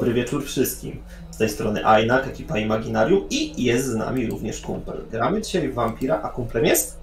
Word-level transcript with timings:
Dobry 0.00 0.14
wieczór 0.14 0.44
wszystkim. 0.44 1.02
Z 1.30 1.36
tej 1.36 1.48
strony 1.48 1.86
Ainak, 1.86 2.26
ekipa 2.26 2.58
Imaginarium 2.58 3.28
i 3.30 3.64
jest 3.64 3.86
z 3.86 3.94
nami 3.94 4.26
również 4.26 4.60
kumpel. 4.60 5.04
Gramy 5.10 5.42
dzisiaj 5.42 5.68
w 5.68 5.74
Vampira, 5.74 6.20
a 6.22 6.28
kumplem 6.28 6.64
jest? 6.64 7.00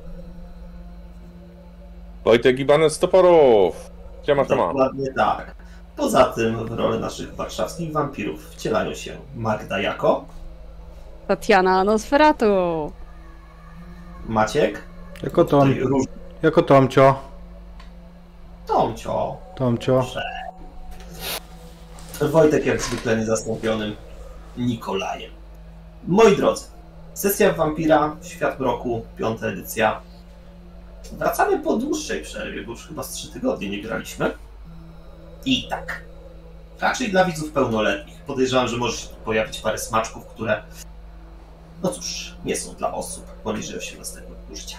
Wojtek 2.26 2.60
Ibanez 2.60 3.00
Toporów. 3.00 3.92
Siema, 4.26 4.46
siema. 4.46 4.68
Dokładnie 4.68 5.14
tak. 5.14 5.56
Poza 5.96 6.23
tym 6.23 6.66
w 6.66 6.72
rolę 6.72 7.00
naszych 7.00 7.36
warszawskich 7.36 7.92
wampirów 7.92 8.50
wcielają 8.50 8.94
się 8.94 9.18
Magda 9.36 9.80
jako, 9.82 10.26
Tatiana 11.28 11.84
Nosferatu. 11.84 12.45
Maciek, 14.28 14.81
Jako 15.23 15.45
Tom, 15.45 15.73
Róż... 15.80 16.06
jako 16.44 16.62
Tomcio. 16.62 17.16
Tomcio, 18.68 19.38
Tomcio. 19.56 20.06
Wojtek 22.22 22.66
jak 22.66 22.82
zwykle 22.82 23.18
niezastąpionym 23.18 23.96
Nikolajem. 24.58 25.32
Moi 26.08 26.36
drodzy, 26.36 26.66
sesja 27.14 27.54
Wampira, 27.54 28.16
Świat 28.22 28.59
Mroku, 28.59 29.06
piąta 29.18 29.48
edycja. 29.48 30.02
Wracamy 31.12 31.59
po 31.59 31.78
dłuższej 31.78 32.24
przerwie, 32.24 32.64
bo 32.64 32.72
już 32.72 32.88
chyba 32.88 33.04
z 33.04 33.12
trzy 33.12 33.32
tygodnie 33.32 33.70
nie 33.70 33.82
graliśmy. 33.82 34.32
I 35.46 35.68
tak, 35.70 36.02
raczej 36.82 37.12
dla 37.12 37.26
widzów 37.26 37.52
pełnoletnich. 37.52 38.22
Podejrzewam, 38.22 38.68
że 38.68 38.78
może 38.78 38.98
się 38.98 39.08
pojawić 39.26 39.59
parę 39.59 39.78
smaczków, 39.78 40.26
które, 40.26 40.64
no 41.84 41.90
cóż, 41.90 42.36
nie 42.46 42.56
są 42.56 42.74
dla 42.74 42.94
osób 42.94 43.26
poniżej 43.26 43.78
18 43.78 44.20
roku 44.20 44.56
życia. 44.56 44.78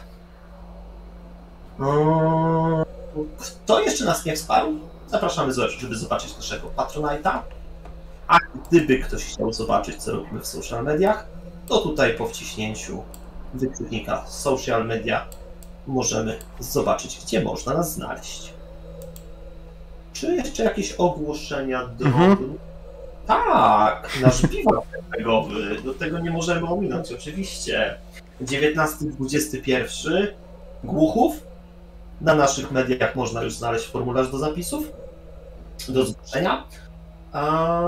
Kto 3.39 3.81
jeszcze 3.81 4.05
nas 4.05 4.25
nie 4.25 4.37
wsparł? 4.37 4.88
Zapraszamy, 5.09 5.53
żeby 5.53 5.97
zobaczyć 5.97 6.37
naszego 6.37 6.69
Patronite'a. 6.77 7.39
A 8.29 8.39
gdyby 8.69 8.99
ktoś 8.99 9.25
chciał 9.25 9.53
zobaczyć, 9.53 10.03
co 10.03 10.13
robimy 10.13 10.41
w 10.41 10.47
social 10.47 10.85
mediach, 10.85 11.27
to 11.69 11.79
tutaj 11.79 12.15
po 12.15 12.27
wciśnięciu 12.27 13.03
wykrzyknika 13.55 14.27
social 14.27 14.87
media 14.87 15.27
możemy 15.87 16.39
zobaczyć, 16.61 17.21
gdzie 17.25 17.45
można 17.45 17.75
nas 17.75 17.93
znaleźć. 17.93 18.53
Czy 20.13 20.35
jeszcze 20.35 20.65
jakieś 20.65 20.93
ogłoszenia 20.93 21.87
drobne? 21.87 22.25
Mhm. 22.25 22.59
Tak, 23.27 24.19
nasz 24.23 24.43
biwak 24.43 24.85
RPGowy. 24.93 25.83
Do 25.85 25.95
tego 25.95 26.19
nie 26.19 26.31
możemy 26.31 26.69
ominąć, 26.69 27.13
oczywiście. 27.13 27.95
19-21 28.43 30.27
Głuchów. 30.85 31.49
Na 32.21 32.35
naszych 32.35 32.73
mediach 32.73 33.17
można 33.17 33.43
już 33.43 33.55
znaleźć 33.55 33.87
formularz 33.87 34.31
do 34.31 34.39
zapisów, 34.39 34.93
do 35.89 36.07
zgłoszenia. 36.07 36.65
A... 37.33 37.81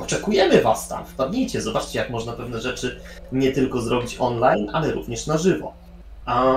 Oczekujemy 0.00 0.62
Was 0.62 0.88
tam. 0.88 1.06
Wpadnijcie, 1.06 1.62
zobaczcie, 1.62 1.98
jak 1.98 2.10
można 2.10 2.32
pewne 2.32 2.60
rzeczy 2.60 3.00
nie 3.32 3.52
tylko 3.52 3.80
zrobić 3.80 4.16
online, 4.18 4.70
ale 4.72 4.92
również 4.92 5.26
na 5.26 5.38
żywo. 5.38 5.72
A... 6.26 6.54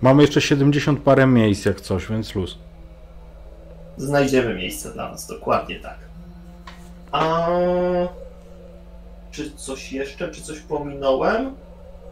Mamy 0.00 0.22
jeszcze 0.22 0.40
70 0.40 1.00
parę 1.00 1.26
miejsc 1.26 1.64
jak 1.64 1.80
coś, 1.80 2.06
więc 2.06 2.34
luz. 2.34 2.58
Znajdziemy 3.96 4.54
miejsce 4.54 4.92
dla 4.92 5.10
Was, 5.10 5.26
dokładnie 5.26 5.80
tak. 5.80 5.98
A... 7.12 7.48
Czy 9.30 9.50
coś 9.56 9.92
jeszcze? 9.92 10.30
Czy 10.30 10.42
coś 10.42 10.60
pominąłem? 10.60 11.54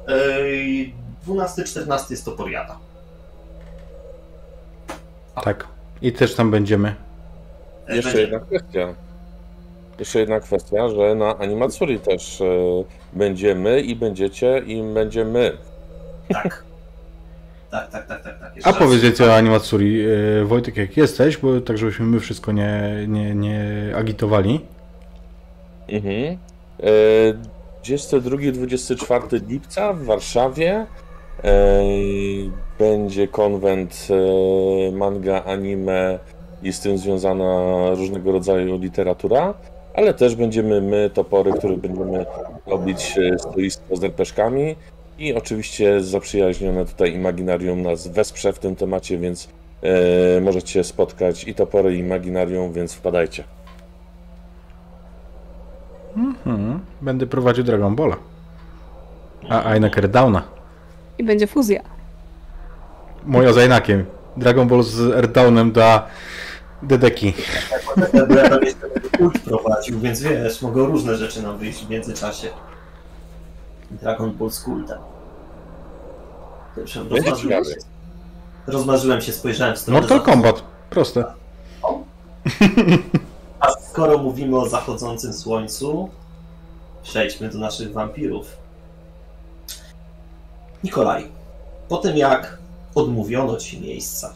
Ej, 0.08 0.94
12-14 1.26 2.10
jest 2.10 2.24
to 2.24 2.32
poriada. 2.32 2.76
Tak. 5.44 5.73
I 6.02 6.12
też 6.12 6.34
tam 6.34 6.50
będziemy. 6.50 6.94
Jeszcze 7.88 8.20
jedna 8.20 8.38
kwestia. 8.38 8.94
Jeszcze 9.98 10.18
jedna 10.18 10.40
kwestia, 10.40 10.88
że 10.88 11.14
na 11.14 11.38
Animatsuri 11.38 12.00
też 12.00 12.40
e, 12.40 12.44
będziemy 13.12 13.80
i 13.80 13.96
będziecie 13.96 14.58
i 14.58 14.82
będziemy. 14.94 15.52
Tak. 16.28 16.64
Tak, 17.70 17.90
tak, 17.90 18.06
tak, 18.06 18.22
tak. 18.22 18.38
tak. 18.40 18.52
A 18.52 18.54
Jeszcze 18.56 18.70
raz. 18.70 18.78
powiedz 18.78 19.00
więcej 19.02 19.28
o 19.28 19.34
Animatsuri, 19.34 20.04
e, 20.40 20.44
Wojtek, 20.44 20.76
jak 20.76 20.96
jesteś, 20.96 21.36
bo 21.36 21.60
tak 21.60 21.78
żebyśmy 21.78 22.06
my 22.06 22.20
wszystko 22.20 22.52
nie, 22.52 23.04
nie, 23.08 23.34
nie 23.34 23.92
agitowali. 23.96 24.60
Mhm. 25.88 26.38
E, 26.82 26.88
22-24 27.84 29.48
lipca 29.48 29.92
w 29.92 30.04
Warszawie 30.04 30.86
będzie 32.78 33.28
konwent 33.28 34.08
e, 34.10 34.92
manga, 34.92 35.44
anime 35.44 36.18
i 36.62 36.72
z 36.72 36.80
tym 36.80 36.98
związana 36.98 37.44
różnego 37.94 38.32
rodzaju 38.32 38.78
literatura, 38.78 39.54
ale 39.94 40.14
też 40.14 40.36
będziemy 40.36 40.80
my, 40.80 41.10
topory, 41.14 41.52
które 41.52 41.76
będziemy 41.76 42.26
robić 42.66 43.18
e, 43.18 43.38
stoisko 43.38 43.96
z 43.96 44.04
rpg 44.04 44.50
i 45.18 45.34
oczywiście 45.34 46.00
zaprzyjaźnione 46.00 46.84
tutaj 46.84 47.14
Imaginarium 47.14 47.82
nas 47.82 48.08
wesprze 48.08 48.52
w 48.52 48.58
tym 48.58 48.76
temacie, 48.76 49.18
więc 49.18 49.48
e, 49.82 50.40
możecie 50.40 50.84
spotkać 50.84 51.44
i 51.44 51.54
topory 51.54 51.96
i 51.96 51.98
Imaginarium, 51.98 52.72
więc 52.72 52.94
wpadajcie. 52.94 53.44
Mhm. 56.16 56.80
Będę 57.02 57.26
prowadził 57.26 57.64
Dragon 57.64 57.96
Balla. 57.96 58.16
A 59.48 59.64
Ainak 59.64 59.98
Erdowna. 59.98 60.42
I 61.18 61.24
będzie 61.24 61.46
fuzja. 61.46 61.82
Moja 63.24 63.52
z 63.52 63.58
Ainakiem. 63.58 64.04
Dragon 64.36 64.68
Ball 64.68 64.82
z 64.82 65.00
Erdownem 65.00 65.72
da 65.72 66.06
Dedeki. 66.82 67.34
Bo 68.28 68.34
ja 68.34 68.48
tam 68.48 68.62
jeszcze 68.62 68.90
kult 69.18 69.38
prowadził, 69.38 70.00
więc 70.00 70.20
wiesz, 70.22 70.62
mogą 70.62 70.86
różne 70.86 71.16
rzeczy 71.16 71.42
nam 71.42 71.58
wyjść 71.58 71.86
w 71.86 71.90
międzyczasie. 71.90 72.48
Dragon 73.90 74.32
Ball 74.32 74.50
z 74.50 74.60
kultem. 74.60 74.98
Będzie 76.76 77.00
Rozmarzyłem 77.00 77.64
się, 77.64 77.74
rozmarzyłem 78.66 79.20
się, 79.20 79.32
spojrzałem 79.32 79.74
w 79.76 79.78
stronę 79.78 80.00
Mortal 80.00 80.18
zachodzącej- 80.18 80.24
Kombat. 80.32 80.62
Proste. 80.90 81.24
A 83.60 83.70
skoro 83.70 84.18
mówimy 84.18 84.58
o 84.58 84.68
zachodzącym 84.68 85.32
słońcu, 85.32 86.10
przejdźmy 87.02 87.48
do 87.48 87.58
naszych 87.58 87.92
wampirów. 87.92 88.56
Nikolaj, 90.84 91.30
po 91.88 91.96
tym 91.96 92.16
jak 92.16 92.58
odmówiono 92.94 93.56
ci 93.56 93.80
miejsca 93.80 94.34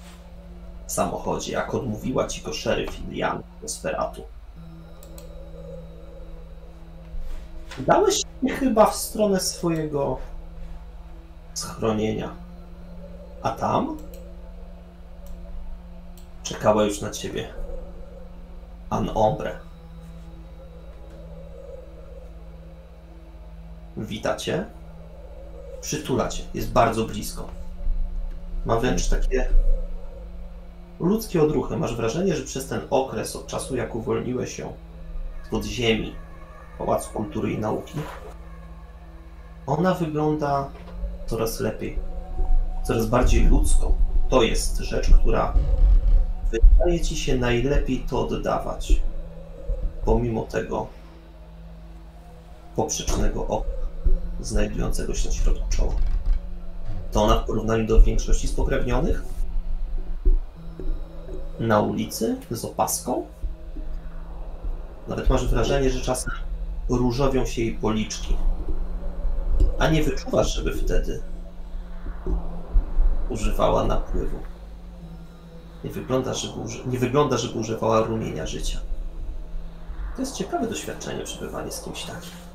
w 0.87 0.93
samochodzie, 0.93 1.53
jak 1.53 1.75
odmówiła 1.75 2.27
ci 2.27 2.43
go 2.43 2.53
szeryf 2.53 3.01
Ilian 3.01 3.43
Nosferatu, 3.63 4.23
dałeś 7.79 8.17
się 8.17 8.55
chyba 8.55 8.87
w 8.87 8.97
stronę 8.97 9.41
swojego 9.41 10.19
schronienia. 11.55 12.31
A 13.43 13.51
tam 13.51 13.97
czekała 16.43 16.85
już 16.85 17.01
na 17.01 17.11
ciebie 17.11 17.49
An 18.91 19.11
Ombre. 19.15 19.59
Witacie. 23.97 24.78
Przytulacie. 25.81 26.43
Jest 26.55 26.73
bardzo 26.73 27.05
blisko. 27.05 27.49
Ma 28.67 28.81
wręcz 28.81 29.09
takie 29.09 29.49
ludzkie 31.01 31.43
odruchy. 31.43 31.77
Masz 31.77 31.97
wrażenie, 31.97 32.37
że 32.37 32.45
przez 32.45 32.69
ten 32.69 32.81
okres 32.91 33.37
od 33.37 33.47
czasu, 33.47 33.77
jak 33.77 33.95
uwolniłeś 33.95 34.57
się 34.57 34.73
od 35.53 35.65
ziemi 35.65 36.15
Pałacu 36.79 37.11
Kultury 37.11 37.53
i 37.53 37.59
Nauki, 37.59 37.99
ona 39.67 39.95
wygląda 39.95 40.69
coraz 41.27 41.61
lepiej, 41.61 41.99
coraz 42.85 43.07
bardziej 43.07 43.47
ludzką. 43.47 43.95
To 44.29 44.43
jest 44.43 44.79
rzecz, 44.79 45.11
która 45.11 45.55
wydaje 46.51 47.01
ci 47.01 47.17
się 47.17 47.37
najlepiej 47.37 48.01
to 48.11 48.27
oddawać, 48.27 49.01
pomimo 50.05 50.43
tego 50.43 50.87
poprzecznego 52.77 53.47
oka 53.47 53.78
znajdującego 54.41 55.15
się 55.15 55.29
na 55.29 55.35
środku 55.35 55.69
czoła. 55.69 55.95
To 57.13 57.23
ona 57.23 57.39
w 57.39 57.47
porównaniu 57.47 57.87
do 57.87 58.03
większości 58.03 58.49
spokrewnionych 58.49 59.23
na 61.61 61.81
ulicy 61.81 62.37
z 62.51 62.65
opaską 62.65 63.27
nawet 65.09 65.29
masz 65.29 65.47
wrażenie, 65.47 65.91
że 65.91 66.01
czasem 66.01 66.33
różowią 66.89 67.47
się 67.47 67.63
jej 67.63 67.75
policzki, 67.75 68.37
a 69.79 69.89
nie 69.89 70.03
wyczuwasz, 70.03 70.55
żeby 70.55 70.75
wtedy 70.75 71.23
używała 73.29 73.85
napływu. 73.85 74.39
Nie 75.85 75.91
wygląda, 75.91 76.35
żeby, 76.35 76.61
uży... 76.61 76.87
nie 76.87 76.99
wygląda, 76.99 77.37
żeby 77.39 77.59
używała 77.59 78.01
rumienia 78.01 78.47
życia. 78.47 78.81
To 80.17 80.23
jest 80.23 80.37
ciekawe 80.37 80.67
doświadczenie, 80.67 81.25
przebywanie 81.25 81.73
z 81.73 81.81
kimś 81.81 82.05
takim. 82.05 82.48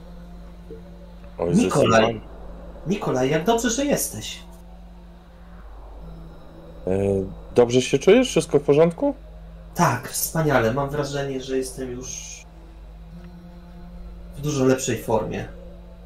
Oj, 1.37 1.55
Nikolaj. 1.55 2.21
Nikolaj, 2.87 3.29
jak 3.29 3.45
dobrze, 3.45 3.69
że 3.69 3.85
jesteś. 3.85 4.39
E, 6.87 6.91
Dobrze 7.55 7.81
się 7.81 7.99
czujesz? 7.99 8.27
Wszystko 8.29 8.59
w 8.59 8.63
porządku? 8.63 9.15
Tak, 9.75 10.09
wspaniale. 10.09 10.73
Mam 10.73 10.89
wrażenie, 10.89 11.41
że 11.41 11.57
jestem 11.57 11.91
już 11.91 12.41
w 14.37 14.41
dużo 14.41 14.65
lepszej 14.65 15.03
formie. 15.03 15.47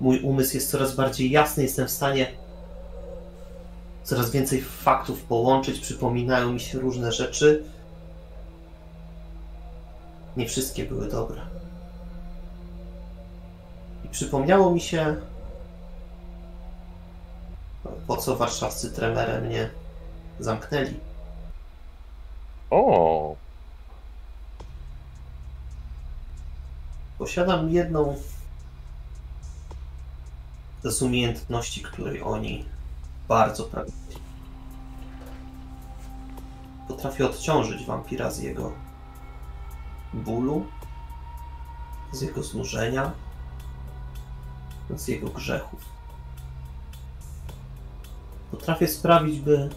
Mój 0.01 0.19
umysł 0.21 0.55
jest 0.55 0.71
coraz 0.71 0.95
bardziej 0.95 1.31
jasny, 1.31 1.63
jestem 1.63 1.87
w 1.87 1.91
stanie 1.91 2.27
coraz 4.03 4.31
więcej 4.31 4.61
faktów 4.61 5.23
połączyć, 5.23 5.79
przypominają 5.79 6.53
mi 6.53 6.59
się 6.59 6.79
różne 6.79 7.11
rzeczy. 7.11 7.63
Nie 10.37 10.47
wszystkie 10.47 10.85
były 10.85 11.07
dobre. 11.07 11.41
Przypomniało 14.17 14.71
mi 14.71 14.81
się, 14.81 15.15
po 18.07 18.17
co 18.17 18.35
warszawscy 18.35 18.91
tremerem 18.91 19.45
mnie 19.45 19.69
zamknęli. 20.39 20.99
O, 22.69 23.35
Posiadam 27.17 27.69
jedną 27.69 28.15
z 30.83 31.01
umiejętności, 31.01 31.81
której 31.81 32.21
oni 32.21 32.65
bardzo 33.27 33.63
pragną. 33.63 33.93
Potrafię 36.87 37.25
odciążyć 37.25 37.85
wampira 37.85 38.31
z 38.31 38.39
jego 38.39 38.71
bólu, 40.13 40.65
z 42.11 42.21
jego 42.21 42.43
znużenia, 42.43 43.11
z 44.95 45.07
jego 45.07 45.29
grzechów. 45.29 45.79
Potrafię 48.51 48.87
sprawić, 48.87 49.39
by 49.39 49.69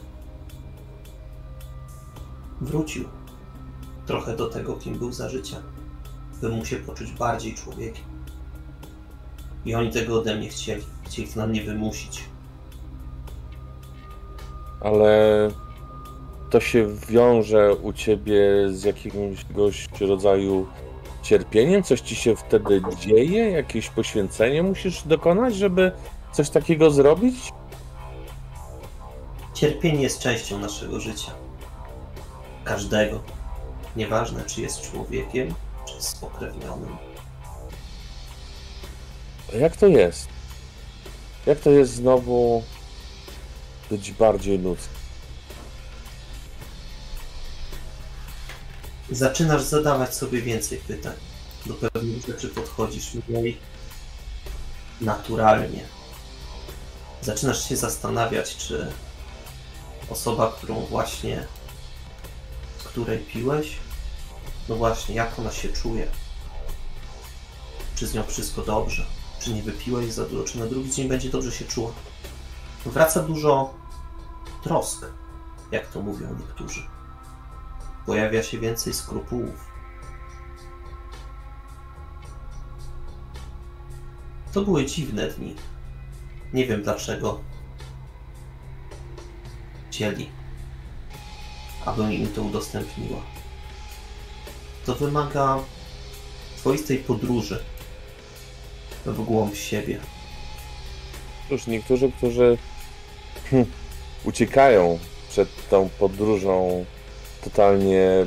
wrócił 2.61 3.05
trochę 4.07 4.37
do 4.37 4.49
tego, 4.49 4.75
kim 4.75 4.99
był 4.99 5.13
za 5.13 5.29
życia 5.29 5.57
by 6.41 6.49
mu 6.49 6.65
się 6.65 6.77
poczuć 6.77 7.13
bardziej 7.13 7.55
człowiekiem. 7.55 8.05
I 9.65 9.75
oni 9.75 9.91
tego 9.91 10.19
ode 10.19 10.37
mnie 10.37 10.49
chcieli. 10.49 10.83
Chcieli 11.05 11.29
to 11.29 11.41
na 11.41 11.47
mnie 11.47 11.63
wymusić. 11.63 12.25
ale 14.81 15.51
to 16.51 16.61
się 16.61 16.87
wiąże 17.09 17.75
u 17.75 17.93
ciebie 17.93 18.41
z 18.69 18.85
jakiegoś 18.85 19.89
rodzaju 20.01 20.67
cierpieniem? 21.31 21.83
Coś 21.83 22.01
ci 22.01 22.17
się 22.17 22.37
wtedy 22.37 22.83
dzieje? 23.01 23.51
Jakieś 23.51 23.89
poświęcenie 23.89 24.63
musisz 24.63 25.03
dokonać, 25.03 25.55
żeby 25.57 25.93
coś 26.33 26.51
takiego 26.51 26.91
zrobić? 26.91 27.35
Cierpienie 29.55 30.03
jest 30.03 30.19
częścią 30.21 30.59
naszego 30.59 31.01
życia. 31.01 31.33
Każdego. 32.65 33.23
Nieważne, 33.97 34.45
czy 34.45 34.61
jest 34.61 34.91
człowiekiem, 34.91 35.55
czy 35.87 35.95
jest 35.95 36.09
spokrewnionym. 36.09 36.97
A 39.55 39.57
jak 39.57 39.77
to 39.77 39.87
jest? 39.87 40.29
Jak 41.47 41.61
to 41.61 41.71
jest 41.71 41.95
znowu 41.95 42.63
być 43.91 44.13
bardziej 44.13 44.59
ludzkim? 44.59 45.00
Zaczynasz 49.11 49.63
zadawać 49.63 50.15
sobie 50.15 50.43
więcej 50.43 50.79
pytań. 50.79 51.15
Do 51.67 51.75
pewnych 51.75 52.27
rzeczy 52.27 52.49
podchodzisz 52.49 53.15
mniej 53.15 53.59
naturalnie. 55.01 55.85
Zaczynasz 57.23 57.69
się 57.69 57.77
zastanawiać, 57.77 58.57
czy 58.57 58.93
osoba, 60.11 60.53
którą 60.53 60.81
właśnie, 60.81 61.47
z 62.79 62.83
której 62.85 63.19
piłeś, 63.19 63.77
no 64.69 64.77
właśnie, 64.77 65.15
jak 65.15 65.39
ona 65.39 65.53
się 65.53 65.69
czuje? 65.69 66.07
Czy 67.95 68.07
z 68.07 68.15
nią 68.15 68.23
wszystko 68.25 68.63
dobrze? 68.63 69.07
Czy 69.41 69.55
nie 69.55 69.63
wypiłeś 69.63 70.13
za 70.13 70.25
dużo? 70.25 70.45
Czy 70.45 70.59
na 70.59 70.67
drugi 70.67 70.91
dzień 70.91 71.09
będzie 71.09 71.31
dobrze 71.31 71.53
się 71.53 71.65
czuła? 71.65 71.93
Wraca 72.87 73.23
dużo 73.23 73.75
trosk, 74.63 75.07
jak 75.73 75.93
to 75.93 76.03
mówią 76.03 76.37
niektórzy. 76.41 77.00
Pojawia 78.11 78.43
się 78.43 78.59
więcej 78.59 78.95
skrupułów. 78.95 79.69
To 84.53 84.63
były 84.63 84.87
dziwne 84.87 85.29
dni. 85.29 85.55
Nie 86.53 86.67
wiem 86.67 86.83
dlaczego 86.83 87.41
chcieli, 89.91 90.31
abym 91.85 92.13
im 92.13 92.29
to 92.29 92.43
udostępniła. 92.43 93.21
To 94.87 94.95
wymaga 94.95 95.59
swoistej 96.57 96.99
podróży 96.99 97.65
w 99.07 99.25
głąb 99.25 99.55
siebie. 99.55 100.01
Cóż, 101.49 101.67
niektórzy, 101.67 102.13
którzy 102.13 102.59
hm, 103.51 103.67
uciekają 104.25 104.99
przed 105.29 105.69
tą 105.69 105.89
podróżą, 105.89 106.85
totalnie 107.45 108.27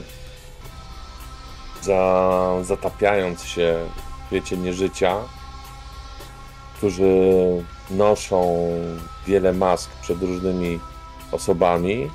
za, 1.81 2.54
zatapiając 2.62 3.44
się 3.44 3.80
w 4.24 4.27
świecie 4.27 4.57
nieżycia, 4.57 5.18
którzy 6.77 7.34
noszą 7.89 8.67
wiele 9.27 9.53
mask 9.53 9.91
przed 10.01 10.22
różnymi 10.22 10.79
osobami, 11.32 12.10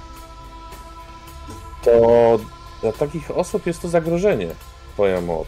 to 1.83 2.39
dla 2.83 2.93
takich 2.93 3.31
osób 3.31 3.67
jest 3.67 3.83
to 3.83 3.89
zagrożenie, 3.89 4.49
twoja 4.95 5.21
moc. 5.21 5.47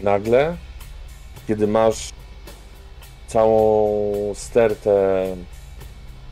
Nagle, 0.00 0.56
kiedy 1.48 1.66
masz 1.66 2.10
całą 3.26 4.02
stertę 4.34 5.26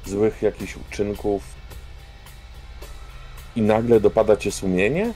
złych 0.07 0.43
jakichś 0.43 0.77
uczynków 0.77 1.43
i 3.57 3.63
nagle 3.63 4.01
dopada 4.01 4.37
cię 4.37 4.53
sumienie? 4.53 5.15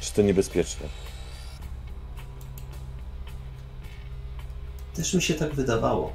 Czy 0.00 0.12
to 0.12 0.22
niebezpieczne? 0.22 0.86
Też 4.94 5.14
mi 5.14 5.22
się 5.22 5.34
tak 5.34 5.54
wydawało. 5.54 6.12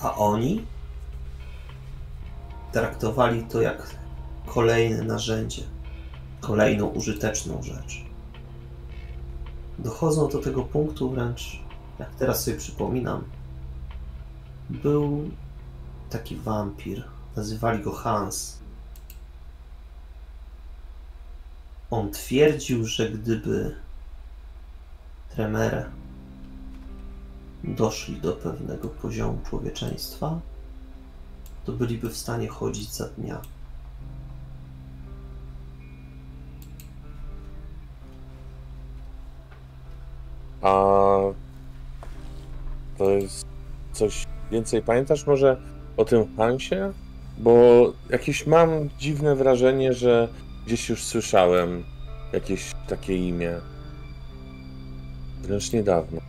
A 0.00 0.14
oni 0.14 0.66
traktowali 2.72 3.42
to 3.42 3.62
jak 3.62 3.96
kolejne 4.46 5.02
narzędzie, 5.02 5.62
kolejną 6.40 6.86
użyteczną 6.86 7.62
rzecz. 7.62 8.04
Dochodzą 9.78 10.28
do 10.28 10.38
tego 10.38 10.62
punktu 10.62 11.10
wręcz, 11.10 11.62
jak 11.98 12.14
teraz 12.14 12.44
sobie 12.44 12.56
przypominam, 12.56 13.24
był 14.70 15.30
taki 16.10 16.36
wampir, 16.36 17.04
nazywali 17.36 17.82
go 17.82 17.92
Hans. 17.92 18.58
On 21.90 22.10
twierdził, 22.10 22.86
że 22.86 23.10
gdyby 23.10 23.76
Tremere 25.30 25.90
doszli 27.64 28.20
do 28.20 28.32
pewnego 28.32 28.88
poziomu 28.88 29.38
człowieczeństwa, 29.48 30.40
to 31.64 31.72
byliby 31.72 32.10
w 32.10 32.16
stanie 32.16 32.48
chodzić 32.48 32.94
za 32.94 33.08
dnia. 33.08 33.40
A 40.62 40.70
to 42.98 43.10
jest 43.10 43.46
coś 43.92 44.27
więcej 44.50 44.82
pamiętasz 44.82 45.26
może 45.26 45.56
o 45.96 46.04
tym 46.04 46.36
Hansie? 46.36 46.92
Bo 47.38 47.52
jakieś 48.10 48.46
mam 48.46 48.68
dziwne 48.98 49.36
wrażenie, 49.36 49.92
że 49.92 50.28
gdzieś 50.66 50.88
już 50.88 51.04
słyszałem 51.04 51.84
jakieś 52.32 52.72
takie 52.88 53.28
imię. 53.28 53.60
Wręcz 55.42 55.72
niedawno. 55.72 56.20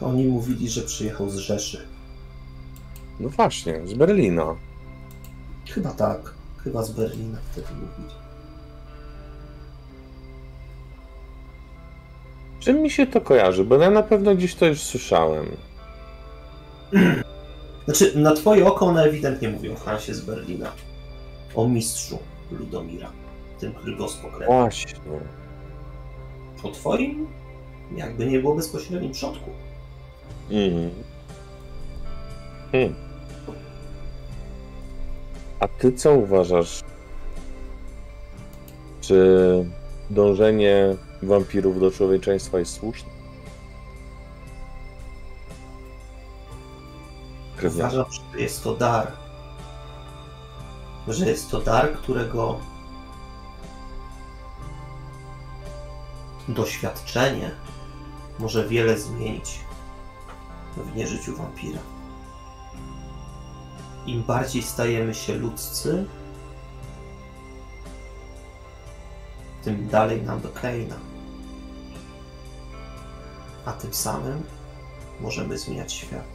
Oni 0.00 0.26
mówili, 0.26 0.68
że 0.68 0.82
przyjechał 0.82 1.30
z 1.30 1.36
Rzeszy. 1.36 1.86
No 3.20 3.28
właśnie, 3.28 3.80
z 3.86 3.94
Berlina. 3.94 4.56
Chyba 5.70 5.90
tak. 5.90 6.34
Chyba 6.64 6.82
z 6.82 6.90
Berlina 6.90 7.38
wtedy 7.52 7.66
mówili. 7.74 8.27
Czym 12.68 12.82
mi 12.82 12.90
się 12.90 13.06
to 13.06 13.20
kojarzy? 13.20 13.64
Bo 13.64 13.76
ja 13.76 13.90
na 13.90 14.02
pewno 14.02 14.34
gdzieś 14.34 14.54
to 14.54 14.66
już 14.66 14.80
słyszałem. 14.80 15.46
Znaczy, 17.84 18.18
na 18.18 18.34
twoje 18.34 18.66
oko 18.66 18.86
one 18.86 19.02
ewidentnie 19.02 19.48
mówią 19.48 19.72
o 19.72 19.76
Hansie 19.76 20.14
z 20.14 20.20
Berlina. 20.20 20.72
O 21.54 21.68
mistrzu 21.68 22.18
Ludomira. 22.52 23.10
Tym, 23.60 23.72
który 23.72 23.96
go 23.96 24.08
spokrewia. 24.08 24.46
Właśnie. 24.46 24.92
O 26.62 26.68
twoim 26.70 27.26
jakby 27.96 28.26
nie 28.26 28.38
było 28.38 28.54
bezpośrednim 28.54 29.12
przodku. 29.12 29.50
Mhm. 30.50 30.90
Hmm. 32.72 32.94
A 35.60 35.68
ty 35.68 35.92
co 35.92 36.14
uważasz? 36.14 36.80
Czy 39.00 39.64
dążenie 40.10 40.96
wampirów 41.22 41.80
do 41.80 41.90
człowieczeństwa 41.90 42.58
jest 42.58 42.74
słuszne? 42.74 43.10
Krewniarz. 47.56 47.92
Uważam, 47.92 48.12
że 48.12 48.40
jest 48.40 48.64
to 48.64 48.74
dar. 48.74 49.12
Że 51.08 51.26
jest 51.26 51.50
to 51.50 51.60
dar, 51.60 51.92
którego 51.92 52.60
doświadczenie 56.48 57.50
może 58.38 58.68
wiele 58.68 58.98
zmienić 58.98 59.60
w 60.76 60.96
nieżyciu 60.96 61.36
wampira. 61.36 61.80
Im 64.06 64.22
bardziej 64.22 64.62
stajemy 64.62 65.14
się 65.14 65.34
ludzcy, 65.34 66.06
tym 69.64 69.88
dalej 69.88 70.22
nam 70.22 70.40
do 70.40 70.48
Keina. 70.48 71.07
A 73.68 73.72
tym 73.72 73.94
samym 73.94 74.42
możemy 75.20 75.58
zmieniać 75.58 75.92
świat. 75.92 76.28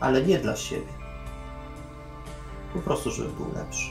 Ale 0.00 0.22
nie 0.22 0.38
dla 0.38 0.56
siebie. 0.56 0.92
Po 2.74 2.78
prostu, 2.78 3.10
żeby 3.10 3.28
był 3.28 3.52
lepszy. 3.54 3.90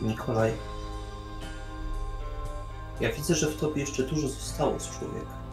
Nikolaj, 0.00 0.52
ja 3.00 3.12
widzę, 3.12 3.34
że 3.34 3.50
w 3.50 3.60
tobie 3.60 3.80
jeszcze 3.80 4.02
dużo 4.02 4.28
zostało 4.28 4.80
z 4.80 4.98
człowieka. 4.98 5.45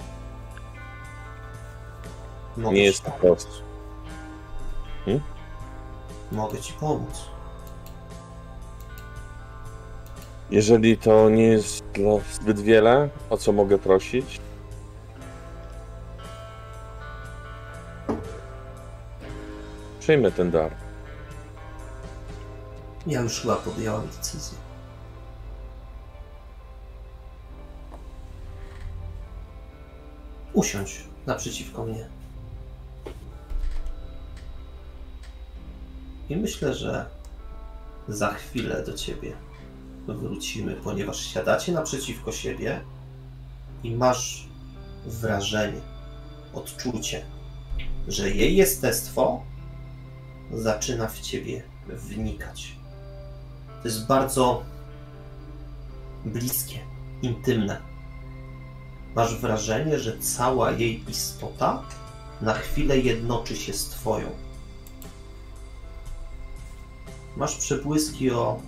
Mogę 2.57 2.75
Nie 2.75 2.83
jest 2.83 3.03
proste. 3.03 3.51
Mogę 6.31 6.59
ci 6.59 6.73
pomóc. 6.73 7.29
Jeżeli 10.51 10.97
to 10.97 11.29
nie 11.29 11.43
jest 11.43 11.85
dla 11.85 12.11
zbyt 12.33 12.59
wiele, 12.59 13.09
o 13.29 13.37
co 13.37 13.51
mogę 13.51 13.77
prosić? 13.77 14.41
Przyjmę 19.99 20.31
ten 20.31 20.51
dar. 20.51 20.71
Ja 23.07 23.21
już 23.21 23.41
chyba 23.41 23.55
podjęłam 23.55 24.07
decyzję. 24.07 24.57
Usiądź 30.53 31.03
naprzeciwko 31.25 31.85
mnie. 31.85 32.09
I 36.29 36.35
myślę, 36.35 36.73
że 36.73 37.05
za 38.07 38.33
chwilę 38.33 38.83
do 38.85 38.93
ciebie 38.93 39.33
wrócimy, 40.07 40.73
ponieważ 40.73 41.25
siadacie 41.25 41.71
naprzeciwko 41.71 42.31
siebie 42.31 42.81
i 43.83 43.95
masz 43.95 44.47
wrażenie, 45.05 45.81
odczucie, 46.53 47.25
że 48.07 48.29
jej 48.29 48.55
jestestwo 48.55 49.43
zaczyna 50.53 51.07
w 51.07 51.19
ciebie 51.19 51.63
wnikać. 51.87 52.75
To 53.81 53.87
jest 53.87 54.07
bardzo 54.07 54.63
bliskie, 56.25 56.79
intymne. 57.21 57.81
Masz 59.15 59.35
wrażenie, 59.35 59.99
że 59.99 60.19
cała 60.19 60.71
jej 60.71 61.09
istota 61.09 61.83
na 62.41 62.53
chwilę 62.53 62.97
jednoczy 62.97 63.55
się 63.55 63.73
z 63.73 63.85
Twoją. 63.85 64.42
Masz 67.37 67.57
przebłyski 67.57 68.31
o 68.31 68.61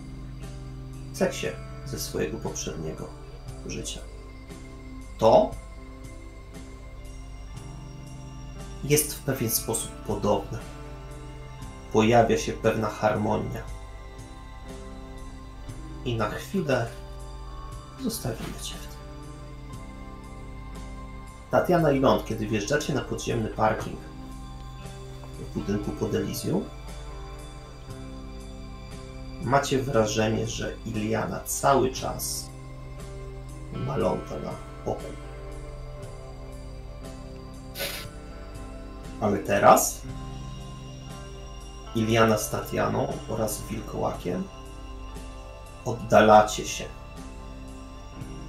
seksie 1.14 1.48
ze 1.86 2.00
swojego 2.00 2.38
poprzedniego 2.38 3.08
życia. 3.68 4.00
To 5.18 5.52
jest 8.84 9.14
w 9.14 9.20
pewien 9.20 9.50
sposób 9.50 9.92
podobne. 9.92 10.60
Pojawia 11.94 12.38
się 12.38 12.54
pewna 12.54 12.90
harmonia 12.90 13.64
i 16.06 16.16
na 16.16 16.30
chwilę 16.30 16.88
zostawimy 18.04 18.60
Cię 18.62 18.76
w 18.76 18.88
tym. 18.88 18.98
Tatiana 21.52 21.92
i 21.92 22.00
Ląd, 22.00 22.26
kiedy 22.26 22.48
wjeżdżacie 22.48 22.94
na 22.94 23.02
podziemny 23.02 23.50
parking 23.50 24.00
w 25.40 25.60
budynku 25.60 25.92
pod 25.92 26.16
Elysium, 26.16 26.64
macie 29.46 29.82
wrażenie, 29.82 30.48
że 30.48 30.74
Iliana 30.86 31.40
cały 31.40 31.92
czas 31.92 32.50
ma 33.74 33.98
Ląda 33.98 34.40
na 34.40 34.52
oku. 34.92 35.04
Ale 39.22 39.38
teraz 39.38 40.02
Iliana 41.96 42.38
z 42.38 42.50
Tatianą 42.50 43.14
oraz 43.30 43.62
Wilkołakiem 43.62 44.44
oddalacie 45.86 46.68
się. 46.68 46.86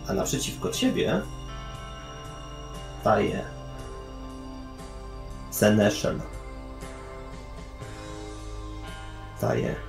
A 0.09 0.13
naprzeciwko 0.13 0.71
ciebie 0.71 1.23
staje 3.01 3.45
Seneszel. 5.51 6.21
Staje 9.37 9.86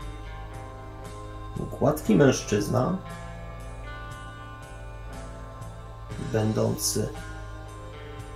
gładki 1.66 2.16
mężczyzna, 2.16 2.98
będący 6.34 7.10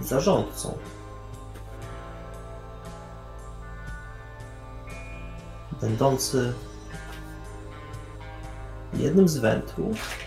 zarządcą. 0.02 0.78
Będący 5.82 6.54
jednym 8.94 9.28
z 9.28 9.38
wędrów 9.38 10.18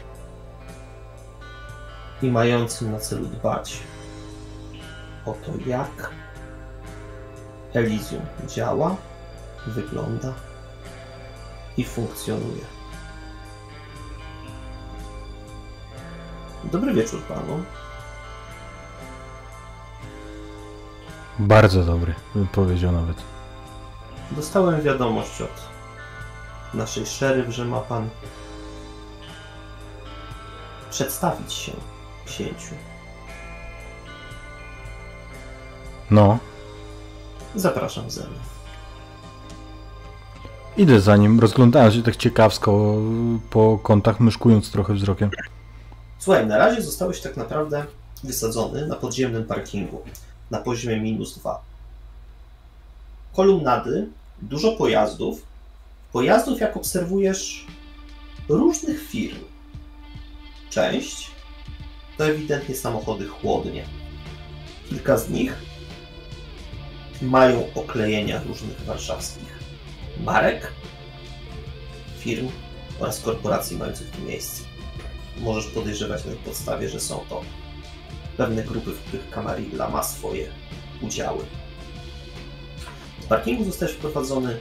i 2.22 2.30
mającym 2.30 2.92
na 2.92 2.98
celu 2.98 3.26
dbać 3.26 3.80
o 5.26 5.32
to, 5.32 5.52
jak 5.66 6.10
Elysium 7.74 8.26
działa, 8.48 8.96
wygląda 9.66 10.32
i 11.76 11.84
funkcjonuje. 11.84 12.83
Dobry 16.72 16.94
wieczór 16.94 17.22
panu. 17.22 17.62
Bardzo 21.38 21.84
dobry, 21.84 22.14
bym 22.34 22.46
powiedział 22.46 22.92
nawet. 22.92 23.16
Dostałem 24.30 24.80
wiadomość 24.82 25.42
od 25.42 25.68
naszej 26.74 27.06
szeryf, 27.06 27.48
że 27.54 27.64
ma 27.64 27.80
pan 27.80 28.08
przedstawić 30.90 31.52
się 31.52 31.72
księciu. 32.26 32.74
No, 36.10 36.38
Zapraszam 37.56 38.10
ze 38.10 38.20
mną. 38.20 38.38
idę 40.76 41.00
za 41.00 41.16
nim, 41.16 41.40
rozglądając 41.40 41.94
się 41.94 42.02
tak 42.02 42.16
ciekawsko 42.16 42.94
po 43.50 43.78
kątach, 43.82 44.20
myszkując 44.20 44.70
trochę 44.70 44.94
wzrokiem. 44.94 45.30
Słuchaj, 46.24 46.46
na 46.46 46.58
razie 46.58 46.82
zostałeś 46.82 47.20
tak 47.20 47.36
naprawdę 47.36 47.84
wysadzony 48.22 48.86
na 48.86 48.96
podziemnym 48.96 49.44
parkingu 49.44 50.02
na 50.50 50.58
poziomie 50.58 51.00
minus 51.00 51.38
dwa. 51.38 51.62
Kolumnady, 53.32 54.08
dużo 54.42 54.72
pojazdów. 54.72 55.42
Pojazdów, 56.12 56.60
jak 56.60 56.76
obserwujesz, 56.76 57.66
różnych 58.48 59.08
firm. 59.08 59.38
Część 60.70 61.30
to 62.18 62.26
ewidentnie 62.26 62.74
samochody 62.74 63.26
chłodnie. 63.26 63.84
Kilka 64.88 65.18
z 65.18 65.30
nich 65.30 65.54
mają 67.22 67.74
oklejenia 67.74 68.42
różnych 68.42 68.80
warszawskich 68.80 69.58
marek, 70.20 70.72
firm 72.18 72.48
oraz 73.00 73.20
korporacji 73.20 73.76
mających 73.76 74.10
tu 74.10 74.22
miejsce 74.22 74.73
możesz 75.40 75.66
podejrzewać 75.66 76.24
na 76.24 76.32
ich 76.32 76.38
podstawie, 76.38 76.88
że 76.88 77.00
są 77.00 77.20
to 77.28 77.40
pewne 78.36 78.62
grupy, 78.62 78.90
w 78.90 79.00
których 79.00 79.30
Camarilla 79.30 79.90
ma 79.90 80.02
swoje 80.02 80.46
udziały. 81.02 81.44
Z 83.20 83.26
parkingu 83.26 83.64
zostajesz 83.64 83.94
wprowadzony 83.94 84.56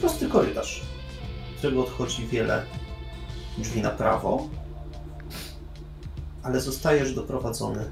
prosty 0.00 0.28
korytarz. 0.28 0.82
którego 1.58 1.80
odchodzi 1.80 2.26
wiele 2.26 2.62
drzwi 3.58 3.80
na 3.80 3.90
prawo, 3.90 4.48
ale 6.42 6.60
zostajesz 6.60 7.14
doprowadzony 7.14 7.84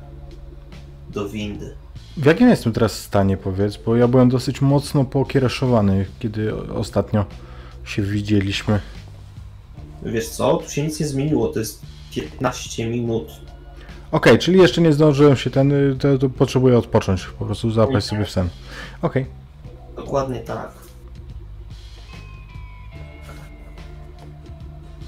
do 1.11 1.29
windy. 1.29 1.75
W 2.17 2.25
jakim 2.25 2.49
jestem 2.49 2.73
teraz 2.73 2.93
stanie, 2.93 3.37
powiedz? 3.37 3.77
Bo 3.77 3.97
ja 3.97 4.09
byłem 4.09 4.29
dosyć 4.29 4.61
mocno 4.61 5.05
pokiereszowany, 5.05 6.07
kiedy 6.19 6.57
ostatnio 6.73 7.25
się 7.85 8.03
widzieliśmy. 8.03 8.81
Wiesz 10.03 10.29
co, 10.29 10.57
tu 10.57 10.71
się 10.71 10.83
nic 10.83 11.01
nie 11.01 11.07
zmieniło, 11.07 11.49
to 11.49 11.59
jest 11.59 11.83
15 12.11 12.87
minut. 12.89 13.29
Okej, 14.13 14.39
czyli 14.39 14.59
jeszcze 14.59 14.81
nie 14.81 14.93
zdążyłem 14.93 15.37
się 15.37 15.51
ten, 15.51 15.73
to, 16.01 16.19
to 16.19 16.29
potrzebuję 16.31 16.79
odpocząć, 16.79 17.25
po 17.39 17.45
prostu 17.45 17.71
zapaść 17.71 18.07
sobie 18.07 18.25
w 18.25 18.31
sen. 18.31 18.49
Okej, 19.03 19.27
Dokładnie 19.97 20.41
tak. 20.41 20.71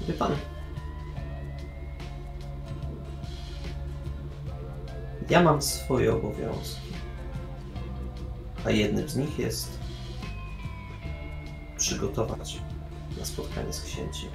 Wie 0.07 0.13
pan. 0.13 0.31
Ja 5.29 5.43
mam 5.43 5.61
swoje 5.61 6.13
obowiązki. 6.13 6.81
A 8.65 8.71
jednym 8.71 9.09
z 9.09 9.15
nich 9.15 9.39
jest 9.39 9.79
przygotować 11.77 12.59
na 13.19 13.25
spotkanie 13.25 13.73
z 13.73 13.81
księciem. 13.81 14.29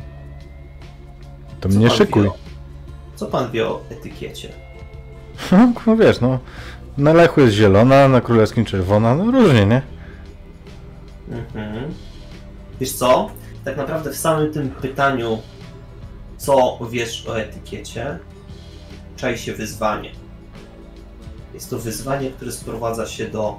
to 1.60 1.68
Co 1.68 1.78
mnie 1.78 1.90
szykuj. 1.90 2.22
wie 2.22 2.30
Co 3.16 3.26
pan 3.26 3.50
wie 3.50 3.68
o 3.68 3.80
etykiecie? 3.90 4.48
No 5.86 5.96
wiesz, 5.96 6.20
no, 6.20 6.38
na 6.98 7.12
lechu 7.12 7.40
jest 7.40 7.54
zielona, 7.54 8.08
na 8.08 8.20
królewskim 8.20 8.64
czerwona, 8.64 9.14
no 9.14 9.30
różnie, 9.30 9.66
nie? 9.66 9.82
Mhm. 11.30 11.94
Wiesz 12.80 12.92
co? 12.92 13.30
Tak 13.64 13.76
naprawdę 13.76 14.10
w 14.10 14.16
samym 14.16 14.52
tym 14.52 14.70
pytaniu, 14.70 15.38
co 16.36 16.78
wiesz 16.90 17.26
o 17.26 17.40
etykiecie, 17.40 18.18
czai 19.16 19.38
się 19.38 19.52
wyzwanie. 19.52 20.10
Jest 21.54 21.70
to 21.70 21.78
wyzwanie, 21.78 22.30
które 22.30 22.52
sprowadza 22.52 23.06
się 23.06 23.28
do 23.28 23.58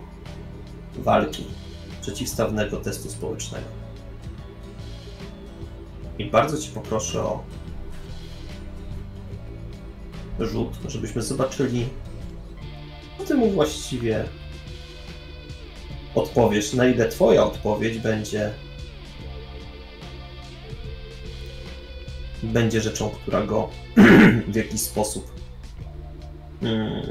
walki, 0.98 1.46
przeciwstawnego 2.02 2.78
testu 2.78 3.10
społecznego. 3.10 3.68
I 6.20 6.26
bardzo 6.26 6.58
Cię 6.58 6.72
poproszę 6.74 7.22
o 7.22 7.44
rzut, 10.39 10.77
żebyśmy 10.88 11.22
zobaczyli, 11.22 11.89
co 13.17 13.26
Ty 13.26 13.36
mu 13.36 13.52
właściwie 13.52 14.26
odpowiesz, 16.15 16.73
na 16.73 16.86
ile 16.86 17.10
twoja 17.10 17.43
odpowiedź 17.43 17.97
będzie 17.97 18.54
będzie 22.43 22.82
rzeczą, 22.82 23.10
która 23.10 23.41
go 23.41 23.69
w 24.54 24.56
jakiś 24.56 24.82
sposób 24.82 25.32
mm, 26.62 27.02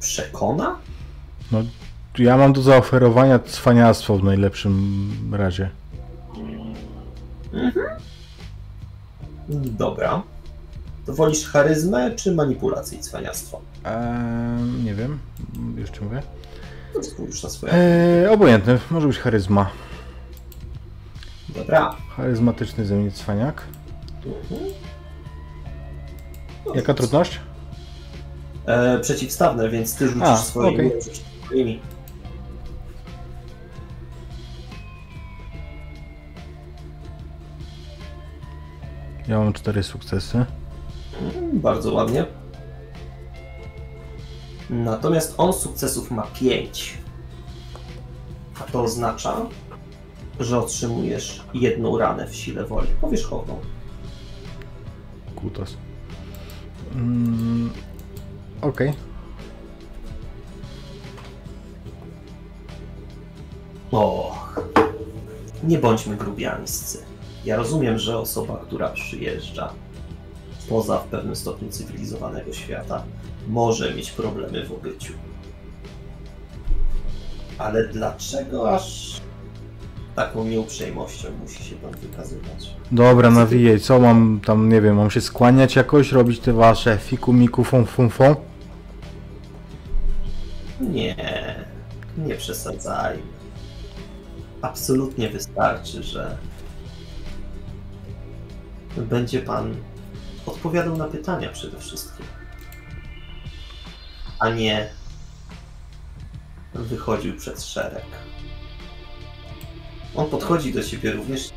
przekona? 0.00 0.78
Ja 2.18 2.36
mam 2.36 2.52
do 2.52 2.62
zaoferowania 2.62 3.38
cwaniactwo 3.38 4.18
w 4.18 4.24
najlepszym 4.24 5.10
razie. 5.32 5.70
Dobra. 9.48 10.22
To 11.06 11.14
wolisz 11.14 11.46
charyzmę 11.48 12.10
czy 12.10 12.34
manipulację 12.34 12.98
i 12.98 13.00
cwaniactwo? 13.00 13.60
Eee, 13.84 14.84
nie 14.84 14.94
wiem, 14.94 15.18
jeszcze 15.76 16.00
mówię. 16.00 16.22
To 16.94 17.02
spójrz 17.02 17.42
na 17.42 17.48
swoje. 17.50 17.72
Eee, 17.72 18.26
obojętne, 18.28 18.78
może 18.90 19.06
być 19.08 19.18
charyzma. 19.18 19.70
Dobra. 21.48 21.96
Charyzmatyczny 22.16 22.86
ze 22.86 22.94
mnie 22.96 23.10
cwaniak. 23.10 23.62
Mhm. 24.26 24.70
No 26.66 26.74
Jaka 26.74 26.92
nic. 26.92 26.98
trudność? 27.00 27.40
E, 28.66 28.98
przeciwstawne, 28.98 29.68
więc 29.70 29.96
ty 29.96 30.06
rzucisz 30.08 30.22
A, 30.22 30.36
swoimi, 30.36 30.90
swoimi. 31.46 31.80
Ja 39.28 39.38
mam 39.38 39.52
cztery 39.52 39.82
sukcesy. 39.82 40.44
Bardzo 41.52 41.94
ładnie. 41.94 42.26
Natomiast 44.70 45.34
on 45.38 45.52
sukcesów 45.52 46.10
ma 46.10 46.22
5. 46.22 46.98
A 48.60 48.64
to 48.72 48.82
oznacza, 48.82 49.36
że 50.40 50.58
otrzymujesz 50.58 51.44
jedną 51.54 51.98
ranę 51.98 52.28
w 52.28 52.34
sile 52.34 52.64
woli 52.64 52.88
powierzchowną. 53.00 53.60
Kutas. 55.36 55.76
Mm, 56.94 57.70
Okej. 58.60 58.92
Och, 63.90 64.60
nie 65.64 65.78
bądźmy 65.78 66.16
grubiańscy. 66.16 66.98
Ja 67.44 67.56
rozumiem, 67.56 67.98
że 67.98 68.18
osoba, 68.18 68.56
która 68.56 68.88
przyjeżdża 68.88 69.72
poza 70.72 70.98
w 70.98 71.06
pewnym 71.06 71.36
stopniu 71.36 71.68
cywilizowanego 71.68 72.52
świata, 72.52 73.02
może 73.48 73.94
mieć 73.94 74.10
problemy 74.10 74.66
w 74.66 74.72
obyciu. 74.72 75.12
Ale 77.58 77.88
dlaczego 77.88 78.74
aż 78.74 79.16
taką 80.16 80.44
nieuprzejmością 80.44 81.28
musi 81.42 81.64
się 81.64 81.76
pan 81.76 81.90
wykazywać? 81.90 82.76
Dobra, 82.92 83.30
nawijaj. 83.30 83.80
Co 83.80 84.00
mam 84.00 84.40
tam, 84.46 84.68
nie 84.68 84.80
wiem, 84.80 84.96
mam 84.96 85.10
się 85.10 85.20
skłaniać 85.20 85.76
jakoś, 85.76 86.12
robić 86.12 86.40
te 86.40 86.52
wasze 86.52 86.98
fiku 86.98 87.32
miku 87.32 87.64
fum 87.64 87.86
fum 87.86 88.10
fum? 88.10 88.34
Nie, 90.80 91.16
nie 92.18 92.34
przesadzajmy. 92.34 93.22
Absolutnie 94.62 95.28
wystarczy, 95.28 96.02
że 96.02 96.36
będzie 98.96 99.40
pan 99.40 99.74
odpowiadał 100.46 100.96
na 100.96 101.04
pytania 101.04 101.48
przede 101.48 101.78
wszystkim, 101.78 102.26
a 104.38 104.48
nie 104.48 104.88
wychodził 106.74 107.36
przed 107.36 107.62
szereg. 107.62 108.04
On 110.14 110.30
podchodzi 110.30 110.72
do 110.72 110.82
ciebie 110.84 111.12
również, 111.12 111.50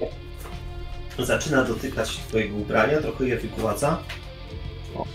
zaczyna 1.19 1.63
dotykać 1.63 2.17
twojego 2.28 2.56
ubrania, 2.56 3.02
trochę 3.02 3.26
je 3.26 3.38
wygładza. 3.38 4.00
O, 4.95 5.06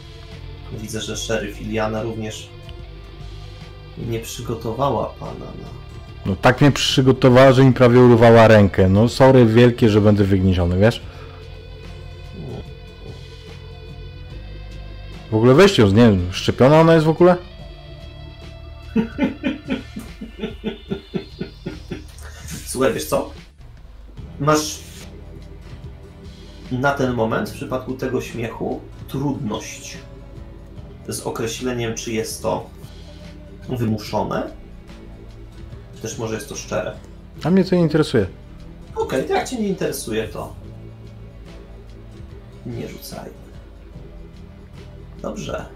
widzę, 0.72 1.00
że 1.00 1.16
szeryf 1.16 1.61
Iliana 1.61 2.02
również 2.02 2.48
nie 3.98 4.20
przygotowała 4.20 5.06
pana 5.06 5.44
na. 5.44 5.80
No 6.26 6.37
tak 6.37 6.61
mnie 6.61 6.72
przygotowała, 6.72 7.52
że 7.52 7.64
mi 7.64 7.72
prawie 7.72 8.00
urwała 8.00 8.48
rękę. 8.48 8.88
No 8.88 9.09
sorry 9.09 9.46
wielkie, 9.46 9.88
że 9.90 10.00
będę 10.00 10.24
wygniesiony, 10.24 10.78
wiesz? 10.78 11.02
W 15.31 15.35
ogóle 15.35 15.55
weź 15.55 15.79
ją, 15.79 15.87
nie 15.87 15.95
wiem, 15.95 16.29
szczepiona 16.33 16.81
ona 16.81 16.95
jest 16.95 17.07
w 17.07 17.09
ogóle? 17.09 17.37
Słuchaj, 22.66 22.93
wiesz 22.95 23.05
co? 23.05 23.31
Masz 24.40 24.79
na 26.73 26.93
ten 26.93 27.14
moment 27.14 27.51
w 27.51 27.55
przypadku 27.55 27.95
tego 27.95 28.21
śmiechu 28.21 28.81
trudność 29.09 29.99
z 31.09 31.21
określeniem, 31.21 31.95
czy 31.95 32.12
jest 32.12 32.43
to 32.43 32.71
wymuszone, 33.69 34.51
czy 35.97 36.03
też 36.03 36.19
może 36.19 36.35
jest 36.35 36.49
to 36.49 36.57
szczere. 36.57 36.93
A 37.45 37.51
mnie 37.51 37.64
to 37.64 37.75
nie 37.77 37.83
interesuje. 37.83 38.27
Okej, 38.97 39.25
to 39.25 39.33
jak 39.35 39.49
cię 39.49 39.57
nie 39.57 39.69
interesuje, 39.69 40.29
to 40.29 40.55
nie 42.66 42.88
rzucaj. 42.88 43.39
Dobrze. 45.22 45.66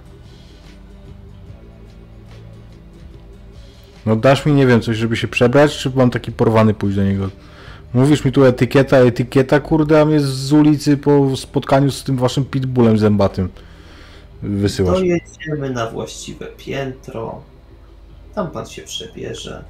No 4.07 4.17
dasz 4.17 4.47
mi, 4.47 4.53
nie 4.53 4.67
wiem, 4.67 4.81
coś, 4.81 4.97
żeby 4.97 5.17
się 5.17 5.29
przebrać, 5.29 5.77
czy 5.77 5.91
mam 5.95 6.11
taki 6.11 6.33
porwany 6.33 6.75
pójść 6.75 6.97
do 6.97 7.05
niego? 7.05 7.31
Mówisz 7.95 8.25
mi 8.25 8.33
tu 8.33 8.45
etykieta, 8.45 8.97
etykieta, 8.97 9.61
kurde, 9.61 10.01
a 10.01 10.05
mnie 10.05 10.21
z 10.21 10.53
ulicy 10.53 10.97
po 10.97 11.37
spotkaniu 11.37 11.91
z 11.91 12.05
tym 12.05 12.17
waszym 12.17 12.45
pitbullem 12.45 12.99
zębatym 12.99 13.49
wysyłasz. 14.43 14.99
Dojedziemy 14.99 15.71
na 15.71 15.91
właściwe 15.91 16.47
piętro. 16.47 17.43
Tam 18.35 18.51
pan 18.51 18.67
się 18.67 18.83
przebierze, 18.83 19.65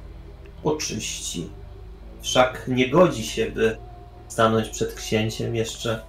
oczyści. 0.63 1.47
Wszak 2.21 2.65
nie 2.67 2.89
godzi 2.89 3.23
się, 3.23 3.51
by 3.51 3.77
stanąć 4.27 4.69
przed 4.69 4.93
księciem 4.93 5.55
jeszcze 5.55 6.01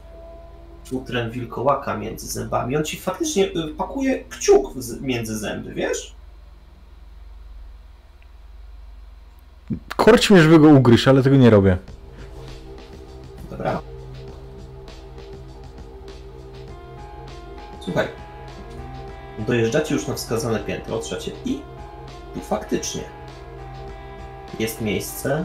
futrem 0.86 1.30
wilkołaka 1.30 1.96
między 1.96 2.26
zębami. 2.26 2.76
On 2.76 2.84
ci 2.84 2.96
faktycznie 2.96 3.46
y, 3.46 3.74
pakuje 3.78 4.24
kciuk 4.24 4.74
między 5.00 5.38
zęby, 5.38 5.74
wiesz? 5.74 6.14
Korć 9.96 10.30
mnie, 10.30 10.42
żeby 10.42 10.58
go 10.58 10.68
ugryźć, 10.68 11.08
ale 11.08 11.22
tego 11.22 11.36
nie 11.36 11.50
robię. 11.50 11.78
Dobra. 13.50 13.80
Słuchaj. 17.80 18.08
Dojeżdżacie 19.38 19.94
już 19.94 20.06
na 20.06 20.14
wskazane 20.14 20.60
piętro, 20.60 20.98
trzecie 20.98 21.32
i... 21.44 21.60
I 22.36 22.40
faktycznie. 22.40 23.02
Jest 24.58 24.80
miejsce, 24.80 25.44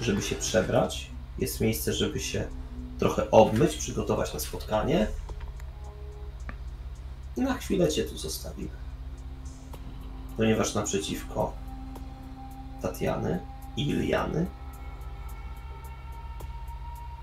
żeby 0.00 0.22
się 0.22 0.36
przebrać. 0.36 1.10
Jest 1.38 1.60
miejsce, 1.60 1.92
żeby 1.92 2.20
się 2.20 2.44
trochę 3.00 3.30
obmyć, 3.30 3.76
przygotować 3.76 4.34
na 4.34 4.40
spotkanie. 4.40 5.06
I 7.36 7.40
na 7.40 7.54
chwilę 7.54 7.88
cię 7.88 8.04
tu 8.04 8.18
zostawimy. 8.18 8.70
Ponieważ 10.36 10.74
naprzeciwko 10.74 11.52
Tatiany 12.82 13.40
i 13.76 13.88
Iliany 13.88 14.46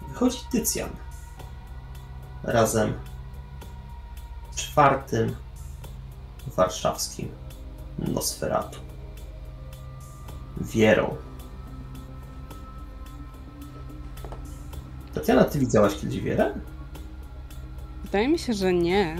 wychodzi 0.07 0.39
Tycjan 0.51 0.89
razem 2.43 2.93
czwartym 4.55 5.35
warszawskim 6.47 7.31
Nosferatu. 7.99 8.79
Wierą. 10.61 11.26
Tatiana, 15.17 15.43
ty 15.43 15.59
widziałaś 15.59 15.95
kiedyś 15.95 16.19
Wierę? 16.19 16.53
Wydaje 18.03 18.27
mi 18.27 18.39
się, 18.39 18.53
że 18.53 18.73
nie. 18.73 19.15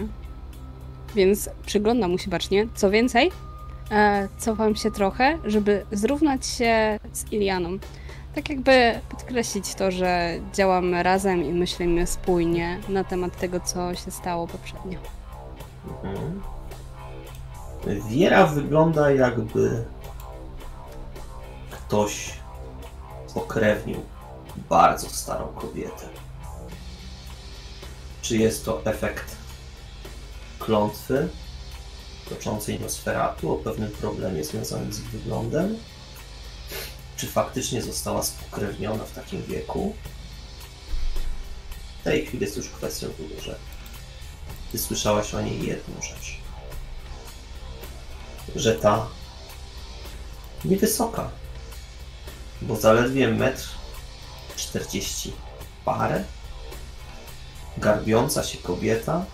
Więc 1.16 1.50
przyglądam 1.66 2.12
mu 2.12 2.18
się 2.18 2.30
bacznie. 2.30 2.68
Co 2.76 2.90
więcej, 2.90 3.32
e, 3.92 4.28
cofam 4.38 4.76
się 4.76 4.92
trochę, 4.92 5.38
żeby 5.46 5.86
zrównać 5.92 6.46
się 6.46 7.00
z 7.14 7.32
Ilianą. 7.32 7.78
Tak 8.36 8.50
jakby 8.50 9.00
podkreślić 9.10 9.76
to, 9.76 9.92
że 9.92 10.40
działamy 10.54 11.04
razem 11.04 11.44
i 11.44 11.54
myślimy 11.54 12.08
spójnie 12.08 12.80
na 12.90 13.04
temat 13.04 13.38
tego, 13.38 13.60
co 13.60 13.96
się 13.96 14.12
stało 14.12 14.48
poprzednio. 14.48 15.00
Mhm. 16.04 16.42
Wiera 18.10 18.46
wygląda 18.46 19.12
jakby 19.12 19.86
ktoś 21.72 22.34
pokrewnił 23.34 23.98
bardzo 24.70 25.10
starą 25.10 25.48
kobietę. 25.48 26.10
Czy 28.22 28.38
jest 28.38 28.66
to 28.66 28.86
efekt 28.86 29.36
klątwy 30.60 31.30
toczącej 32.30 32.80
Nosferatu 32.80 33.54
o 33.54 33.56
pewnym 33.56 33.92
problemie 33.92 34.44
związanym 34.44 34.94
z 34.94 35.00
wyglądem? 35.00 35.78
Czy 37.18 37.28
faktycznie 37.28 37.82
została 37.82 38.24
spokrewniona 38.24 39.04
w 39.04 39.14
takim 39.14 39.44
wieku? 39.44 39.96
W 42.02 42.04
tej 42.04 42.26
chwili 42.26 42.44
jest 42.44 42.58
już 42.58 42.70
kwestią 42.70 43.08
tego, 43.08 43.42
że 43.42 43.58
ty 44.72 44.80
słyszałaś 44.80 45.34
o 45.34 45.42
niej 45.42 45.68
jedną 45.68 46.02
rzecz. 46.02 46.38
Że 48.56 48.76
ta 48.76 49.08
niewysoka, 50.66 51.30
bo 52.62 52.76
zaledwie 52.76 53.28
metr 53.28 53.77
40 54.58 55.34
parę, 55.86 56.24
garbiąca 57.78 58.44
się 58.44 58.58
kobieta 58.58 59.26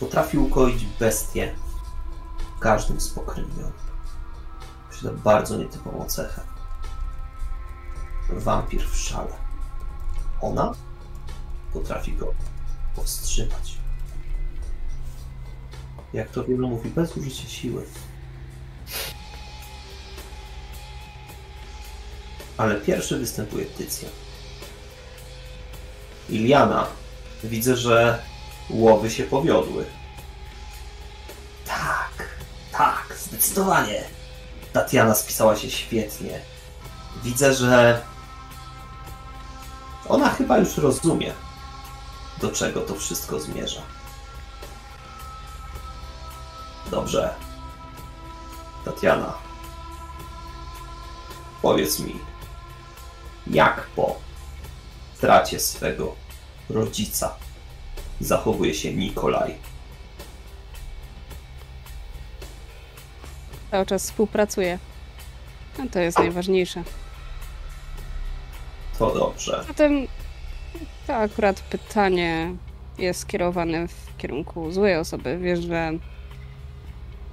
potrafi 0.00 0.38
ukoić 0.38 0.84
bestię 0.84 1.54
każdym 2.60 3.00
spokrewnionym. 3.00 3.72
Posiada 4.88 5.16
bardzo 5.24 5.56
nietypową 5.56 6.04
cechę. 6.04 6.42
Wampir 8.30 8.88
w 8.88 8.96
szale. 8.96 9.32
Ona 10.40 10.72
potrafi 11.72 12.12
go 12.12 12.34
powstrzymać. 12.96 13.78
Jak 16.12 16.30
to 16.30 16.44
wielu 16.44 16.68
mówi, 16.68 16.90
bez 16.90 17.16
użycia 17.16 17.48
siły. 17.48 17.86
Ale 22.58 22.74
pierwszy 22.74 23.18
występuje 23.18 23.64
Tycjan. 23.66 24.10
Iliana. 26.28 26.86
Widzę, 27.44 27.76
że 27.76 28.22
łowy 28.70 29.10
się 29.10 29.24
powiodły. 29.24 29.84
Tak, 31.66 32.28
tak, 32.72 33.16
zdecydowanie. 33.18 34.04
Tatiana 34.72 35.14
spisała 35.14 35.56
się 35.56 35.70
świetnie. 35.70 36.40
Widzę, 37.22 37.54
że 37.54 38.02
ona 40.08 40.30
chyba 40.30 40.58
już 40.58 40.76
rozumie, 40.76 41.32
do 42.40 42.50
czego 42.50 42.80
to 42.80 42.94
wszystko 42.94 43.40
zmierza. 43.40 43.82
Dobrze. 46.90 47.34
Tatiana, 48.84 49.32
powiedz 51.62 51.98
mi, 51.98 52.20
jak 53.50 53.86
po 53.96 54.16
tracie 55.20 55.60
swego 55.60 56.14
rodzica 56.70 57.36
zachowuje 58.20 58.74
się 58.74 58.94
Nikolaj? 58.94 59.54
Cały 63.70 63.86
czas 63.86 64.02
współpracuję. 64.02 64.78
A 65.82 65.86
to 65.92 65.98
jest 65.98 66.18
najważniejsze. 66.18 66.82
To 68.98 69.14
dobrze. 69.14 69.64
Zatem 69.68 70.06
to 71.06 71.16
akurat 71.16 71.60
pytanie 71.60 72.54
jest 72.98 73.20
skierowane 73.20 73.88
w 73.88 74.16
kierunku 74.18 74.72
złej 74.72 74.96
osoby. 74.96 75.38
Wiesz, 75.38 75.60
że 75.60 75.92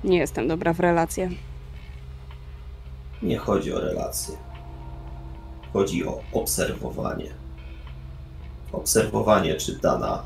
nie 0.04 0.17
jestem 0.17 0.47
dobra 0.47 0.73
w 0.73 0.80
relacje. 0.80 1.30
Nie 3.21 3.38
chodzi 3.38 3.73
o 3.73 3.80
relacje. 3.80 4.38
Chodzi 5.75 6.07
o 6.07 6.21
obserwowanie. 6.31 7.33
Obserwowanie, 8.71 9.55
czy 9.55 9.75
dana 9.79 10.23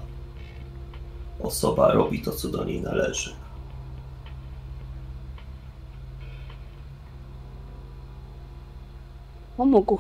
osoba 1.39 1.91
robi 1.91 2.21
to, 2.21 2.31
co 2.31 2.49
do 2.49 2.63
niej 2.63 2.81
należy. 2.81 3.35
Pomógł. 9.57 9.99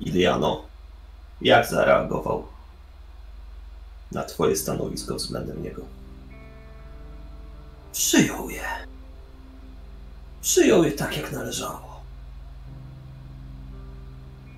Iliano, 0.00 0.62
jak 1.40 1.66
zareagował 1.66 2.46
na 4.12 4.24
twoje 4.24 4.56
stanowisko 4.56 5.14
względem 5.14 5.62
niego? 5.62 5.82
Przyjął 7.92 8.50
je. 8.50 8.64
Przyjął 10.42 10.84
je 10.84 10.92
tak, 10.92 11.16
jak 11.16 11.32
należało. 11.32 11.87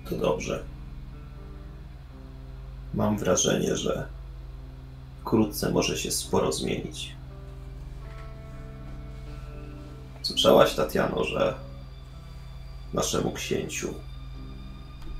To 0.09 0.15
dobrze. 0.15 0.63
Mam 2.93 3.17
wrażenie, 3.17 3.75
że 3.75 4.07
wkrótce 5.21 5.71
może 5.71 5.97
się 5.97 6.11
sporo 6.11 6.51
zmienić. 6.51 7.15
Słyszałaś, 10.21 10.75
Tatiano, 10.75 11.23
że 11.23 11.53
naszemu 12.93 13.31
księciu 13.31 13.93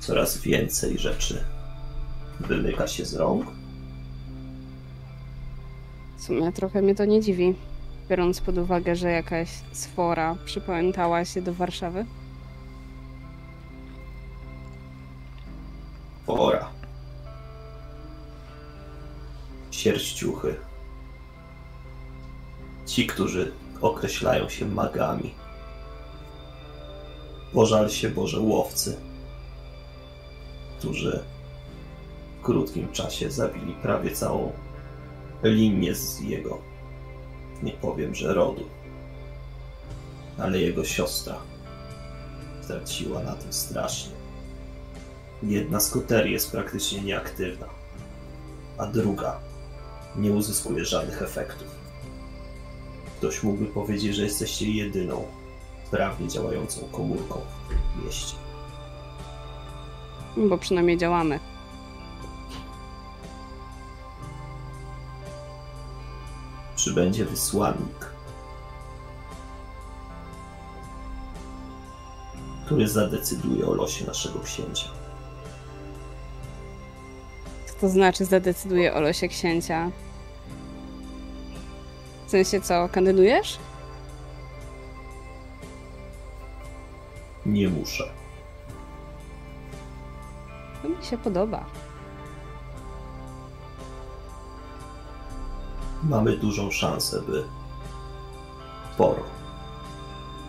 coraz 0.00 0.38
więcej 0.38 0.98
rzeczy 0.98 1.44
wymyka 2.40 2.86
się 2.86 3.04
z 3.04 3.14
rąk? 3.14 3.46
W 6.18 6.22
sumie 6.22 6.52
trochę 6.52 6.82
mnie 6.82 6.94
to 6.94 7.04
nie 7.04 7.20
dziwi, 7.20 7.54
biorąc 8.10 8.40
pod 8.40 8.58
uwagę, 8.58 8.96
że 8.96 9.10
jakaś 9.10 9.48
sfora 9.72 10.36
przypamiętała 10.44 11.24
się 11.24 11.42
do 11.42 11.54
Warszawy. 11.54 12.06
Pora. 16.26 16.70
Sierściuchy. 19.70 20.56
Ci, 22.86 23.06
którzy 23.06 23.52
określają 23.80 24.48
się 24.48 24.66
magami. 24.66 25.34
Pożal 27.52 27.90
się 27.90 28.08
Boże 28.08 28.40
łowcy, 28.40 29.00
którzy 30.78 31.24
w 32.38 32.44
krótkim 32.44 32.92
czasie 32.92 33.30
zabili 33.30 33.72
prawie 33.72 34.10
całą 34.10 34.52
linię 35.42 35.94
z 35.94 36.20
jego, 36.20 36.58
nie 37.62 37.72
powiem, 37.72 38.14
że 38.14 38.34
rodu, 38.34 38.64
ale 40.38 40.58
jego 40.58 40.84
siostra 40.84 41.36
straciła 42.62 43.22
na 43.22 43.32
tym 43.32 43.52
strasznie. 43.52 44.21
Jedna 45.42 45.80
z 45.80 45.90
koterii 45.90 46.32
jest 46.32 46.50
praktycznie 46.50 47.00
nieaktywna, 47.00 47.66
a 48.78 48.86
druga 48.86 49.40
nie 50.16 50.32
uzyskuje 50.32 50.84
żadnych 50.84 51.22
efektów. 51.22 51.68
Ktoś 53.18 53.42
mógłby 53.42 53.66
powiedzieć, 53.66 54.16
że 54.16 54.22
jesteście 54.22 54.70
jedyną 54.70 55.24
sprawnie 55.86 56.28
działającą 56.28 56.80
komórką 56.92 57.40
w 57.96 58.04
mieście. 58.04 58.36
Bo 60.36 60.58
przynajmniej 60.58 60.98
działamy. 60.98 61.40
Przybędzie 66.76 67.24
wysłannik, 67.24 68.12
który 72.66 72.88
zadecyduje 72.88 73.66
o 73.66 73.74
losie 73.74 74.06
naszego 74.06 74.40
księcia. 74.40 75.01
To 77.82 77.88
znaczy 77.88 78.24
zadecyduje 78.24 78.94
o 78.94 79.00
losie 79.00 79.28
księcia? 79.28 79.90
W 82.26 82.30
sensie 82.30 82.60
co, 82.60 82.88
kandydujesz? 82.88 83.58
Nie 87.46 87.68
muszę. 87.68 88.04
To 90.82 90.88
mi 90.88 91.04
się 91.04 91.18
podoba. 91.18 91.64
Mamy 96.02 96.36
dużą 96.36 96.70
szansę, 96.70 97.22
by 97.22 97.44
sporo 98.94 99.22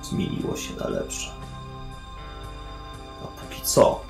zmieniło 0.02 0.58
się 0.58 0.76
na 0.76 0.90
lepsze. 0.90 1.32
A 3.24 3.28
póki 3.28 3.62
co, 3.62 4.02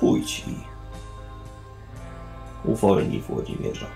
pójdź 0.00 0.44
i 0.48 0.64
uwolnij 2.64 3.20
Włodzimierza. 3.20 3.86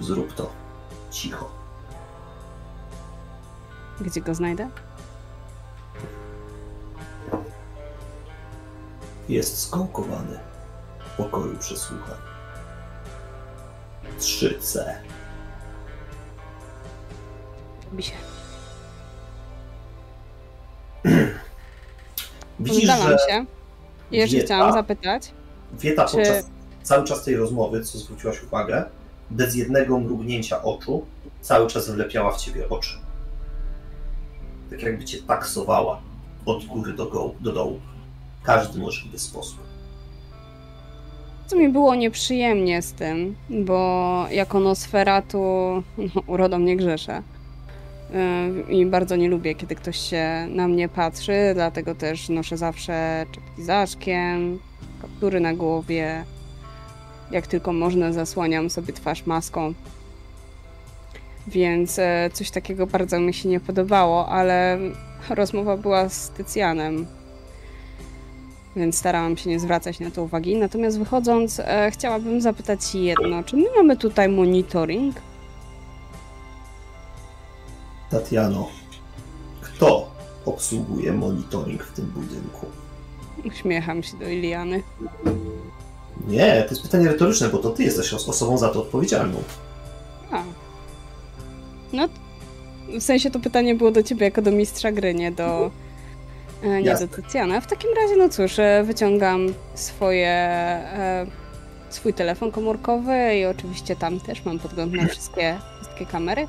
Zrób 0.00 0.32
to 0.32 0.50
cicho. 1.10 1.50
Gdzie 4.00 4.20
go 4.20 4.34
znajdę? 4.34 4.68
Jest 9.28 9.62
skołkowany 9.62 10.38
w 10.98 11.16
pokoju 11.16 11.58
przesłuchań. 11.58 12.18
3C. 14.18 14.78
Robi 17.90 18.02
się. 18.02 18.37
Widzisz, 22.60 22.84
Zdalam 22.84 23.08
że 23.08 23.16
się. 23.28 23.44
I 24.10 24.16
jeszcze 24.16 24.36
Wieta- 24.36 24.46
chciałam 24.46 24.72
zapytać, 24.72 25.32
Wieta 25.72 26.04
Czy- 26.04 26.16
podczas 26.16 26.46
cały 26.82 27.04
czas 27.04 27.24
tej 27.24 27.36
rozmowy, 27.36 27.84
co 27.84 27.98
zwróciłaś 27.98 28.42
uwagę, 28.42 28.84
bez 29.30 29.54
jednego 29.56 30.00
mrugnięcia 30.00 30.62
oczu, 30.62 31.06
cały 31.40 31.66
czas 31.66 31.90
wlepiała 31.90 32.32
w 32.32 32.36
ciebie 32.40 32.68
oczy. 32.68 32.98
Tak 34.70 34.82
jakby 34.82 35.04
cię 35.04 35.18
taksowała 35.22 36.00
od 36.46 36.64
góry 36.64 36.92
do, 36.92 37.06
go, 37.06 37.34
do 37.40 37.52
dołu. 37.52 37.80
W 38.42 38.44
każdy 38.44 38.78
możliwy 38.78 39.18
sposób. 39.18 39.58
co 41.46 41.56
mi 41.56 41.68
było 41.68 41.94
nieprzyjemnie 41.94 42.82
z 42.82 42.92
tym, 42.92 43.36
bo 43.50 44.26
jako 44.30 44.60
Nosferatu 44.60 45.38
no, 45.98 46.22
urodą 46.26 46.58
nie 46.58 46.76
grzeszę. 46.76 47.22
Yy, 48.68 48.74
I 48.74 48.86
bardzo 48.86 49.16
nie 49.16 49.28
lubię, 49.28 49.54
kiedy 49.54 49.74
ktoś 49.74 49.98
się 49.98 50.46
na 50.50 50.68
mnie 50.68 50.88
patrzy, 50.88 51.32
dlatego 51.54 51.94
też 51.94 52.28
noszę 52.28 52.56
zawsze 52.56 53.26
czapki 53.32 53.62
z 53.62 53.70
aszkiem, 53.70 54.58
kaptury 55.02 55.40
na 55.40 55.54
głowie. 55.54 56.24
Jak 57.30 57.46
tylko 57.46 57.72
można, 57.72 58.12
zasłaniam 58.12 58.70
sobie 58.70 58.92
twarz 58.92 59.26
maską. 59.26 59.74
Więc 61.46 61.98
e, 61.98 62.30
coś 62.32 62.50
takiego 62.50 62.86
bardzo 62.86 63.20
mi 63.20 63.34
się 63.34 63.48
nie 63.48 63.60
podobało, 63.60 64.28
ale 64.28 64.78
rozmowa 65.30 65.76
była 65.76 66.08
z 66.08 66.30
Tycjanem, 66.30 67.06
więc 68.76 68.98
starałam 68.98 69.36
się 69.36 69.50
nie 69.50 69.60
zwracać 69.60 70.00
na 70.00 70.10
to 70.10 70.22
uwagi. 70.22 70.56
Natomiast 70.56 70.98
wychodząc, 70.98 71.60
e, 71.60 71.90
chciałabym 71.90 72.40
zapytać 72.40 72.94
jedno. 72.94 73.42
Czy 73.42 73.56
my 73.56 73.66
mamy 73.76 73.96
tutaj 73.96 74.28
monitoring? 74.28 75.16
Tatiano, 78.10 78.68
kto 79.60 80.10
obsługuje 80.46 81.12
monitoring 81.12 81.84
w 81.84 81.92
tym 81.92 82.04
budynku? 82.06 82.66
Uśmiecham 83.44 84.02
się 84.02 84.16
do 84.16 84.28
Iliany. 84.28 84.82
Nie, 86.28 86.62
to 86.62 86.70
jest 86.70 86.82
pytanie 86.82 87.08
retoryczne, 87.08 87.48
bo 87.48 87.58
to 87.58 87.70
ty 87.70 87.82
jesteś 87.84 88.12
os- 88.14 88.28
osobą 88.28 88.58
za 88.58 88.68
to 88.68 88.80
odpowiedzialną. 88.80 89.42
A. 90.32 90.42
No, 91.92 92.08
w 92.98 93.02
sensie 93.02 93.30
to 93.30 93.40
pytanie 93.40 93.74
było 93.74 93.90
do 93.90 94.02
ciebie 94.02 94.24
jako 94.24 94.42
do 94.42 94.50
mistrza 94.52 94.92
gry, 94.92 95.14
nie 95.14 95.32
do, 95.32 95.70
e, 96.62 96.68
nie 96.68 96.80
Jasne. 96.88 97.06
do 97.06 97.16
Tycjana. 97.16 97.60
W 97.60 97.66
takim 97.66 97.90
razie, 98.02 98.16
no 98.16 98.28
cóż, 98.28 98.58
e, 98.58 98.84
wyciągam 98.86 99.46
swoje, 99.74 100.28
e, 100.28 101.26
swój 101.90 102.14
telefon 102.14 102.50
komórkowy 102.52 103.36
i 103.36 103.44
oczywiście 103.46 103.96
tam 103.96 104.20
też 104.20 104.44
mam 104.44 104.58
podgląd 104.58 104.92
na 104.92 105.06
wszystkie, 105.06 105.58
wszystkie 105.80 106.06
kamery 106.06 106.46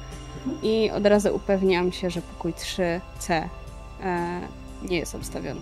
i 0.63 0.91
od 0.91 1.05
razu 1.05 1.35
upewniam 1.35 1.91
się, 1.91 2.09
że 2.09 2.21
pokój 2.21 2.53
3C 2.53 3.49
e, 4.03 4.41
nie 4.89 4.97
jest 4.97 5.15
obstawiony. 5.15 5.61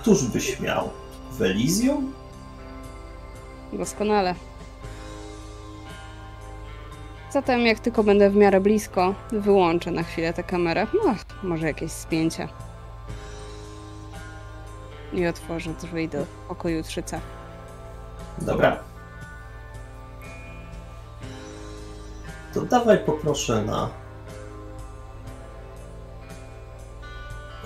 Któż 0.00 0.24
by 0.24 0.40
śmiał? 0.40 0.90
Welizją? 1.32 2.12
Doskonale. 3.72 4.34
Zatem 7.32 7.66
jak 7.66 7.78
tylko 7.78 8.04
będę 8.04 8.30
w 8.30 8.36
miarę 8.36 8.60
blisko, 8.60 9.14
wyłączę 9.32 9.90
na 9.90 10.02
chwilę 10.02 10.32
tę 10.32 10.42
kamerę. 10.42 10.86
No, 10.94 11.14
może 11.42 11.66
jakieś 11.66 11.92
spięcie. 11.92 12.48
I 15.12 15.26
otworzę 15.26 15.70
drzwi 15.82 16.08
do 16.08 16.26
pokoju 16.48 16.80
3C. 16.80 17.18
Dobra. 18.38 18.91
To 22.54 22.60
dawaj 22.60 22.98
poproszę 22.98 23.62
na 23.62 23.90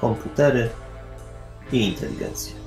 komputery 0.01 0.71
i 1.73 1.89
inteligencję. 1.89 2.67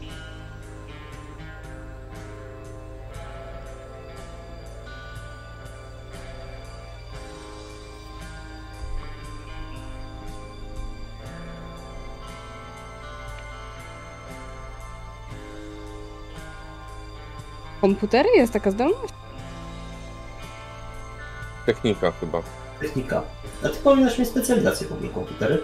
Komputery? 17.82 18.30
Jest 18.36 18.54
taka 18.54 18.72
zdolność? 18.72 19.14
Technika 21.70 22.12
chyba. 22.12 22.42
Technika. 22.80 23.22
A 23.66 23.70
ty 23.70 23.76
powinnaś 23.76 24.20
mieć 24.20 24.30
specjalizację 24.30 24.88
w 24.88 24.92
ogóle 24.92 25.10
komputery. 25.10 25.62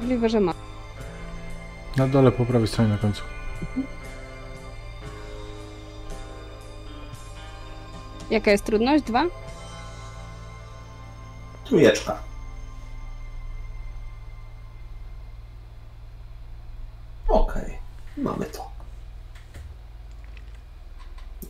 Możliwe, 0.00 0.28
że 0.28 0.40
ma. 0.40 0.54
Na 1.96 2.08
dole 2.08 2.32
po 2.32 2.46
prawej 2.46 2.68
stronie 2.68 2.90
na 2.90 2.98
końcu. 2.98 3.22
Jaka 8.30 8.50
jest 8.50 8.64
trudność? 8.64 9.04
Dwa? 9.04 9.24
Trójeczka. 11.64 12.18
Okej, 17.28 17.78
mamy 18.16 18.46
to. 18.46 18.70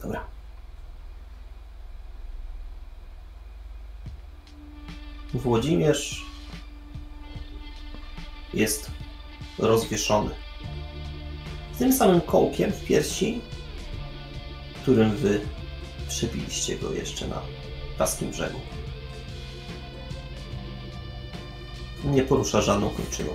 Dobra. 0.03 0.38
Włodzimierz 5.35 6.27
jest 8.55 8.91
rozwieszony. 9.59 10.31
Z 11.75 11.79
tym 11.79 11.93
samym 11.93 12.21
kołkiem 12.21 12.73
w 12.73 12.85
piersi, 12.85 13.41
którym 14.83 15.17
wy 15.17 15.41
przebiliście 16.09 16.79
go 16.79 16.93
jeszcze 16.93 17.29
na 17.29 17.43
paskim 17.99 18.31
brzegu. 18.31 18.61
Nie 22.05 22.23
porusza 22.23 22.63
żadną 22.63 22.91
kończyną. 22.91 23.33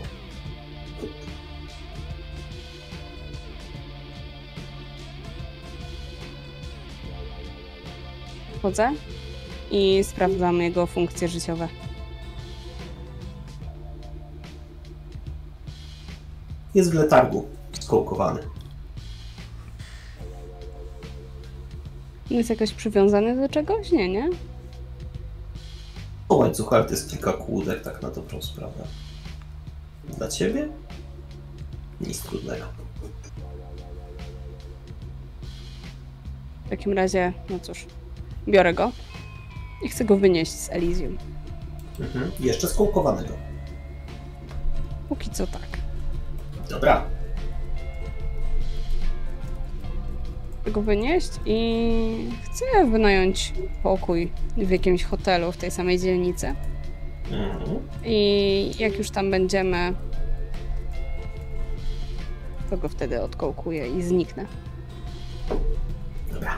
Wchodzę 8.58 8.93
i 9.73 10.03
sprawdzam 10.03 10.62
jego 10.62 10.86
funkcje 10.88 11.27
życiowe. 11.27 11.67
Jest 16.75 16.91
w 16.91 16.93
letargu, 16.93 17.47
skołkowany. 17.79 18.39
Jest 22.29 22.49
jakoś 22.49 22.73
przywiązany 22.73 23.41
do 23.41 23.49
czegoś? 23.49 23.91
Nie, 23.91 24.09
nie? 24.09 24.29
O 26.29 26.36
łańcuchu, 26.36 26.75
ale 26.75 26.86
to 26.86 26.91
jest 26.91 27.09
kilka 27.09 27.33
kłódek, 27.33 27.81
tak 27.81 28.01
na 28.01 28.12
dobrą 28.12 28.41
sprawę. 28.41 28.83
Dla 30.17 30.27
ciebie? 30.27 30.67
Nic 32.01 32.21
trudnego. 32.21 32.65
takim 36.69 36.93
razie, 36.93 37.33
no 37.49 37.59
cóż, 37.59 37.86
biorę 38.47 38.73
go 38.73 38.91
i 39.83 39.89
chcę 39.89 40.05
go 40.05 40.17
wynieść 40.17 40.51
z 40.51 40.69
Elysium. 40.69 41.17
Mhm. 41.99 42.31
Jeszcze 42.39 42.67
skołkowanego. 42.67 43.33
Póki 45.09 45.29
co 45.29 45.47
tak. 45.47 45.67
Dobra. 46.69 47.05
Chcę 50.61 50.71
go 50.71 50.81
wynieść 50.81 51.29
i 51.45 52.31
chcę 52.43 52.91
wynająć 52.91 53.53
pokój 53.83 54.31
w 54.57 54.69
jakimś 54.69 55.03
hotelu 55.03 55.51
w 55.51 55.57
tej 55.57 55.71
samej 55.71 55.99
dzielnicy. 55.99 56.55
Mhm. 57.31 57.79
I 58.05 58.71
jak 58.79 58.97
już 58.97 59.09
tam 59.09 59.31
będziemy, 59.31 59.93
to 62.69 62.77
go 62.77 62.89
wtedy 62.89 63.21
odkołkuję 63.21 63.87
i 63.87 64.01
zniknę. 64.01 64.45
Dobra. 66.33 66.55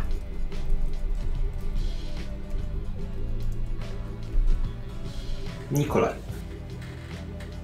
Nikolaj. 5.72 6.14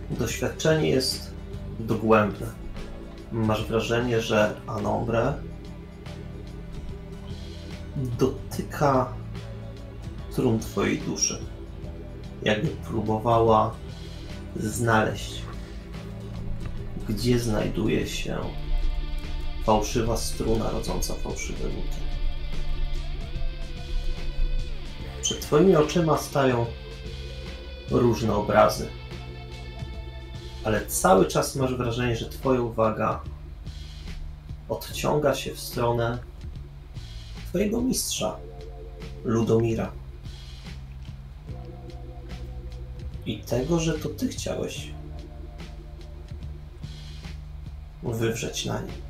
Doświadczenie 0.10 0.90
jest 0.90 1.32
dogłębne. 1.80 2.48
Masz 3.32 3.66
wrażenie, 3.66 4.22
że 4.22 4.56
Anombre 4.68 5.34
dotyka 7.96 9.14
trun 10.36 10.60
twojej 10.60 10.98
duszy. 10.98 11.42
Jakby 12.44 12.68
próbowała 12.68 13.76
znaleźć, 14.56 15.42
gdzie 17.10 17.40
znajduje 17.40 18.08
się 18.08 18.38
fałszywa 19.66 20.18
struna 20.18 20.70
rodząca 20.70 21.14
fałszywe 21.14 21.64
nuty. 21.64 21.98
Przed 25.22 25.42
twoimi 25.42 25.76
oczyma 25.76 26.18
stają 26.18 26.66
różne 27.92 28.36
obrazy. 28.36 28.88
Ale 30.64 30.86
cały 30.86 31.26
czas 31.26 31.56
masz 31.56 31.76
wrażenie, 31.76 32.16
że 32.16 32.30
twoja 32.30 32.62
uwaga 32.62 33.22
odciąga 34.70 35.36
się 35.36 35.54
w 35.54 35.60
stronę 35.60 36.18
twojego 37.50 37.82
mistrza, 37.82 38.38
Ludomira. 39.24 39.92
I 43.26 43.38
tego, 43.38 43.80
że 43.80 43.94
to 43.94 44.10
ty 44.10 44.28
chciałeś 44.28 44.88
wywrzeć 48.04 48.66
na 48.66 48.82
nim. 48.82 49.01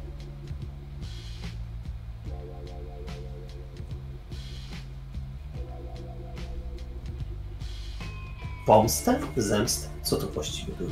Pomstę? 8.71 9.19
Zemstę? 9.37 9.87
Co 10.03 10.17
to 10.17 10.27
właściwie 10.27 10.73
było? 10.73 10.89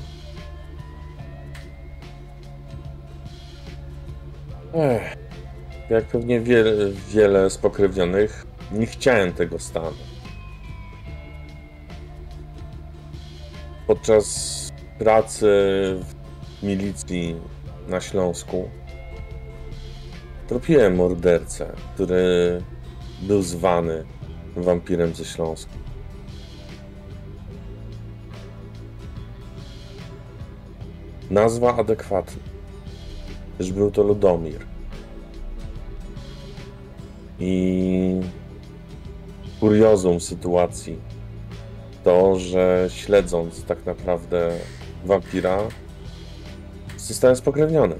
Ech, 4.73 5.17
jak 5.89 6.05
pewnie 6.05 6.39
wiele, 6.39 6.91
wiele 7.09 7.49
spokrewnionych, 7.49 8.45
nie 8.71 8.85
chciałem 8.85 9.33
tego 9.33 9.59
stanu. 9.59 9.97
Podczas 13.87 14.69
pracy 14.97 15.47
w 16.59 16.63
milicji 16.63 17.35
na 17.87 18.01
Śląsku 18.01 18.69
tropiłem 20.47 20.95
mordercę, 20.95 21.75
który 21.93 22.61
był 23.21 23.41
zwany 23.41 24.03
wampirem 24.55 25.15
ze 25.15 25.25
Śląsku. 25.25 25.78
Nazwa 31.29 31.75
adekwatna, 31.77 32.43
gdyż 33.55 33.71
był 33.71 33.91
to 33.91 34.03
Ludomir. 34.03 34.65
I 37.39 38.21
kuriozum 39.59 40.19
sytuacji 40.19 40.99
to, 42.03 42.39
że 42.39 42.87
śledząc 42.89 43.63
tak 43.63 43.85
naprawdę 43.85 44.51
wampira, 45.05 45.59
zostałem 46.97 47.35
spokrewniony. 47.35 47.95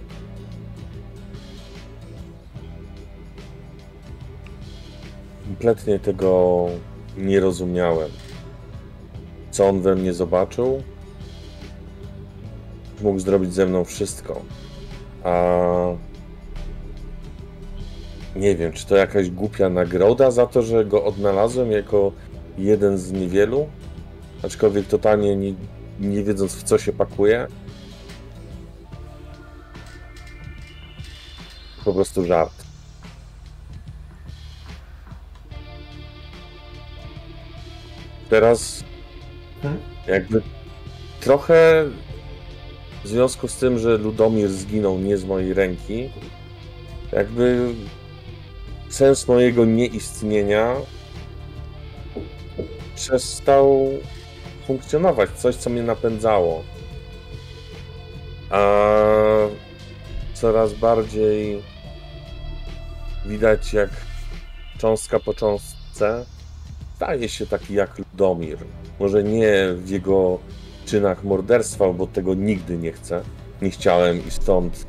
Kompletnie 5.44 6.00
tego 6.00 6.66
nie 7.18 7.40
rozumiałem. 7.40 8.12
Co 9.52 9.68
on 9.68 9.82
we 9.82 9.96
mnie 9.96 10.14
zobaczył, 10.14 10.84
mógł 13.02 13.20
zrobić 13.20 13.54
ze 13.54 13.66
mną 13.66 13.86
wszystko. 13.86 14.42
A 15.24 15.54
nie 18.36 18.56
wiem, 18.56 18.72
czy 18.72 18.86
to 18.86 18.96
jakaś 18.96 19.30
głupia 19.30 19.70
nagroda 19.70 20.32
za 20.32 20.48
to, 20.48 20.62
że 20.62 20.86
go 20.86 21.06
odnalazłem 21.06 21.72
jako 21.72 22.12
jeden 22.58 22.98
z 22.98 23.12
niewielu? 23.12 23.68
Aczkolwiek 24.44 24.88
totalnie 24.88 25.36
nie, 25.36 25.54
nie 26.00 26.24
wiedząc 26.24 26.56
w 26.56 26.64
co 26.64 26.78
się 26.78 26.94
pakuje. 26.94 27.48
Po 31.86 31.94
prostu 31.94 32.26
żart. 32.26 32.54
Teraz 38.30 38.84
Hmm? 39.62 39.80
jakby 40.08 40.42
trochę 41.20 41.86
w 43.04 43.08
związku 43.08 43.48
z 43.48 43.56
tym, 43.56 43.80
że 43.80 43.98
Ludomir 43.98 44.50
zginął 44.50 45.00
nie 45.00 45.18
z 45.18 45.26
mojej 45.26 45.54
ręki, 45.54 46.10
jakby 47.12 47.74
sens 48.90 49.28
mojego 49.28 49.66
nieistnienia 49.66 50.76
przestał 52.96 53.90
funkcjonować. 54.68 55.30
Coś, 55.30 55.56
co 55.56 55.70
mnie 55.70 55.84
napędzało. 55.84 56.64
A 58.50 58.62
coraz 60.34 60.74
bardziej 60.74 61.62
widać, 63.26 63.74
jak 63.74 63.90
cząstka 64.78 65.20
po 65.20 65.34
cząstce 65.34 66.26
staje 66.96 67.30
się 67.30 67.48
taki 67.48 67.74
jak 67.74 67.98
Ludomir. 67.98 68.58
Może 69.00 69.24
nie 69.24 69.54
w 69.74 69.90
jego 69.90 70.40
czynach 70.90 71.24
morderstwa, 71.24 71.94
bo 71.94 72.08
tego 72.08 72.34
nigdy 72.34 72.78
nie 72.78 72.92
chcę. 72.92 73.22
Nie 73.62 73.70
chciałem 73.70 74.28
i 74.28 74.32
stąd 74.32 74.86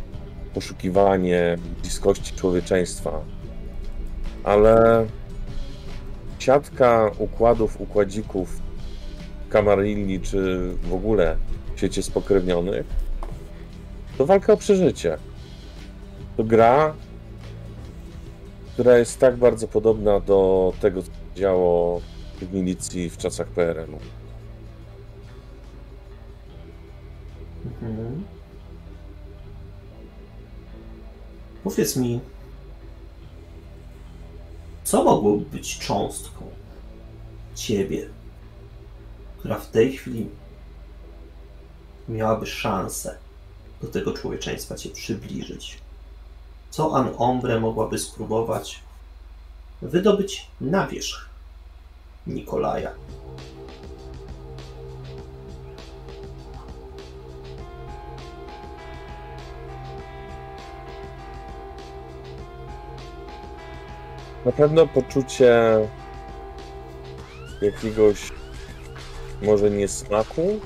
poszukiwanie 0.55 1.59
bliskości 1.83 2.35
człowieczeństwa. 2.35 3.21
Ale 4.45 5.07
siatka 6.39 7.11
układów, 7.19 7.81
układzików 7.81 8.63
Kamarilli, 9.49 10.21
czy 10.21 10.71
w 10.83 10.95
ogóle 10.95 11.37
w 11.75 11.79
świecie 11.79 12.03
spokrewnionych, 12.03 12.87
to 14.19 14.27
walka 14.27 14.53
o 14.53 14.57
przeżycie. 14.57 15.19
To 16.37 16.45
gra, 16.45 16.95
która 18.73 18.99
jest 18.99 19.19
tak 19.19 19.37
bardzo 19.37 19.69
podobna 19.69 20.21
do 20.21 20.73
tego, 20.81 21.03
co 21.03 21.11
działo 21.35 22.01
w 22.41 22.53
milicji 22.53 23.11
w 23.11 23.17
czasach 23.17 23.47
PRL-u. 23.49 24.20
Mhm. 27.65 28.25
Powiedz 31.65 31.97
mi, 31.97 32.21
co 34.85 35.05
mogłoby 35.05 35.45
być 35.45 35.79
cząstką 35.79 36.45
ciebie, 37.55 38.09
która 39.39 39.59
w 39.59 39.71
tej 39.71 39.93
chwili 39.93 40.29
miałaby 42.09 42.47
szansę 42.47 43.19
do 43.83 43.89
tego 43.89 44.13
człowieczeństwa 44.13 44.75
cię 44.75 44.91
przybliżyć? 44.91 45.79
Co 46.71 46.97
An 46.97 47.15
Ombre 47.19 47.61
mogłaby 47.61 47.99
spróbować 47.99 48.81
wydobyć 49.83 50.47
na 50.61 50.87
wierzch 50.87 51.29
Nikolaja? 52.27 52.91
Na 64.45 64.53
pewno 64.53 64.87
poczucie 64.87 65.55
jakiegoś 67.63 68.33
może 69.43 69.71
niesmaku 69.71 70.61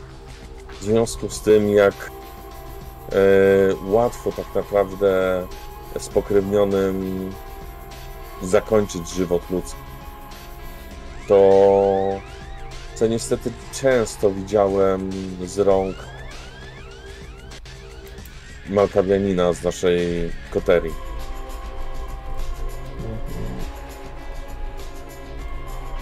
w 0.81 0.85
związku 0.85 1.31
z 1.31 1.41
tym, 1.41 1.71
jak 1.71 1.95
e, 1.95 3.17
łatwo 3.87 4.33
tak 4.33 4.55
naprawdę 4.55 5.43
spokrewnionym 5.99 7.31
zakończyć 8.43 9.09
żywot 9.09 9.51
ludzki. 9.51 9.81
To, 11.29 11.41
co 12.95 13.07
niestety 13.07 13.51
często 13.73 14.31
widziałem 14.31 15.11
z 15.45 15.59
rąk 15.59 15.97
Malkawianina 18.71 19.53
z 19.53 19.63
naszej 19.63 20.31
koterii. 20.51 21.14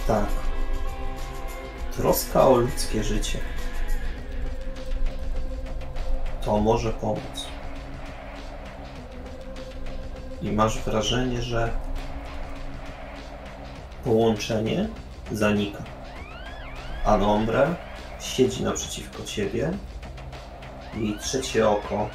Tak. 0.07 0.25
Troska 1.97 2.47
o 2.47 2.55
ludzkie 2.55 3.03
życie. 3.03 3.39
To 6.41 6.57
może 6.57 6.89
pomóc. 6.89 7.47
I 10.41 10.51
masz 10.51 10.79
wrażenie, 10.79 11.41
że 11.41 11.69
połączenie 14.03 14.89
zanika. 15.31 15.83
A 17.05 17.17
Nombre 17.17 17.75
siedzi 18.19 18.63
naprzeciwko 18.63 19.23
ciebie. 19.23 19.71
Jej 20.95 21.17
trzecie 21.19 21.69
oko 21.69 22.09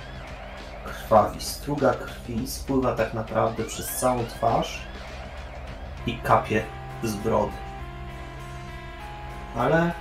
krwawi. 0.84 1.41
Struga 1.41 1.95
krwi 1.95 2.47
spływa 2.47 2.95
tak 2.95 3.14
naprawdę 3.14 3.64
przez 3.64 3.97
całą 3.97 4.26
twarz 4.26 4.82
i 6.07 6.18
kapie 6.18 6.64
z 7.03 7.14
brody. 7.14 7.68
Ale 9.59 9.93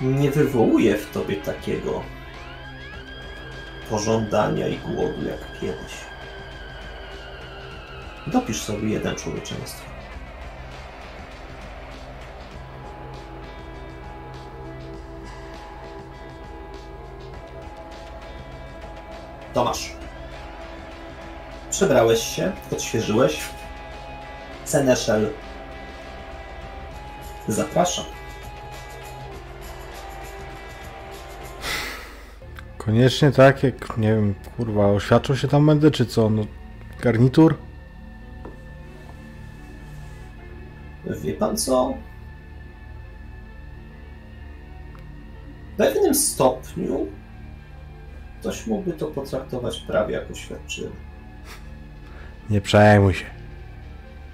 nie 0.00 0.30
wywołuje 0.30 0.96
w 0.98 1.10
tobie 1.10 1.36
takiego 1.36 2.02
pożądania 3.90 4.68
i 4.68 4.78
głodu 4.78 5.28
jak 5.28 5.60
kiedyś. 5.60 5.92
Dopisz 8.26 8.62
sobie 8.62 8.88
jeden 8.88 9.16
człowieczeństwo. 9.16 9.90
Tomasz. 19.54 19.92
Przebrałeś 21.70 22.22
się, 22.36 22.52
odświeżyłeś. 22.72 23.40
Seneszel. 24.64 25.30
Zapraszam. 27.48 28.04
Koniecznie 32.78 33.32
tak, 33.32 33.62
jak 33.62 33.98
nie 33.98 34.08
wiem, 34.08 34.34
kurwa, 34.56 34.86
oświadczą 34.86 35.36
się 35.36 35.48
tam 35.48 35.66
będę, 35.66 35.90
czy 35.90 36.06
co? 36.06 36.30
No, 36.30 36.46
garnitur? 37.00 37.56
Wie 41.22 41.32
pan 41.32 41.56
co? 41.56 41.94
W 45.72 45.76
pewnym 45.76 46.14
stopniu 46.14 47.06
ktoś 48.40 48.66
mógłby 48.66 48.92
to 48.92 49.06
potraktować 49.06 49.78
prawie 49.80 50.14
jako 50.14 50.32
oświadczenie. 50.32 50.88
Nie 52.50 52.60
przejmuj 52.60 53.14
się. 53.14 53.24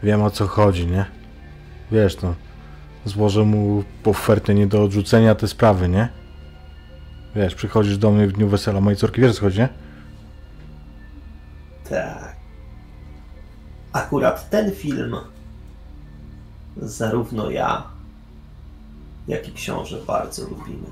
Wiem 0.03 0.23
o 0.23 0.31
co 0.31 0.47
chodzi, 0.47 0.87
nie? 0.87 1.05
Wiesz, 1.93 2.23
no. 2.23 2.35
Złożę 3.05 3.44
mu 3.44 3.84
ofertę 4.05 4.55
nie 4.55 4.66
do 4.66 4.82
odrzucenia 4.82 5.34
te 5.34 5.49
sprawy, 5.49 5.88
nie? 5.88 6.09
Wiesz, 7.36 7.55
przychodzisz 7.55 7.99
do 7.99 8.11
mnie 8.11 8.26
w 8.26 8.32
dniu 8.32 8.49
wesela 8.49 8.80
mojej 8.80 8.96
córki, 8.96 9.20
wiesz 9.20 9.34
co 9.34 9.40
chodzi, 9.40 9.59
nie? 9.59 9.68
Tak. 11.90 12.36
Akurat 13.92 14.51
ten 14.51 14.72
film 14.74 15.16
zarówno 16.76 17.51
ja, 17.51 17.82
jak 19.28 19.49
i 19.49 19.53
książę 19.53 19.99
bardzo 20.07 20.49
lubimy. 20.49 20.86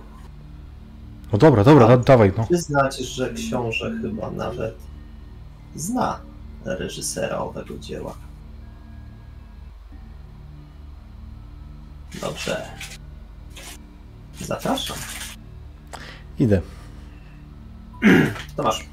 No 1.32 1.38
dobra, 1.38 1.64
dobra, 1.64 1.88
da, 1.88 1.96
dawaj, 1.96 2.32
no. 2.36 2.44
Przyznać, 2.44 2.98
że 2.98 3.34
książę 3.34 3.92
chyba 4.02 4.30
nawet 4.30 4.74
zna 5.74 6.20
reżysera 6.64 7.38
owego 7.38 7.78
dzieła. 7.78 8.14
Dobrze. 12.20 12.66
Zapraszam. 14.40 14.96
Idę. 16.38 16.60
Tomasz. 18.56 18.86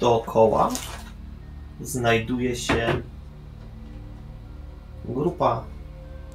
Dookoła 0.00 0.70
znajduje 1.80 2.56
się 2.56 3.02
grupa 5.04 5.64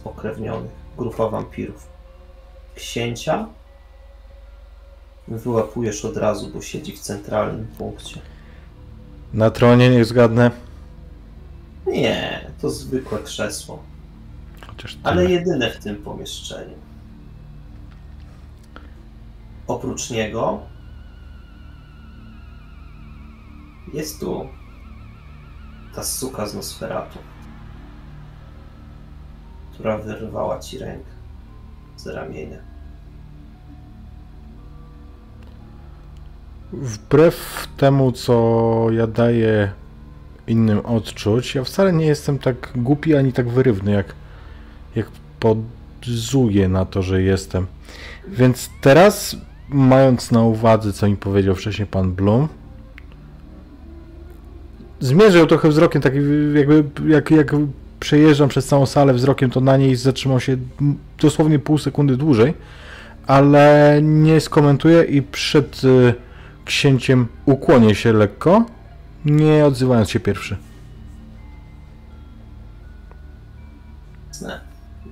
pokrewnionych, 0.03 0.72
grupa 0.97 1.30
wampirów. 1.30 1.88
Księcia 2.76 3.47
wyłapujesz 5.28 6.05
od 6.05 6.18
razu, 6.18 6.47
bo 6.53 6.62
siedzi 6.62 6.91
w 6.91 6.99
centralnym 6.99 7.68
punkcie. 7.78 8.22
Na 9.34 9.51
tronie 9.51 9.89
niech 9.89 10.05
zgadnę. 10.05 10.51
Nie, 11.88 12.51
to 12.62 12.70
zwykłe 12.70 13.20
krzesło, 13.20 13.84
Chociaż 14.82 14.95
tyle. 14.95 15.09
ale 15.11 15.25
jedyne 15.25 15.71
w 15.71 15.80
tym 15.80 15.95
pomieszczeniu. 15.95 16.75
Oprócz 19.67 20.09
niego 20.09 20.59
jest 23.93 24.19
tu 24.19 24.47
ta 25.95 26.03
suka 26.03 26.47
z 26.47 26.55
Nosferatu, 26.55 27.19
która 29.73 29.97
wyrwała 29.97 30.59
ci 30.59 30.77
rękę 30.77 31.09
z 31.97 32.07
ramienia. 32.07 32.57
Wbrew 36.73 37.67
temu, 37.77 38.11
co 38.11 38.88
ja 38.91 39.07
daję 39.07 39.71
innym 40.47 40.80
odczuć, 40.80 41.55
ja 41.55 41.63
wcale 41.63 41.93
nie 41.93 42.05
jestem 42.05 42.39
tak 42.39 42.71
głupi 42.75 43.15
ani 43.15 43.34
tak 43.34 43.49
wyrywny, 43.49 43.91
jak, 43.91 44.18
jak 44.95 45.05
podzuję 45.39 46.69
na 46.69 46.85
to, 46.85 47.01
że 47.01 47.21
jestem. 47.21 47.65
Więc 48.27 48.69
teraz, 48.81 49.35
mając 49.69 50.31
na 50.31 50.43
uwadze, 50.43 50.93
co 50.93 51.07
mi 51.07 51.17
powiedział 51.17 51.55
wcześniej 51.55 51.87
pan 51.87 52.11
Blum, 52.11 52.47
zmierzę 54.99 55.39
ją 55.39 55.47
trochę 55.47 55.69
wzrokiem, 55.69 56.01
tak 56.01 56.13
jakby 56.55 56.83
jak, 57.07 57.31
jak 57.31 57.55
przejeżdżam 57.99 58.49
przez 58.49 58.65
całą 58.65 58.85
salę 58.85 59.13
wzrokiem, 59.13 59.49
to 59.49 59.61
na 59.61 59.77
niej 59.77 59.95
zatrzymał 59.95 60.39
się 60.39 60.57
dosłownie 61.21 61.59
pół 61.59 61.77
sekundy 61.77 62.17
dłużej, 62.17 62.53
ale 63.27 63.99
nie 64.03 64.39
skomentuję 64.39 65.03
i 65.03 65.21
przed 65.21 65.83
y, 65.83 66.13
księciem 66.65 67.27
ukłonię 67.45 67.95
się 67.95 68.13
lekko, 68.13 68.65
nie 69.25 69.65
odzywając 69.65 70.09
się 70.09 70.19
pierwszy. 70.19 70.57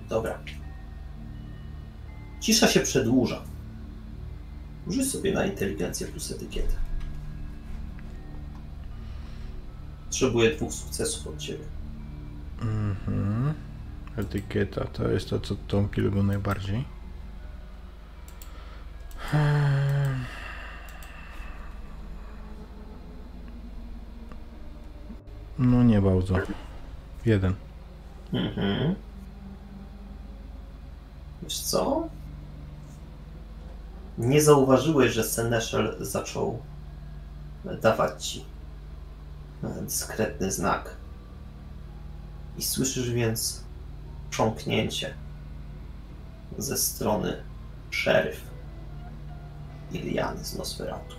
Dobra. 0.10 0.40
Cisza 2.40 2.68
się 2.68 2.80
przedłuża. 2.80 3.42
Rzuć 4.88 5.12
sobie 5.12 5.34
na 5.34 5.46
inteligencję 5.46 6.08
plus 6.08 6.32
etykietę. 6.32 6.74
Potrzebuję 10.06 10.56
dwóch 10.56 10.74
sukcesów 10.74 11.28
od 11.28 11.38
ciebie. 11.38 11.64
Mhm. 12.62 13.54
Etykieta 14.18 14.86
to 14.86 15.08
jest 15.08 15.30
to, 15.30 15.40
co 15.40 15.56
Tomki 15.56 16.02
lubią 16.02 16.24
najbardziej. 16.24 16.86
Hmm. 19.18 20.26
No 25.60 25.84
nie 25.84 26.02
bardzo. 26.02 26.36
Jeden. 27.26 27.54
Mhm. 28.34 28.96
Wiesz 31.48 31.60
co? 31.60 32.08
Nie 34.18 34.42
zauważyłeś, 34.42 35.12
że 35.12 35.24
Seneszel 35.24 35.96
zaczął 36.00 36.60
dawać 37.82 38.26
ci 38.26 38.46
e, 39.64 39.82
dyskretny 39.82 40.52
znak. 40.52 40.96
I 42.58 42.64
słyszysz 42.64 43.12
więc 43.12 43.64
chrząknięcie 44.32 45.14
ze 46.58 46.78
strony 46.78 47.44
szeryf 47.92 48.42
Iliany 49.92 50.46
z 50.46 50.58
Nosferatu. 50.58 51.16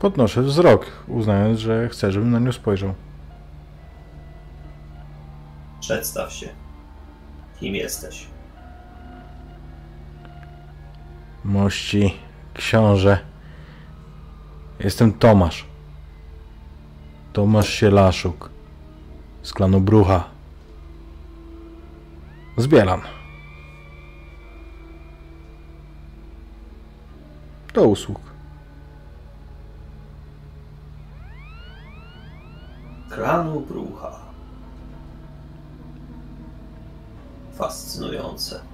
Podnoszę 0.00 0.42
wzrok, 0.42 0.86
uznając, 1.08 1.58
że 1.58 1.88
chcę, 1.88 2.12
żebym 2.12 2.30
na 2.30 2.38
nią 2.38 2.52
spojrzał. 2.52 2.94
Przedstaw 5.80 6.32
się. 6.32 6.48
Kim 7.60 7.74
jesteś? 7.74 8.33
Mości, 11.44 12.14
książę. 12.54 13.18
Jestem 14.80 15.12
Tomasz. 15.12 15.66
Tomasz 17.32 17.68
Sielaszuk 17.68 18.50
z 19.42 19.52
klanu 19.52 19.80
Brucha. 19.80 20.24
Zbieran. 22.56 23.00
Do 27.74 27.82
usług. 27.82 28.20
Klanu 33.10 33.60
Brucha. 33.60 34.18
Fascynujące. 37.54 38.73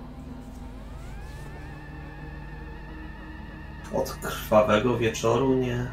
Od 3.95 4.11
krwawego 4.13 4.99
wieczoru 4.99 5.55
nie. 5.55 5.87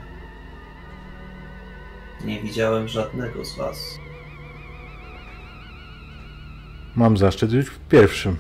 Nie 2.26 2.42
widziałem 2.42 2.88
żadnego 2.88 3.46
z 3.46 3.58
was. 3.58 3.78
Mam 6.96 7.18
zaszczyt 7.18 7.52
być 7.52 7.70
w 7.70 7.80
pierwszym. 7.80 8.38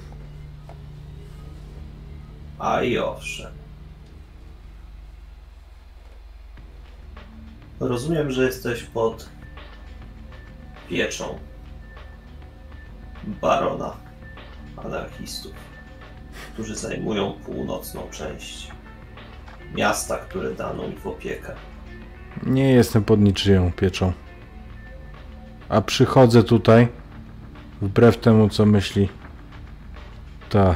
A 2.59 2.81
i 2.81 2.97
owszem. 2.97 3.51
Rozumiem, 7.79 8.31
że 8.31 8.43
jesteś 8.43 8.83
pod 8.83 9.29
pieczą 10.89 11.39
barona 13.23 13.95
anarchistów, 14.77 15.53
którzy 16.53 16.75
zajmują 16.75 17.33
północną 17.33 18.07
część 18.11 18.71
miasta, 19.75 20.17
które 20.17 20.53
dano 20.53 20.87
mi 20.87 20.95
w 20.95 21.07
opiekę. 21.07 21.53
Nie 22.43 22.71
jestem 22.71 23.03
pod 23.03 23.19
niczyją 23.19 23.71
pieczą. 23.71 24.13
A 25.69 25.81
przychodzę 25.81 26.43
tutaj 26.43 26.87
wbrew 27.81 28.17
temu, 28.17 28.49
co 28.49 28.65
myśli 28.65 29.09
ta 30.49 30.75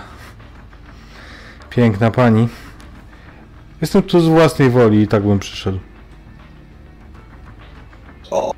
piękna 1.70 2.12
pani. 2.12 2.48
Jestem 3.82 4.04
tu 4.04 4.20
z 4.20 4.28
własnej 4.28 4.70
woli 4.70 5.02
i 5.02 5.08
tak 5.08 5.24
bym 5.24 5.40
przyszedł. 5.40 5.80
O! 8.32 8.54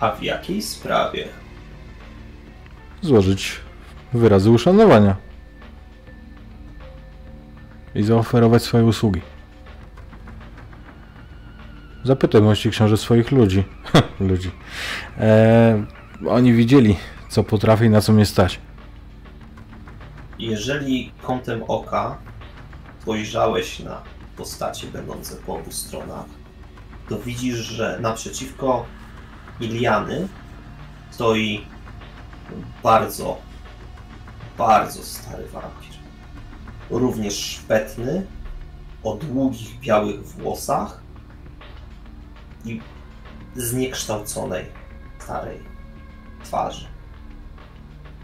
A 0.00 0.10
w 0.10 0.22
jakiej 0.22 0.62
sprawie? 0.62 1.28
Złożyć 3.02 3.60
wyrazy 4.14 4.50
uszanowania. 4.50 5.16
I 7.94 8.02
zaoferować 8.02 8.62
swoje 8.62 8.84
usługi. 8.84 9.20
Zapytaj 12.04 12.42
mości 12.42 12.70
książę 12.70 12.96
swoich 12.96 13.32
ludzi. 13.32 13.64
ludzi. 14.20 14.50
Eee, 15.20 15.84
oni 16.28 16.52
widzieli, 16.52 16.96
co 17.28 17.44
potrafię 17.44 17.86
i 17.86 17.90
na 17.90 18.00
co 18.00 18.12
mnie 18.12 18.26
stać. 18.26 18.60
Jeżeli 20.38 21.12
kątem 21.22 21.62
oka 21.68 22.18
spojrzałeś 23.02 23.80
na 23.80 24.02
postacie 24.36 24.86
będące 24.86 25.36
po 25.36 25.54
obu 25.54 25.72
stronach, 25.72 26.24
to 27.08 27.18
widzisz, 27.18 27.56
że 27.56 27.98
naprzeciwko 28.00 28.84
Iliany 29.60 30.28
stoi 31.10 31.66
bardzo, 32.82 33.38
bardzo 34.58 35.02
stary 35.02 35.48
wampir. 35.48 35.92
Również 36.90 37.34
szpetny, 37.34 38.26
o 39.02 39.14
długich 39.14 39.80
białych 39.80 40.24
włosach 40.24 41.00
i 42.64 42.80
zniekształconej, 43.56 44.64
starej 45.18 45.58
twarzy. 46.44 46.86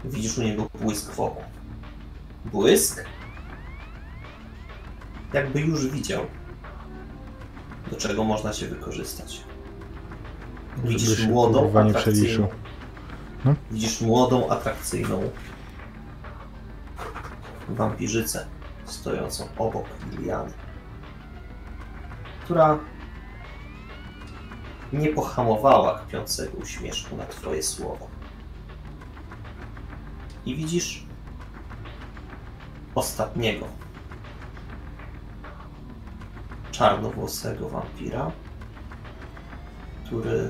Widzisz 0.05 0.37
u 0.37 0.43
niego 0.43 0.69
błysk 0.81 1.11
wokół. 1.11 1.43
Błysk? 2.45 3.05
Jakby 5.33 5.61
już 5.61 5.87
widział, 5.87 6.25
do 7.91 7.97
czego 7.97 8.23
można 8.23 8.53
cię 8.53 8.67
wykorzystać. 8.67 9.41
Widzisz 10.83 11.17
się, 11.17 11.27
młodą, 11.27 11.67
atrakcyjną, 11.67 12.01
przeliczył. 12.01 12.47
widzisz 13.71 14.01
młodą, 14.01 14.49
atrakcyjną 14.49 15.29
wampirzycę 17.75 18.45
stojącą 18.85 19.47
obok 19.57 19.85
Liliany, 20.11 20.53
która 22.43 22.79
nie 24.93 25.09
pohamowała 25.09 25.99
kpiącego 25.99 26.57
uśmieszku 26.57 27.15
na 27.17 27.25
twoje 27.25 27.63
słowa. 27.63 28.05
I 30.45 30.55
widzisz 30.55 31.05
ostatniego 32.95 33.67
czarnowłosego 36.71 37.69
wampira, 37.69 38.31
który 40.05 40.49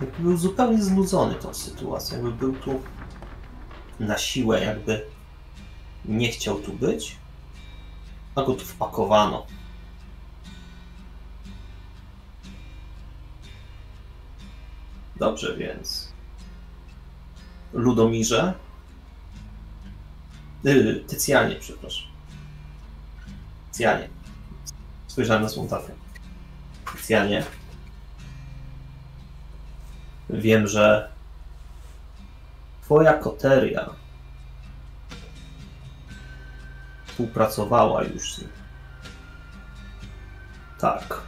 jakby 0.00 0.22
był 0.22 0.36
zupełnie 0.36 0.82
znudzony 0.82 1.34
tą 1.34 1.54
sytuacją, 1.54 2.16
jakby 2.16 2.32
był 2.32 2.52
tu 2.52 2.80
na 4.00 4.18
siłę, 4.18 4.64
jakby 4.64 5.06
nie 6.04 6.32
chciał 6.32 6.60
tu 6.60 6.72
być, 6.72 7.16
a 8.34 8.42
go 8.42 8.54
tu 8.54 8.64
wpakowano. 8.64 9.46
Dobrze 15.16 15.56
więc. 15.56 16.12
Ludomirze. 17.72 18.54
Yy, 20.64 21.04
Tycjanie, 21.08 21.56
przepraszam. 21.56 22.08
Tycjanie. 23.72 24.08
Spojrzałem 25.06 25.42
na 25.42 25.48
swą 25.48 25.68
tatę. 25.68 25.92
Tycjanie. 26.96 27.44
Wiem, 30.30 30.66
że 30.66 31.12
twoja 32.88 33.12
koteria 33.14 33.90
współpracowała 37.06 38.02
już 38.02 38.34
z 38.34 38.38
nim. 38.38 38.50
Tak. 40.78 41.20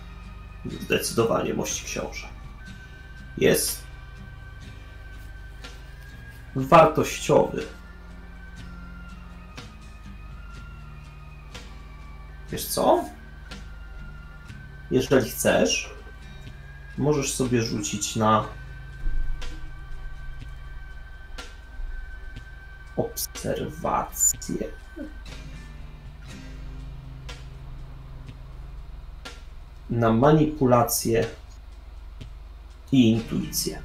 Zdecydowanie, 0.80 1.54
mości 1.54 1.84
książę. 1.84 2.28
Jest 3.38 3.82
wartościowy. 6.56 7.62
Wiesz 12.50 12.66
co? 12.66 13.04
Jeżeli 14.90 15.30
chcesz, 15.30 15.94
możesz 16.98 17.34
sobie 17.34 17.62
rzucić 17.62 18.16
na 18.16 18.59
obserwację. 22.96 24.68
Na 29.90 30.12
manipulację 30.12 31.26
i 32.92 33.10
intuicję. 33.10 33.82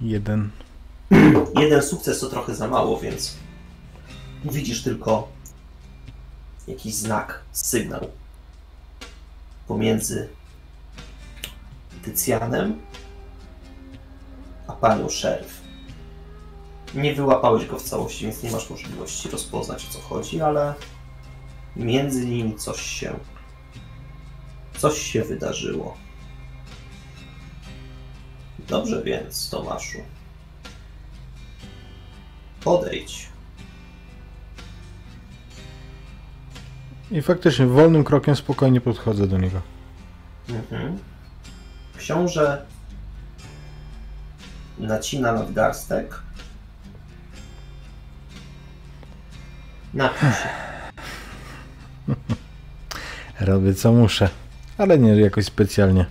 Jeden. 0.00 0.50
Jeden 1.54 1.82
sukces 1.82 2.20
to 2.20 2.26
trochę 2.26 2.54
za 2.54 2.68
mało, 2.68 3.00
więc 3.00 3.36
widzisz 4.44 4.82
tylko 4.82 5.28
jakiś 6.68 6.94
znak, 6.94 7.42
sygnał 7.52 8.00
pomiędzy 9.68 10.28
Tycjanem 12.04 12.82
a 14.66 14.72
panią 14.72 15.08
szeryf. 15.08 15.60
Nie 16.94 17.14
wyłapałeś 17.14 17.66
go 17.66 17.78
w 17.78 17.82
całości, 17.82 18.24
więc 18.24 18.42
nie 18.42 18.50
masz 18.50 18.70
możliwości 18.70 19.30
rozpoznać 19.30 19.86
o 19.86 19.92
co 19.92 20.00
chodzi, 20.00 20.40
ale 20.40 20.74
między 21.76 22.26
nimi 22.26 22.56
coś 22.56 22.80
się 22.80 23.14
coś 24.78 24.98
się 24.98 25.24
wydarzyło. 25.24 25.96
Dobrze 28.58 29.02
więc, 29.02 29.50
Tomaszu. 29.50 29.98
Podejdź. 32.64 33.28
I 37.10 37.22
faktycznie 37.22 37.66
wolnym 37.66 38.04
krokiem 38.04 38.36
spokojnie 38.36 38.80
podchodzę 38.80 39.26
do 39.26 39.38
niego. 39.38 39.62
Mhm. 40.48 40.98
Książę 41.96 42.66
nacina 44.78 45.32
nadgarstek. 45.32 46.20
Napisz. 49.94 50.36
Robię 53.40 53.74
co 53.74 53.92
muszę, 53.92 54.28
ale 54.78 54.98
nie 54.98 55.20
jakoś 55.20 55.44
specjalnie 55.44 56.06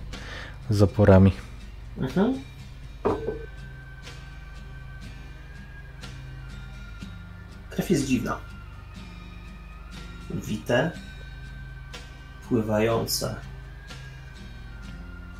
z 0.70 0.82
oporami. 0.82 1.32
Mhm. 1.98 2.34
Krew 7.70 7.90
jest 7.90 8.06
dziwna. 8.06 8.47
Wite, 10.38 10.90
pływające 12.48 13.36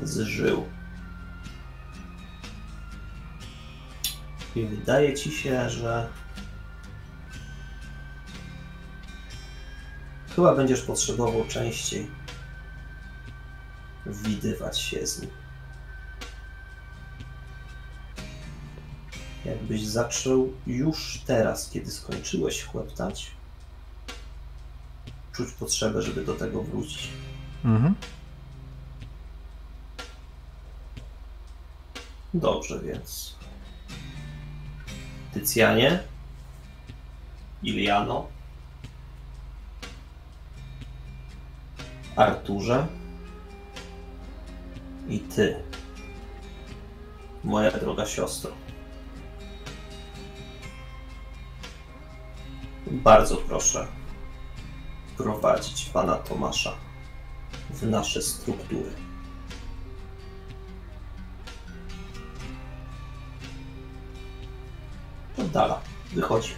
z 0.02 0.20
żył. 0.20 0.66
I 4.56 4.66
wydaje 4.66 5.14
ci 5.14 5.32
się, 5.32 5.70
że 5.70 6.08
chyba 10.36 10.54
będziesz 10.54 10.82
potrzebował 10.82 11.44
częściej 11.48 12.10
widywać 14.06 14.80
się 14.80 15.06
z 15.06 15.20
nim. 15.20 15.30
Jakbyś 19.44 19.86
zaczął 19.86 20.52
już 20.66 21.22
teraz, 21.26 21.70
kiedy 21.70 21.90
skończyłeś 21.90 22.64
chłeptać, 22.64 23.30
czuć 25.38 25.52
potrzebę, 25.52 26.02
żeby 26.02 26.24
do 26.24 26.34
tego 26.34 26.62
wrócić. 26.62 27.08
Mhm. 27.64 27.94
Dobrze, 32.34 32.80
więc. 32.80 33.36
Tycjanie, 35.34 36.02
Iliano, 37.62 38.28
Arturze 42.16 42.86
i 45.08 45.18
ty, 45.20 45.62
moja 47.44 47.70
droga 47.70 48.06
siostro. 48.06 48.50
Bardzo 52.86 53.36
proszę 53.36 53.97
prowadzić 55.18 55.84
pana 55.84 56.14
Tomasza 56.14 56.72
w 57.70 57.82
nasze 57.82 58.22
struktury. 58.22 58.90
Oddala, 65.38 65.80
wychodzi. 66.14 66.52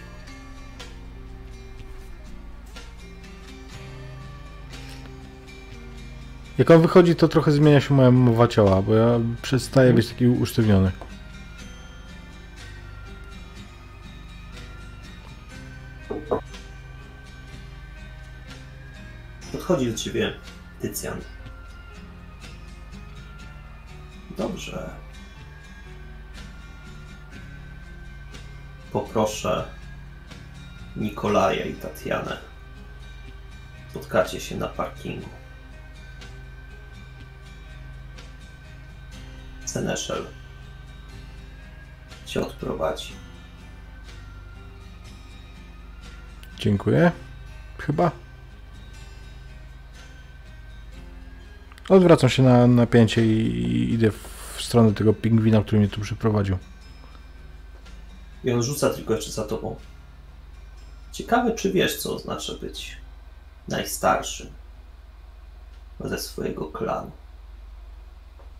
Jak 6.57 6.71
on 6.71 6.81
wychodzi, 6.81 7.15
to 7.15 7.27
trochę 7.27 7.51
zmienia 7.51 7.81
się 7.81 7.93
moja 7.93 8.11
mowa 8.11 8.47
ciała, 8.47 8.81
bo 8.81 8.93
ja 8.93 9.19
przestaję 9.41 9.93
być 9.93 10.09
taki 10.09 10.27
usztywniony. 10.27 10.91
Podchodzi 19.71 19.91
do 19.91 19.97
ciebie 19.97 20.33
Tycjan. 20.81 21.19
Dobrze. 24.37 24.89
Poproszę 28.91 29.67
Nikolaja 30.95 31.65
i 31.65 31.73
Tatianę. 31.73 32.37
Spotkacie 33.89 34.39
się 34.39 34.57
na 34.57 34.67
parkingu. 34.67 35.29
Seneszel 39.65 40.25
cię 42.25 42.41
odprowadzi. 42.41 43.13
Dziękuję. 46.57 47.11
Chyba. 47.77 48.30
Odwracam 51.89 52.29
się 52.29 52.43
na 52.43 52.67
napięcie 52.67 53.25
i, 53.25 53.39
i 53.39 53.93
idę 53.93 54.11
w 54.11 54.61
stronę 54.61 54.93
tego 54.93 55.13
pingwina, 55.13 55.61
który 55.61 55.79
mnie 55.79 55.89
tu 55.89 56.01
przyprowadził. 56.01 56.57
I 58.43 58.51
on 58.51 58.63
rzuca 58.63 58.89
tylko 58.89 59.13
jeszcze 59.15 59.31
za 59.31 59.43
tobą. 59.43 59.75
Ciekawe, 61.11 61.51
czy 61.51 61.71
wiesz, 61.71 61.97
co 61.97 62.15
oznacza 62.15 62.53
być 62.53 62.97
najstarszym 63.67 64.47
ze 65.99 66.19
swojego 66.19 66.65
klanu. 66.65 67.11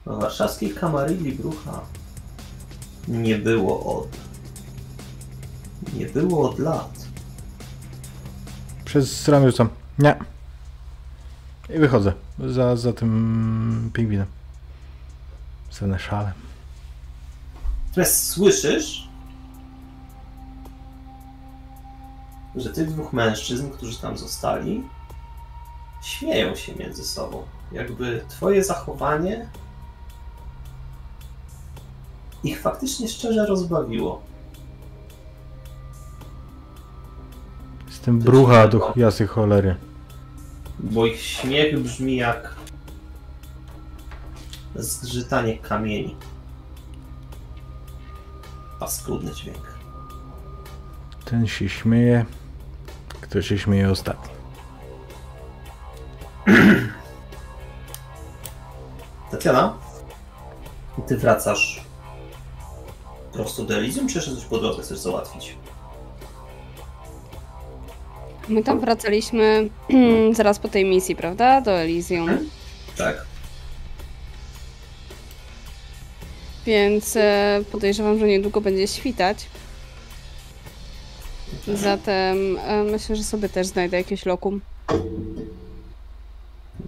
Warszawskiej 0.05 0.73
kamarylii 0.73 1.31
Brucha 1.31 1.81
nie 3.07 3.37
było 3.37 3.99
od... 3.99 4.07
Nie 5.93 6.05
było 6.05 6.49
od 6.49 6.59
lat. 6.59 7.07
Przez 8.85 9.27
ramię 9.27 9.51
rzucam. 9.51 9.69
Nie. 9.99 10.15
I 11.69 11.79
wychodzę 11.79 12.13
za, 12.47 12.75
za 12.75 12.93
tym 12.93 13.89
pingwinem. 13.93 14.25
Seneszalem. 15.69 16.33
Natomiast 17.87 18.27
słyszysz, 18.27 19.07
że 22.55 22.69
tych 22.69 22.89
dwóch 22.89 23.13
mężczyzn, 23.13 23.69
którzy 23.69 24.01
tam 24.01 24.17
zostali, 24.17 24.83
śmieją 26.03 26.55
się 26.55 26.75
między 26.75 27.03
sobą. 27.03 27.43
Jakby 27.71 28.25
twoje 28.29 28.63
zachowanie 28.63 29.49
ich 32.43 32.61
faktycznie 32.61 33.07
szczerze 33.07 33.45
rozbawiło. 33.45 34.21
Jestem 37.87 38.19
brucha 38.19 38.67
do 38.67 38.93
jasy 38.95 39.27
cholery. 39.27 39.75
Bo 40.83 41.05
ich 41.05 41.21
śmiech 41.21 41.79
brzmi 41.79 42.15
jak 42.15 42.55
zgrzytanie 44.75 45.57
kamieni. 45.57 46.15
Paskudny 48.79 49.31
dźwięk. 49.31 49.71
Ten 51.25 51.47
się 51.47 51.69
śmieje. 51.69 52.25
Kto 53.21 53.41
się 53.41 53.57
śmieje 53.57 53.91
ostatni. 53.91 54.33
Tatiana, 59.31 59.77
ty 61.07 61.17
wracasz 61.17 61.85
prosto 63.33 63.63
do 63.63 63.75
Elysium, 63.75 64.07
czy 64.07 64.17
jeszcze 64.17 64.35
coś 64.35 64.45
po 64.45 64.57
drodze 64.57 64.83
chcesz 64.83 64.99
załatwić? 64.99 65.57
My 68.51 68.63
tam 68.63 68.79
wracaliśmy 68.79 69.69
zaraz 70.33 70.59
po 70.59 70.67
tej 70.67 70.85
misji, 70.85 71.15
prawda? 71.15 71.61
Do 71.61 71.71
Elysium. 71.71 72.29
Tak. 72.97 73.25
Więc 76.65 77.15
e, 77.15 77.63
podejrzewam, 77.71 78.19
że 78.19 78.27
niedługo 78.27 78.61
będzie 78.61 78.87
świtać. 78.87 79.37
Zatem 81.67 82.57
e, 82.57 82.83
myślę, 82.83 83.15
że 83.15 83.23
sobie 83.23 83.49
też 83.49 83.67
znajdę 83.67 83.97
jakieś 83.97 84.25
lokum. 84.25 84.61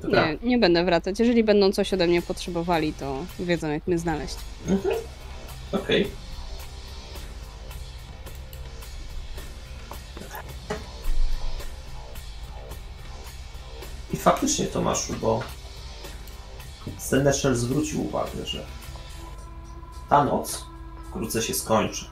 Dobra. 0.01 0.31
Nie, 0.31 0.37
nie 0.43 0.57
będę 0.57 0.83
wracać. 0.83 1.19
Jeżeli 1.19 1.43
będą 1.43 1.71
coś 1.71 1.93
ode 1.93 2.07
mnie 2.07 2.21
potrzebowali, 2.21 2.93
to 2.93 3.25
wiedzą 3.39 3.71
jak 3.71 3.87
mnie 3.87 3.97
znaleźć. 3.97 4.35
Okej. 5.71 6.01
I 6.01 6.22
faktycznie, 14.23 14.65
Tomaszu, 14.65 15.13
bo 15.21 15.43
Seneszel 16.97 17.55
zwrócił 17.55 18.05
uwagę, 18.07 18.45
że 18.45 18.65
ta 20.09 20.23
noc 20.23 20.65
wkrótce 21.09 21.41
się 21.41 21.53
skończy. 21.53 22.05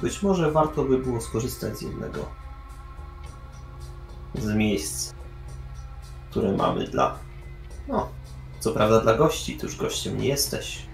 Być 0.00 0.22
może 0.22 0.52
warto 0.52 0.84
by 0.84 0.98
było 0.98 1.20
skorzystać 1.20 1.78
z 1.78 1.82
jednego 1.82 2.28
z 4.34 4.54
miejsc, 4.54 5.14
które 6.30 6.52
mamy 6.52 6.86
dla, 6.86 7.18
no, 7.88 8.08
co 8.60 8.72
prawda 8.72 9.00
dla 9.00 9.14
gości, 9.14 9.56
ty 9.56 9.66
już 9.66 9.76
gościem 9.76 10.18
nie 10.18 10.28
jesteś, 10.28 10.86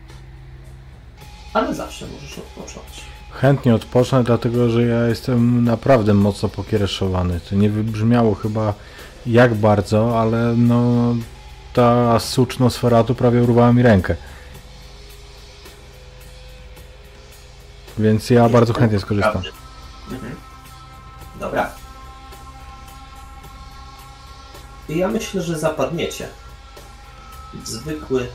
ale 1.55 1.75
zawsze 1.75 2.07
możesz 2.07 2.39
odpocząć. 2.39 3.18
Chętnie 3.41 3.75
odpocznę, 3.75 4.25
dlatego 4.25 4.71
że 4.71 4.83
ja 4.83 5.07
jestem 5.07 5.65
naprawdę 5.65 6.15
mocno 6.15 6.49
pokiereszowany. 6.49 7.41
To 7.41 7.55
nie 7.55 7.71
wybrzmiało 7.71 8.35
chyba 8.35 8.75
jak 9.27 9.55
bardzo, 9.55 10.21
ale 10.21 10.55
no 10.57 11.15
ta 11.73 12.21
sucznosfera 12.21 13.05
tu 13.05 13.15
prawie 13.15 13.43
urwała 13.43 13.73
mi 13.73 13.83
rękę. 13.83 14.17
Więc 17.99 18.31
ja 18.31 18.49
bardzo 18.49 18.73
chętnie 18.73 18.99
skorzystam. 18.99 19.43
Mhm. 20.11 20.37
Dobra. 21.41 21.71
I 24.89 24.99
ja 24.99 25.09
myślę, 25.09 25.43
że 25.43 25.59
zapadniecie. 25.59 26.29
Zwykły, 27.65 28.29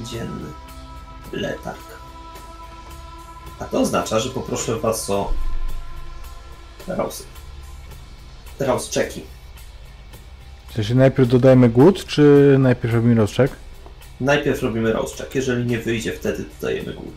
dzienny 0.00 0.48
letarg. 1.32 1.91
A 3.62 3.64
to 3.64 3.80
oznacza, 3.80 4.18
że 4.18 4.30
poproszę 4.30 4.78
was 4.78 5.10
o 5.10 5.32
Raus. 6.88 7.26
Raus 8.60 8.90
czeki. 8.90 9.22
Sensie 10.74 10.94
najpierw 10.94 11.28
dodajemy 11.28 11.68
głód, 11.68 12.06
czy 12.06 12.56
najpierw 12.58 12.94
robimy 12.94 13.14
rozczek? 13.14 13.50
Najpierw 14.20 14.62
robimy 14.62 14.92
Raus 14.92 15.16
check. 15.16 15.34
Jeżeli 15.34 15.66
nie 15.66 15.78
wyjdzie, 15.78 16.12
wtedy 16.12 16.44
dodajemy 16.60 16.92
głód. 16.92 17.14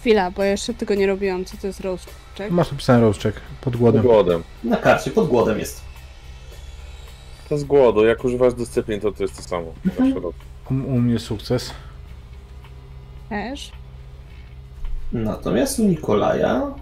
Chwila, 0.00 0.30
bo 0.30 0.42
ja 0.42 0.50
jeszcze 0.50 0.74
tego 0.74 0.94
nie 0.94 1.06
robiłam. 1.06 1.44
Co 1.44 1.56
to 1.56 1.66
jest 1.66 1.80
roast 1.80 2.06
check? 2.38 2.50
Masz 2.50 2.70
napisany 2.70 3.00
rozczek 3.00 3.40
pod 3.60 3.76
głodem. 3.76 4.02
Głodem. 4.02 4.42
Na 4.64 4.76
karcie, 4.76 5.10
pod 5.10 5.28
głodem 5.28 5.58
jest. 5.58 5.80
To 7.48 7.58
z 7.58 7.64
głodu. 7.64 8.04
Jak 8.04 8.24
używasz 8.24 8.54
dyscyplin, 8.54 9.00
to 9.00 9.12
to 9.12 9.22
jest 9.22 9.36
to 9.36 9.42
samo. 9.42 9.72
Mhm. 9.86 10.24
U, 10.24 10.32
u 10.70 11.00
mnie 11.00 11.18
sukces. 11.18 11.70
Też. 13.28 13.72
Natomiast 15.12 15.78
u 15.78 15.84
Nikolaja 15.84 16.74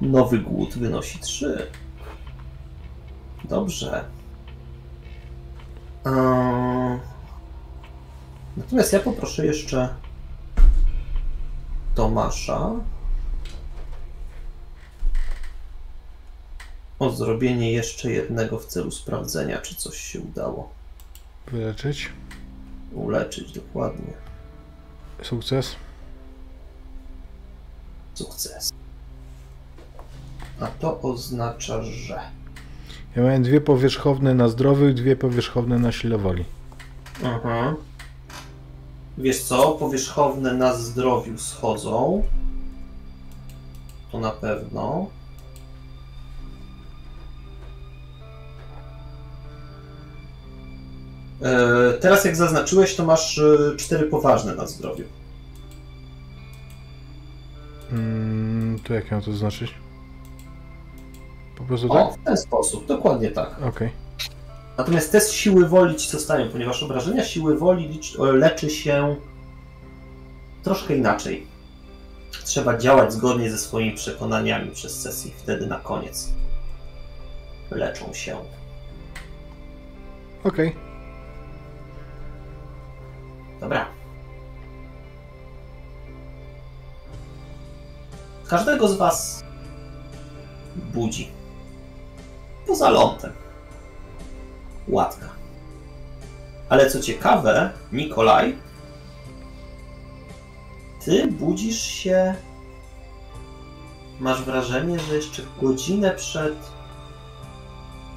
nowy 0.00 0.38
głód 0.38 0.74
wynosi 0.78 1.18
3. 1.18 1.66
Dobrze. 3.44 4.04
Natomiast 8.56 8.92
ja 8.92 9.00
poproszę 9.00 9.46
jeszcze 9.46 9.88
Tomasza 11.94 12.70
o 16.98 17.10
zrobienie 17.10 17.72
jeszcze 17.72 18.10
jednego 18.10 18.58
w 18.58 18.66
celu 18.66 18.90
sprawdzenia, 18.90 19.58
czy 19.58 19.74
coś 19.74 19.98
się 19.98 20.20
udało 20.20 20.72
Wyleczyć. 21.46 22.12
uleczyć 22.92 23.52
dokładnie. 23.52 24.12
Sukces. 25.22 25.76
Sukces. 28.14 28.72
A 30.60 30.66
to 30.66 31.00
oznacza, 31.00 31.82
że. 31.82 32.20
Ja 33.16 33.22
miałem 33.22 33.42
dwie 33.42 33.60
powierzchowne 33.60 34.34
na 34.34 34.48
zdrowiu 34.48 34.88
i 34.88 34.94
dwie 34.94 35.16
powierzchowne 35.16 35.78
na 35.78 35.92
sile 35.92 36.18
woli. 36.18 36.44
Mhm. 37.22 37.76
Wiesz 39.18 39.42
co? 39.42 39.72
Powierzchowne 39.72 40.54
na 40.54 40.74
zdrowiu 40.74 41.38
schodzą. 41.38 42.22
To 44.12 44.20
na 44.20 44.30
pewno. 44.30 45.06
E, 51.42 51.92
Teraz 52.00 52.24
jak 52.24 52.36
zaznaczyłeś, 52.36 52.96
to 52.96 53.04
masz 53.04 53.38
e, 53.38 53.76
cztery 53.76 54.06
poważne 54.06 54.54
na 54.54 54.66
zdrowiu. 54.66 55.04
Mm, 57.92 58.78
to 58.78 58.94
jak 58.94 59.10
mam 59.10 59.22
to 59.22 59.32
znaczyć? 59.32 59.74
Po 61.56 61.64
prostu 61.64 61.92
O, 61.92 61.94
tak? 61.94 62.20
w 62.20 62.24
ten 62.24 62.36
sposób, 62.36 62.86
dokładnie 62.86 63.30
tak. 63.30 63.62
Okej. 63.62 63.90
Natomiast 64.78 65.12
test 65.12 65.32
siły 65.32 65.68
woli 65.68 65.96
ci 65.96 66.10
zostają, 66.10 66.48
ponieważ 66.48 66.82
obrażenia 66.82 67.24
siły 67.24 67.58
woli 67.58 68.00
o, 68.18 68.24
leczy 68.24 68.70
się 68.70 69.16
troszkę 70.62 70.96
inaczej. 70.96 71.46
Trzeba 72.44 72.78
działać 72.78 73.12
zgodnie 73.12 73.50
ze 73.50 73.58
swoimi 73.58 73.92
przekonaniami 73.92 74.70
przez 74.70 75.00
sesję. 75.00 75.30
Wtedy 75.36 75.66
na 75.66 75.78
koniec 75.78 76.32
leczą 77.70 78.12
się. 78.12 78.36
Okej. 80.44 80.76
Dobra. 83.60 84.01
Każdego 88.52 88.88
z 88.88 88.96
was 88.96 89.44
budzi. 90.76 91.30
Poza 92.66 92.90
lądem. 92.90 93.32
Łatka. 94.88 95.28
Ale 96.68 96.90
co 96.90 97.00
ciekawe, 97.00 97.70
Nikolaj, 97.92 98.58
ty 101.04 101.26
budzisz 101.26 101.82
się. 101.82 102.34
Masz 104.20 104.42
wrażenie, 104.42 104.98
że 104.98 105.16
jeszcze 105.16 105.42
godzinę 105.60 106.10
przed 106.10 106.56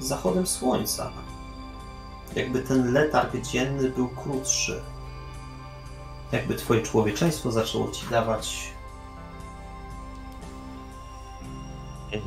zachodem 0.00 0.46
słońca. 0.46 1.10
Jakby 2.34 2.62
ten 2.62 2.92
letarg 2.92 3.36
dzienny 3.36 3.90
był 3.90 4.08
krótszy. 4.08 4.80
Jakby 6.32 6.54
twoje 6.54 6.82
człowieczeństwo 6.82 7.52
zaczęło 7.52 7.90
ci 7.90 8.06
dawać 8.10 8.75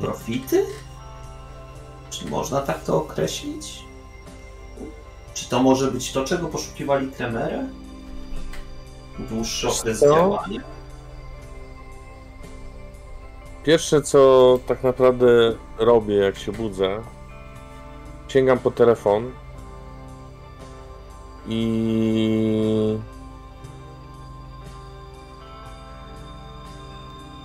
profity? 0.00 0.66
Czy 2.10 2.30
można 2.30 2.60
tak 2.60 2.84
to 2.84 2.96
określić? 2.96 3.84
Czy 5.34 5.48
to 5.48 5.62
może 5.62 5.90
być 5.90 6.12
to, 6.12 6.24
czego 6.24 6.48
poszukiwali 6.48 7.08
Tremere? 7.08 7.66
Dłuższy 9.18 9.68
okres 9.68 10.00
działania? 10.00 10.60
Pierwsze, 13.64 14.02
co 14.02 14.58
tak 14.66 14.82
naprawdę 14.82 15.26
robię, 15.78 16.14
jak 16.14 16.38
się 16.38 16.52
budzę, 16.52 17.02
sięgam 18.28 18.58
po 18.58 18.70
telefon 18.70 19.30
i 21.48 22.98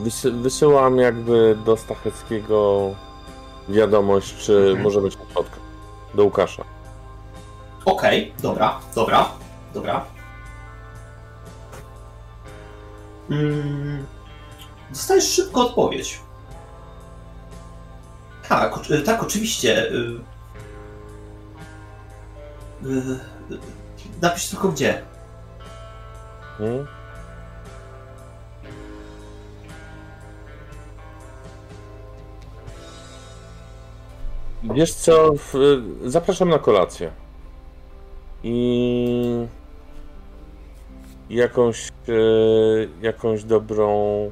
wysy 0.05 0.31
wysyłam 0.31 0.97
jakby 0.97 1.57
do 1.65 1.77
Stacheckiego 1.77 2.89
wiadomość, 3.69 4.35
czy 4.37 4.53
Mhm. 4.57 4.81
może 4.83 5.01
być 5.01 5.13
spotkać. 5.13 5.59
Do 6.13 6.23
Łukasza. 6.23 6.63
Okej, 7.85 8.33
dobra, 8.41 8.79
dobra, 8.95 9.29
dobra. 9.73 10.05
Mm, 13.31 14.05
dostajesz 14.89 15.31
szybko 15.31 15.61
odpowiedź. 15.67 16.19
Tak, 18.49 18.79
tak, 19.05 19.23
oczywiście. 19.23 19.91
y, 19.91 20.19
y, 22.85 22.89
y, 23.51 23.59
Napisz 24.21 24.49
tylko 24.49 24.69
gdzie. 24.69 25.01
Hmm? 26.57 26.87
Wiesz 34.73 34.93
co, 34.93 35.33
zapraszam 36.05 36.49
na 36.49 36.59
kolację. 36.59 37.11
I 38.43 39.47
jakąś, 41.29 41.87
e, 41.89 41.91
jakąś 43.01 43.43
dobrą. 43.43 44.31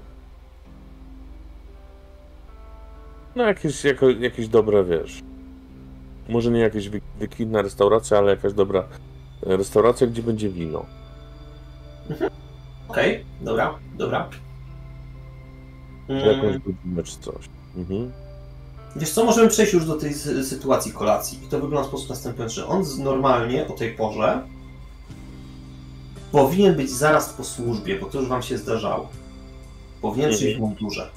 No, 3.35 3.43
jakieś, 3.43 3.83
jako, 3.83 4.09
jakieś 4.09 4.47
dobre, 4.47 4.83
wiesz. 4.83 5.21
Może 6.29 6.51
nie 6.51 6.59
jakieś 6.59 6.89
wy- 6.89 7.01
wykwintna 7.19 7.61
restauracja, 7.61 8.17
ale 8.17 8.31
jakaś 8.31 8.53
dobra 8.53 8.83
restauracja, 9.41 10.07
gdzie 10.07 10.23
będzie 10.23 10.49
wino. 10.49 10.85
Okej, 12.87 13.25
dobra, 13.41 13.73
dobra. 13.97 14.29
Jakąś 16.09 16.57
godzinę 16.57 17.03
czy 17.03 17.19
coś. 17.19 17.49
Mhm. 17.75 18.11
Wiesz 18.95 19.11
co, 19.11 19.25
możemy 19.25 19.49
przejść 19.49 19.73
już 19.73 19.85
do 19.85 19.95
tej 19.95 20.11
sy- 20.15 20.43
sytuacji 20.43 20.91
kolacji. 20.91 21.43
I 21.43 21.47
to 21.47 21.59
wygląda 21.59 21.83
w 21.83 21.87
sposób 21.87 22.09
następujący. 22.09 22.65
On 22.65 22.83
normalnie 22.97 23.67
o 23.67 23.71
tej 23.73 23.93
porze 23.95 24.47
powinien 26.31 26.75
być 26.75 26.91
zaraz 26.91 27.29
po 27.29 27.43
służbie, 27.43 27.99
bo 27.99 28.05
to 28.05 28.19
już 28.19 28.29
wam 28.29 28.43
się 28.43 28.57
zdarzało. 28.57 29.09
Powinien 30.01 30.25
Mhm. 30.29 30.37
przyjść 30.39 30.57
w 30.57 30.59
mundurze. 30.59 31.09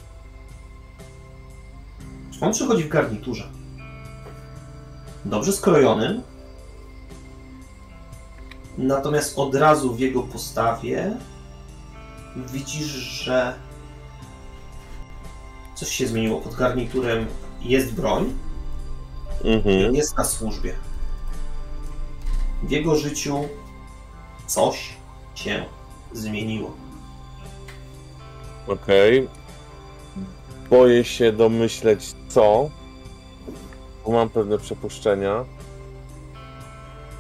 On 2.41 2.53
przychodzi 2.53 2.85
w 2.85 2.89
garniturze. 2.89 3.49
Dobrze 5.25 5.53
skrojonym. 5.53 6.23
Natomiast 8.79 9.39
od 9.39 9.55
razu 9.55 9.95
w 9.95 10.01
jego 10.01 10.23
postawie 10.23 11.17
widzisz, 12.53 12.87
że 12.87 13.55
coś 15.75 15.89
się 15.89 16.07
zmieniło. 16.07 16.41
Pod 16.41 16.55
garniturem 16.55 17.27
jest 17.61 17.95
broń. 17.95 18.35
Mhm. 19.45 19.95
jest 19.95 20.17
na 20.17 20.25
służbie. 20.25 20.75
W 22.63 22.71
jego 22.71 22.97
życiu 22.97 23.49
coś 24.47 24.97
się 25.35 25.65
zmieniło. 26.13 26.71
Okej. 28.69 29.29
Boję 30.71 31.05
się 31.05 31.33
domyśleć 31.33 32.15
co, 32.29 32.71
bo 34.07 34.13
mam 34.13 34.29
pewne 34.29 34.59
przypuszczenia, 34.59 35.45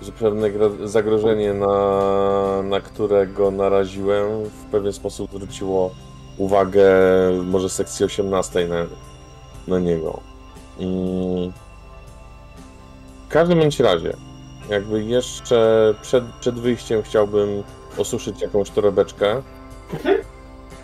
że 0.02 0.12
pewne 0.12 0.50
zagrożenie, 0.84 1.54
na, 1.54 2.62
na 2.62 2.80
którego 2.80 3.50
naraziłem, 3.50 4.44
w 4.44 4.70
pewien 4.70 4.92
sposób 4.92 5.30
zwróciło 5.30 5.90
uwagę 6.38 6.86
może 7.44 7.68
sekcji 7.68 8.04
18 8.04 8.68
na, 8.68 8.86
na 9.68 9.78
niego. 9.78 10.20
Mm. 10.80 11.52
W 13.26 13.28
każdym 13.28 13.58
bądź 13.58 13.80
razie, 13.80 14.16
jakby 14.68 15.04
jeszcze 15.04 15.94
przed, 16.02 16.24
przed 16.40 16.54
wyjściem 16.58 17.02
chciałbym 17.02 17.62
osuszyć 17.98 18.42
jakąś 18.42 18.70
torebeczkę, 18.70 19.42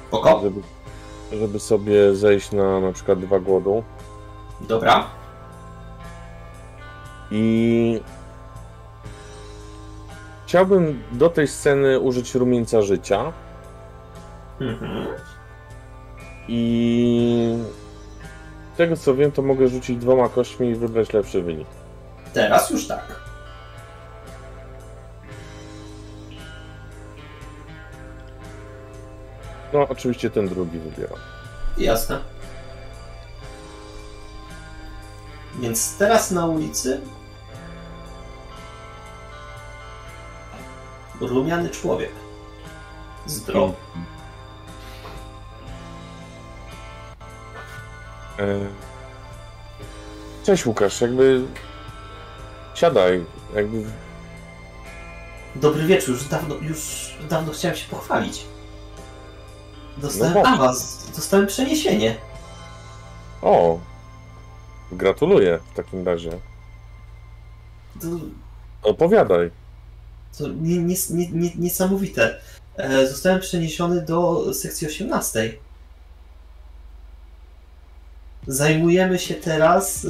Spoko? 0.09 0.41
żeby, 0.43 0.61
żeby 1.33 1.61
sobie 1.61 2.15
zejść 2.15 2.53
na 2.53 2.81
na 2.81 2.93
przykład 2.93 3.19
dwa 3.21 3.41
głodu. 3.41 3.85
Dobra. 4.61 5.05
I 7.31 8.01
chciałbym 10.47 11.03
do 11.13 11.29
tej 11.31 11.49
sceny 11.49 12.01
użyć 12.01 12.35
rumieńca 12.35 12.83
życia 12.83 13.33
Mhm. 14.61 15.07
i 16.49 17.59
z 18.75 18.77
tego 18.77 18.97
co 18.97 19.15
wiem, 19.15 19.33
to 19.33 19.43
mogę 19.43 19.69
rzucić 19.69 19.99
dwoma 19.99 20.29
kośćmi 20.29 20.69
i 20.69 20.75
wybrać 20.75 21.13
lepszy 21.13 21.43
wynik. 21.43 21.69
Teraz 22.33 22.71
już 22.71 22.87
tak. 22.87 23.21
No, 29.73 29.89
oczywiście 29.89 30.31
ten 30.31 30.49
drugi 30.49 30.79
wybieram. 30.79 31.19
Jasne. 31.79 32.19
Więc 35.61 35.97
teraz 35.99 36.31
na 36.31 36.47
ulicy 36.47 37.01
rumiany 41.21 41.69
człowiek. 41.69 42.13
Zdrowy. 43.27 43.75
Cześć 50.45 50.67
Łukasz, 50.67 51.01
jakby 51.01 51.43
siadaj, 52.75 53.25
jakby 53.55 53.85
Dobry 55.57 55.87
wieczór, 55.87 56.15
już 56.15 56.25
dawno, 56.25 56.55
już 56.55 57.11
dawno 57.31 57.53
chciałem 57.53 57.77
się 57.77 57.89
pochwalić. 57.89 58.45
Dostałem 59.97 60.35
No 60.35 60.43
awans, 60.43 61.07
dostałem 61.17 61.47
przeniesienie. 61.47 62.17
o, 63.43 63.79
gratuluję 64.93 65.59
w 65.73 65.77
takim 65.77 66.07
razie. 66.07 66.31
To, 68.01 68.07
Opowiadaj. 68.83 69.51
to 70.39 70.49
nie, 70.49 70.79
nie, 70.79 70.95
nie, 71.11 71.29
nie, 71.31 71.51
niesamowite. 71.55 72.41
E, 72.77 73.07
zostałem 73.07 73.41
przeniesiony 73.41 74.03
do 74.03 74.45
sekcji 74.55 74.87
18. 74.87 75.53
Zajmujemy 78.47 79.19
się 79.19 79.35
teraz 79.35 80.05
e, 80.05 80.09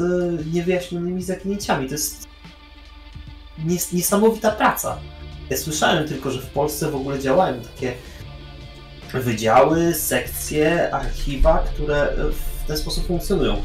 niewyjaśnionymi 0.53 1.23
zaginięciami. 1.23 1.87
To 1.87 1.95
jest 1.95 2.29
nies, 3.65 3.93
niesamowita 3.93 4.51
praca. 4.51 4.99
Ja 5.51 5.57
słyszałem 5.57 6.09
tylko, 6.09 6.31
że 6.31 6.41
w 6.41 6.47
Polsce 6.47 6.91
w 6.91 6.97
ogóle 6.97 7.19
działają 7.19 7.61
takie 7.61 7.93
wydziały, 9.15 9.95
sekcje, 9.95 10.95
archiwa, 10.95 11.59
które 11.59 12.03
e, 12.03 12.15
w 12.63 12.67
ten 12.67 12.77
sposób 12.77 13.07
funkcjonują. 13.07 13.63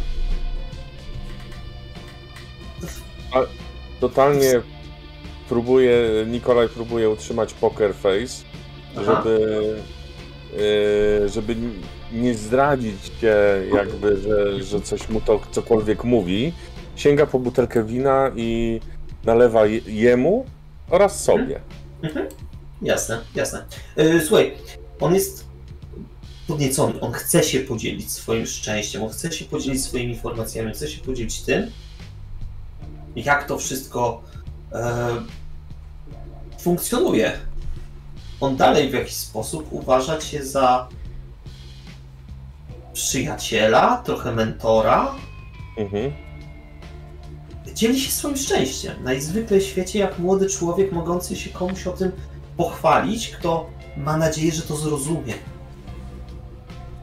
Totalnie 3.99 4.61
próbuje, 5.49 6.25
Nikolaj 6.27 6.69
próbuje 6.69 7.09
utrzymać 7.09 7.53
poker 7.53 7.93
face, 7.95 8.43
Aha. 8.97 9.03
żeby, 9.05 9.75
żeby 11.37 11.55
nie 12.13 12.35
zdradzić 12.35 12.95
się 13.21 13.35
jakby, 13.73 14.17
że, 14.17 14.63
że 14.63 14.81
coś 14.81 15.09
mu 15.09 15.21
to 15.21 15.39
cokolwiek 15.51 16.03
mówi. 16.03 16.53
Sięga 16.95 17.25
po 17.25 17.39
butelkę 17.39 17.83
wina 17.83 18.31
i 18.35 18.79
nalewa 19.25 19.65
je- 19.65 19.81
jemu 19.87 20.45
oraz 20.89 21.23
sobie. 21.23 21.59
Jasne, 22.81 23.19
jasne. 23.35 23.65
Yy, 23.97 24.21
słuchaj, 24.21 24.53
on 24.99 25.13
jest 25.15 25.45
podniecony, 26.47 26.99
on 26.99 27.11
chce 27.11 27.43
się 27.43 27.59
podzielić 27.59 28.11
swoim 28.11 28.45
szczęściem, 28.45 29.03
on 29.03 29.09
chce 29.09 29.31
się 29.31 29.45
podzielić 29.45 29.83
swoimi 29.83 30.13
informacjami, 30.13 30.73
chce 30.73 30.87
się 30.87 31.01
podzielić 31.01 31.41
tym, 31.41 31.71
jak 33.15 33.47
to 33.47 33.57
wszystko 33.57 34.21
e, 34.73 35.07
funkcjonuje. 36.59 37.31
On 38.41 38.55
dalej 38.57 38.89
w 38.89 38.93
jakiś 38.93 39.15
sposób 39.15 39.67
uważa 39.71 40.17
cię 40.17 40.45
za 40.45 40.87
przyjaciela, 42.97 44.01
trochę 44.05 44.31
mentora, 44.31 45.15
Mhm. 45.77 46.11
dzieli 47.73 47.99
się 47.99 48.11
swoim 48.11 48.37
szczęściem. 48.37 49.03
Najzwyklej 49.03 49.59
w 49.59 49.63
świecie, 49.63 49.99
jak 49.99 50.19
młody 50.19 50.49
człowiek 50.49 50.91
mogący 50.91 51.35
się 51.35 51.49
komuś 51.49 51.87
o 51.87 51.91
tym 51.91 52.11
pochwalić, 52.57 53.29
kto 53.29 53.69
ma 53.97 54.17
nadzieję, 54.17 54.51
że 54.51 54.61
to 54.61 54.75
zrozumie. 54.75 55.33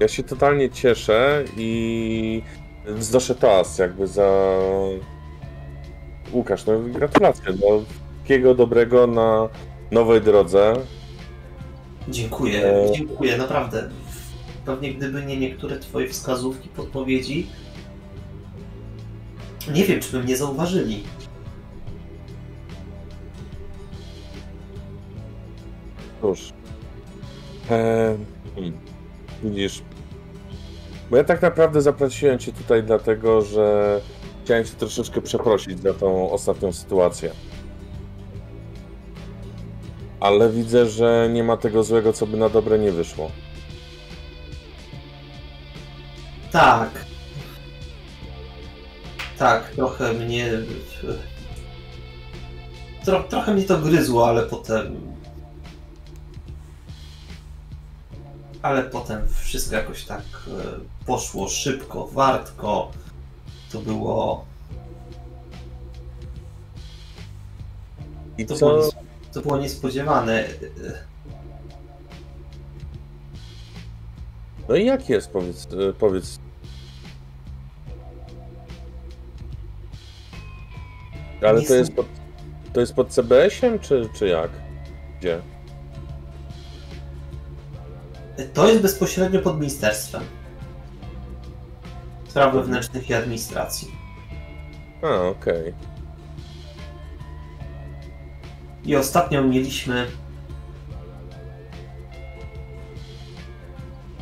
Ja 0.01 0.09
się 0.09 0.23
totalnie 0.23 0.71
cieszę 0.71 1.45
i 1.57 2.43
wznoszę 2.87 3.35
toast 3.35 3.79
jakby 3.79 4.07
za... 4.07 4.29
Łukasz, 6.33 6.67
no 6.67 6.73
gratulacje. 6.79 7.45
No, 7.53 7.83
wszystkiego 8.15 8.55
dobrego 8.55 9.07
na 9.07 9.49
nowej 9.91 10.21
drodze. 10.21 10.75
Dziękuję, 12.09 12.67
E. 12.67 12.93
dziękuję, 12.93 13.37
naprawdę. 13.39 13.91
Pewnie 14.67 14.95
gdyby 14.95 15.25
nie 15.25 15.37
niektóre 15.37 15.79
twoje 15.79 16.09
wskazówki, 16.09 16.69
podpowiedzi, 16.69 17.47
nie 19.73 19.85
wiem, 19.85 20.01
czy 20.01 20.13
by 20.13 20.23
mnie 20.23 20.37
zauważyli. 20.37 21.03
Cóż. 26.21 26.53
E, 27.71 28.17
hmm, 28.55 28.73
widzisz. 29.43 29.83
Bo 31.11 31.17
ja 31.17 31.25
tak 31.25 31.43
naprawdę 31.43 31.83
zaprosiłem 31.83 32.39
cię 32.39 32.53
tutaj 32.53 32.83
dlatego, 32.83 33.43
że 33.43 34.01
chciałem 34.45 34.65
cię 34.65 34.73
troszeczkę 34.79 35.23
przeprosić 35.23 35.81
za 35.81 35.95
tą 35.95 36.31
ostatnią 36.31 36.73
sytuację. 36.73 37.31
Ale 40.21 40.51
widzę, 40.51 40.87
że 40.87 41.29
nie 41.33 41.45
ma 41.45 41.57
tego 41.57 41.85
złego, 41.85 42.13
co 42.13 42.27
by 42.27 42.37
na 42.37 42.49
dobre 42.49 42.79
nie 42.79 42.93
wyszło. 42.93 43.31
Tak. 46.55 46.91
Tak, 49.39 49.71
trochę 49.71 50.13
mnie. 50.13 50.51
Tro, 53.05 53.23
trochę 53.23 53.55
mnie 53.55 53.63
to 53.63 53.79
gryzło, 53.79 54.29
ale 54.29 54.43
potem. 54.43 55.01
Ale 58.63 58.83
potem 58.83 59.29
wszystko 59.29 59.77
jakoś 59.77 60.05
tak 60.05 60.21
e, 60.21 61.07
poszło 61.07 61.49
szybko, 61.49 62.07
wartko. 62.07 62.91
To 63.73 63.79
było. 63.81 64.45
I 68.39 68.47
To, 68.47 68.55
było, 68.57 68.91
to 69.33 69.41
było 69.41 69.59
niespodziewane. 69.59 70.45
No 74.69 74.77
i 74.77 74.87
jak 74.87 75.09
jest, 75.09 75.31
powiedz, 75.31 75.67
e, 75.67 75.93
powiedz. 75.93 76.44
Ale 81.49 81.63
to 81.63 81.75
jest 81.75 81.93
pod, 81.93 82.07
to 82.73 82.81
jest 82.81 82.95
pod 82.95 83.09
CBS-iem, 83.09 83.79
czy, 83.79 84.09
czy 84.19 84.29
jak? 84.29 84.51
Gdzie? 85.19 85.43
To 88.55 88.69
jest 88.69 88.83
bezpośrednio 88.83 89.41
pod 89.41 89.61
ministerstwem. 89.61 90.23
Spraw 92.29 92.55
wewnętrznych 92.55 93.11
i 93.11 93.15
administracji. 93.15 93.89
A, 95.03 95.29
okej. 95.29 95.75
I 98.85 98.97
ostatnio 98.97 99.43
mieliśmy. 99.43 100.07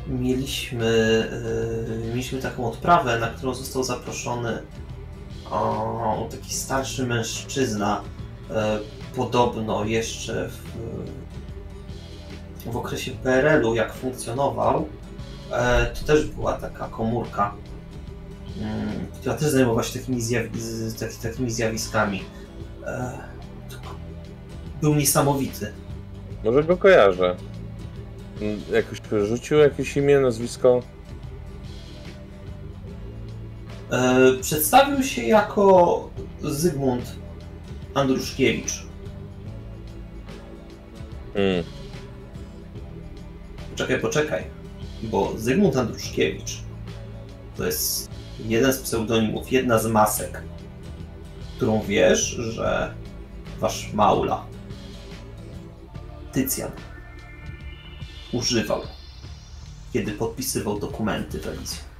Mieliśmy, 0.06 0.84
yy, 1.88 2.08
mieliśmy 2.08 2.42
taką 2.42 2.66
odprawę, 2.66 3.18
na 3.18 3.26
którą 3.28 3.54
został 3.54 3.84
zaproszony 3.84 4.62
o, 5.52 6.28
taki 6.30 6.54
starszy 6.54 7.06
mężczyzna, 7.06 8.02
e, 8.50 8.78
podobno 9.16 9.84
jeszcze 9.84 10.48
w, 10.48 10.62
w 12.72 12.76
okresie 12.76 13.10
PRL-u, 13.10 13.74
jak 13.74 13.92
funkcjonował, 13.94 14.88
e, 15.52 15.86
to 15.86 16.06
też 16.06 16.26
była 16.26 16.52
taka 16.52 16.88
komórka, 16.88 17.54
mm, 18.60 19.06
która 19.20 19.34
też 19.34 19.48
zajmowała 19.48 19.82
się 19.82 19.98
takimi, 19.98 20.20
zjawi- 20.20 20.58
z, 20.58 20.94
tak, 21.00 21.14
takimi 21.14 21.50
zjawiskami. 21.50 22.22
E, 22.86 23.12
był 24.80 24.94
niesamowity. 24.94 25.72
Może 26.44 26.64
go 26.64 26.76
kojarzę. 26.76 27.36
Mm, 28.40 28.60
Jakoś 28.72 29.00
rzucił 29.28 29.58
jakieś 29.58 29.96
imię, 29.96 30.20
nazwisko? 30.20 30.80
E, 33.92 34.32
przedstawił 34.40 35.02
się 35.02 35.22
jako 35.22 36.10
Zygmunt 36.42 37.16
Andruszkiewicz. 37.94 38.86
Mm. 41.34 41.64
Poczekaj, 43.70 44.00
poczekaj, 44.00 44.44
bo 45.02 45.32
Zygmunt 45.36 45.76
Andruszkiewicz 45.76 46.62
to 47.56 47.66
jest 47.66 48.10
jeden 48.38 48.72
z 48.72 48.78
pseudonimów, 48.78 49.52
jedna 49.52 49.78
z 49.78 49.86
masek, 49.86 50.42
którą 51.56 51.82
wiesz, 51.82 52.20
że 52.28 52.94
wasz 53.58 53.92
Maula, 53.92 54.46
Tycjan, 56.32 56.70
używał, 58.32 58.80
kiedy 59.92 60.12
podpisywał 60.12 60.78
dokumenty 60.78 61.40
w 61.40 61.46
Elizji. 61.46 61.91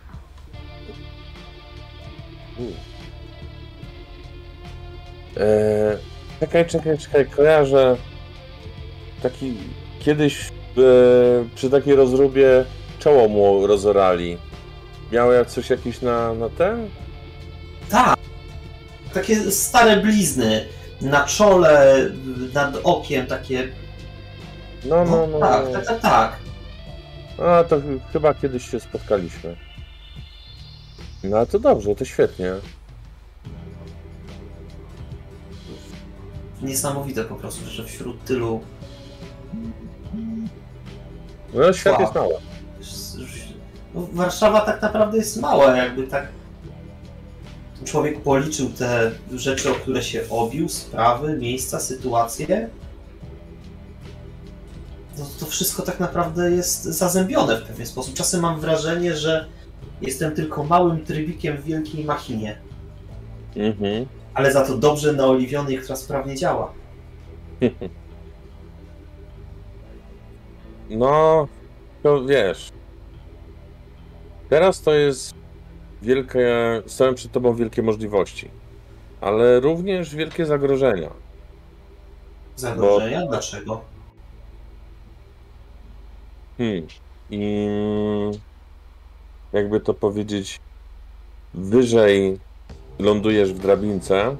Eee, 5.37 5.99
czekaj, 6.41 6.67
czekaj, 6.67 6.99
czekaj, 6.99 7.27
kojarzę. 7.27 7.97
Taki 9.23 9.55
kiedyś 10.01 10.41
e, 10.49 10.51
przy 11.55 11.71
takiej 11.71 11.95
rozróbie 11.95 12.65
czoło 12.99 13.29
mu 13.29 13.67
rozorali. 13.67 14.39
Miał 15.13 15.33
jak 15.33 15.49
coś 15.51 15.71
jakiś 15.71 16.01
na, 16.01 16.35
na 16.35 16.49
ten? 16.49 16.89
Tak! 17.91 18.19
Takie 19.15 19.51
stare 19.51 19.97
blizny 19.97 20.65
na 21.01 21.27
czole, 21.27 21.97
nad 22.55 22.77
okiem, 22.85 23.27
takie. 23.27 23.69
No, 24.85 25.05
no, 25.05 25.27
no. 25.27 25.39
tak, 25.41 25.73
tak, 25.73 25.87
tak, 25.87 26.01
tak. 26.01 26.37
A 27.39 27.65
to 27.65 27.81
ch- 27.81 28.13
chyba 28.13 28.35
kiedyś 28.35 28.71
się 28.71 28.81
spotkaliśmy. 28.81 29.57
No 31.25 31.47
to 31.47 31.59
dobrze, 31.59 31.95
to 31.95 32.05
świetnie. 32.05 32.53
Niesamowite 36.63 37.25
po 37.25 37.35
prostu, 37.35 37.71
że 37.71 37.85
wśród 37.85 38.25
tylu 38.25 38.61
No 41.55 41.73
świat 41.73 41.93
Wow. 41.93 42.03
jest 42.03 42.15
mały. 42.15 42.35
No, 43.95 44.09
Warszawa 44.13 44.61
tak 44.61 44.83
naprawdę 44.83 45.19
jest 45.19 45.41
mała, 45.41 45.77
jakby 45.77 46.07
tak 46.07 46.29
człowiek 47.85 48.21
policzył 48.23 48.71
te 48.71 49.11
rzeczy, 49.35 49.71
o 49.71 49.75
które 49.75 50.03
się 50.03 50.29
obił, 50.31 50.69
sprawy, 50.69 51.37
miejsca, 51.39 51.81
sytuacje. 51.81 52.69
No, 55.19 55.27
to 55.41 55.47
wszystko 55.47 55.83
tak 55.83 56.01
naprawdę 56.01 56.51
jest 56.51 56.83
zazębione 56.85 57.57
w 57.57 57.63
pewien 57.63 57.87
sposób. 57.87 58.15
Czasem 58.15 58.41
mam 58.41 58.61
wrażenie, 58.61 59.17
że 59.17 59.47
jestem 60.03 60.35
tylko 60.35 60.65
małym 60.65 61.05
trybikiem 61.05 61.57
w 61.57 61.65
wielkiej 61.65 62.05
machinie, 62.05 62.59
Mhm. 63.57 64.07
ale 64.35 64.53
za 64.53 64.67
to 64.67 64.77
dobrze 64.79 65.13
naoliwionej, 65.13 65.79
która 65.79 65.97
sprawnie 65.97 66.35
działa. 66.37 66.73
No, 70.91 71.49
to 72.03 72.25
wiesz. 72.25 72.71
Teraz 74.49 74.83
to 74.83 74.95
jest 74.95 75.35
wielkie. 76.03 76.49
Stoją 76.87 77.15
przed 77.15 77.33
tobą 77.33 77.55
wielkie 77.55 77.83
możliwości, 77.83 78.51
ale 79.21 79.61
również 79.61 80.15
wielkie 80.15 80.47
zagrożenia. 80.47 81.11
Zagrożenia? 82.57 83.27
Dlaczego? 83.27 83.81
Hmm. 86.59 86.87
I 87.31 87.67
jakby 89.53 89.81
to 89.81 89.95
powiedzieć, 89.95 90.61
wyżej 91.55 92.39
lądujesz 92.99 93.53
w 93.53 93.59
drabince, 93.59 94.37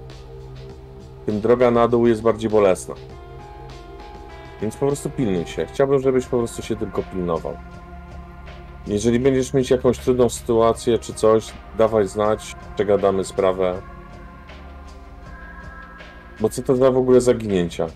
tym 1.27 1.41
droga 1.41 1.71
na 1.71 1.89
dół 1.89 2.07
jest 2.07 2.23
bardziej 2.23 2.51
bolesna. 2.51 2.95
Więc 4.63 4.77
po 4.77 4.87
prostu 4.87 5.11
pilnuj 5.11 5.47
się. 5.47 5.67
Chciałbym, 5.67 6.03
żebyś 6.03 6.27
po 6.27 6.39
prostu 6.39 6.63
się 6.63 6.77
tylko 6.77 7.03
pilnował. 7.03 7.57
Jeżeli 8.87 9.21
będziesz 9.21 9.55
mieć 9.55 9.71
jakąś 9.71 9.99
trudną 9.99 10.29
sytuację 10.29 10.99
czy 10.99 11.15
coś, 11.15 11.53
dawaj 11.79 12.09
znać, 12.09 12.55
przegadamy 12.75 13.25
sprawę. 13.25 13.83
Bo 16.41 16.49
co 16.49 16.63
to 16.63 16.77
za 16.77 16.91
w 16.91 16.97
ogóle 16.97 17.21
zaginięcia? 17.21 17.87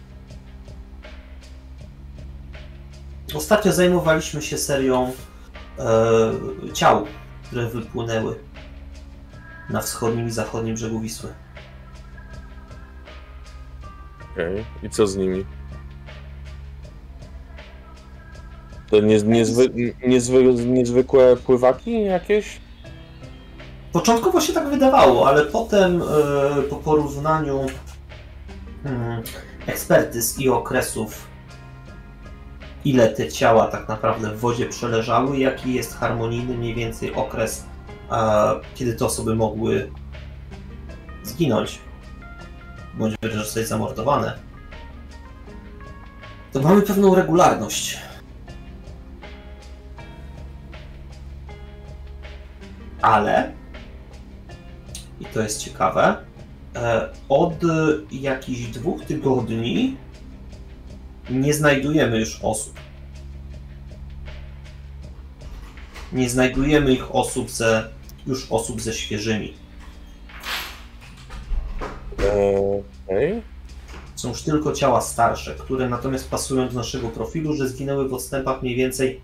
Ostatnio 3.35 3.73
zajmowaliśmy 3.73 4.43
się 4.43 4.59
serią 4.59 5.13
e, 5.79 6.73
ciał, 6.73 7.07
które 7.45 7.67
wypłynęły 7.67 8.39
na 9.71 9.81
wschodnim 9.81 10.27
i 10.27 10.31
zachodnim 10.31 10.75
brzegu 10.75 11.01
Wisły. 11.01 11.31
Okej, 14.33 14.65
i 14.83 14.91
co 14.91 15.07
z 15.07 15.17
nimi? 15.17 15.45
To 18.91 19.01
nie, 19.01 19.23
niezwy, 19.23 19.71
niezwy, 20.07 20.55
niezwykłe 20.67 21.37
pływaki 21.37 22.05
jakieś? 22.05 22.61
Początkowo 23.93 24.41
się 24.41 24.53
tak 24.53 24.69
wydawało, 24.69 25.29
ale 25.29 25.45
potem 25.45 26.03
e, 26.03 26.63
po 26.63 26.77
porównaniu 26.77 27.67
mm, 28.85 29.23
ekspertyz 29.67 30.41
i 30.41 30.49
okresów, 30.49 31.27
ile 32.87 33.09
te 33.09 33.29
ciała 33.29 33.67
tak 33.67 33.89
naprawdę 33.89 34.31
w 34.31 34.41
wodzie 34.41 34.67
przeleżały, 34.67 35.39
jaki 35.39 35.75
jest 35.75 35.97
harmonijny 35.97 36.55
mniej 36.55 36.75
więcej 36.75 37.15
okres, 37.15 37.65
kiedy 38.75 38.95
te 38.95 39.05
osoby 39.05 39.35
mogły 39.35 39.91
zginąć, 41.23 41.79
bądź 42.95 43.15
wręcz 43.23 43.37
zostać 43.37 43.69
zamordowane, 43.69 44.39
to 46.53 46.61
mamy 46.61 46.83
pewną 46.83 47.15
regularność. 47.15 47.99
Ale 53.03 53.53
i 55.21 55.25
to 55.25 55.41
jest 55.43 55.65
ciekawe, 55.65 56.17
e, 56.77 57.09
od 57.29 57.55
jakichś 58.11 58.61
dwóch 58.61 59.05
tygodni 59.05 59.97
nie 61.31 61.55
znajdujemy 61.55 62.19
już 62.19 62.41
osób. 62.43 62.81
Nie 66.13 66.31
znajdujemy 66.31 66.93
ich 66.93 67.15
osób 67.15 67.51
ze, 67.51 67.89
już 68.27 68.47
osób 68.53 68.81
ze 68.81 68.93
świeżymi. 68.93 69.55
Okej. 73.07 73.43
Są 74.15 74.29
już 74.29 74.43
tylko 74.43 74.73
ciała 74.73 75.01
starsze, 75.01 75.55
które 75.55 75.89
natomiast 75.89 76.31
pasują 76.31 76.69
do 76.69 76.75
naszego 76.75 77.09
profilu, 77.09 77.57
że 77.57 77.69
zginęły 77.69 78.09
w 78.09 78.15
odstępach 78.15 78.63
mniej 78.63 78.77
więcej 78.77 79.21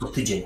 co 0.00 0.06
tydzień. 0.06 0.42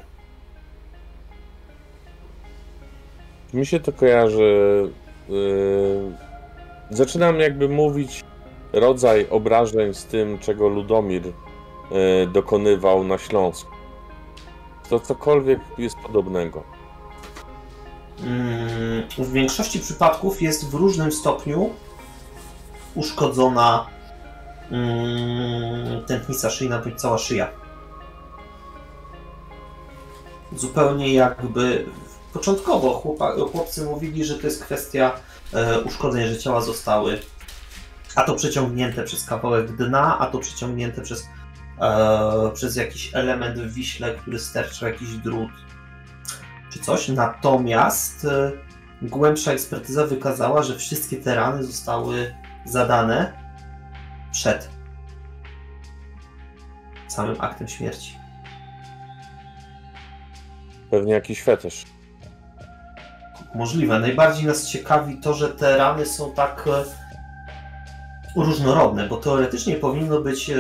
Mi 3.55 3.66
się 3.66 3.81
to 3.81 3.93
kojarzy. 3.93 4.91
Yy, 5.29 6.12
zaczynam 6.91 7.41
jakby 7.41 7.68
mówić 7.68 8.24
rodzaj 8.81 9.27
obrażeń 9.31 9.95
z 9.95 10.05
tym, 10.05 10.39
czego 10.39 10.68
Ludomir 10.68 11.22
yy, 11.27 11.33
dokonywał 12.33 13.05
na 13.05 13.18
Śląsku. 13.18 13.70
To 14.91 15.01
cokolwiek 15.01 15.61
jest 15.79 15.97
podobnego. 15.97 16.62
Mm, 18.20 19.03
W 19.18 19.33
większości 19.33 19.81
przypadków 19.81 20.43
jest 20.43 20.70
w 20.70 20.74
różnym 20.74 21.12
stopniu 21.12 21.70
uszkodzona 22.95 23.87
mm, 24.70 26.05
tętnica 26.05 26.51
szyjna 26.51 26.79
bądź 26.79 27.01
cała 27.01 27.18
szyja. 27.18 27.49
Zupełnie 30.57 31.14
jakby 31.14 31.87
początkowo 32.33 33.16
chłopcy 33.53 33.85
mówili, 33.85 34.24
że 34.24 34.35
to 34.35 34.47
jest 34.47 34.64
kwestia 34.64 35.12
e, 35.53 35.81
uszkodzeń, 35.81 36.27
że 36.27 36.39
ciała 36.39 36.61
zostały 36.61 37.18
a 38.17 38.23
to 38.23 38.35
przeciągnięte 38.35 39.03
przez 39.03 39.27
kawałek 39.27 39.77
dna, 39.77 40.19
a 40.19 40.27
to 40.27 40.39
przeciągnięte 40.39 41.03
przez, 41.03 41.29
e, 41.81 42.51
przez 42.55 42.77
jakiś 42.77 43.14
element 43.14 43.59
w 43.59 43.75
wiśle, 43.75 44.14
który 44.14 44.39
sterczał 44.39 44.89
jakiś 44.89 45.09
drut 45.09 45.51
czy 46.73 46.79
coś. 46.79 47.09
Natomiast 47.09 48.25
e, 48.25 48.53
głębsza 49.03 49.53
ekspertyza 49.53 50.07
wykazała, 50.07 50.62
że 50.62 50.77
wszystkie 50.77 51.17
te 51.17 51.35
rany 51.35 51.64
zostały 51.64 52.35
zadane 52.64 53.33
przed 54.33 54.71
samym 57.09 57.41
aktem 57.41 57.69
śmierci. 57.69 58.19
Pewnie 60.91 61.12
jakiś 61.12 61.43
fetysz. 61.43 61.85
Możliwe. 63.55 63.99
Najbardziej 63.99 64.47
nas 64.47 64.67
ciekawi 64.67 65.21
to, 65.21 65.35
że 65.35 65.49
te 65.49 65.77
rany 65.77 66.07
są 66.07 66.33
tak 66.33 66.64
e, 66.67 67.06
różnorodne, 68.37 69.09
bo 69.09 69.16
teoretycznie 69.16 69.76
powinno 69.76 70.20
być 70.20 70.51
e, 70.51 70.57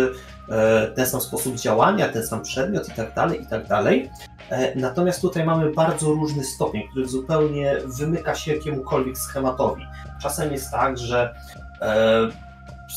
e, 0.48 0.86
ten 0.86 1.06
sam 1.06 1.20
sposób 1.20 1.56
działania, 1.56 2.08
ten 2.08 2.26
sam 2.26 2.42
przedmiot 2.42 2.88
i 2.88 2.92
tak 2.92 3.14
dalej, 3.14 3.42
i 3.42 3.46
tak 3.46 3.66
dalej. 3.66 4.10
E, 4.50 4.78
Natomiast 4.78 5.20
tutaj 5.20 5.44
mamy 5.44 5.72
bardzo 5.72 6.06
różny 6.06 6.44
stopień, 6.44 6.82
który 6.90 7.08
zupełnie 7.08 7.76
wymyka 7.84 8.34
się 8.34 8.54
jakiemukolwiek 8.54 9.18
schematowi. 9.18 9.82
Czasem 10.22 10.52
jest 10.52 10.70
tak, 10.70 10.98
że 10.98 11.34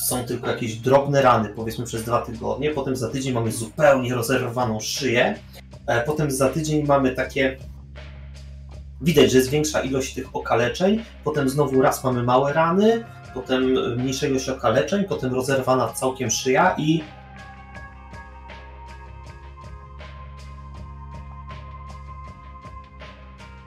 są 0.07 0.25
tylko 0.25 0.47
jakieś 0.47 0.75
drobne 0.75 1.21
rany, 1.21 1.49
powiedzmy 1.55 1.85
przez 1.85 2.03
dwa 2.03 2.21
tygodnie, 2.21 2.71
potem 2.71 2.95
za 2.95 3.09
tydzień 3.09 3.33
mamy 3.33 3.51
zupełnie 3.51 4.15
rozerwaną 4.15 4.79
szyję, 4.79 5.35
potem 6.05 6.31
za 6.31 6.49
tydzień 6.49 6.85
mamy 6.85 7.11
takie 7.11 7.57
widać, 9.01 9.31
że 9.31 9.37
jest 9.37 9.49
większa 9.49 9.81
ilość 9.81 10.13
tych 10.13 10.35
okaleczeń, 10.35 11.03
potem 11.23 11.49
znowu 11.49 11.81
raz 11.81 12.03
mamy 12.03 12.23
małe 12.23 12.53
rany, 12.53 13.05
potem 13.33 13.63
mniejsza 13.97 14.27
ilość 14.27 14.49
okaleczeń, 14.49 15.03
potem 15.03 15.33
rozerwana 15.33 15.87
całkiem 15.87 16.31
szyja 16.31 16.75
i 16.77 17.03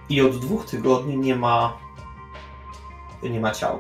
i 0.09 0.23
od 0.23 0.39
dwóch 0.39 0.67
tygodni 0.67 1.17
nie 1.17 1.37
ma 1.37 1.79
nie 3.23 3.41
ma 3.41 3.51
ciał. 3.51 3.79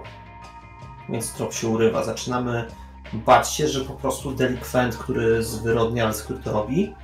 Więc 1.09 1.33
trop 1.33 1.55
się 1.55 1.69
urywa. 1.69 2.05
Zaczynamy 2.05 2.69
bać 3.13 3.51
się, 3.51 3.69
że 3.69 3.81
po 3.81 3.93
prostu 3.93 4.33
delikwent, 4.33 4.97
który 4.97 5.43
zwyrodnialski 5.43 6.35
to 6.45 6.53
robi, 6.53 6.95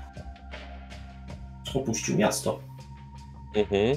opuścił 1.74 2.16
miasto. 2.16 2.58
Mhm. 3.54 3.96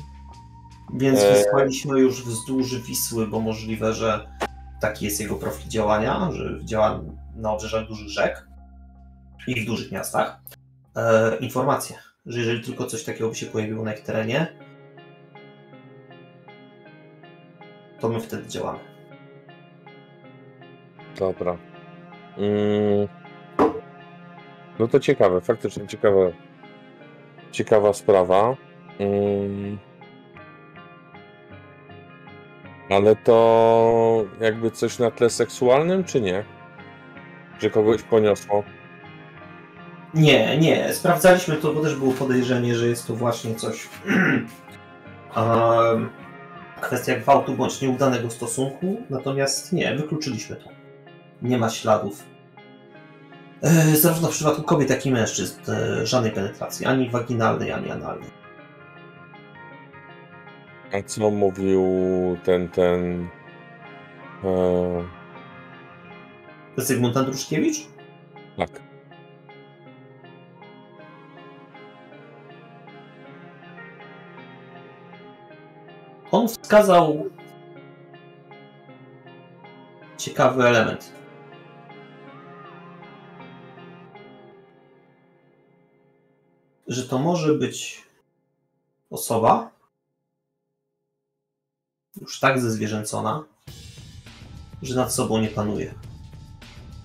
Więc 0.94 1.20
Eee. 1.20 1.34
wysłaliśmy 1.34 2.00
już 2.00 2.24
wzdłuż 2.24 2.76
Wisły, 2.76 3.28
bo 3.28 3.40
możliwe, 3.40 3.94
że 3.94 4.28
taki 4.82 5.06
jest 5.06 5.22
jego 5.22 5.36
profil 5.36 5.70
działania, 5.70 6.32
że 6.32 6.60
działa 6.66 7.02
na 7.36 7.52
obrzeżach 7.52 7.88
dużych 7.88 8.10
rzek 8.10 8.48
i 9.48 9.62
w 9.62 9.66
dużych 9.66 9.92
miastach. 9.92 10.40
E, 10.96 11.38
informacje, 11.38 11.96
że 12.26 12.40
jeżeli 12.40 12.62
tylko 12.64 12.86
coś 12.86 13.04
takiego 13.04 13.30
by 13.30 13.36
się 13.36 13.46
pojawiło 13.46 13.84
na 13.84 13.94
ich 13.94 14.04
terenie, 14.04 14.48
to 18.00 18.10
my 18.10 18.20
wtedy 18.20 18.48
działamy. 18.48 18.80
Dobra. 21.20 21.58
Mm. 22.38 23.08
No 24.80 24.88
to 24.88 25.00
ciekawe, 25.00 25.42
faktycznie 25.42 25.88
ciekawa, 25.88 26.20
ciekawa 27.52 27.94
sprawa. 27.94 28.56
Mm. 29.00 29.91
Ale 32.92 33.16
to 33.16 34.26
jakby 34.42 34.72
coś 34.72 35.00
na 35.00 35.12
tle 35.12 35.30
seksualnym, 35.30 36.04
czy 36.04 36.22
nie? 36.22 36.44
Że 37.60 37.70
kogoś 37.70 38.04
poniosło? 38.04 38.64
Nie, 40.14 40.58
nie. 40.58 40.94
Sprawdzaliśmy 40.94 41.56
to, 41.56 41.74
bo 41.74 41.82
też 41.82 41.96
było 41.96 42.14
podejrzenie, 42.14 42.76
że 42.76 42.88
jest 42.88 43.08
to 43.08 43.16
właśnie 43.16 43.56
coś. 43.56 43.90
kwestia 46.82 47.16
gwałtu 47.16 47.54
bądź 47.54 47.82
nieudanego 47.82 48.30
stosunku. 48.30 49.02
Natomiast 49.10 49.74
nie, 49.74 49.96
wykluczyliśmy 49.96 50.56
to. 50.56 50.70
Nie 51.42 51.58
ma 51.58 51.70
śladów. 51.70 52.24
E, 53.62 53.96
zarówno 53.96 54.28
w 54.28 54.32
przypadku 54.32 54.64
kobiet, 54.64 54.90
jak 54.90 55.06
i 55.06 55.12
mężczyzn 55.12 55.72
e, 55.72 56.06
żadnej 56.06 56.32
penetracji, 56.32 56.86
ani 56.86 57.10
waginalnej, 57.10 57.72
ani 57.72 57.92
analnej. 57.92 58.41
A 60.94 61.04
co 61.04 61.30
mówił 61.30 61.84
ten, 62.44 62.70
ten... 62.70 63.28
E, 64.44 65.04
Zygmunt 66.78 67.18
Andruszkiewicz? 67.18 67.88
tak. 68.58 68.70
On 76.32 76.48
wskazał 76.48 77.30
ciekawy 80.18 80.64
element. 80.64 81.14
Że 86.88 87.04
to 87.08 87.20
może 87.20 87.54
być 87.54 88.04
osoba 89.10 89.72
już 92.22 92.40
tak 92.40 92.62
zezwierzęcona, 92.62 93.44
że 94.82 94.96
nad 94.96 95.14
sobą 95.14 95.38
nie 95.42 95.48
panuje. 95.48 95.94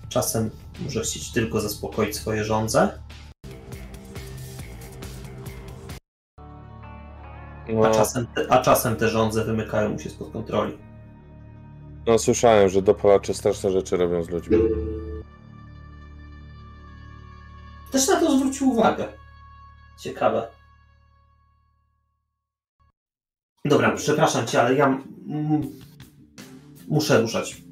Czasem 0.09 0.51
może 0.81 1.01
chcieć 1.01 1.33
tylko 1.33 1.61
zaspokoić 1.61 2.17
swoje 2.17 2.45
żądze, 2.45 2.99
No, 7.69 7.87
a 7.87 7.91
czasem, 7.91 8.27
te, 8.35 8.53
a 8.53 8.63
czasem 8.63 8.97
te 8.97 9.09
żądze 9.09 9.45
wymykają 9.45 9.89
mu 9.89 9.99
się 9.99 10.11
spod 10.11 10.33
kontroli. 10.33 10.79
no 12.07 12.19
słyszałem, 12.19 12.69
że 12.69 12.83
dopalacze 12.83 13.35
straszne 13.35 13.71
rzeczy 13.71 13.97
robią 13.97 14.23
z 14.25 14.29
ludźmi. 14.31 14.57
Też 17.93 18.09
na 18.09 18.21
to 18.21 18.37
zwrócił 18.39 18.69
uwagę. 18.71 19.09
Ciekawe. 19.99 20.49
Dobra, 23.69 23.93
przepraszam 23.93 24.47
cię, 24.47 24.63
ale 24.63 24.75
ja 24.75 24.99
muszę 26.89 27.21
ruszać. 27.21 27.63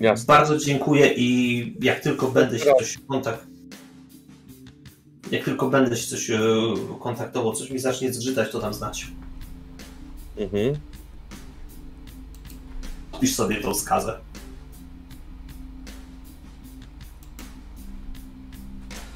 Jasne. 0.00 0.26
Bardzo 0.26 0.58
dziękuję 0.58 1.14
i 1.16 1.76
jak 1.80 2.00
tylko 2.00 2.30
będę 2.30 2.58
się 2.58 2.72
coś 2.78 2.98
kontakt... 3.08 3.46
Jak 5.30 5.44
tylko 5.44 5.70
będę 5.70 5.96
się 5.96 6.06
coś 6.06 6.30
e, 6.30 6.40
kontaktował, 7.00 7.52
coś 7.52 7.70
mi 7.70 7.78
zacznie 7.78 8.12
zgrzytać, 8.12 8.50
to 8.50 8.60
dam 8.60 8.74
znać. 8.74 9.06
Mhm. 10.36 10.76
Pisz 13.20 13.34
sobie 13.34 13.60
tą 13.60 13.74
skazę. 13.74 14.20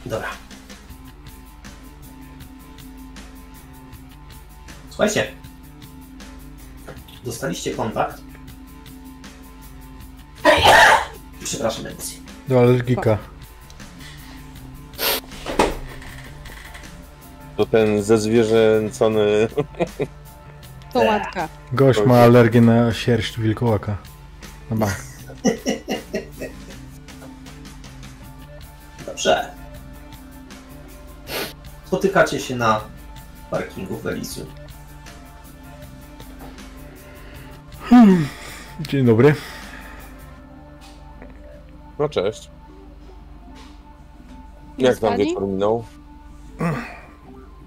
Dobra. 0.07 0.44
Słuchajcie. 4.95 5.27
Dostaliście 7.25 7.75
kontakt. 7.75 8.23
Przepraszam, 11.45 11.87
emocje. 11.87 12.19
Do 12.49 12.61
alergika. 12.61 13.19
To 17.57 17.67
ten 17.67 18.03
zezwierzęcony... 18.03 19.49
To 20.93 21.01
łatka. 21.01 21.49
Gość 21.73 22.01
ma 22.07 22.21
alergię 22.21 22.61
na 22.61 22.93
sierść 22.93 23.41
wilkołaka. 23.41 23.97
No 24.71 24.77
ba. 24.77 24.87
Dobrze. 29.07 29.51
Spotykacie 31.87 32.41
się 32.41 32.57
na 32.57 32.81
parkingu 33.51 33.97
w 33.97 34.07
Elysium. 34.07 34.64
Dzień 38.81 39.07
dobry. 39.07 39.35
No 41.99 42.09
cześć. 42.09 42.51
Jak 44.79 44.99
tam 44.99 45.11
Spali? 45.11 45.25
wieczór 45.25 45.47
minął? 45.49 45.85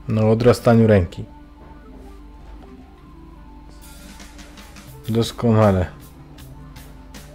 No, 0.08 0.32
odrastaniu 0.32 0.88
ręki. 0.88 1.26
Doskonale. 5.10 5.86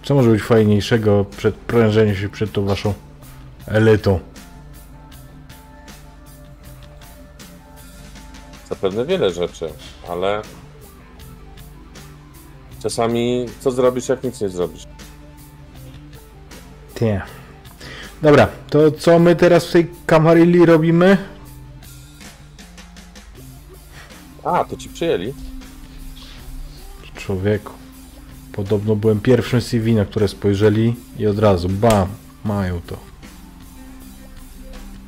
Co 0.03 0.15
może 0.15 0.29
być 0.29 0.43
fajniejszego 0.43 1.25
przed 1.25 1.55
prężeniem 1.55 2.15
się 2.15 2.29
przed 2.29 2.51
tą 2.51 2.65
waszą 2.65 2.93
elitą? 3.67 4.19
Zapewne 8.69 9.05
wiele 9.05 9.29
rzeczy, 9.31 9.69
ale... 10.09 10.41
Czasami 12.83 13.45
co 13.59 13.71
zrobisz, 13.71 14.09
jak 14.09 14.23
nic 14.23 14.41
nie 14.41 14.49
zrobisz? 14.49 14.83
Nie. 17.01 17.21
Dobra, 18.21 18.47
to 18.69 18.91
co 18.91 19.19
my 19.19 19.35
teraz 19.35 19.65
w 19.67 19.71
tej 19.71 19.91
Kamarilli 20.05 20.65
robimy? 20.65 21.17
A, 24.43 24.63
to 24.63 24.77
ci 24.77 24.89
przyjęli? 24.89 25.33
Człowieku. 27.15 27.71
Podobno 28.51 28.95
byłem 28.95 29.19
pierwszym 29.19 29.61
CV, 29.61 29.95
na 29.95 30.05
które 30.05 30.27
spojrzeli 30.27 30.95
i 31.19 31.27
od 31.27 31.39
razu 31.39 31.69
bam, 31.69 32.07
mają 32.45 32.81
to. 32.81 32.97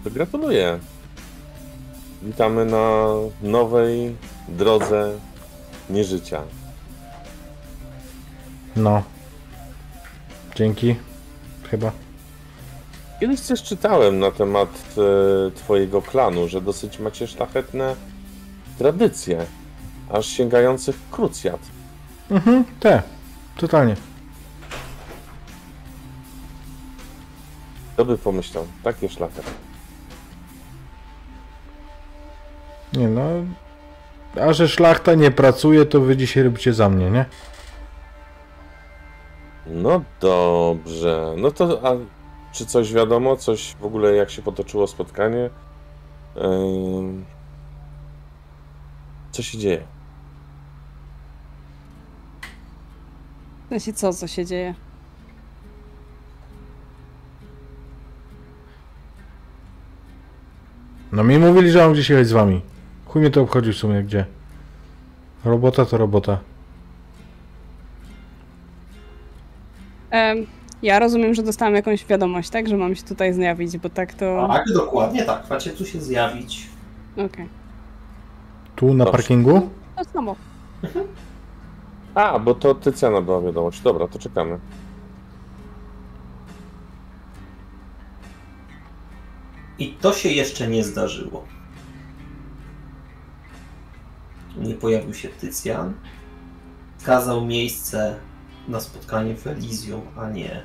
To 0.04 0.10
gratuluję. 0.12 0.80
Witamy 2.24 2.66
na 2.66 3.06
nowej 3.42 4.16
drodze 4.48 5.20
nieżycia. 5.90 6.44
No. 8.76 9.04
Dzięki. 10.56 10.96
Chyba. 11.72 11.92
Kiedyś 13.20 13.40
coś 13.40 13.64
czytałem 13.64 14.20
na 14.20 14.32
temat 14.32 14.70
e, 15.48 15.52
twojego 15.52 16.02
klanu, 16.02 16.48
że 16.48 16.62
dosyć 16.62 17.00
macie 17.00 17.28
szlachetne 17.28 17.96
tradycje, 18.78 19.46
aż 20.10 20.26
sięgających 20.26 20.96
krucjat. 21.12 21.60
Mhm, 22.32 22.66
te. 22.80 23.02
Totalnie. 23.58 23.96
Kto 27.94 28.06
by 28.06 28.18
pomyślał? 28.18 28.68
Takie 28.84 29.10
szlachetne. 29.10 29.52
Nie 32.94 33.08
no. 33.08 33.22
A 34.42 34.54
że 34.54 34.68
szlachta 34.68 35.14
nie 35.14 35.32
pracuje, 35.32 35.86
to 35.86 36.02
wy 36.02 36.18
dzisiaj 36.18 36.44
robicie 36.44 36.74
za 36.74 36.90
mnie, 36.90 37.12
nie? 37.12 37.26
No 39.68 40.02
dobrze. 40.22 41.34
No 41.38 41.52
to 41.52 41.88
a 41.88 41.92
czy 42.52 42.66
coś 42.66 42.94
wiadomo? 42.94 43.36
Coś 43.38 43.76
w 43.80 43.86
ogóle 43.86 44.16
jak 44.16 44.30
się 44.30 44.42
potoczyło 44.42 44.88
spotkanie? 44.88 45.50
Ym, 46.38 47.26
Co 49.32 49.44
się 49.44 49.58
dzieje? 49.58 49.84
W 53.66 53.70
sensie 53.70 53.94
co, 53.94 54.14
co 54.14 54.28
się 54.28 54.46
dzieje? 54.46 54.74
No 61.12 61.24
mi 61.24 61.38
mówili, 61.38 61.72
że 61.72 61.80
mam 61.80 61.94
gdzieś 61.94 62.10
jechać 62.10 62.28
z 62.28 62.32
wami. 62.32 62.62
Chuj 63.06 63.22
mnie 63.22 63.32
to 63.32 63.42
obchodzi 63.42 63.74
w 63.74 63.78
sumie 63.78 64.04
gdzie. 64.04 64.26
Robota 65.46 65.86
to 65.86 65.98
robota. 65.98 66.40
Ja 70.82 71.00
rozumiem, 71.00 71.34
że 71.34 71.44
dostałam 71.44 71.76
jakąś 71.76 72.06
wiadomość, 72.06 72.50
tak? 72.50 72.68
Że 72.68 72.78
mam 72.78 72.96
się 72.96 73.04
tutaj 73.04 73.34
zjawić, 73.34 73.78
bo 73.78 73.90
tak 73.90 74.14
to... 74.14 74.48
Tak, 74.54 74.64
dokładnie 74.74 75.24
tak. 75.26 75.50
Macie 75.50 75.72
tu 75.72 75.86
się 75.86 76.02
zjawić. 76.02 76.68
Okej. 77.14 77.50
Tu 78.76 78.94
na 78.94 79.06
Dobrze. 79.06 79.12
parkingu? 79.18 79.70
To 79.98 80.04
samo. 80.04 80.36
A, 82.16 82.40
bo 82.40 82.54
to 82.56 82.76
Tycjana 82.76 83.22
była 83.22 83.42
wiadomość. 83.42 83.82
Dobra, 83.82 84.08
to 84.08 84.20
czekamy. 84.20 84.60
I 89.80 89.88
to 89.94 90.14
się 90.14 90.30
jeszcze 90.30 90.68
nie 90.68 90.84
zdarzyło. 90.84 91.46
Nie 94.58 94.74
pojawił 94.74 95.14
się 95.14 95.30
Tycjan. 95.30 95.94
Wskazał 96.98 97.46
miejsce 97.46 98.16
na 98.68 98.80
spotkanie 98.80 99.36
w 99.36 99.48
Elysium, 99.48 100.02
a 100.18 100.30
nie 100.30 100.64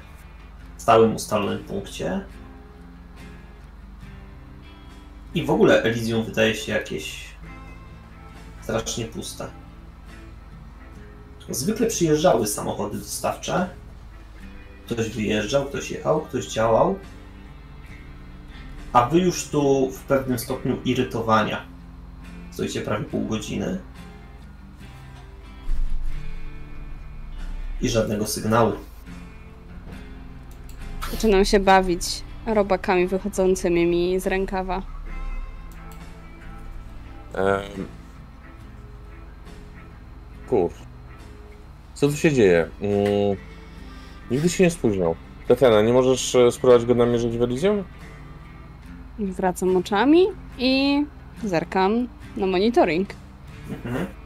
w 0.81 0.83
stałym 0.83 1.15
ustalonym 1.15 1.65
punkcie. 1.65 2.25
I 5.35 5.45
w 5.45 5.51
ogóle 5.51 5.83
Elysium 5.83 6.25
wydaje 6.25 6.55
się 6.55 6.73
jakieś 6.73 7.35
strasznie 8.63 9.05
puste. 9.05 9.49
Zwykle 11.49 11.87
przyjeżdżały 11.87 12.47
samochody 12.47 12.99
dostawcze. 12.99 13.69
Ktoś 14.87 15.09
wyjeżdżał, 15.09 15.65
ktoś 15.65 15.91
jechał, 15.91 16.21
ktoś 16.21 16.47
działał. 16.47 16.99
A 18.93 19.07
wy 19.07 19.19
już 19.19 19.49
tu 19.49 19.91
w 19.91 20.03
pewnym 20.03 20.39
stopniu 20.39 20.77
irytowania. 20.85 21.63
Stoicie 22.51 22.81
prawie 22.81 23.05
pół 23.05 23.27
godziny. 23.27 23.79
I 27.83 27.89
żadnego 27.89 28.27
sygnału. 28.27 28.73
Zaczynam 31.11 31.45
się 31.45 31.61
bawić 31.61 32.03
robakami 32.47 33.07
wychodzącymi 33.07 33.87
mi 33.87 34.21
z 34.21 34.27
rękawa. 34.27 34.83
Ehm... 37.35 37.87
Kur. 40.49 40.71
Co 41.95 42.09
tu 42.09 42.17
się 42.17 42.33
dzieje? 42.33 42.69
Mm... 42.81 43.37
Nigdy 44.31 44.49
się 44.49 44.65
nie 44.65 44.71
spóźniał. 44.71 45.17
Tatiana, 45.49 45.83
nie 45.83 45.93
możesz 45.93 46.35
e, 46.35 46.53
spróbować 46.53 46.87
go 46.87 46.95
namierzyć 46.95 47.39
w 47.39 47.43
Elysium? 47.43 47.85
Wracam 49.19 49.77
oczami 49.77 50.27
i 50.59 51.05
zerkam 51.45 52.09
na 52.37 52.47
monitoring. 52.47 53.09
Mhm. 53.71 54.20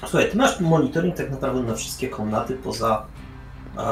Słuchaj, 0.00 0.30
ty 0.30 0.36
masz 0.36 0.60
monitoring 0.60 1.16
tak 1.16 1.30
naprawdę 1.30 1.62
na 1.62 1.74
wszystkie 1.74 2.08
komnaty 2.08 2.54
poza 2.56 3.06
e, 3.78 3.82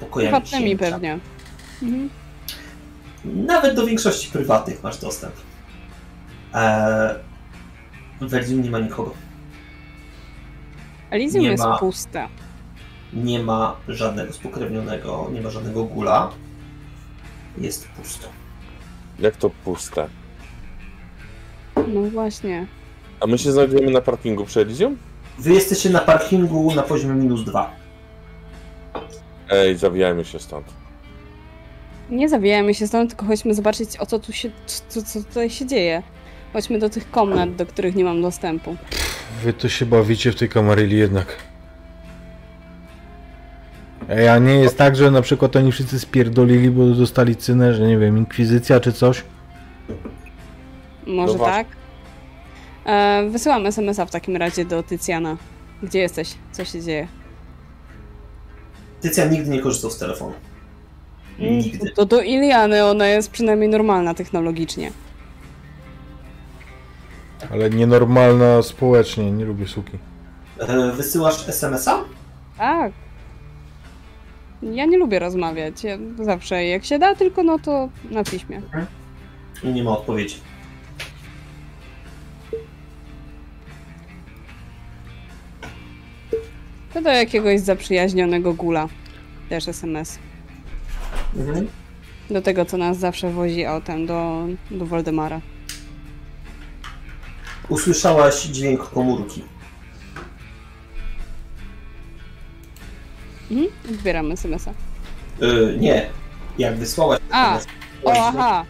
pokojami 0.00 0.40
Prywatnymi 0.40 0.76
pewnie. 0.76 1.18
Mhm. 1.82 2.10
Nawet 3.24 3.76
do 3.76 3.86
większości 3.86 4.30
prywatnych 4.30 4.82
masz 4.82 4.98
dostęp. 4.98 5.34
E, 6.54 7.14
w 8.20 8.34
Elysium 8.34 8.62
nie 8.62 8.70
ma 8.70 8.78
nikogo. 8.78 9.14
Elysium 11.10 11.42
Nie 11.42 11.48
jest 11.50 11.64
ma. 11.64 11.78
puste. 11.78 12.28
Nie 13.12 13.38
ma 13.38 13.76
żadnego 13.88 14.32
spokrewnionego, 14.32 15.30
nie 15.32 15.40
ma 15.40 15.50
żadnego 15.50 15.84
gula. 15.84 16.30
Jest 17.58 17.88
pusto. 17.88 18.28
Jak 19.18 19.36
to 19.36 19.50
puste? 19.50 20.08
No 21.76 22.00
właśnie. 22.12 22.66
A 23.20 23.26
my 23.26 23.38
się 23.38 23.52
znajdujemy 23.52 23.90
na 23.90 24.00
parkingu 24.00 24.44
przy 24.44 24.60
Elysium? 24.60 24.96
Wy 25.38 25.52
jesteście 25.52 25.90
na 25.90 25.98
parkingu 26.00 26.74
na 26.74 26.82
poziomie 26.82 27.14
minus 27.14 27.44
dwa. 27.44 27.70
Ej, 29.50 29.76
zawijajmy 29.76 30.24
się 30.24 30.38
stąd. 30.38 30.66
Nie 32.10 32.28
zawijajmy 32.28 32.74
się 32.74 32.86
stąd, 32.86 33.10
tylko 33.10 33.26
chodźmy 33.26 33.54
zobaczyć, 33.54 33.88
o 33.98 34.06
co 34.06 34.18
tu 34.18 34.32
się, 34.32 34.50
co, 34.88 35.02
co 35.02 35.22
tutaj 35.22 35.50
się 35.50 35.66
dzieje. 35.66 36.02
Chodźmy 36.52 36.78
do 36.78 36.90
tych 36.90 37.10
komnat, 37.10 37.54
do 37.54 37.66
których 37.66 37.94
nie 37.94 38.04
mam 38.04 38.22
dostępu. 38.22 38.76
Wy 39.42 39.52
to 39.52 39.68
się 39.68 39.86
bawicie 39.86 40.32
w 40.32 40.34
tej 40.34 40.48
kameryli 40.48 40.96
jednak. 40.98 41.36
Ej, 44.08 44.28
a 44.28 44.38
nie 44.38 44.54
jest 44.54 44.78
tak, 44.78 44.96
że 44.96 45.10
na 45.10 45.22
przykład 45.22 45.56
oni 45.56 45.72
wszyscy 45.72 46.00
spierdolili, 46.00 46.70
bo 46.70 46.86
dostali 46.86 47.36
cynę, 47.36 47.74
że 47.74 47.86
nie 47.86 47.98
wiem, 47.98 48.18
inkwizycja 48.18 48.80
czy 48.80 48.92
coś? 48.92 49.24
Może 51.06 51.38
No 51.38 51.44
tak? 51.44 51.66
E, 52.88 53.28
wysyłam 53.30 53.66
SMS-a 53.66 54.06
w 54.06 54.10
takim 54.10 54.36
razie 54.36 54.64
do 54.64 54.82
Tycjana. 54.82 55.36
Gdzie 55.82 55.98
jesteś? 55.98 56.34
Co 56.52 56.64
się 56.64 56.82
dzieje? 56.82 57.08
Tycjan 59.00 59.30
nigdy 59.30 59.50
nie 59.50 59.60
korzystał 59.60 59.90
z 59.90 59.98
telefonu. 59.98 60.32
Nigdy. 61.38 61.90
To 61.90 62.06
do 62.06 62.22
Iliany, 62.22 62.84
ona 62.84 63.06
jest 63.08 63.30
przynajmniej 63.30 63.68
normalna 63.68 64.14
technologicznie. 64.14 64.92
Ale 67.52 67.70
nienormalna 67.70 68.62
społecznie, 68.62 69.32
nie 69.32 69.44
lubię 69.44 69.66
suki. 69.68 69.98
E, 70.58 70.92
Wysyłasz 70.92 71.48
SMS-a? 71.48 72.04
Tak. 72.58 72.92
Ja 74.62 74.84
nie 74.84 74.98
lubię 74.98 75.18
rozmawiać. 75.18 75.84
Ja 75.84 75.98
zawsze 76.22 76.64
jak 76.66 76.84
się 76.84 76.98
da, 76.98 77.14
tylko 77.14 77.42
no 77.42 77.58
to 77.58 77.88
na 78.10 78.24
piśmie. 78.24 78.62
I 79.64 79.68
nie 79.68 79.84
ma 79.84 79.90
odpowiedzi. 79.90 80.36
To 86.94 87.02
do 87.02 87.10
jakiegoś 87.10 87.60
zaprzyjaźnionego 87.60 88.54
gula. 88.54 88.88
Też 89.48 89.68
SMS. 89.68 90.18
Mhm. 91.36 91.68
Do 92.30 92.42
tego, 92.42 92.64
co 92.64 92.76
nas 92.76 92.98
zawsze 92.98 93.30
wozi 93.30 93.64
autem 93.64 94.06
do, 94.06 94.46
do 94.70 94.86
Woldemara. 94.86 95.40
Usłyszałaś 97.68 98.42
dźwięk 98.42 98.80
komórki. 98.90 99.42
Mhm. 103.50 103.68
Odbieram 103.90 104.32
SMS-a. 104.32 104.70
E, 105.44 105.76
nie. 105.78 106.06
Jak 106.58 106.76
wysłałaś 106.76 107.20
A, 107.30 107.56
SMS, 107.58 107.66
O, 108.04 108.12
aha! 108.28 108.64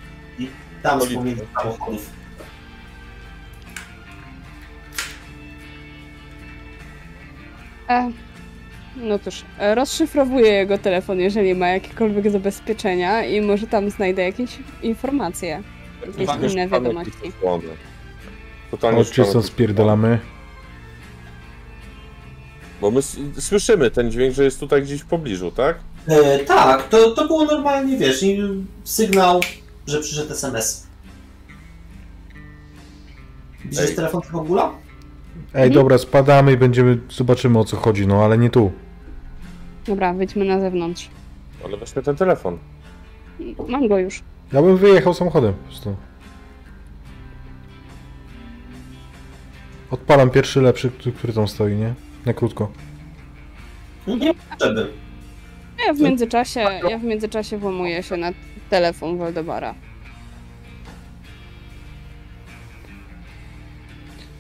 tam 0.83 1.01
z 1.03 1.15
pomiędzy 1.15 1.47
samochodów. 1.55 2.11
E, 7.89 8.11
no 8.97 9.19
cóż, 9.19 9.45
e, 9.59 9.75
rozszyfrowuję 9.75 10.51
jego 10.51 10.79
telefon, 10.79 11.21
jeżeli 11.21 11.55
ma 11.55 11.69
jakiekolwiek 11.69 12.31
zabezpieczenia 12.31 13.25
i 13.25 13.41
może 13.41 13.67
tam 13.67 13.91
znajdę 13.91 14.23
jakieś 14.23 14.59
informacje. 14.83 15.63
Jakieś 16.07 16.23
Uwaga, 16.23 16.47
inne 16.47 16.69
pan 16.69 16.83
wiadomości. 16.85 17.33
Totalnie 18.71 19.05
tych- 19.05 19.45
spierdalamy. 19.47 20.19
Bo 22.81 22.91
my 22.91 23.01
słyszymy 23.39 23.91
ten 23.91 24.11
dźwięk, 24.11 24.35
że 24.35 24.45
jest 24.45 24.61
tutaj 24.61 24.83
gdzieś 24.83 25.01
w 25.01 25.07
pobliżu, 25.07 25.51
tak? 25.51 25.79
E, 26.07 26.39
tak, 26.39 26.89
to, 26.89 27.11
to 27.11 27.27
było 27.27 27.45
normalnie, 27.45 27.97
wiesz, 27.97 28.23
i 28.23 28.39
sygnał, 28.85 29.41
że 29.87 30.01
przyszedł 30.01 30.33
SMS. 30.33 30.87
Ej. 33.81 33.95
telefon 33.95 34.23
tego 34.23 34.41
gula? 34.41 34.73
Ej, 35.55 35.71
dobra, 35.71 35.99
spadamy 35.99 36.53
i 36.53 36.57
będziemy, 36.57 36.99
zobaczymy 37.11 37.59
o 37.59 37.65
co 37.65 37.77
chodzi, 37.77 38.07
no 38.07 38.25
ale 38.25 38.39
nie 38.39 38.51
tu. 38.51 38.73
Dobra, 39.87 40.13
wyjdźmy 40.15 40.45
na 40.45 40.61
zewnątrz. 40.61 41.09
Ale 41.65 41.77
weźmy 41.77 42.03
ten 42.03 42.17
telefon. 42.17 42.59
Mam 43.69 43.89
go 43.89 43.99
już. 43.99 44.23
Ja 44.53 44.63
bym 44.63 44.77
wyjechał 44.77 45.15
samochodem 45.15 45.53
po 45.55 45.65
prostu. 45.69 45.97
Odpalam 49.91 50.31
pierwszy 50.31 50.61
lepszy, 50.61 50.91
który- 50.91 51.33
tam 51.33 51.49
stoi, 51.49 51.77
nie? 51.77 51.95
Na 52.27 52.33
krótko. 52.35 52.71
Nie 54.07 54.29
ma 54.33 54.35
potrzeby. 54.51 54.87
Ja 55.87 55.95
w 55.95 56.01
międzyczasie, 56.01 56.61
ja 56.91 56.99
w 56.99 57.05
międzyczasie 57.05 57.59
włamuję 57.59 58.03
się 58.03 58.17
na 58.17 58.31
telefon 58.71 59.19
Waldemara. 59.19 59.75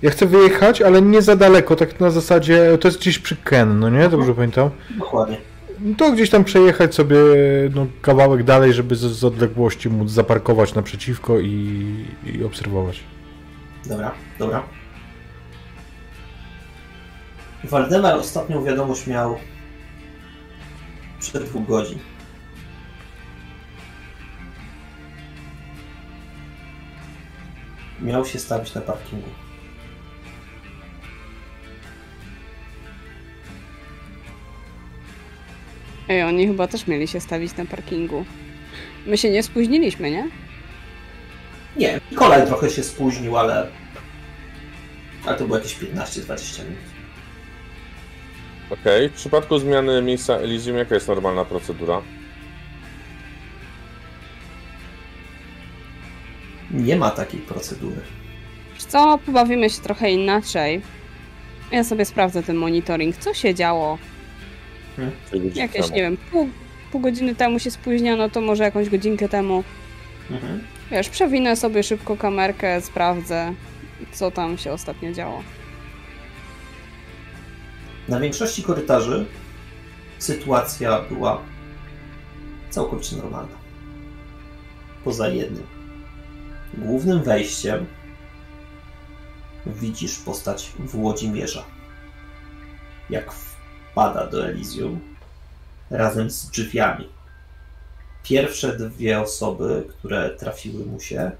Ja 0.03 0.11
chcę 0.11 0.27
wyjechać, 0.27 0.83
ale 0.83 1.03
nie 1.03 1.23
za 1.23 1.37
daleko, 1.37 1.77
tak 1.77 2.01
na 2.01 2.11
zasadzie, 2.11 2.79
to 2.81 2.89
jest 2.89 3.01
gdzieś 3.01 3.19
przy 3.19 3.37
Ken, 3.37 3.79
no 3.79 3.91
nie? 3.91 4.09
Dobrze 4.09 4.35
pamiętam? 4.35 4.71
Dokładnie. 4.99 5.37
To 5.99 6.13
gdzieś 6.13 6.31
tam 6.31 6.45
przejechać 6.45 6.95
sobie 6.95 7.17
no, 7.75 7.87
kawałek 8.03 8.43
dalej, 8.43 8.73
żeby 8.73 8.97
z, 8.97 9.01
z 9.01 9.25
odległości 9.25 9.89
móc 9.89 10.11
zaparkować 10.11 10.75
naprzeciwko 10.75 11.41
i, 11.41 11.85
i 12.27 12.45
obserwować. 12.45 13.01
Dobra, 13.87 14.15
dobra. 14.39 14.63
Waldemar 17.65 18.19
ostatnią 18.19 18.65
wiadomość 18.65 19.07
miał 19.07 19.37
przed 21.21 21.45
dwóch 21.45 21.67
godzin. 21.67 21.99
Miał 28.03 28.25
się 28.25 28.39
stawić 28.39 28.75
na 28.75 28.81
parkingu. 28.81 29.29
Ej, 36.09 36.23
oni 36.23 36.47
chyba 36.47 36.67
też 36.67 36.87
mieli 36.87 37.09
się 37.09 37.21
stawić 37.21 37.57
na 37.57 37.65
parkingu. 37.65 38.25
My 39.07 39.19
się 39.19 39.31
nie 39.31 39.43
spóźniliśmy, 39.43 40.11
nie? 40.11 40.29
Nie, 41.77 42.01
kolej 42.15 42.47
trochę 42.47 42.71
się 42.71 42.83
spóźnił, 42.83 43.37
ale... 43.37 43.67
Ale 45.27 45.37
to 45.37 45.45
było 45.45 45.59
jakieś 45.59 45.77
15-20 45.79 46.65
minut. 46.65 46.79
Okej. 48.71 49.09
W 49.09 49.13
przypadku 49.13 49.59
zmiany 49.59 50.03
miejsca 50.03 50.35
Elysium, 50.35 50.77
jaka 50.77 50.95
jest 50.95 51.09
normalna 51.09 51.45
procedura? 51.45 52.03
Nie 56.71 56.97
ma 56.97 57.11
takiej 57.11 57.41
procedury. 57.41 58.01
Wiesz 58.75 58.85
co, 58.85 59.19
pobawimy 59.27 59.71
się 59.71 59.81
trochę 59.81 60.11
inaczej. 60.11 60.83
Ja 61.73 61.85
sobie 61.85 62.05
sprawdzę 62.05 62.43
ten 62.43 62.57
monitoring, 62.57 63.17
co 63.17 63.35
się 63.35 63.55
działo. 63.55 63.99
Godzin 65.33 65.53
Jakieś, 65.55 65.83
temu. 65.83 65.97
nie 65.97 66.03
wiem, 66.03 66.17
pół, 66.33 66.49
pół 66.93 67.01
godziny 67.01 67.35
temu 67.35 67.59
się 67.59 67.71
spóźniono, 67.71 68.29
to 68.29 68.41
może 68.41 68.65
jakąś 68.65 68.89
godzinkę 68.89 69.29
temu. 69.29 69.65
Mhm. 70.31 70.61
Wiesz, 70.91 71.09
przewinę 71.09 71.57
sobie 71.57 71.83
szybko 71.83 72.17
kamerkę, 72.17 72.81
sprawdzę, 72.81 73.53
co 74.13 74.31
tam 74.31 74.59
się 74.59 74.73
ostatnio 74.73 75.13
działo. 75.13 75.43
Na 78.09 78.21
większości 78.21 78.63
korytarzy 78.63 79.27
sytuacja 80.19 81.03
była 81.11 81.43
całkowicie 82.71 83.17
normalna. 83.17 83.59
Poza 85.05 85.29
jednym. 85.29 85.67
Głównym 86.75 87.23
wejściem 87.23 87.87
widzisz 89.67 90.19
postać 90.19 90.73
Włodzimierza. 90.79 91.65
Jak 93.11 93.33
wpada 93.99 94.27
do 94.27 94.47
Elysium 94.47 95.01
razem 95.91 96.31
z 96.31 96.51
drzwiami. 96.51 97.09
Pierwsze 98.23 98.77
dwie 98.77 99.21
osoby, 99.21 99.87
które 99.89 100.31
trafiły 100.31 100.87
mu 100.87 101.01
się, 101.01 101.31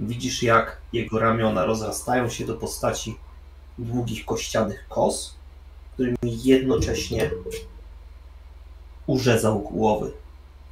widzisz 0.00 0.42
jak 0.42 0.76
jego 0.92 1.18
ramiona 1.18 1.64
rozrastają 1.64 2.28
się 2.28 2.46
do 2.46 2.54
postaci 2.54 3.16
długich 3.78 4.24
kościanych 4.24 4.88
kos, 4.88 5.34
którymi 5.94 6.42
jednocześnie 6.44 7.30
urzezał 9.06 9.60
głowy 9.60 10.12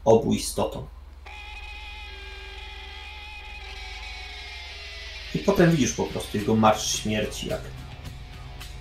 obu 0.05 0.33
istotom. 0.33 0.87
I 5.35 5.39
potem 5.39 5.71
widzisz 5.71 5.93
po 5.93 6.05
prostu 6.05 6.39
jego 6.39 6.57
marsz 6.57 7.03
śmierci, 7.03 7.49
jak 7.49 7.61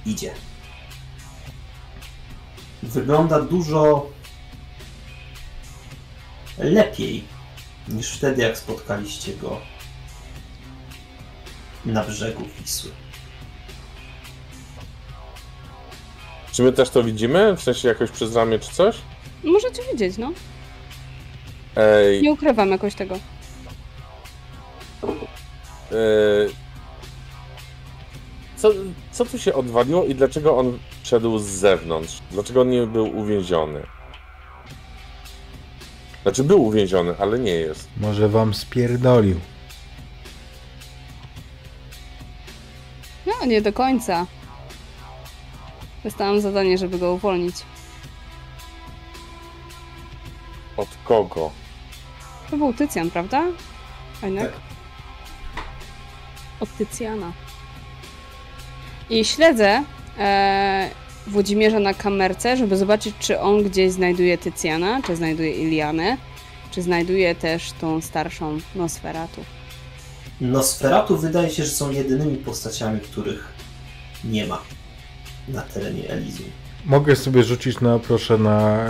idzie. 0.06 0.34
Wygląda 2.86 3.42
dużo 3.42 4.10
lepiej 6.58 7.24
niż 7.88 8.12
wtedy, 8.12 8.42
jak 8.42 8.58
spotkaliście 8.58 9.34
go 9.34 9.62
na 11.86 12.04
brzegu 12.04 12.44
Wisły. 12.60 12.92
Czy 16.52 16.64
my 16.64 16.72
też 16.72 16.90
to 16.90 17.04
widzimy? 17.04 17.56
W 17.58 17.62
sensie 17.62 17.88
jakoś 17.88 18.12
przez 18.12 18.36
ramię 18.36 18.60
czy 18.60 18.72
coś? 18.72 18.96
Możecie 19.44 19.82
wiedzieć, 19.92 20.18
no. 20.18 20.32
Ej, 21.76 22.22
Nie 22.22 22.32
ukrywam 22.32 22.70
jakoś 22.72 22.96
tego. 22.96 23.16
e, 25.92 25.96
co, 28.58 28.70
co 29.12 29.26
tu 29.26 29.40
się 29.40 29.54
odwaliło 29.54 30.06
i 30.06 30.16
dlaczego 30.16 30.58
on 30.58 30.80
szedł 31.04 31.40
z 31.40 31.46
zewnątrz? 31.46 32.22
Dlaczego 32.32 32.62
on 32.62 32.70
nie 32.70 32.88
był 32.88 33.18
uwięziony? 33.18 33.86
Znaczy 36.24 36.44
był 36.44 36.66
uwięziony, 36.66 37.16
ale 37.20 37.40
nie 37.40 37.52
jest. 37.52 37.90
Może 37.98 38.30
wam 38.30 38.54
spierdolił. 38.54 39.40
No, 43.26 43.46
nie 43.46 43.62
do 43.62 43.74
końca. 43.74 44.26
Dostałam 46.04 46.42
zadanie, 46.42 46.78
żeby 46.78 47.00
go 47.00 47.14
uwolnić. 47.14 47.56
Od 50.78 50.90
kogo? 51.06 51.52
To 52.52 52.58
był 52.58 52.74
Tycjan, 52.74 53.12
prawda? 53.12 53.44
Fajnek? 54.22 54.52
Tak. 54.52 54.62
Od 56.60 56.78
Tycjana. 56.78 57.32
I 59.10 59.26
śledzę 59.26 59.84
e, 60.20 60.90
Włodzimierza 61.28 61.80
na 61.80 61.94
kamerce, 61.94 62.58
żeby 62.58 62.78
zobaczyć, 62.78 63.16
czy 63.20 63.40
on 63.40 63.64
gdzieś 63.64 63.92
znajduje 63.92 64.38
Tycjana, 64.38 65.02
czy 65.02 65.16
znajduje 65.16 65.52
Ilianę, 65.52 66.18
czy 66.72 66.82
znajduje 66.82 67.36
też 67.36 67.72
tą 67.72 68.02
starszą 68.02 68.58
Nosferatu. 68.76 69.44
Nosferatu 70.42 71.18
wydaje 71.18 71.50
się, 71.50 71.64
że 71.64 71.72
są 71.72 71.92
jedynymi 71.92 72.38
postaciami, 72.38 73.00
których 73.00 73.54
nie 74.24 74.46
ma 74.46 74.62
na 75.48 75.62
terenie 75.62 76.10
Elysium. 76.10 76.50
Mogę 76.86 77.16
sobie 77.16 77.44
rzucić 77.44 77.82
na, 77.82 78.00
proszę, 78.00 78.38
na 78.38 78.90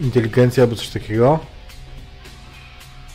y, 0.00 0.04
inteligencję 0.04 0.62
albo 0.62 0.76
coś 0.76 0.88
takiego? 0.88 1.38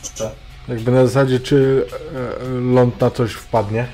Jeszcze 0.02 0.30
Jakby 0.68 0.90
na 0.90 1.06
zasadzie, 1.06 1.40
czy 1.40 1.86
e, 2.14 2.16
e, 2.16 2.48
ląd 2.48 3.00
na 3.00 3.10
coś 3.10 3.32
wpadnie? 3.32 3.86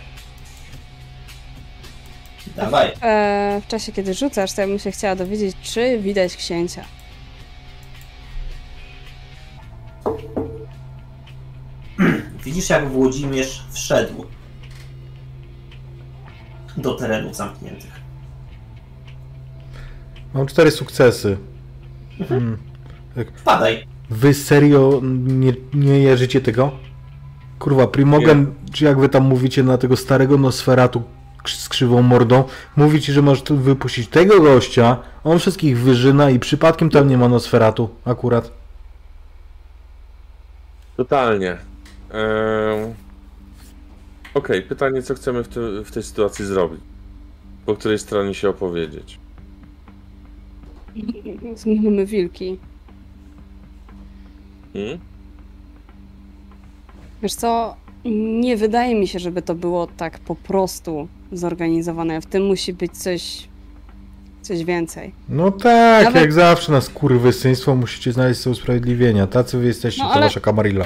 Dawaj. 2.57 2.93
E, 3.03 3.61
w 3.65 3.67
czasie, 3.67 3.93
kiedy 3.93 4.15
rzucasz, 4.15 4.53
to 4.53 4.61
ja 4.61 4.67
bym 4.67 4.79
się 4.79 4.91
chciała 4.91 5.17
dowiedzieć, 5.17 5.57
czy 5.63 5.99
widać 5.99 6.37
księcia. 6.37 6.85
Widzisz, 12.45 12.71
jak 12.71 12.89
Włodzimierz 12.89 13.65
wszedł 13.73 14.27
do 16.77 16.95
terenów 16.95 17.37
zamkniętych. 17.37 18.01
Mam 20.35 20.47
cztery 20.47 20.71
sukcesy. 20.71 21.37
Hmm. 22.29 22.59
Wpadaj. 23.37 23.87
Wy 24.11 24.35
serio 24.35 25.01
nie, 25.27 25.53
nie 25.75 26.03
jarzycie 26.03 26.41
tego? 26.41 26.73
Kurwa, 27.59 27.87
Primogen, 27.87 28.55
czy 28.73 28.85
jak 28.85 28.99
wy 28.99 29.09
tam 29.09 29.25
mówicie 29.25 29.63
na 29.63 29.79
tego 29.79 29.97
starego 29.97 30.39
Nosferatu 30.39 31.03
z 31.47 31.69
krzywą 31.69 32.03
mordą, 32.03 32.45
mówicie, 32.77 33.12
że 33.12 33.23
możesz 33.23 33.43
tu 33.43 33.57
wypuścić 33.57 34.09
tego 34.09 34.41
gościa, 34.41 34.97
on 35.25 35.39
wszystkich 35.39 35.79
wyżyna 35.79 36.31
i 36.31 36.39
przypadkiem 36.39 36.91
tam 36.91 37.09
nie 37.09 37.19
ma 37.19 37.29
Nosferatu, 37.29 37.89
akurat. 38.05 38.51
Totalnie. 40.97 41.57
Ehm, 42.11 42.95
Okej, 44.35 44.62
pytanie, 44.62 45.03
co 45.03 45.15
chcemy 45.15 45.45
w, 45.45 45.49
te, 45.49 45.85
w 45.85 45.91
tej 45.91 46.03
sytuacji 46.03 46.45
zrobić? 46.45 46.81
Po 47.66 47.75
której 47.75 47.99
stronie 47.99 48.35
się 48.35 48.49
opowiedzieć? 48.49 49.19
Zmówmy 51.55 52.07
wilki. 52.07 52.59
Hmm? 54.73 54.99
Wiesz 57.23 57.35
co, 57.35 57.77
nie 58.41 58.57
wydaje 58.57 58.95
mi 58.95 59.09
się, 59.09 59.19
żeby 59.19 59.43
to 59.43 59.55
było 59.55 59.87
tak 59.97 60.19
po 60.19 60.37
prostu 60.37 61.09
zorganizowane. 61.39 62.20
W 62.20 62.27
tym 62.27 62.47
musi 62.47 62.73
być 62.73 62.93
coś, 62.93 63.48
coś 64.43 64.65
więcej. 64.65 65.12
No 65.28 65.51
tak, 65.51 66.05
Nawet- 66.05 66.23
jak 66.23 66.32
zawsze 66.32 66.73
na 66.73 66.81
skurwysyństwo 66.81 67.74
musicie 67.74 68.12
znaleźć 68.12 68.40
sobie 68.40 68.52
usprawiedliwienia. 68.52 69.27
Tacy 69.27 69.59
wy 69.59 69.66
jesteście, 69.66 70.02
No, 70.02 70.09
to 70.09 70.15
ale- 70.15 70.27
wasza 70.27 70.40
kamarilla. 70.40 70.85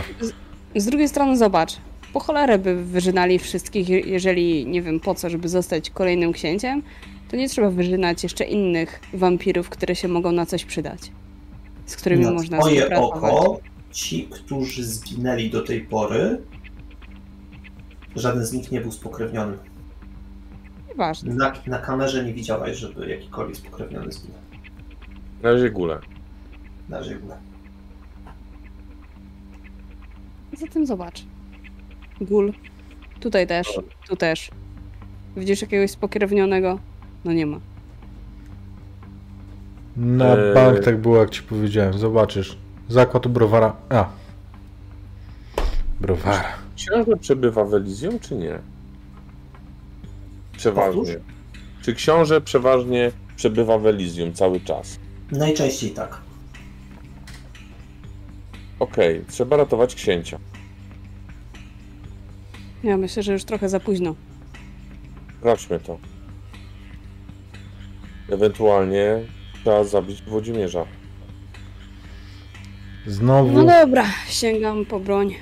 Z 0.77 0.85
drugiej 0.87 1.09
strony 1.09 1.37
zobacz, 1.37 1.77
po 2.13 2.21
cholerę 2.21 2.59
by 2.59 2.85
wyżynali 2.85 3.39
wszystkich, 3.39 3.89
je- 3.89 4.01
jeżeli 4.01 4.67
nie 4.67 4.83
wiem 4.83 5.01
po 5.01 5.15
co, 5.15 5.31
żeby 5.31 5.49
zostać 5.49 5.91
kolejnym 5.91 6.33
księciem, 6.33 6.83
to 7.31 7.37
nie 7.37 7.49
trzeba 7.49 7.71
wyżynać 7.71 8.23
jeszcze 8.23 8.45
innych 8.45 9.01
wampirów, 9.15 9.69
które 9.69 9.95
się 9.97 10.09
mogą 10.09 10.33
na 10.33 10.47
coś 10.47 10.65
przydać. 10.65 11.01
Z 11.87 11.97
którymi 11.97 12.25
Na 12.25 12.31
można 12.33 12.59
twoje 12.59 12.81
współpracować. 12.81 13.33
oko, 13.33 13.61
ci, 13.93 14.29
którzy 14.31 14.85
zginęli 14.85 15.51
do 15.51 15.63
tej 15.63 15.81
pory, 15.81 16.39
żaden 18.17 18.45
z 18.47 18.53
nich 18.53 18.73
nie 18.73 18.81
był 18.81 18.93
spokrewnionym. 18.93 19.59
Nieważne. 20.99 21.35
Na, 21.35 21.53
na 21.67 21.79
kamerze 21.79 22.25
nie 22.25 22.33
widziałaś, 22.35 22.77
żeby 22.77 23.09
jakikolwiek 23.09 23.57
spokrewniony 23.57 24.13
zginął. 24.13 24.39
Na 25.43 25.53
razie 25.53 25.71
gule. 25.71 25.99
Na 26.89 27.03
żywne. 27.03 27.37
Zatem 30.53 30.87
zobacz. 30.87 31.25
Gul. 32.21 32.53
Tutaj 33.21 33.47
też. 33.47 33.79
Tu 34.09 34.17
też. 34.17 34.51
Widzisz 35.37 35.63
jakiegoś 35.63 35.91
spokrewnionego? 35.91 36.79
No 37.25 37.33
nie 37.33 37.47
ma. 37.47 37.59
Na 39.97 40.37
Eee. 40.37 40.55
bank 40.55 40.81
tak 40.85 40.99
było, 41.01 41.17
jak 41.17 41.31
ci 41.31 41.43
powiedziałem. 41.43 41.99
Zobaczysz. 41.99 42.57
Zakład 42.89 43.29
browara. 43.29 43.77
A. 43.91 44.09
Browara. 46.01 46.45
Książę 46.77 47.17
przebywa 47.21 47.65
w 47.65 47.75
Elysium, 47.75 48.19
czy 48.19 48.35
nie? 48.35 48.59
Przeważnie. 50.59 51.03
Powtórz? 51.03 51.17
Czy 51.83 51.95
książę 51.95 52.41
przeważnie 52.41 53.13
przebywa 53.37 53.79
w 53.79 53.87
Elysium 53.87 54.33
cały 54.33 54.61
czas? 54.61 54.99
Najczęściej 55.31 55.91
tak. 55.91 56.21
Okej, 58.81 59.25
trzeba 59.29 59.57
ratować 59.57 59.95
księcia. 59.95 60.39
Ja 62.85 62.97
myślę, 62.97 63.23
że 63.23 63.33
już 63.33 63.45
trochę 63.45 63.69
za 63.69 63.81
późno. 63.81 64.15
Sprawdźmy 65.39 65.81
to. 65.81 65.99
Ewentualnie 68.31 69.21
trzeba 69.63 69.85
zabić 69.85 70.23
Włodzimierza. 70.23 70.85
Znowu. 73.07 73.53
No 73.53 73.65
dobra, 73.65 74.05
sięgam 74.29 74.85
po 74.87 75.01
broń. 75.01 75.35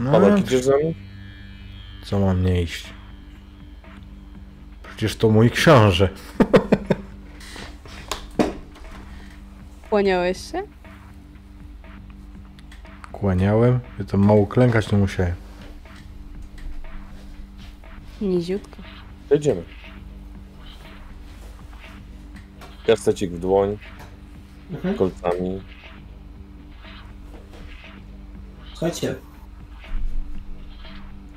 No, 0.00 0.10
Paweł, 0.12 0.36
idziesz 0.36 0.64
za 0.64 0.76
mną? 0.76 0.94
co 2.04 2.18
mam 2.20 2.44
nie 2.44 2.62
iść? 2.62 2.86
Przecież 4.82 5.16
to 5.16 5.28
mój 5.30 5.50
książę. 5.50 6.08
Kłaniałeś 9.90 10.50
się? 10.52 10.62
Kłaniałem. 13.12 13.80
Ja 13.98 14.04
tam 14.04 14.20
mało 14.20 14.46
klękać 14.46 14.92
nie 14.92 14.98
musiałem. 14.98 15.34
Niziutko. 18.20 18.76
To 19.28 19.34
idziemy. 19.34 19.62
Kastecik 22.86 23.30
w 23.32 23.38
dłoń, 23.40 23.78
Mhm. 24.72 24.94
kolcami. 24.94 25.62
Słuchajcie. 28.70 29.14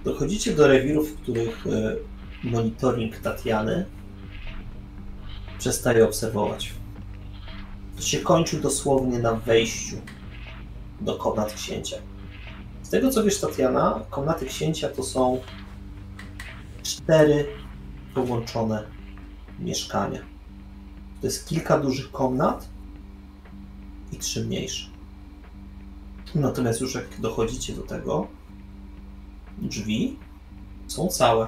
Dochodzicie 0.04 0.56
do 0.56 0.68
rewirów, 0.68 1.10
w 1.12 1.22
których 1.22 1.68
e, 1.68 1.96
monitoring 2.44 3.18
Tatiany 3.20 3.86
przestaje 5.60 6.06
obserwować. 6.06 6.74
To 7.96 8.02
się 8.02 8.20
kończy 8.20 8.60
dosłownie 8.60 9.20
na 9.20 9.34
wejściu 9.34 9.96
do 11.02 11.16
komnat 11.16 11.54
księcia. 11.54 11.98
Z 12.84 12.90
tego 12.90 13.10
co 13.10 13.24
wiesz, 13.24 13.40
Tatiana, 13.40 14.06
komnaty 14.10 14.46
księcia 14.46 14.90
to 14.90 15.04
są 15.04 15.42
cztery 16.84 17.46
połączone 18.14 18.84
mieszkania. 19.60 20.20
To 21.22 21.28
jest 21.28 21.48
kilka 21.48 21.80
dużych 21.80 22.12
komnat 22.12 22.70
i 24.12 24.18
trzy 24.18 24.46
mniejsze. 24.46 24.90
Natomiast 26.36 26.82
już 26.82 26.96
jak 26.96 27.20
dochodzicie 27.20 27.74
do 27.74 27.82
tego, 27.82 28.28
drzwi 29.58 30.18
są 30.88 31.08
całe. 31.08 31.48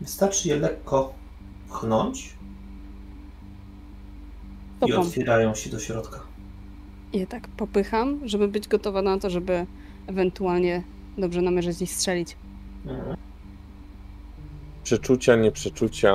Wystarczy 0.00 0.48
je 0.48 0.56
lekko 0.56 1.14
pchnąć 1.68 2.24
i 4.82 4.86
Stopą. 4.86 5.00
otwierają 5.00 5.54
się 5.54 5.70
do 5.70 5.78
środka. 5.78 6.20
Je 7.12 7.26
tak 7.26 7.48
popycham, 7.48 8.28
żeby 8.28 8.48
być 8.48 8.68
gotowa 8.68 9.02
na 9.02 9.18
to, 9.18 9.30
żeby 9.30 9.66
ewentualnie 10.06 10.82
dobrze 11.18 11.42
namierzyć 11.42 11.82
i 11.82 11.86
strzelić. 11.86 12.36
Mhm. 12.86 13.16
Przeczucia, 14.84 15.36
nieprzeczucia. 15.36 16.12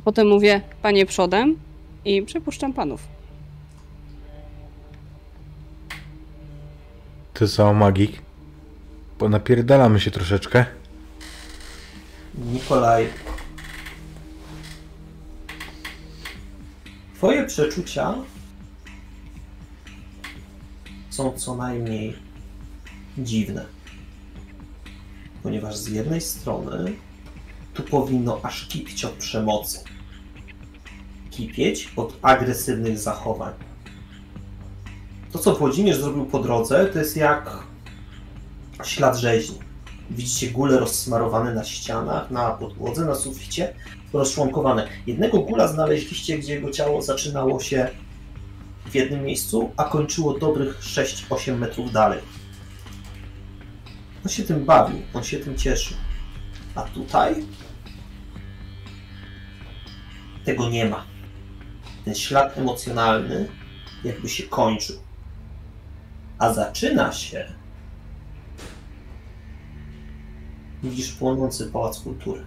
A 0.00 0.02
potem 0.02 0.28
mówię, 0.28 0.60
panie 0.82 1.06
przodem 1.06 1.58
i 2.04 2.22
przepuszczam 2.22 2.72
panów. 2.72 3.08
Ty 7.34 7.48
co, 7.48 7.74
magik? 7.74 8.22
Bo 9.18 9.28
napierdalamy 9.28 10.00
się 10.00 10.10
troszeczkę. 10.10 10.66
Nikolaj. 12.34 13.08
Twoje 17.14 17.46
przeczucia 17.46 18.14
są 21.10 21.32
co 21.32 21.54
najmniej 21.54 22.16
dziwne. 23.18 23.66
Ponieważ 25.42 25.76
z 25.76 25.88
jednej 25.88 26.20
strony 26.20 26.92
tu 27.74 27.82
powinno 27.82 28.40
aż 28.42 28.66
kipić 28.66 29.04
od 29.04 29.12
przemocy. 29.12 29.84
Kipieć 31.30 31.92
od 31.96 32.16
agresywnych 32.22 32.98
zachowań. 32.98 33.52
To, 35.32 35.38
co 35.38 35.54
Włodzimierz 35.54 35.96
zrobił 35.96 36.26
po 36.26 36.38
drodze, 36.38 36.86
to 36.86 36.98
jest 36.98 37.16
jak 37.16 37.50
ślad 38.84 39.16
rzeźni. 39.16 39.58
Widzicie 40.10 40.50
gule 40.50 40.78
rozsmarowane 40.78 41.54
na 41.54 41.64
ścianach, 41.64 42.30
na 42.30 42.50
podłodze, 42.50 43.04
na 43.04 43.14
suficie, 43.14 43.74
rozczłonkowane. 44.12 44.88
Jednego 45.06 45.38
gula 45.38 45.68
znaleźliście, 45.68 46.38
gdzie 46.38 46.54
jego 46.54 46.70
ciało 46.70 47.02
zaczynało 47.02 47.60
się 47.60 47.88
w 48.86 48.94
jednym 48.94 49.24
miejscu, 49.24 49.70
a 49.76 49.84
kończyło 49.84 50.38
dobrych 50.38 50.80
6-8 50.80 51.58
metrów 51.58 51.92
dalej. 51.92 52.20
On 54.24 54.28
się 54.30 54.42
tym 54.42 54.64
bawił, 54.64 54.98
on 55.14 55.24
się 55.24 55.38
tym 55.38 55.56
cieszył. 55.56 55.96
A 56.74 56.82
tutaj 56.82 57.34
tego 60.44 60.68
nie 60.68 60.84
ma. 60.84 61.04
Ten 62.04 62.14
ślad 62.14 62.58
emocjonalny 62.58 63.48
jakby 64.04 64.28
się 64.28 64.42
kończył. 64.42 64.96
A 66.38 66.52
zaczyna 66.52 67.12
się 67.12 67.52
Widzisz 70.82 71.12
płonący 71.12 71.66
pałac 71.66 72.00
kultury. 72.00 72.44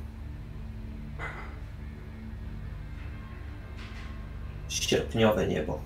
Sierpniowe 4.69 5.47
niebo. 5.47 5.79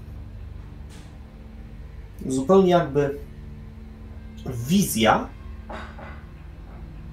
Zupełnie 2.26 2.70
jakby 2.70 3.20
wizja 4.68 5.30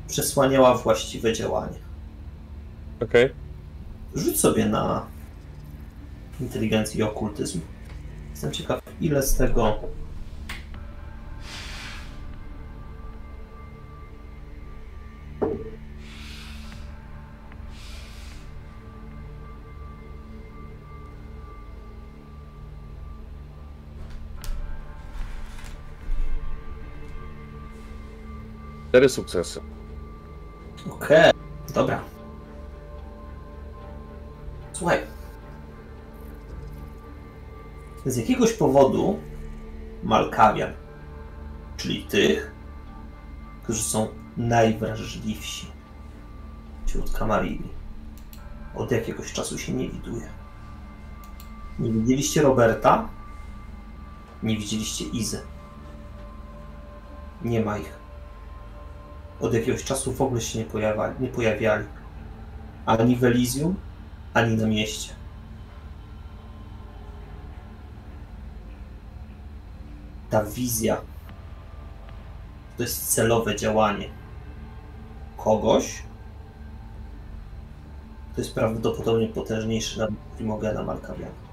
przesłaniała 0.08 0.74
właściwe 0.74 1.32
działanie. 1.32 1.78
Okej. 3.00 3.43
Rzuć 4.14 4.40
sobie 4.40 4.66
na 4.66 5.06
inteligencję 6.40 7.00
i 7.00 7.02
okultyzm. 7.02 7.60
Jestem 8.30 8.52
ciekaw, 8.52 8.80
ile 9.00 9.22
z 9.22 9.34
tego 9.36 9.80
Cztery 28.94 29.08
sukcesy. 29.08 29.60
Okej, 30.86 31.30
okay. 31.30 31.32
dobra. 31.74 32.13
Słuchaj. 34.84 35.02
Z 38.06 38.16
jakiegoś 38.16 38.52
powodu 38.52 39.18
Malkawian, 40.02 40.72
czyli 41.76 42.02
tych, 42.02 42.52
którzy 43.62 43.82
są 43.82 44.08
najwrażliwsi 44.36 45.66
wśród 46.86 47.10
Kamarini, 47.10 47.68
od 48.74 48.90
jakiegoś 48.90 49.32
czasu 49.32 49.58
się 49.58 49.72
nie 49.72 49.88
widuje. 49.88 50.28
Nie 51.78 51.92
widzieliście 51.92 52.42
Roberta, 52.42 53.08
nie 54.42 54.56
widzieliście 54.56 55.04
Izy. 55.04 55.42
Nie 57.42 57.60
ma 57.60 57.78
ich. 57.78 57.92
Od 59.40 59.54
jakiegoś 59.54 59.84
czasu 59.84 60.12
w 60.12 60.22
ogóle 60.22 60.40
się 60.40 60.58
nie, 60.58 60.64
pojawiali, 60.64 61.14
nie 61.20 61.28
pojawiali. 61.28 61.86
Ani 62.86 63.16
w 63.16 63.24
Elysium, 63.24 63.76
ani 64.34 64.56
na 64.56 64.66
mieście. 64.66 65.12
Ta 70.30 70.44
wizja 70.44 71.00
to 72.76 72.82
jest 72.82 73.14
celowe 73.14 73.56
działanie 73.56 74.08
kogoś, 75.36 76.02
to 78.34 78.40
jest 78.40 78.54
prawdopodobnie 78.54 79.28
potężniejszy 79.28 79.98
nad 79.98 80.10
Primogena 80.36 80.82
Markawiana. 80.82 81.44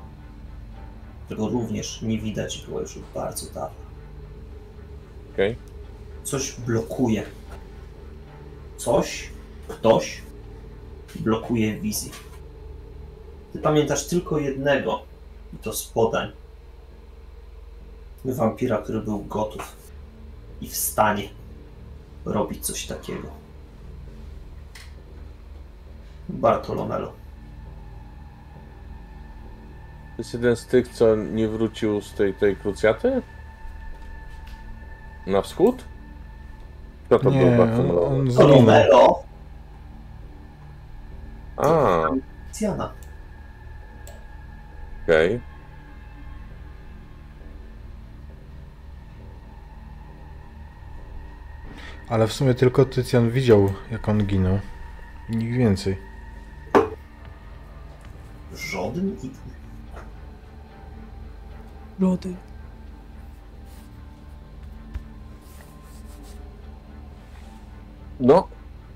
Którego 1.26 1.50
również 1.50 2.02
nie 2.02 2.20
widać 2.20 2.66
było 2.68 2.82
już 2.82 2.98
od 2.98 3.04
bardzo 3.14 3.54
dawno. 3.54 3.82
Okej. 5.34 5.56
Coś 6.24 6.60
blokuje. 6.60 7.24
Coś, 8.78 9.30
ktoś 9.68 10.22
blokuje 11.16 11.80
wizję. 11.80 12.12
Ty 13.54 13.60
pamiętasz 13.60 14.08
tylko 14.08 14.38
jednego, 14.40 15.00
i 15.54 15.58
to 15.58 15.74
z 15.74 15.88
podań. 15.88 16.32
Wampira, 18.26 18.78
który 18.78 19.02
był 19.02 19.20
gotów 19.24 19.76
i 20.62 20.68
w 20.68 20.76
stanie 20.76 21.30
robić 22.26 22.66
coś 22.66 22.86
takiego. 22.88 23.28
Bartolomelo. 26.30 27.08
To 27.08 27.14
jest 30.18 30.34
jeden 30.34 30.56
z 30.56 30.66
tych, 30.66 30.88
co 30.88 31.16
nie 31.16 31.48
wrócił 31.48 32.02
z 32.02 32.14
tej, 32.14 32.34
tej 32.34 32.56
krucjaty? 32.56 33.22
Na 35.28 35.42
wschód? 35.42 35.84
Kto 37.06 37.20
to 37.20 37.30
Nie, 37.30 37.40
był 37.40 37.48
on, 37.52 37.58
Bartolomeo? 37.58 38.06
on 38.08 38.32
zginął. 38.32 38.48
Bartolomelo 38.48 39.24
A, 41.58 42.08
Cjana. 42.52 42.92
Okej. 45.12 45.40
Ale 52.10 52.28
w 52.28 52.34
sumie 52.34 52.54
tylko 52.54 52.86
Tycjan 52.86 53.32
widział, 53.32 53.74
jak 53.92 54.10
on 54.10 54.26
ginął. 54.26 54.60
I 55.30 55.38
Nikt 55.38 55.58
więcej. 55.58 55.98
Żaden 58.54 59.18
inny. 59.24 59.34
Lody. 62.00 62.36
No, 68.20 68.48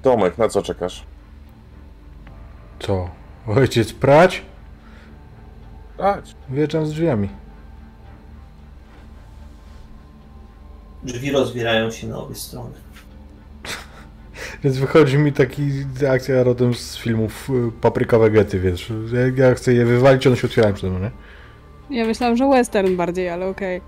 Tomek, 0.01 0.37
na 0.37 0.49
co 0.49 0.61
czekasz? 0.61 1.03
Co? 2.79 3.09
Ojciec 3.47 3.93
prać? 3.93 4.54
Dać. 5.97 6.35
Wjeżdżam 6.49 6.85
z 6.85 6.89
drzwiami. 6.89 7.29
Drzwi 11.03 11.31
rozwierają 11.31 11.91
się 11.91 12.07
na 12.07 12.17
obie 12.17 12.35
strony. 12.35 12.73
Więc 14.63 14.77
wychodzi 14.77 15.17
mi 15.17 15.33
taki 15.33 15.71
akcja 16.09 16.43
rodem 16.43 16.73
z 16.73 16.97
filmów 16.97 17.49
y, 17.49 17.71
Papryka 17.81 18.19
Vegety, 18.19 18.59
wiesz. 18.59 18.93
Jak 19.25 19.37
ja 19.37 19.55
chcę 19.55 19.73
je 19.73 19.85
wywalić, 19.85 20.27
one 20.27 20.37
się 20.37 20.47
otwierają 20.47 20.73
przede 20.73 20.93
mną, 20.93 20.99
nie? 20.99 21.11
Ja 21.97 22.05
myślałam, 22.05 22.37
że 22.37 22.49
western 22.49 22.95
bardziej, 22.95 23.29
ale 23.29 23.47
okej. 23.47 23.81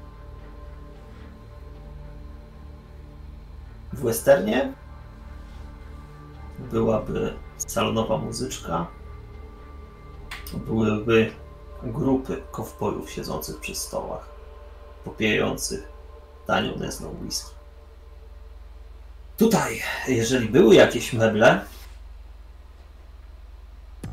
W 3.93 4.01
westernie 4.01 4.73
byłaby 6.71 7.33
salonowa 7.57 8.17
muzyczka, 8.17 8.87
byłyby 10.67 11.31
grupy 11.83 12.41
kowbojów 12.51 13.11
siedzących 13.11 13.59
przy 13.59 13.75
stołach, 13.75 14.29
popijających 15.05 15.87
tanią 16.47 16.75
nędzną 16.75 17.15
whisky. 17.21 17.51
Tutaj, 19.37 19.81
jeżeli 20.07 20.49
były 20.49 20.75
jakieś 20.75 21.13
meble, 21.13 21.61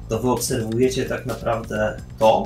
to 0.09 0.19
wy 0.19 0.31
obserwujecie 0.31 1.05
tak 1.05 1.27
naprawdę 1.27 2.01
to, 2.19 2.43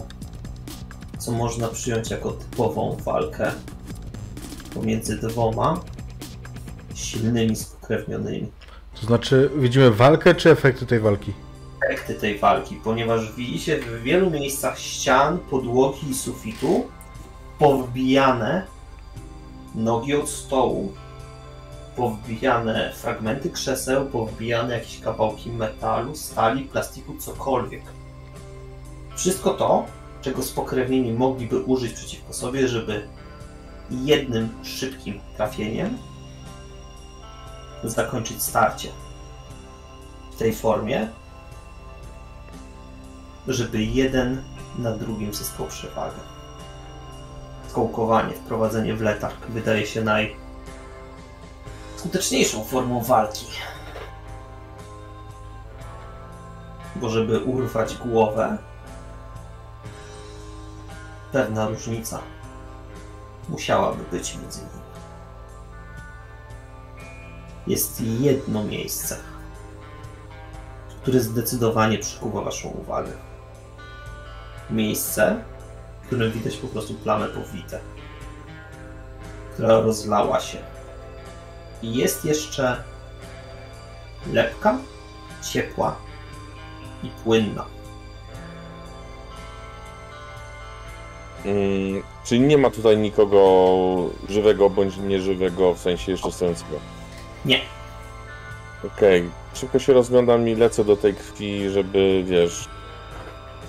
co 1.19 1.33
można 1.33 1.69
przyjąć 1.69 2.11
jako 2.11 2.31
typową 2.31 2.97
walkę 2.97 3.53
pomiędzy 4.75 5.17
dwoma 5.17 5.81
silnymi, 6.95 7.57
spokrewnionymi. 7.57 8.53
To 9.01 9.07
znaczy, 9.07 9.51
widzimy 9.57 9.91
walkę, 9.91 10.35
czy 10.35 10.51
efekty 10.51 10.87
tej 10.87 11.01
walki? 11.01 11.33
Efekty 11.81 12.15
tej 12.15 12.39
walki, 12.39 12.77
ponieważ 12.85 13.33
widzicie 13.33 13.79
w 13.79 14.03
wielu 14.03 14.31
miejscach 14.31 14.79
ścian, 14.79 15.39
podłogi 15.39 16.11
i 16.11 16.15
sufitu 16.15 16.87
powbijane 17.59 18.67
nogi 19.75 20.15
od 20.15 20.29
stołu, 20.29 20.93
powbijane 21.97 22.93
fragmenty 22.93 23.51
krzeseł, 23.51 24.07
powbijane 24.07 24.75
jakieś 24.75 25.01
kawałki 25.01 25.51
metalu, 25.51 26.17
stali, 26.17 26.65
plastiku, 26.65 27.17
cokolwiek. 27.17 27.83
Wszystko 29.17 29.51
to, 29.51 29.87
czego 30.21 30.43
spokrewnieni 30.43 31.13
mogliby 31.13 31.59
użyć 31.59 31.93
przeciwko 31.93 32.33
sobie, 32.33 32.69
żeby 32.69 33.09
jednym 33.91 34.49
szybkim 34.63 35.21
trafieniem 35.37 35.99
zakończyć 37.85 38.43
starcie. 38.43 38.89
W 40.33 40.37
tej 40.37 40.55
formie 40.55 41.09
żeby 43.55 43.83
jeden 43.83 44.43
na 44.79 44.93
drugim 44.93 45.35
zyskał 45.35 45.67
przewagę. 45.67 46.17
Skołkowanie, 47.69 48.35
wprowadzenie 48.35 48.95
w 48.95 49.01
letarg 49.01 49.47
wydaje 49.47 49.87
się 49.87 50.05
najskuteczniejszą 50.05 52.65
formą 52.65 53.03
walki. 53.03 53.47
Bo 56.97 57.09
żeby 57.09 57.39
urwać 57.39 57.97
głowę, 57.97 58.59
pewna 61.33 61.69
różnica 61.69 62.21
musiałaby 63.49 64.05
być 64.11 64.37
między 64.37 64.61
nimi. 64.61 64.73
Jest 67.67 68.01
jedno 68.01 68.65
miejsce, 68.65 69.17
które 71.03 71.21
zdecydowanie 71.21 71.99
przykuwa 71.99 72.43
Waszą 72.43 72.69
uwagę 72.69 73.28
miejsce, 74.71 75.37
w 76.03 76.07
którym 76.07 76.33
widać 76.33 76.57
po 76.57 76.69
prostu 76.69 76.95
plamę 76.95 77.29
powite, 77.29 77.81
która 79.53 79.81
rozlała 79.81 80.41
się. 80.41 80.59
I 81.83 81.95
jest 81.95 82.25
jeszcze 82.25 82.83
lepka, 84.33 84.79
ciepła 85.53 85.97
i 87.03 87.11
płynna. 87.25 87.65
Mm, 91.45 92.03
czyli 92.25 92.41
nie 92.41 92.59
ma 92.59 92.71
tutaj 92.71 92.97
nikogo 92.97 93.41
żywego 94.29 94.71
bądź 94.71 94.97
nieżywego, 94.97 95.75
w 95.75 95.79
sensie 95.79 96.13
jeszcze 96.13 96.33
stojącego. 96.33 96.77
Nie. 97.45 97.61
Okej, 98.85 99.31
szybko 99.55 99.79
się 99.79 99.93
rozglądam 99.93 100.49
i 100.49 100.55
lecę 100.55 100.85
do 100.85 100.97
tej 100.97 101.15
krwi, 101.15 101.71
żeby, 101.71 102.25
wiesz, 102.27 102.69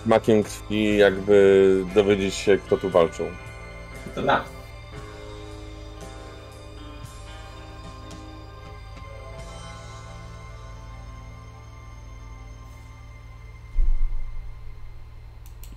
makiem 0.05 0.43
krwi 0.43 0.97
jakby 0.97 1.85
dowiedzieć 1.95 2.34
się, 2.34 2.57
kto 2.57 2.77
tu 2.77 2.89
walczył. 2.89 3.26
Dobra. 4.15 4.43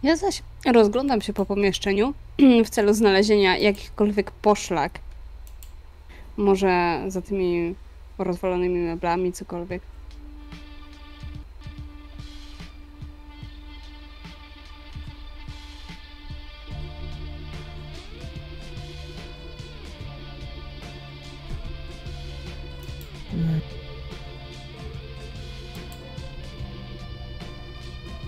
Ja 0.02 0.16
zaś 0.16 0.42
rozglądam 0.66 1.20
się 1.20 1.32
po 1.32 1.46
pomieszczeniu 1.46 2.14
w 2.64 2.70
celu 2.70 2.94
znalezienia 2.94 3.58
jakichkolwiek 3.58 4.30
poszlak. 4.30 4.98
Może 6.36 7.02
za 7.08 7.22
tymi 7.22 7.74
rozwalonymi 8.18 8.78
meblami, 8.78 9.32
cokolwiek. 9.32 9.82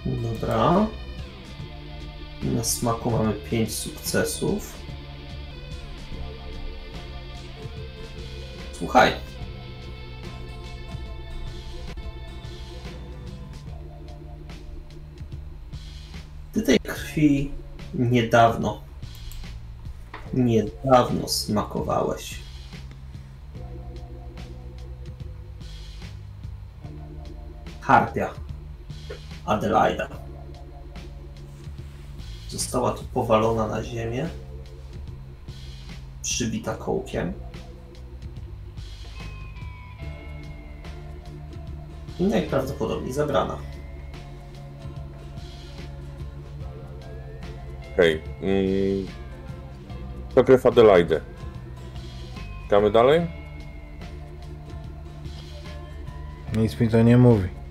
Dobra. 0.06 0.86
Na 2.42 2.64
smaku 2.64 3.10
mamy 3.10 3.32
5 3.32 3.74
sukcesów. 3.74 4.74
Słuchaj. 8.72 9.12
Ty 16.52 16.62
tej 16.62 16.78
krwi 16.78 17.50
niedawno, 17.94 18.82
niedawno 20.34 21.28
smakowałeś. 21.28 22.43
Harpia. 27.84 28.30
Adelaida. 29.46 30.08
Została 32.48 32.92
tu 32.92 33.04
powalona 33.14 33.68
na 33.68 33.82
ziemię, 33.82 34.28
przybita 36.22 36.74
kołkiem. 36.74 37.32
I 42.20 42.24
najprawdopodobniej 42.24 43.12
zabrana. 43.12 43.58
Okej. 47.92 48.22
Mm. 48.42 49.06
To 50.34 50.44
krew 50.44 50.66
Adelaide. 50.66 51.20
Czekamy 52.62 52.90
dalej? 52.90 53.26
Nic 56.56 56.80
mi 56.80 56.88
to 56.88 57.02
nie 57.02 57.18
mówi. 57.18 57.63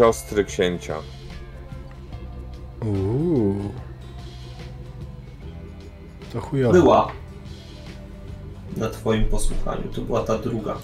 Siostry 0.00 0.44
księcia. 0.44 0.96
Uuu. 2.86 3.72
To 6.32 6.40
chujowo. 6.40 6.72
Była 6.72 7.12
na 8.76 8.90
twoim 8.90 9.24
posłuchaniu. 9.24 9.88
To 9.94 10.00
była 10.00 10.24
ta 10.24 10.38
druga 10.38 10.76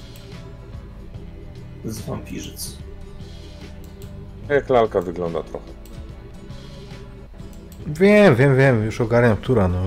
z 1.84 2.01
wampirzyc. 2.01 2.76
Jak 4.48 4.70
lalka 4.70 5.01
wygląda 5.01 5.43
trochę. 5.43 5.66
Wiem, 7.86 8.36
wiem, 8.36 8.56
wiem, 8.56 8.84
już 8.84 9.01
ogarniam, 9.01 9.36
która, 9.36 9.68
no. 9.68 9.82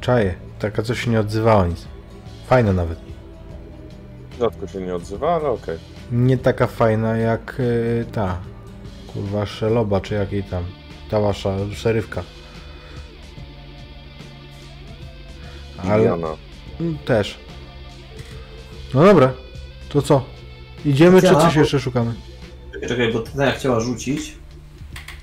Czaję. 0.00 0.34
Taka 0.58 0.82
coś 0.82 1.04
się 1.04 1.10
nie 1.10 1.20
odzywała 1.20 1.66
nic. 1.66 1.86
Fajna 2.46 2.72
nawet. 2.72 2.98
Rzadko 4.38 4.66
się 4.66 4.80
nie 4.80 4.94
odzywa, 4.94 5.34
ale 5.34 5.48
okej. 5.48 5.95
Nie 6.12 6.38
taka 6.38 6.66
fajna 6.66 7.16
jak 7.16 7.56
y, 7.60 8.04
ta. 8.12 8.38
Kurwa, 9.06 9.46
szeloba, 9.46 10.00
czy 10.00 10.14
jakiej 10.14 10.42
tam. 10.44 10.64
Ta 11.10 11.20
wasza 11.20 11.56
szerywka. 11.74 12.22
Ale 15.78 16.12
mm, 16.80 16.98
też. 17.04 17.38
No 18.94 19.04
dobra, 19.04 19.32
to 19.88 20.02
co? 20.02 20.24
Idziemy, 20.84 21.20
czy 21.20 21.26
Działa, 21.26 21.40
coś 21.42 21.54
bo- 21.54 21.60
jeszcze 21.60 21.80
szukamy? 21.80 22.14
Czekaj, 22.72 22.88
czekaj, 22.88 23.12
bo 23.12 23.20
Tyna 23.20 23.50
chciała 23.50 23.80
rzucić. 23.80 24.36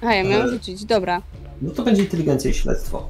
A, 0.01 0.13
ja 0.13 0.23
miałam 0.23 0.41
Ale- 0.41 0.51
rzucić, 0.51 0.85
dobra. 0.85 1.21
No 1.61 1.71
to 1.71 1.83
będzie 1.83 2.03
inteligencja 2.03 2.51
i 2.51 2.53
śledztwo. 2.53 3.09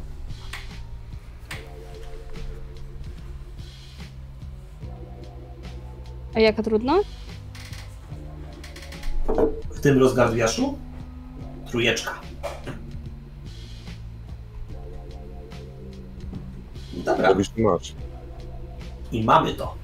A 6.36 6.40
jaka 6.40 6.64
trudno? 6.64 7.02
W 9.70 9.80
tym 9.80 10.00
rozgardiaszu 10.00 10.78
trójeczka. 11.68 12.20
Dobra, 16.94 17.30
Robisz 17.30 17.52
masz. 17.58 17.94
i 19.12 19.24
mamy 19.24 19.54
to. 19.54 19.76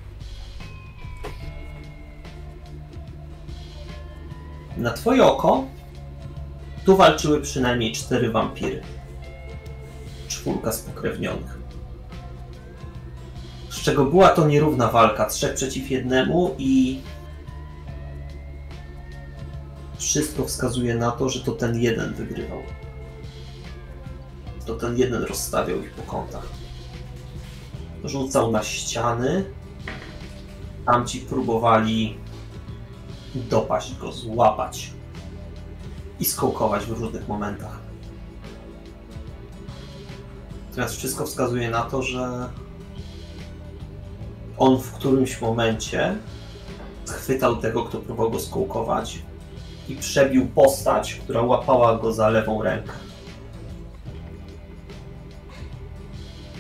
Na 4.78 4.94
twoje 4.94 5.24
oko 5.26 5.66
tu 6.86 6.98
walczyły 6.98 7.42
przynajmniej 7.42 7.92
cztery 7.92 8.32
wampiry. 8.32 8.82
Czwórka 10.28 10.72
spokrewnionych. 10.72 11.60
Z 13.70 13.82
czego 13.82 14.06
była 14.06 14.30
to 14.30 14.48
nierówna 14.48 14.88
walka, 14.88 15.26
trzech 15.26 15.54
przeciw 15.56 15.92
jednemu 15.92 16.56
i 16.58 17.02
wszystko 20.00 20.46
wskazuje 20.46 20.96
na 20.96 21.12
to, 21.12 21.30
że 21.30 21.40
to 21.40 21.52
ten 21.52 21.80
jeden 21.80 22.14
wygrywał. 22.14 22.60
To 24.66 24.76
ten 24.76 24.98
jeden 24.98 25.24
rozstawiał 25.24 25.80
ich 25.80 25.92
po 25.92 26.02
kątach. 26.02 26.48
Rzucał 28.04 28.52
na 28.52 28.64
ściany. 28.64 29.46
Tamci 30.86 31.20
próbowali 31.20 32.18
dopaść 33.36 33.98
go, 33.98 34.12
złapać 34.12 34.92
i 36.20 36.26
skołkować 36.26 36.86
w 36.86 36.92
różnych 36.92 37.28
momentach. 37.28 37.80
Teraz 40.76 40.96
wszystko 40.96 41.26
wskazuje 41.26 41.70
na 41.70 41.82
to, 41.82 42.02
że 42.02 42.50
on 44.58 44.80
w 44.82 44.92
którymś 44.92 45.42
momencie 45.42 46.18
schwytał 47.06 47.58
tego, 47.58 47.84
kto 47.84 48.00
próbował 48.00 48.32
go 48.32 48.40
skołkować 48.40 49.20
i 49.90 49.96
przebił 49.96 50.48
postać, 50.48 51.16
która 51.16 51.42
łapała 51.42 51.98
go 51.98 52.14
za 52.14 52.30
lewą 52.30 52.64
rękę. 52.64 52.94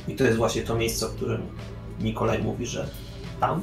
I 0.08 0.16
to 0.16 0.24
jest 0.24 0.38
właśnie 0.38 0.62
to 0.62 0.76
miejsce, 0.76 1.06
o 1.06 1.10
którym 1.10 1.42
Nikolaj 2.00 2.44
mówi, 2.44 2.66
że 2.66 2.90
tam 3.40 3.62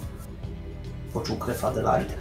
poczuł 1.13 1.37
krew 1.37 1.65
Adelaide. 1.65 2.15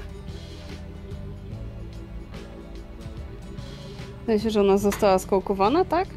W 4.23 4.25
sensie, 4.25 4.49
że 4.49 4.61
ona 4.61 4.77
została 4.77 5.19
skołkowana, 5.19 5.85
tak? 5.85 6.07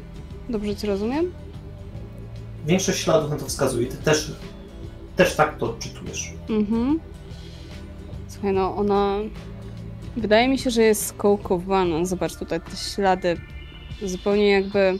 Dobrze 0.49 0.75
ci 0.75 0.87
rozumiem? 0.87 1.31
Większość 2.65 2.99
śladów 2.99 3.29
na 3.29 3.37
to 3.37 3.45
wskazuje. 3.45 3.87
Ty 3.87 3.97
też, 3.97 4.31
też 5.15 5.35
tak 5.35 5.57
to 5.57 5.65
odczytujesz. 5.65 6.33
Mhm. 6.49 6.99
Słuchaj, 8.27 8.53
no 8.53 8.75
ona... 8.75 9.17
Wydaje 10.17 10.47
mi 10.47 10.57
się, 10.57 10.69
że 10.69 10.81
jest 10.81 11.05
skołkowana. 11.05 12.05
Zobacz 12.05 12.35
tutaj 12.35 12.61
te 12.61 12.77
ślady. 12.77 13.37
Zupełnie 14.01 14.49
jakby 14.49 14.99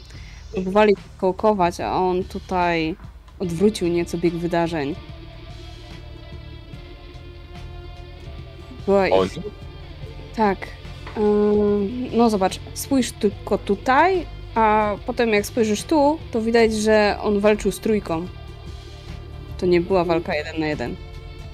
próbowali 0.52 0.94
skołkować, 1.16 1.80
a 1.80 1.96
on 1.96 2.24
tutaj 2.24 2.96
odwrócił 3.38 3.88
nieco 3.88 4.18
bieg 4.18 4.34
wydarzeń. 4.34 4.94
Była 8.86 9.08
ich... 9.08 9.38
Tak. 10.36 10.66
No 12.12 12.30
zobacz, 12.30 12.60
spójrz 12.74 13.12
tylko 13.12 13.58
tutaj, 13.58 14.26
a 14.54 14.96
potem 15.06 15.28
jak 15.32 15.46
spojrzysz 15.46 15.82
tu, 15.82 16.18
to 16.30 16.42
widać, 16.42 16.74
że 16.74 17.16
on 17.22 17.40
walczył 17.40 17.72
z 17.72 17.80
trójką. 17.80 18.26
To 19.58 19.66
nie 19.66 19.80
była 19.80 20.04
walka 20.04 20.34
jeden 20.34 20.60
na 20.60 20.66
jeden. 20.66 20.96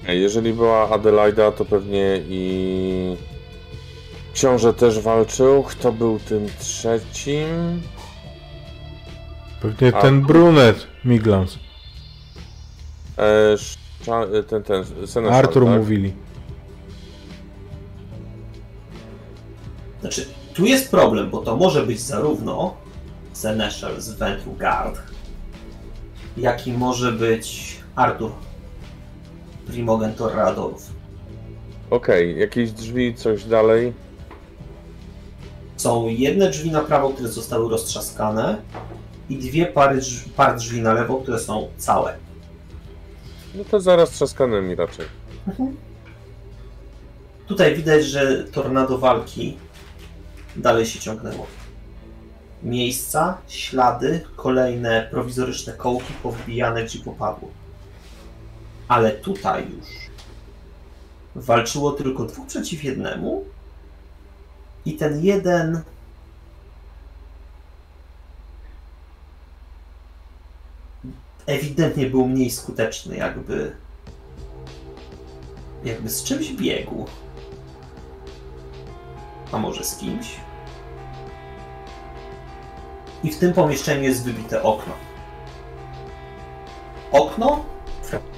Jeżeli 0.07 0.53
była 0.53 0.89
Adelaida, 0.89 1.51
to 1.51 1.65
pewnie 1.65 2.21
i 2.29 3.15
książę 4.37 4.73
też 4.73 4.99
walczył. 4.99 5.63
Kto 5.63 5.91
był 5.91 6.19
tym 6.19 6.47
trzecim? 6.59 7.81
Pewnie 9.61 9.95
A- 9.95 10.01
ten 10.01 10.21
brunet, 10.21 10.87
Miglans. 11.05 11.59
E, 13.17 13.55
Sza- 13.57 14.37
e, 14.39 14.43
ten, 14.43 14.63
ten, 14.63 14.85
Seneschal, 14.85 15.39
Artur 15.39 15.65
tak? 15.65 15.77
mówili. 15.77 16.13
Znaczy, 20.01 20.25
tu 20.53 20.65
jest 20.65 20.91
problem, 20.91 21.29
bo 21.29 21.37
to 21.41 21.55
może 21.55 21.85
być 21.85 22.01
zarówno 22.01 22.75
Seneschal 23.33 24.01
z 24.01 24.09
Ventrugard, 24.09 24.99
jak 26.37 26.67
i 26.67 26.73
może 26.73 27.11
być 27.11 27.77
Artur, 27.95 28.31
Primogentor 29.67 30.35
Radolf. 30.35 30.89
Okej, 31.89 32.39
jakieś 32.39 32.71
drzwi, 32.71 33.15
coś 33.15 33.43
dalej. 33.43 33.93
Są 35.77 36.07
jedne 36.07 36.49
drzwi 36.49 36.71
na 36.71 36.81
prawo, 36.81 37.09
które 37.09 37.29
zostały 37.29 37.69
roztrzaskane 37.69 38.57
i 39.29 39.37
dwie 39.37 39.65
pary 39.65 39.97
drzwi, 39.97 40.31
par 40.31 40.55
drzwi 40.57 40.81
na 40.81 40.93
lewo, 40.93 41.15
które 41.17 41.39
są 41.39 41.67
całe. 41.77 42.17
No 43.55 43.63
to 43.71 43.79
zaraz 43.79 44.09
trzaskanymi 44.09 44.75
raczej. 44.75 45.05
Tutaj 47.47 47.75
widać, 47.75 48.05
że 48.05 48.43
tornado 48.43 48.97
walki 48.97 49.57
dalej 50.55 50.85
się 50.85 50.99
ciągnęło. 50.99 51.47
Miejsca, 52.63 53.37
ślady, 53.47 54.21
kolejne 54.35 55.07
prowizoryczne 55.11 55.73
kołki 55.73 56.13
powbijane 56.23 56.83
gdzie 56.83 56.99
popadło. 56.99 57.49
Ale 58.87 59.11
tutaj 59.11 59.67
już 59.77 59.87
walczyło 61.35 61.91
tylko 61.91 62.25
dwóch 62.25 62.47
przeciw 62.47 62.83
jednemu 62.83 63.45
i 64.87 64.93
ten 64.93 65.25
jeden 65.25 65.81
ewidentnie 71.45 72.09
był 72.09 72.27
mniej 72.27 72.51
skuteczny, 72.51 73.17
jakby 73.17 73.75
jakby 75.83 76.09
z 76.09 76.23
czymś 76.23 76.53
biegł. 76.53 77.05
A 79.51 79.57
może 79.57 79.83
z 79.83 79.95
kimś? 79.95 80.35
I 83.23 83.31
w 83.31 83.39
tym 83.39 83.53
pomieszczeniu 83.53 84.03
jest 84.03 84.23
wybite 84.23 84.63
okno. 84.63 84.93
Okno, 87.11 87.65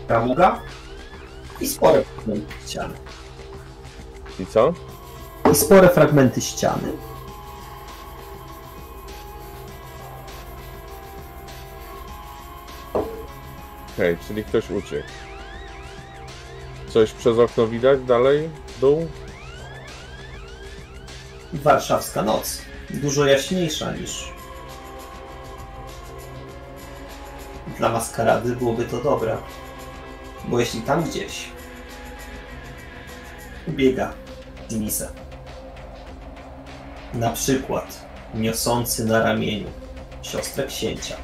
framuga 0.07 0.61
i 1.61 1.67
spore 1.67 2.03
ściany. 2.65 2.93
I 4.39 4.45
co? 4.45 4.73
I 5.51 5.55
spore 5.55 5.89
fragmenty 5.89 6.41
ściany. 6.41 6.91
Okej, 13.93 14.17
czyli 14.27 14.43
ktoś 14.43 14.69
uciekł. 14.69 15.07
Coś 16.89 17.11
przez 17.11 17.39
okno 17.39 17.67
widać 17.67 18.03
dalej? 18.03 18.49
w 18.67 18.79
Dół? 18.79 19.07
Warszawska 21.53 22.21
noc. 22.21 22.61
Dużo 22.89 23.25
jaśniejsza 23.25 23.91
niż. 23.91 24.33
Dla 27.77 27.89
maskarady 27.89 28.55
byłoby 28.55 28.85
to 28.85 28.97
dobre. 28.97 29.37
Bo 30.45 30.59
jeśli 30.59 30.81
tam 30.81 31.03
gdzieś 31.03 31.49
biega 33.69 34.13
Dinisa, 34.69 35.11
na 37.13 37.29
przykład 37.29 38.05
niosący 38.33 39.05
na 39.05 39.23
ramieniu 39.23 39.67
siostrę 40.21 40.63
księcia, 40.67 41.15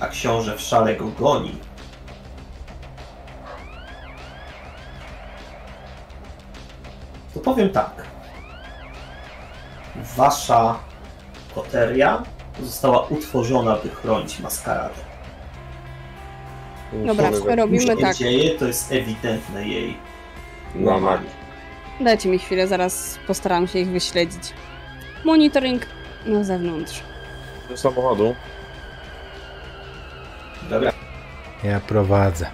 a 0.00 0.06
książę 0.08 0.56
w 0.56 0.60
szale 0.60 0.96
go 0.96 1.06
goni, 1.08 1.54
to 7.34 7.40
powiem 7.40 7.70
tak. 7.70 7.90
Wasza 10.16 10.78
koteria 11.54 12.22
została 12.62 13.06
utworzona, 13.06 13.76
by 13.76 13.88
chronić 13.90 14.40
maskaradę. 14.40 15.00
Dobra, 17.06 17.30
robimy 17.56 17.86
Co 17.86 17.96
się 17.96 18.02
tak. 18.02 18.16
dzieje, 18.16 18.50
to 18.58 18.66
jest 18.66 18.92
ewidentne 18.92 19.68
jej 19.68 19.96
No, 20.74 20.90
łamanie. 20.90 21.26
Dajcie 22.00 22.28
mi 22.28 22.38
chwilę, 22.38 22.66
zaraz 22.68 23.18
postaram 23.26 23.68
się 23.68 23.78
ich 23.78 23.88
wyśledzić. 23.88 24.42
Monitoring 25.24 25.86
na 26.26 26.44
zewnątrz. 26.44 27.02
Do 27.68 27.76
samochodu. 27.76 28.34
Dobra. 30.70 30.92
Ja 31.64 31.80
prowadzę. 31.80 32.46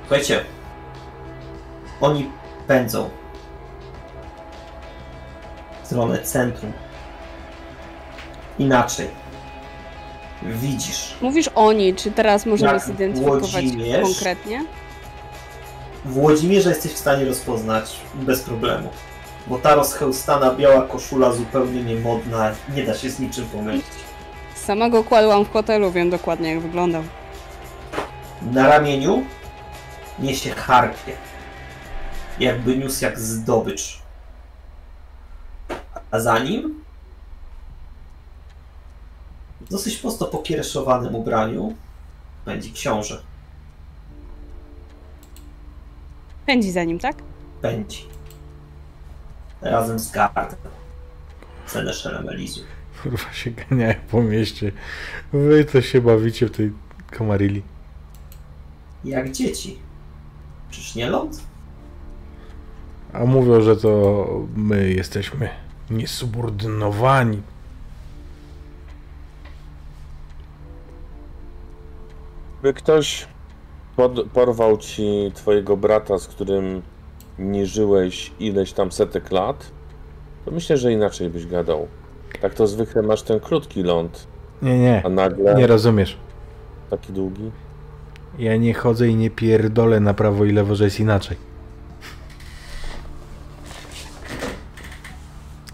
Słuchajcie, 0.00 0.44
oni 2.00 2.30
pędzą 2.66 3.10
w 5.82 5.86
stronę 5.86 6.18
centrum. 6.18 6.72
Inaczej. 8.58 9.08
Widzisz, 10.42 11.16
Mówisz 11.20 11.50
oni, 11.54 11.94
czy 11.94 12.10
teraz 12.10 12.46
możemy 12.46 12.72
Jak 12.72 12.82
zidentyfikować 12.84 13.40
Włodzimierz? 13.52 14.02
konkretnie? 14.02 14.64
Włodzimierza 16.04 16.68
jesteś 16.70 16.92
w 16.92 16.98
stanie 16.98 17.24
rozpoznać 17.24 17.96
bez 18.14 18.42
problemu. 18.42 18.88
Bo 19.48 19.58
ta 19.58 19.74
rozchełstana 19.74 20.54
biała 20.54 20.82
koszula 20.82 21.32
zupełnie 21.32 21.82
niemodna, 21.82 22.52
nie 22.74 22.84
da 22.84 22.94
się 22.94 23.10
z 23.10 23.20
niczym 23.20 23.46
pomylić. 23.46 23.86
Sama 24.54 24.90
go 24.90 25.04
kładłam 25.04 25.44
w 25.44 25.52
hotelu, 25.52 25.90
wiem 25.90 26.10
dokładnie 26.10 26.50
jak 26.50 26.60
wyglądał. 26.60 27.02
Na 28.42 28.68
ramieniu 28.68 29.22
niesie 30.18 30.50
harpie. 30.50 31.12
Jakby 32.40 32.76
niósł 32.76 33.04
jak 33.04 33.20
zdobycz. 33.20 34.02
A 36.10 36.20
za 36.20 36.38
nim 36.38 36.84
w 39.60 39.68
dosyć 39.70 39.96
prosto 39.96 40.26
pokiereszowanym 40.26 41.14
ubraniu 41.14 41.74
będzie 42.44 42.70
książę. 42.70 43.22
Pędzi 46.46 46.72
za 46.72 46.84
nim, 46.84 46.98
tak? 46.98 47.16
Pędzi. 47.62 48.17
Razem 49.62 49.98
z 49.98 50.10
gardem. 50.10 50.58
Seneszelem 51.66 52.28
Elizu. 52.28 52.60
Kurwa 53.02 53.32
się 53.32 53.50
ganiają 53.50 53.94
po 54.10 54.22
mieście. 54.22 54.72
Wy 55.32 55.64
to 55.64 55.82
się 55.82 56.00
bawicie 56.00 56.46
w 56.46 56.50
tej 56.50 56.72
kamarili. 57.10 57.62
Jak 59.04 59.30
dzieci. 59.30 59.78
Czyż 60.70 60.94
nie 60.94 61.10
ląd? 61.10 61.40
A 63.12 63.24
mówią, 63.24 63.60
że 63.60 63.76
to 63.76 64.26
my 64.56 64.90
jesteśmy 64.90 65.48
niesubordynowani. 65.90 67.42
By 72.62 72.74
ktoś 72.74 73.26
pod, 73.96 74.30
porwał 74.30 74.78
ci 74.78 75.32
twojego 75.34 75.76
brata, 75.76 76.18
z 76.18 76.26
którym 76.28 76.82
nie 77.38 77.66
żyłeś 77.66 78.32
ileś 78.40 78.72
tam 78.72 78.92
setek 78.92 79.30
lat, 79.32 79.70
to 80.44 80.50
myślę, 80.50 80.76
że 80.76 80.92
inaczej 80.92 81.30
byś 81.30 81.46
gadał. 81.46 81.88
Tak 82.40 82.54
to 82.54 82.66
zwykle 82.66 83.02
masz 83.02 83.22
ten 83.22 83.40
krótki 83.40 83.82
ląd, 83.82 84.26
Nie, 84.62 84.78
nie. 84.78 85.02
a 85.06 85.08
nagle 85.08 85.54
Nie 85.54 85.66
rozumiesz. 85.66 86.16
taki 86.90 87.12
długi. 87.12 87.50
Ja 88.38 88.56
nie 88.56 88.74
chodzę 88.74 89.08
i 89.08 89.14
nie 89.14 89.30
pierdolę 89.30 90.00
na 90.00 90.14
prawo 90.14 90.44
i 90.44 90.52
lewo, 90.52 90.74
że 90.74 90.84
jest 90.84 91.00
inaczej. 91.00 91.36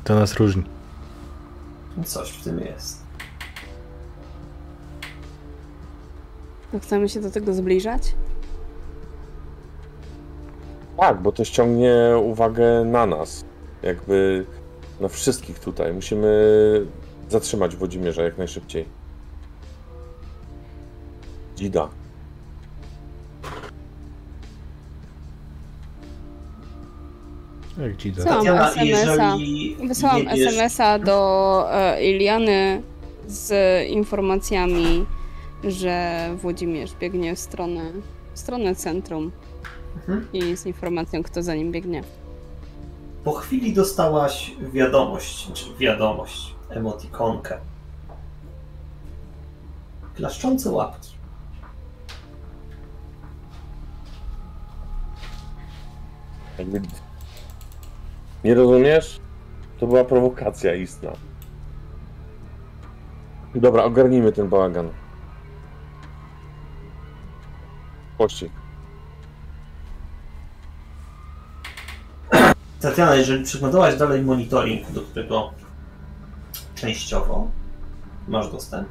To 0.04 0.14
nas 0.14 0.34
różni. 0.34 0.62
Coś 2.04 2.30
w 2.30 2.44
tym 2.44 2.60
jest. 2.60 3.04
To 6.72 6.80
chcemy 6.80 7.08
się 7.08 7.20
do 7.20 7.30
tego 7.30 7.54
zbliżać? 7.54 8.14
Tak, 10.96 11.22
bo 11.22 11.32
to 11.32 11.44
ściągnie 11.44 11.94
uwagę 12.22 12.84
na 12.84 13.06
nas. 13.06 13.44
Jakby 13.82 14.46
na 15.00 15.08
wszystkich 15.08 15.58
tutaj. 15.58 15.92
Musimy 15.92 16.30
zatrzymać 17.28 17.76
Włodzimierza 17.76 18.22
jak 18.22 18.38
najszybciej. 18.38 18.84
Dzida. 21.56 21.88
Jak 27.80 27.96
ci 27.96 28.12
da? 28.12 28.24
Co? 28.24 28.30
Mam 28.30 28.44
Tatiana, 28.44 28.70
SMS-a. 28.70 29.36
jeżeli 29.36 30.26
SMS-a 30.28 30.98
do 30.98 31.66
e, 31.70 32.04
Iliany 32.04 32.82
z 33.26 33.52
informacjami, 33.88 35.06
że 35.64 36.28
Włodzimierz 36.36 36.94
biegnie 37.00 37.36
w 37.36 37.38
stronę, 37.38 37.82
w 38.34 38.38
stronę 38.38 38.74
centrum 38.74 39.32
Mhm. 39.96 40.28
i 40.32 40.56
z 40.56 40.66
informacją, 40.66 41.22
kto 41.22 41.42
za 41.42 41.54
nim 41.54 41.72
biegnie. 41.72 42.02
Po 43.24 43.32
chwili 43.32 43.72
dostałaś 43.72 44.52
wiadomość, 44.72 45.52
czy 45.52 45.64
wiadomość, 45.78 46.54
emotikonkę. 46.70 47.58
Klaszczące 50.14 50.70
łapki. 50.70 51.14
Jakby... 56.58 56.80
Nie 58.44 58.54
rozumiesz? 58.54 59.20
To 59.78 59.86
była 59.86 60.04
prowokacja 60.04 60.74
istna. 60.74 61.10
Dobra, 63.54 63.84
ogarnijmy 63.84 64.32
ten 64.32 64.48
bałagan. 64.48 64.88
Pościg. 68.18 68.63
Tatiana, 72.84 73.14
jeżeli 73.14 73.44
przeglądałaś 73.44 73.96
dalej 73.96 74.22
monitoring, 74.22 74.90
do 74.90 75.00
którego 75.00 75.52
częściowo 76.74 77.50
masz 78.28 78.52
dostęp, 78.52 78.88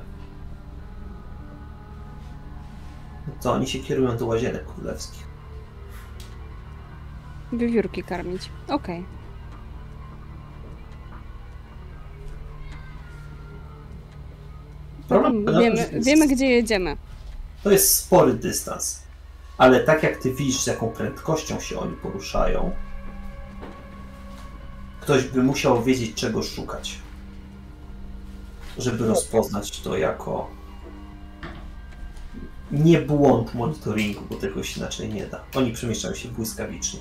to 3.41 3.53
oni 3.53 3.67
się 3.67 3.79
kierują 3.79 4.17
do 4.17 4.25
łazienek 4.25 4.65
królewskich. 4.65 5.23
Wiewiórki 7.53 8.03
karmić. 8.03 8.49
Okej. 8.67 9.05
Problem 15.07 15.45
polega 15.45 15.69
na 15.69 15.75
tym, 15.75 15.91
Wiemy, 15.91 16.05
wiemy, 16.05 16.27
gdzie 16.27 16.45
jedziemy. 16.45 16.97
To 17.63 17.71
jest 17.71 17.95
spory 17.95 18.33
dystans. 18.33 19.03
Ale 19.57 19.79
tak 19.79 20.03
jak 20.03 20.17
ty 20.17 20.33
widzisz, 20.33 20.59
z 20.59 20.67
jaką 20.67 20.89
prędkością 20.89 21.59
się 21.59 21.79
oni 21.79 21.95
poruszają, 21.95 22.71
ktoś 25.03 25.23
by 25.23 25.43
musiał 25.43 25.84
wiedzieć, 25.84 26.13
czego 26.13 26.43
szukać. 26.43 26.99
Żeby 28.77 29.07
rozpoznać 29.07 29.81
to 29.81 29.97
jako 29.97 30.49
nie 32.71 32.99
błąd 33.01 33.53
monitoringu, 33.55 34.21
bo 34.30 34.35
tego 34.35 34.63
się 34.63 34.80
inaczej 34.80 35.09
nie 35.13 35.25
da. 35.25 35.39
Oni 35.55 35.71
przemieszczają 35.71 36.13
się 36.15 36.30
błyskawicznie. 36.30 36.99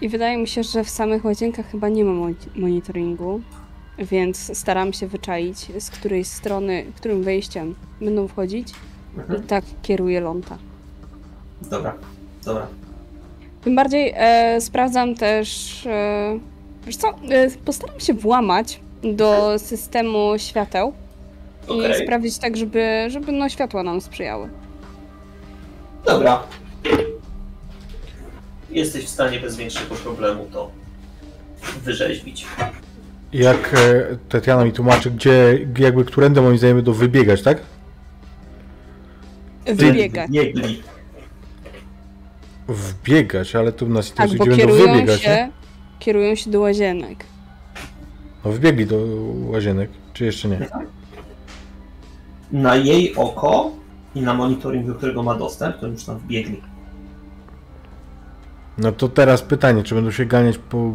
I 0.00 0.08
wydaje 0.08 0.38
mi 0.38 0.48
się, 0.48 0.62
że 0.62 0.84
w 0.84 0.90
samych 0.90 1.24
łazienkach 1.24 1.66
chyba 1.70 1.88
nie 1.88 2.04
ma 2.04 2.12
moni- 2.12 2.50
monitoringu, 2.60 3.40
więc 3.98 4.58
staram 4.58 4.92
się 4.92 5.06
wyczaić, 5.06 5.58
z 5.78 5.90
której 5.90 6.24
strony, 6.24 6.86
którym 6.96 7.22
wejściem 7.22 7.74
będą 8.00 8.28
wchodzić. 8.28 8.68
I 9.16 9.20
Mhm. 9.20 9.42
tak 9.42 9.64
kieruję 9.82 10.20
ląta. 10.20 10.58
Dobra, 11.70 11.94
dobra. 12.44 12.66
Tym 13.60 13.76
bardziej 13.76 14.12
e, 14.16 14.60
sprawdzam 14.60 15.14
też. 15.14 15.82
E, 15.86 16.38
wiesz 16.86 16.96
co? 16.96 17.08
E, 17.08 17.50
postaram 17.64 18.00
się 18.00 18.14
włamać 18.14 18.80
do 19.02 19.58
systemu 19.58 20.32
świateł 20.36 20.92
i 21.68 21.72
Okej. 21.72 22.02
sprawdzić 22.02 22.38
tak, 22.38 22.56
żeby, 22.56 23.06
żeby 23.08 23.32
no, 23.32 23.48
światła 23.48 23.82
nam 23.82 24.00
sprzyjały. 24.00 24.48
Dobra. 26.04 26.42
Jesteś 28.70 29.04
w 29.04 29.08
stanie 29.08 29.40
bez 29.40 29.56
większego 29.56 29.94
problemu 29.94 30.46
to 30.52 30.70
wyrzeźbić. 31.84 32.46
Jak 33.32 33.74
e, 33.74 34.16
Tatiana 34.28 34.64
mi 34.64 34.72
tłumaczy, 34.72 35.10
gdzie, 35.10 35.58
jakby 35.78 36.04
którędy 36.04 36.40
moim 36.40 36.58
zdaniem 36.58 36.76
będą 36.76 36.92
wybiegać, 36.92 37.42
tak? 37.42 37.58
Wybiegać. 39.66 40.30
Wbiegać, 42.68 43.56
ale 43.56 43.72
tu 43.72 43.88
nas 43.88 44.12
Tak, 44.12 44.32
interesuje, 44.32 44.38
bo 44.38 44.44
gdzie 44.44 44.66
będą 44.66 44.76
kierują 44.76 44.94
wybiegać, 44.94 45.26
nie? 45.26 45.50
Kierują 46.04 46.34
się 46.34 46.50
do 46.50 46.60
łazienek. 46.60 47.24
No 48.44 48.52
wbiegli 48.52 48.86
do 48.86 48.96
łazienek, 49.46 49.90
czy 50.12 50.24
jeszcze 50.24 50.48
nie? 50.48 50.68
Na 52.52 52.76
jej 52.76 53.16
oko 53.16 53.70
i 54.14 54.20
na 54.20 54.34
monitoring, 54.34 54.86
do 54.86 54.94
którego 54.94 55.22
ma 55.22 55.34
dostęp, 55.34 55.78
to 55.78 55.86
już 55.86 56.04
tam 56.04 56.18
wbiegli. 56.18 56.62
No 58.78 58.92
to 58.92 59.08
teraz 59.08 59.42
pytanie, 59.42 59.82
czy 59.82 59.94
będą 59.94 60.10
się 60.10 60.26
ganiać 60.26 60.58
po 60.58 60.92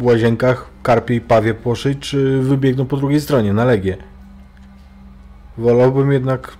łazienkach, 0.00 0.70
karpie 0.82 1.14
i 1.14 1.20
pawie 1.20 1.54
poszyć, 1.54 1.98
czy 1.98 2.40
wybiegną 2.40 2.86
po 2.86 2.96
drugiej 2.96 3.20
stronie, 3.20 3.52
na 3.52 3.64
legie? 3.64 3.96
Wolałbym 5.58 6.12
jednak, 6.12 6.56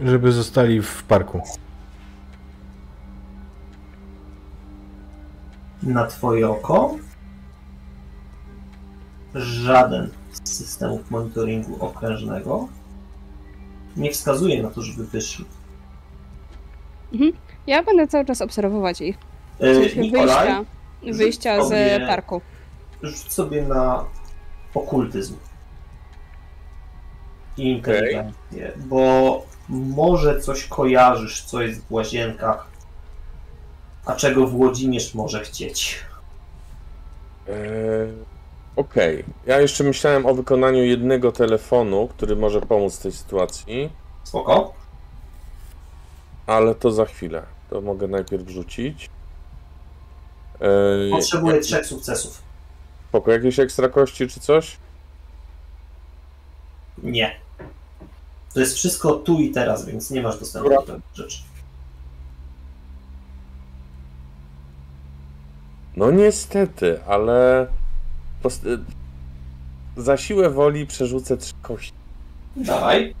żeby 0.00 0.32
zostali 0.32 0.82
w 0.82 1.02
parku. 1.02 1.40
Na 5.82 6.06
twoje 6.06 6.48
oko 6.48 7.03
żaden 9.34 10.10
z 10.44 10.52
systemów 10.52 11.10
monitoringu 11.10 11.84
okrężnego 11.84 12.68
nie 13.96 14.10
wskazuje 14.10 14.62
na 14.62 14.70
to, 14.70 14.82
żeby 14.82 15.06
wyszli. 15.06 15.44
Ja 17.66 17.82
będę 17.82 18.08
cały 18.08 18.24
czas 18.24 18.42
obserwować 18.42 19.00
ich. 19.00 19.16
Nikolaj, 19.96 20.48
wyjścia, 21.02 21.18
wyjścia 21.18 21.64
z 21.64 21.68
sobie- 21.68 22.06
parku. 22.08 22.40
rzuć 23.02 23.32
sobie 23.32 23.62
na 23.62 24.04
okultyzm. 24.74 25.36
I 27.56 27.70
inteligencję, 27.70 28.72
bo 28.76 29.42
może 29.68 30.40
coś 30.40 30.64
kojarzysz, 30.64 31.42
co 31.44 31.62
jest 31.62 31.84
w 31.84 31.92
łazienkach, 31.92 32.66
a 34.06 34.14
czego 34.14 34.46
Włodzimierz 34.46 35.14
może 35.14 35.40
chcieć. 35.40 36.00
Eee, 37.48 37.54
Okej. 38.76 39.24
Ja 39.46 39.60
jeszcze 39.60 39.84
myślałem 39.84 40.26
o 40.26 40.34
wykonaniu 40.34 40.82
jednego 40.84 41.32
telefonu, 41.32 42.08
który 42.08 42.36
może 42.36 42.60
pomóc 42.60 42.98
w 42.98 43.02
tej 43.02 43.12
sytuacji, 43.12 43.90
Spoko? 44.24 44.74
ale 46.46 46.74
to 46.74 46.90
za 46.92 47.04
chwilę. 47.04 47.42
To 47.70 47.80
mogę 47.80 48.08
najpierw 48.08 48.48
rzucić. 48.48 49.10
Eee, 50.60 51.10
Potrzebuję 51.10 51.54
jak- 51.54 51.64
trzech 51.64 51.86
sukcesów. 51.86 52.42
Spoko, 53.08 53.32
jakieś 53.32 53.58
ekstra 53.58 53.88
kości 53.88 54.28
czy 54.28 54.40
coś? 54.40 54.76
Nie. 57.02 57.36
To 58.54 58.60
jest 58.60 58.74
wszystko 58.76 59.12
tu 59.14 59.40
i 59.40 59.50
teraz, 59.50 59.86
więc 59.86 60.10
nie 60.10 60.22
masz 60.22 60.38
dostępu 60.38 60.68
Dobra. 60.68 60.86
do 60.86 60.92
tych 60.92 61.02
rzeczy. 61.14 61.38
No 65.96 66.10
niestety, 66.10 67.04
ale 67.06 67.66
za 69.96 70.16
siłę 70.16 70.50
woli 70.50 70.86
przerzucę 70.86 71.36
trzy 71.36 71.54
kości. 71.62 71.92
Dawaj. 72.56 73.14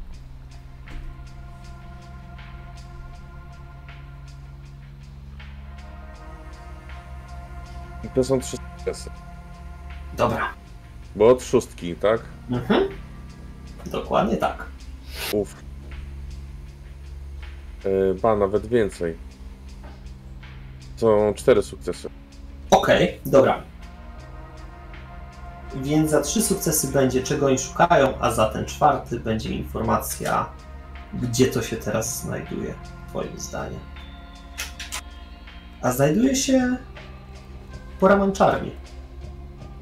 I 8.04 8.08
to 8.08 8.24
są 8.24 8.40
trzy 8.40 8.56
sukcesy. 8.56 9.10
Dobra. 10.16 10.48
Bo 11.16 11.28
od 11.28 11.42
szóstki, 11.42 11.96
tak? 11.96 12.20
Mhm. 12.50 12.88
Dokładnie 13.86 14.36
tak. 14.36 14.66
Uf. 15.32 15.54
Yy, 17.84 18.14
ba, 18.22 18.36
nawet 18.36 18.66
więcej. 18.66 19.16
Są 20.96 21.34
cztery 21.34 21.62
sukcesy. 21.62 22.10
Okej, 22.70 23.20
dobra. 23.26 23.62
Więc 25.82 26.10
za 26.10 26.20
trzy 26.20 26.42
sukcesy 26.42 26.88
będzie 26.88 27.22
czego 27.22 27.46
oni 27.46 27.58
szukają, 27.58 28.18
a 28.20 28.30
za 28.30 28.50
ten 28.50 28.64
czwarty 28.64 29.20
będzie 29.20 29.50
informacja, 29.50 30.50
gdzie 31.14 31.46
to 31.46 31.62
się 31.62 31.76
teraz 31.76 32.22
znajduje, 32.22 32.74
twoim 33.08 33.38
zdaniem. 33.38 33.80
A 35.82 35.92
znajduje 35.92 36.36
się 36.36 36.76
po 38.00 38.08
ramanczarni, 38.08 38.72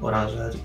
oranżerii. 0.01 0.63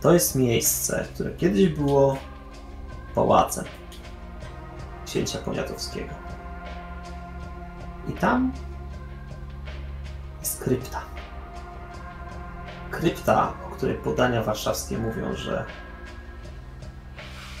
To 0.00 0.12
jest 0.12 0.34
miejsce, 0.34 1.06
które 1.14 1.30
kiedyś 1.34 1.68
było 1.68 2.16
pałacem 3.14 3.64
księcia 5.06 5.38
poniatowskiego. 5.38 6.14
I 8.08 8.12
tam 8.12 8.52
jest 10.40 10.64
krypta. 10.64 11.19
Krypta, 12.90 13.52
o 13.66 13.70
której 13.70 13.96
podania 13.96 14.42
warszawskie 14.42 14.98
mówią, 14.98 15.36
że 15.36 15.64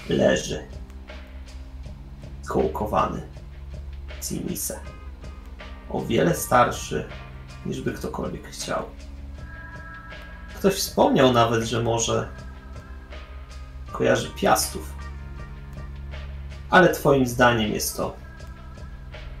leży 0.08 0.64
skołkowany 2.42 3.22
Cimise. 4.22 4.80
O 5.90 6.04
wiele 6.04 6.34
starszy, 6.34 7.08
niż 7.66 7.80
by 7.80 7.92
ktokolwiek 7.92 8.46
chciał. 8.48 8.82
Ktoś 10.58 10.74
wspomniał 10.74 11.32
nawet, 11.32 11.64
że 11.64 11.82
może 11.82 12.28
kojarzy 13.92 14.30
piastów. 14.30 14.94
Ale 16.70 16.92
twoim 16.94 17.26
zdaniem 17.26 17.72
jest 17.72 17.96
to 17.96 18.16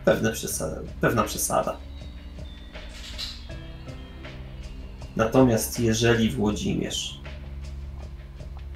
pewne 0.04 0.32
przesada, 0.32 0.76
pewna 1.00 1.22
przesada. 1.22 1.76
Natomiast 5.16 5.80
jeżeli 5.80 6.30
Włodzimierz 6.30 7.20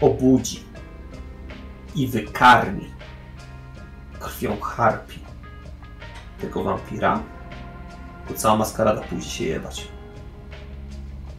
obudzi 0.00 0.60
i 1.94 2.06
wykarmi 2.06 2.94
krwią 4.20 4.60
harpi 4.60 5.18
tego 6.40 6.64
wampira, 6.64 7.22
to 8.28 8.34
cała 8.34 8.56
maskarada 8.56 9.00
pójdzie 9.00 9.30
się 9.30 9.44
jebać. 9.44 9.88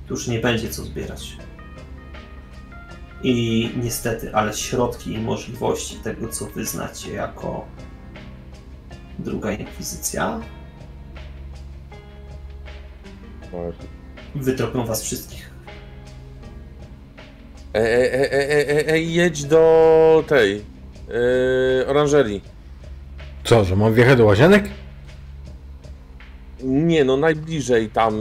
Tu 0.07 0.13
już 0.13 0.27
nie 0.27 0.39
będzie 0.39 0.69
co 0.69 0.83
zbierać. 0.83 1.37
I 3.23 3.71
niestety, 3.83 4.35
ale 4.35 4.53
środki 4.53 5.13
i 5.13 5.19
możliwości 5.19 5.95
tego, 5.95 6.29
co 6.29 6.45
wyznacie 6.45 7.13
jako 7.13 7.65
druga 9.19 9.51
inkwizycja, 9.51 10.39
wytropią 14.35 14.85
was 14.85 15.03
wszystkich. 15.03 15.49
Ej, 17.73 17.85
ej, 17.93 18.09
ej, 18.13 18.29
ej, 18.31 18.65
ej, 18.69 18.85
ej, 18.87 19.13
jedź 19.13 19.43
do 19.43 20.23
tej 20.27 20.55
yy, 20.55 21.87
oranżerii. 21.87 22.41
Co, 23.43 23.63
że 23.63 23.75
mam 23.75 23.93
wjechać 23.93 24.17
do 24.17 24.25
łazienek? 24.25 24.69
Nie, 26.63 27.05
no 27.05 27.17
najbliżej 27.17 27.89
tam. 27.89 28.13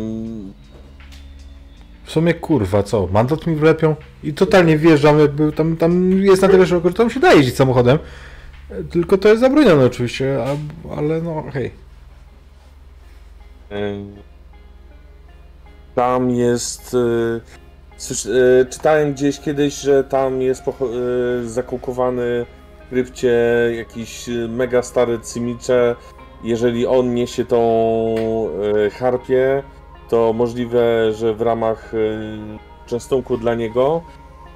W 2.05 2.11
sumie 2.11 2.35
kurwa, 2.35 2.83
co? 2.83 3.07
Mandat 3.13 3.47
mi 3.47 3.57
wlepią 3.57 3.97
i 4.23 4.33
totalnie 4.35 4.79
wjeżdżam, 4.79 5.19
jakby 5.19 5.53
tam, 5.53 5.77
tam 5.77 6.13
jest 6.23 6.43
na 6.43 6.49
tyle 6.49 6.67
szeroko, 6.67 6.89
że 6.89 6.95
tam 6.95 7.11
się 7.11 7.21
da 7.21 7.33
jeździć 7.33 7.57
samochodem. 7.57 7.99
E, 8.71 8.85
Tylko 8.85 9.19
to 9.19 9.29
jest 9.29 9.41
zabronione 9.41 9.85
oczywiście, 9.85 10.45
a, 10.47 10.57
ale 10.97 11.23
no 11.23 11.45
hej. 11.53 11.71
y, 13.73 14.05
Tam 15.95 16.31
jest. 16.31 16.95
y, 16.95 17.41
y, 18.27 18.67
czytałem 18.71 19.13
gdzieś 19.13 19.41
kiedyś, 19.41 19.75
że 19.75 20.05
tam 20.05 20.43
jest 20.43 20.63
y, 20.69 21.49
zakukowany 21.49 22.47
w 22.87 22.89
krypcie 22.91 23.33
jakiś 23.77 24.31
mega 24.49 24.83
stary 24.83 25.19
cymicze. 25.19 25.97
Jeżeli 26.45 26.87
on 26.87 27.15
niesie 27.15 27.45
tą 27.45 27.61
harpię, 28.93 29.63
to 30.09 30.33
możliwe, 30.33 31.13
że 31.13 31.35
w 31.35 31.41
ramach 31.41 31.93
częstunku 32.87 33.37
dla 33.37 33.55
niego 33.55 34.03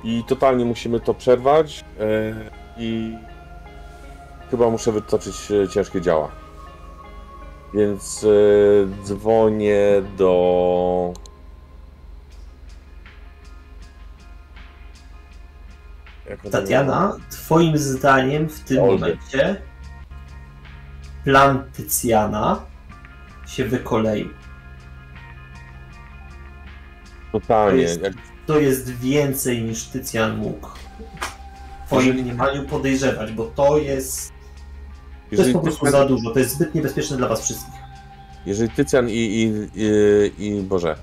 i 0.05 0.25
totalnie 0.25 0.65
musimy 0.65 1.01
to 1.01 1.15
przerwać 1.15 1.85
i 2.79 3.15
chyba 4.51 4.71
muszę 4.71 4.93
wytoczyć 4.93 5.35
ciężkie 5.71 6.01
działa. 6.01 6.29
Więc 7.75 8.27
dzwonię 9.05 10.03
do. 10.17 11.13
Tatiana, 16.51 17.17
twoim 17.31 17.79
zdaniem 17.79 18.49
w 18.49 18.61
tym 18.61 18.77
momencie 18.87 19.63
plan 21.25 21.65
Tycjana 21.73 22.61
się 23.47 23.65
wykoleił. 23.65 24.29
Totalnie. 27.33 27.77
To 27.85 27.91
jest- 27.91 28.03
Jak, 28.03 28.13
To 28.47 28.59
jest 28.61 28.91
więcej 28.91 29.63
niż 29.63 29.85
Tycjan 29.85 30.37
mógł 30.39 30.69
w 30.69 31.87
twoim 31.87 32.17
mniemaniu 32.17 32.65
podejrzewać, 32.65 33.33
bo 33.33 33.45
to 33.45 33.79
jest, 33.79 34.29
to 34.29 34.35
jest 34.35 35.33
jeżeli, 35.33 35.53
po 35.53 35.61
prostu 35.61 35.85
Tycjan, 35.87 36.03
za 36.03 36.09
dużo. 36.09 36.31
To 36.31 36.39
jest 36.39 36.55
zbyt 36.55 36.75
niebezpieczne 36.75 37.17
dla 37.17 37.29
was 37.29 37.45
wszystkich. 37.45 37.75
jeżeli 38.47 38.71
Tycjan 38.71 39.09
i, 39.09 39.13
i, 39.13 39.53
i, 40.39 40.47
i 40.47 40.63
Boże, 40.63 40.97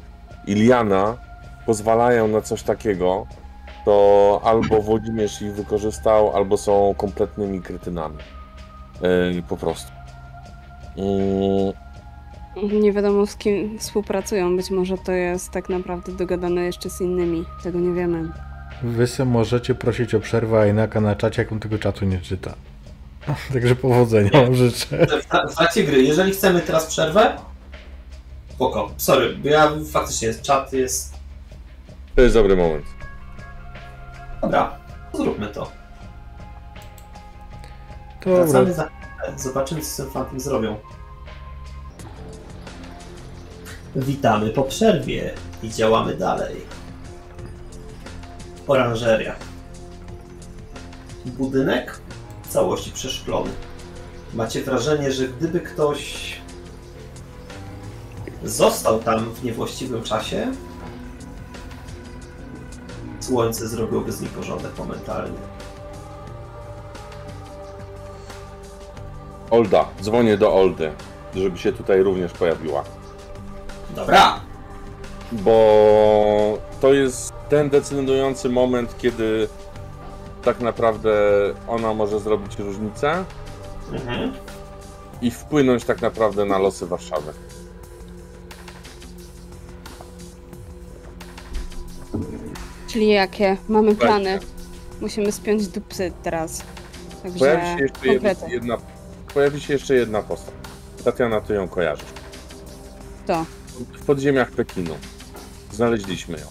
Iliana 0.48 1.18
pozwalają 1.66 2.28
na 2.28 2.42
coś 2.42 2.64
takiego, 2.64 3.28
to 3.86 4.42
albo 4.44 4.82
Włodzimierz 4.82 5.42
ich 5.42 5.54
wykorzystał, 5.54 6.36
albo 6.36 6.58
są 6.58 6.96
kompletnymi 6.98 7.62
kretynami. 7.62 8.18
Yy, 9.02 9.44
po 9.50 9.58
prostu. 9.58 9.92
Yy, 10.98 12.80
Nie 12.80 12.94
wiadomo 12.94 13.26
z 13.26 13.36
kim 13.36 13.80
współpracują. 13.80 14.58
Być 14.58 14.72
może 14.72 14.98
to 14.98 15.12
jest 15.12 15.52
tak 15.52 15.70
naprawdę 15.70 16.12
dogadane 16.12 16.62
jeszcze 16.62 16.90
z 16.90 17.02
innymi. 17.02 17.46
Tego 17.64 17.80
nie 17.80 17.94
wiemy. 17.94 18.30
Wy 18.84 19.08
se 19.08 19.26
możecie 19.26 19.76
prosić 19.76 20.16
o 20.16 20.20
przerwę, 20.20 20.60
a 20.60 20.68
Inaka 20.68 21.02
na 21.02 21.16
czacie, 21.16 21.42
jak 21.42 21.52
on 21.52 21.60
tego 21.60 21.80
czatu 21.80 22.06
nie 22.06 22.20
czyta. 22.20 22.54
Także 23.54 23.76
powodzenia 23.76 24.32
wam 24.32 24.56
życzę. 24.56 25.08
Trakcie 25.56 25.84
gry, 25.84 26.04
jeżeli 26.04 26.32
chcemy 26.32 26.62
teraz 26.62 26.86
przerwę, 26.86 27.38
spoko. 28.50 28.92
Sorry, 28.98 29.36
bo 29.36 29.50
ja 29.50 29.72
faktycznie 29.92 30.28
jest 30.28 30.42
czat, 30.42 30.74
jest... 30.74 31.14
to 32.16 32.22
jest 32.22 32.34
dobry 32.34 32.56
moment. 32.56 32.86
Dobra, 34.46 34.78
zróbmy 35.14 35.48
to. 35.48 35.72
Dobra, 38.26 38.44
Wracamy 38.44 38.74
za 38.74 38.90
Zobaczymy, 39.38 39.82
co 39.82 39.88
z 39.88 39.96
tym 39.96 40.10
fantem 40.10 40.40
zrobią. 40.40 40.76
Witamy 43.96 44.50
po 44.50 44.64
przerwie 44.64 45.34
i 45.64 45.70
działamy 45.70 46.16
dalej. 46.16 46.56
Oranżeria. 48.68 49.36
Budynek 51.26 52.00
w 52.44 52.48
całości 52.48 52.92
przeszklony. 52.92 53.52
Macie 54.34 54.64
wrażenie, 54.64 55.12
że 55.12 55.28
gdyby 55.28 55.60
ktoś 55.60 56.36
został 58.44 59.00
tam 59.00 59.34
w 59.34 59.44
niewłaściwym 59.44 60.04
czasie, 60.04 60.52
słońce 63.26 63.68
zrobiłoby 63.68 64.12
z 64.12 64.22
nim 64.22 64.30
porządek 64.30 64.78
momentalnie. 64.78 65.38
Olda, 69.52 69.86
dzwonię 70.02 70.38
do 70.38 70.54
Oldy, 70.54 70.92
żeby 71.36 71.58
się 71.58 71.74
tutaj 71.74 72.04
również 72.04 72.32
pojawiła. 72.32 72.84
Dobra, 73.96 74.40
Bo 75.32 76.58
to 76.82 76.94
jest 76.94 77.34
ten 77.50 77.70
decydujący 77.70 78.50
moment, 78.50 78.96
kiedy 78.98 79.48
tak 80.44 80.60
naprawdę 80.60 81.12
ona 81.68 81.94
może 81.94 82.20
zrobić 82.20 82.60
różnicę 82.60 83.26
mhm. 83.92 84.34
i 85.22 85.32
wpłynąć 85.32 85.84
tak 85.84 86.02
naprawdę 86.02 86.46
na 86.46 86.58
losy 86.58 86.88
Warszawy. 86.88 87.34
Czyli 92.96 93.10
jakie? 93.10 93.58
Mamy 93.70 93.96
plany. 93.96 94.40
Musimy 95.02 95.32
spiąć 95.32 95.68
dupy 95.68 96.12
teraz. 96.24 96.62
Także 97.24 97.40
Pojawi 97.40 97.62
się 97.78 97.84
jeszcze 97.84 98.08
jedna, 98.08 98.30
konkrety. 98.30 98.54
jedna, 98.54 98.78
pojawi 99.34 99.62
się 99.62 99.74
jeszcze 99.74 99.96
jedna 99.96 100.22
postać. 100.22 100.54
Tatiana, 101.04 101.42
ty 101.42 101.54
ją 101.54 101.68
kojarzysz. 101.68 102.06
To. 103.28 103.46
W 103.94 104.06
podziemiach 104.06 104.52
Pekinu. 104.52 104.96
Znaleźliśmy 105.72 106.38
ją. 106.38 106.46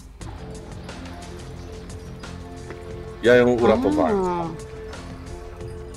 Ja 3.23 3.35
ją 3.35 3.49
uratowałem. 3.49 4.25
A. 4.25 4.47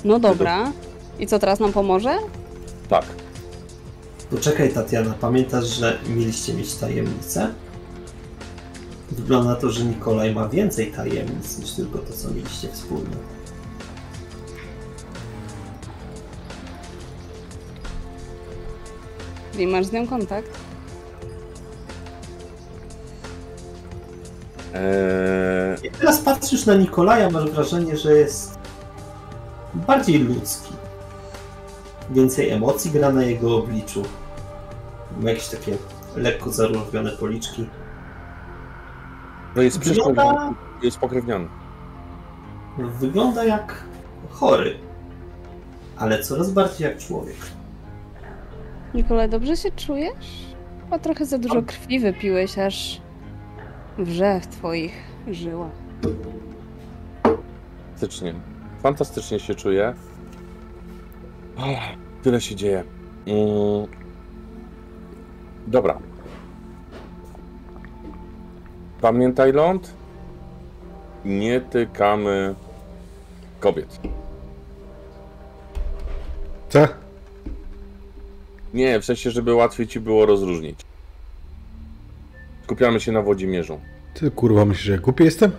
No 0.05 0.19
dobra. 0.19 0.71
I 1.19 1.27
co 1.27 1.39
teraz 1.39 1.59
nam 1.59 1.73
pomoże? 1.73 2.17
Tak. 2.89 3.05
Poczekaj, 4.29 4.69
Tatiana, 4.73 5.13
pamiętasz, 5.21 5.65
że 5.65 5.99
mieliście 6.07 6.53
mieć 6.53 6.75
tajemnicę? 6.75 7.53
Wygląda 9.19 9.49
na 9.49 9.55
to, 9.55 9.69
że 9.69 9.85
Nikolaj 9.85 10.35
ma 10.35 10.49
więcej 10.49 10.91
tajemnic 10.91 11.57
niż 11.59 11.71
tylko 11.71 11.99
to, 11.99 12.13
co 12.13 12.29
mieliście 12.31 12.69
wspólne. 12.69 13.15
Czyli 19.53 19.67
masz 19.67 19.85
z 19.85 19.91
nią 19.91 20.07
kontakt? 20.07 20.49
Eee, 24.73 25.77
Jak 25.83 25.97
teraz 25.97 26.19
patrzysz 26.19 26.65
na 26.65 26.75
Nikolaja, 26.75 27.29
masz 27.29 27.51
wrażenie, 27.51 27.97
że 27.97 28.13
jest 28.13 28.59
bardziej 29.73 30.19
ludzki. 30.19 30.73
Więcej 32.09 32.49
emocji 32.49 32.91
gra 32.91 33.11
na 33.11 33.23
jego 33.23 33.57
obliczu. 33.57 34.03
Ma 35.21 35.29
jakieś 35.29 35.47
takie 35.47 35.77
lekko 36.15 36.51
zaróżowione 36.51 37.11
policzki. 37.11 37.69
No 39.55 39.61
jest 39.61 39.79
Wygląda, 39.79 40.53
jest 40.83 40.97
pokrewniony. 40.97 41.47
wygląda 42.77 43.43
jak 43.45 43.83
chory, 44.29 44.77
ale 45.97 46.23
coraz 46.23 46.51
bardziej 46.51 46.87
jak 46.87 46.97
człowiek. 46.97 47.35
Nikolaj, 48.93 49.29
dobrze 49.29 49.57
się 49.57 49.71
czujesz? 49.71 50.45
Chyba 50.83 50.99
trochę 50.99 51.25
za 51.25 51.37
dużo 51.37 51.61
krwi 51.61 51.99
wypiłeś, 51.99 52.59
aż 52.59 53.01
wrze 53.97 54.39
w 54.39 54.47
twoich 54.47 54.93
żyłach. 55.31 55.71
Fantastycznie. 57.93 58.33
Fantastycznie 58.83 59.39
się 59.39 59.55
czuję. 59.55 59.93
Ach, 61.57 61.65
tyle 62.23 62.41
się 62.41 62.55
dzieje. 62.55 62.83
Mm. 63.27 63.87
Dobra. 65.67 65.99
Pamiętaj, 69.01 69.53
ląd. 69.53 69.93
Nie 71.25 71.61
tykamy 71.61 72.55
kobiet. 73.59 73.99
Co? 76.69 76.87
Nie, 78.73 78.99
w 78.99 79.05
sensie, 79.05 79.31
żeby 79.31 79.53
łatwiej 79.53 79.87
ci 79.87 79.99
było 79.99 80.25
rozróżnić. 80.25 80.79
Skupiamy 82.63 82.99
się 82.99 83.11
na 83.11 83.21
Włodzimierzu. 83.21 83.79
Ty 84.13 84.31
kurwa 84.31 84.65
myślisz, 84.65 84.85
że 84.85 84.91
ja 84.91 84.97
głupi 84.97 85.23
jestem? 85.23 85.51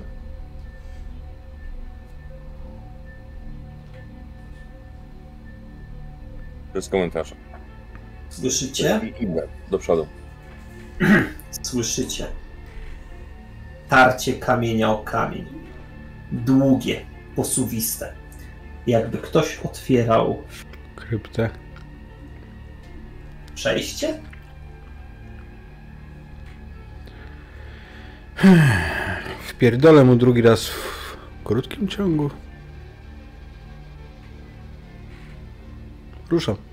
Bez 6.74 6.88
komentarza. 6.88 7.36
Słyszycie? 8.28 9.00
Do 9.70 9.78
przodu. 9.78 10.06
Słyszycie? 11.62 12.26
Tarcie 13.90 14.32
kamienia 14.34 14.90
o 14.90 14.98
kamień. 14.98 15.46
Długie, 16.32 17.00
posuwiste. 17.36 18.12
Jakby 18.86 19.18
ktoś 19.18 19.58
otwierał 19.58 20.42
Kryptę. 20.96 21.50
Przejście? 23.54 24.20
Wpierdolę 29.48 30.04
mu 30.04 30.16
drugi 30.16 30.42
raz 30.42 30.68
w 30.68 31.16
krótkim 31.44 31.88
ciągu. 31.88 32.30
Ruszam. 36.30 36.69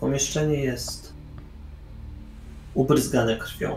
Pomieszczenie 0.00 0.60
jest 0.60 1.12
ubryzgane 2.74 3.36
krwią 3.36 3.76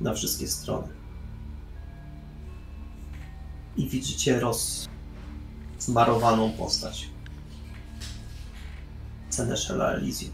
na 0.00 0.14
wszystkie 0.14 0.48
strony. 0.48 0.88
I 3.76 3.88
widzicie 3.88 4.40
rozsmarowaną 5.76 6.52
postać. 6.52 7.08
Seneszela 9.30 9.92
Elysium. 9.92 10.32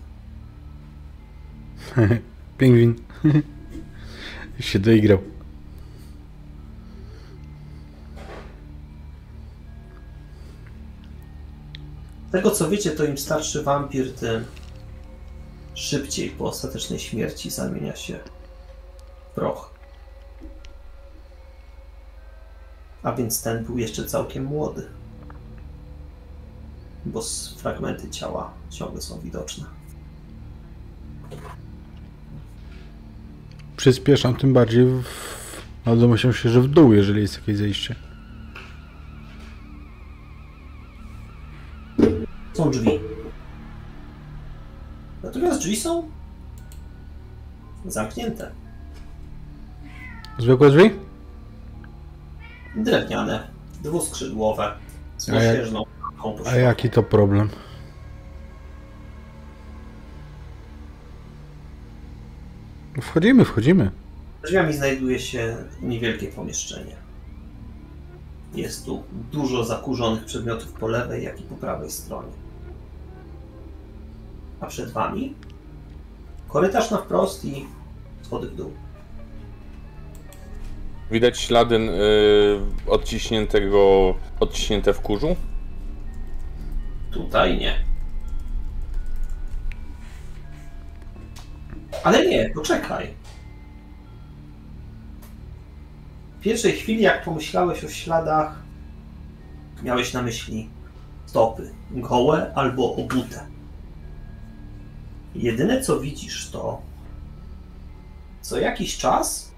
Pingwin. 2.58 2.94
się 4.60 4.78
doigrał. 4.78 5.34
Tego 12.35 12.51
co 12.51 12.70
wiecie, 12.70 12.90
to 12.90 13.05
im 13.05 13.19
starszy 13.19 13.62
wampir, 13.62 14.15
tym 14.15 14.44
szybciej 15.74 16.31
po 16.31 16.44
ostatecznej 16.44 16.98
śmierci 16.98 17.51
zamienia 17.51 17.97
się 17.97 18.19
w 19.31 19.35
proch. 19.35 19.74
A 23.02 23.12
więc 23.12 23.43
ten 23.43 23.65
był 23.65 23.78
jeszcze 23.78 24.05
całkiem 24.05 24.44
młody. 24.44 24.86
Bo 27.06 27.23
fragmenty 27.56 28.11
ciała 28.11 28.51
ciągle 28.70 29.01
są 29.01 29.20
widoczne. 29.20 29.65
Przyspieszam 33.77 34.36
tym 34.36 34.52
bardziej 34.52 34.85
w... 34.85 35.05
No 35.86 35.97
domyślam 35.97 36.32
się, 36.32 36.48
że 36.48 36.61
w 36.61 36.69
dół, 36.69 36.93
jeżeli 36.93 37.23
jest 37.23 37.35
jakieś 37.35 37.56
zejście. 37.56 38.03
Drzwi. 42.74 43.01
Natomiast 45.22 45.60
drzwi 45.60 45.76
są 45.76 46.09
zamknięte. 47.86 48.51
Zwykłe 50.38 50.70
drzwi? 50.70 50.90
Drewniane, 52.76 53.48
dwuskrzydłowe, 53.82 54.72
z 55.18 55.28
jak- 55.28 55.68
po 56.22 56.34
A 56.46 56.56
jaki 56.56 56.90
to 56.90 57.02
problem? 57.02 57.48
Wchodzimy, 63.02 63.44
wchodzimy. 63.44 63.90
Za 64.42 64.46
drzwiami 64.48 64.72
znajduje 64.72 65.18
się 65.20 65.56
niewielkie 65.82 66.26
pomieszczenie. 66.26 66.96
Jest 68.55 68.84
tu 68.84 69.02
dużo 69.32 69.64
zakurzonych 69.64 70.24
przedmiotów 70.24 70.72
po 70.72 70.88
lewej, 70.88 71.24
jak 71.24 71.40
i 71.40 71.42
po 71.42 71.55
prawej 71.55 71.90
stronie. 71.90 72.32
A 74.64 74.66
przed 74.66 74.90
wami 74.90 75.34
korytarz 76.48 76.90
na 76.90 76.98
wprost 76.98 77.44
i 77.44 77.66
schody 78.22 78.48
w 78.48 78.54
dół. 78.56 78.72
Widać 81.10 81.38
ślady 81.38 81.76
y, 81.76 82.90
odciśniętego, 82.90 84.14
odciśnięte 84.40 84.92
w 84.92 85.00
kurzu. 85.00 85.36
Tutaj 87.12 87.58
nie. 87.58 87.84
Ale 92.04 92.26
nie, 92.26 92.50
poczekaj. 92.54 93.14
W 96.38 96.42
pierwszej 96.42 96.72
chwili, 96.72 97.02
jak 97.02 97.24
pomyślałeś 97.24 97.84
o 97.84 97.88
śladach, 97.88 98.62
miałeś 99.82 100.12
na 100.12 100.22
myśli 100.22 100.68
stopy 101.26 101.70
gołe 101.90 102.52
albo 102.54 102.96
obute. 102.96 103.53
Jedyne 105.35 105.81
co 105.81 106.01
widzisz 106.01 106.51
to 106.51 106.82
co 108.40 108.59
jakiś 108.59 108.98
czas 108.98 109.52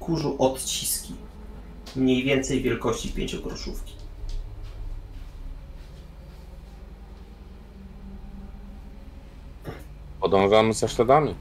kurzu 0.00 0.36
odciski 0.38 1.14
mniej 1.96 2.24
więcej 2.24 2.62
wielkości 2.62 3.08
pięciogroszówki. 3.08 3.94
Podążamy 10.20 10.72
za 10.72 10.88
śladami. 10.88 11.34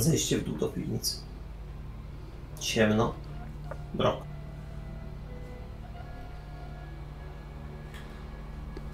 Zejście 0.00 0.38
w 0.38 0.44
dół 0.44 0.56
do 0.56 0.68
piwnicy. 0.68 1.16
Ciemno. 2.60 3.14
Mrok. 3.94 4.16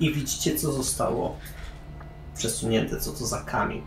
I 0.00 0.12
widzicie, 0.12 0.56
co 0.56 0.72
zostało 0.72 1.36
przesunięte, 2.36 3.00
co 3.00 3.12
to 3.12 3.26
za 3.26 3.40
kamień. 3.40 3.82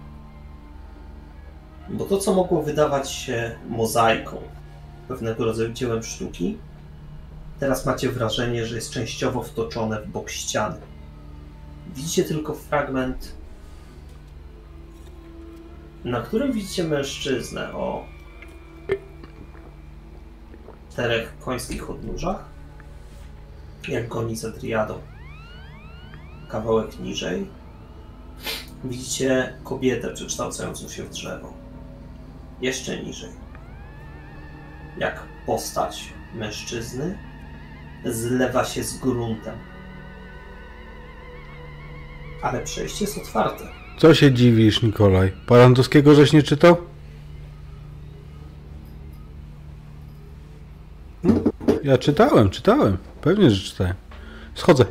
Bo 1.90 2.06
to, 2.06 2.18
co 2.18 2.34
mogło 2.34 2.64
wydawać 2.64 3.12
się 3.12 3.56
mozaiką, 3.70 4.38
pewnego 5.08 5.46
rodzaju 5.46 5.74
dziełem 5.74 6.04
sztuki, 6.04 6.58
teraz 7.60 7.86
macie 7.86 8.12
wrażenie, 8.12 8.66
że 8.66 8.76
jest 8.76 8.92
częściowo 8.92 9.44
wtoczone 9.44 10.02
w 10.02 10.08
bok 10.08 10.30
ściany. 10.30 10.78
Widzicie 11.96 12.24
tylko 12.24 12.54
fragment 12.54 13.43
na 16.04 16.22
którym 16.22 16.52
widzicie 16.52 16.84
mężczyznę 16.84 17.74
o 17.74 18.06
czterech 20.92 21.34
końskich 21.40 21.90
odnóżach, 21.90 22.46
jak 23.88 24.08
goni 24.08 24.36
za 24.36 24.52
triadą. 24.52 25.02
Kawałek 26.50 27.00
niżej 27.00 27.48
widzicie 28.84 29.54
kobietę 29.64 30.14
przekształcającą 30.14 30.90
się 30.90 31.04
w 31.04 31.10
drzewo. 31.10 31.54
Jeszcze 32.62 33.04
niżej, 33.04 33.32
jak 34.98 35.24
postać 35.46 36.14
mężczyzny 36.36 37.18
zlewa 38.06 38.66
się 38.66 38.84
z 38.84 38.98
gruntem. 38.98 39.58
Ale 42.42 42.60
przejście 42.60 43.06
jest 43.06 43.18
otwarte. 43.18 43.83
Co 43.98 44.14
się 44.14 44.32
dziwisz, 44.32 44.82
Nikolaj? 44.82 45.32
Parandowskiego 45.48 46.16
żeś 46.16 46.34
nie 46.34 46.44
czytał? 46.44 46.78
Ja 51.84 51.98
czytałem, 51.98 52.50
czytałem. 52.50 52.98
Pewnie, 53.22 53.52
że 53.52 53.70
czytałem. 53.70 53.94
Schodzę. 54.56 54.86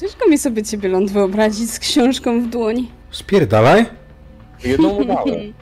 Ciężko 0.00 0.28
mi 0.28 0.38
sobie 0.38 0.62
ciebie 0.62 0.88
ląd 0.88 1.10
wyobrazić 1.10 1.70
z 1.70 1.78
książką 1.78 2.42
w 2.42 2.46
dłoni. 2.46 2.90
Spierdalaj. 3.10 3.86
Jedną 4.64 4.88
udałem. 4.88 5.52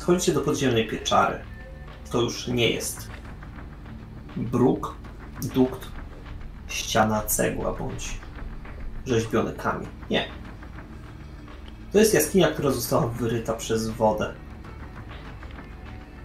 Wchodzicie 0.00 0.32
do 0.32 0.40
podziemnej 0.40 0.88
pieczary. 0.88 1.38
To 2.10 2.22
już 2.22 2.46
nie 2.48 2.70
jest 2.70 3.11
bruk, 4.36 4.94
dukt, 5.54 5.88
ściana, 6.68 7.22
cegła 7.22 7.72
bądź 7.72 8.18
rzeźbiony 9.06 9.52
kamień. 9.52 9.88
Nie. 10.10 10.28
To 11.92 11.98
jest 11.98 12.14
jaskinia, 12.14 12.48
która 12.48 12.70
została 12.70 13.06
wyryta 13.06 13.54
przez 13.54 13.88
wodę. 13.88 14.34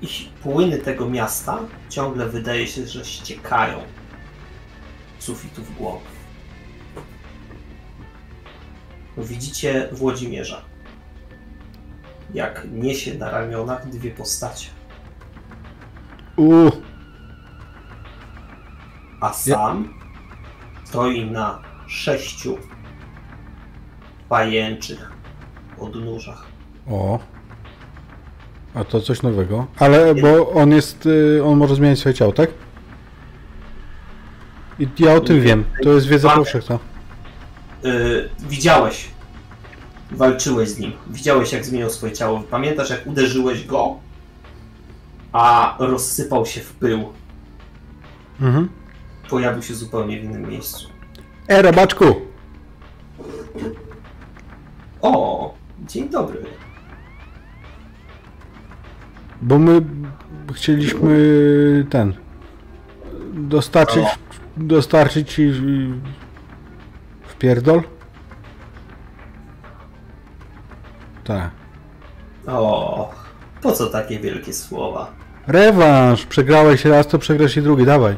I 0.02 0.08
płyny 0.44 0.78
tego 0.78 1.10
miasta 1.10 1.60
ciągle 1.90 2.26
wydaje 2.26 2.68
się, 2.68 2.88
że 2.88 3.06
ściekają 3.06 3.80
sufitu 5.20 5.64
w 5.64 5.76
głąb. 5.76 6.02
Widzicie 9.18 9.90
Włodzimierza 9.92 10.62
jak 12.34 12.68
niesie 12.72 13.14
na 13.14 13.32
ramionach 13.32 13.90
dwie 13.90 14.12
postacie, 14.12 14.70
Uuu, 16.36 16.72
a 19.22 19.34
sam 19.34 19.94
stoi 20.84 21.32
na 21.32 21.60
sześciu 21.88 22.58
pajęczych 24.30 25.12
odnóżach. 25.80 26.46
O. 26.90 27.20
A 28.74 28.84
to 28.84 29.02
coś 29.02 29.22
nowego. 29.22 29.68
Ale, 29.80 30.16
bo 30.16 30.52
on 30.52 30.72
jest, 30.72 31.06
y, 31.06 31.44
on 31.46 31.58
może 31.58 31.76
zmieniać 31.76 32.00
swoje 32.00 32.16
ciało, 32.16 32.32
tak? 32.32 32.50
I 34.80 34.88
ja 35.00 35.14
o 35.14 35.20
tym 35.20 35.42
wiem. 35.42 35.66
To 35.84 35.90
jest 35.90 36.08
wiedza 36.08 36.30
powszechna. 36.30 36.80
Yy, 37.84 38.30
widziałeś, 38.40 39.08
walczyłeś 40.12 40.70
z 40.70 40.80
nim, 40.80 40.92
widziałeś 41.08 41.54
jak 41.54 41.66
zmieniał 41.66 41.90
swoje 41.90 42.14
ciało. 42.14 42.44
Pamiętasz 42.52 42.90
jak 42.90 43.08
uderzyłeś 43.08 43.66
go, 43.66 43.96
a 45.32 45.76
rozsypał 45.80 46.46
się 46.46 46.62
w 46.62 46.74
pył. 46.74 47.14
Mhm. 48.42 48.70
Pojawił 49.30 49.64
się 49.64 49.74
zupełnie 49.74 50.20
w 50.20 50.24
innym 50.24 50.50
miejscu. 50.50 50.90
E, 51.48 51.62
robaczku! 51.62 52.06
O, 55.02 55.54
dzień 55.88 56.10
dobry. 56.10 56.46
Bo 59.42 59.60
my 59.60 59.82
chcieliśmy 60.54 61.18
ten. 61.90 62.14
Dostarczyć. 63.34 64.06
Dostarczyć 64.58 65.34
ci. 65.34 65.52
W 67.28 67.36
pierdol? 67.40 67.84
Tak. 71.24 71.52
O, 72.48 73.12
po 73.62 73.72
co 73.72 73.88
takie 73.88 74.20
wielkie 74.20 74.54
słowa? 74.54 75.12
Rewanż! 75.48 76.26
Przegrałeś 76.26 76.86
raz, 76.86 77.08
to 77.08 77.20
przegrasz 77.20 77.58
i 77.58 77.62
drugi, 77.62 77.86
dawaj. 77.86 78.18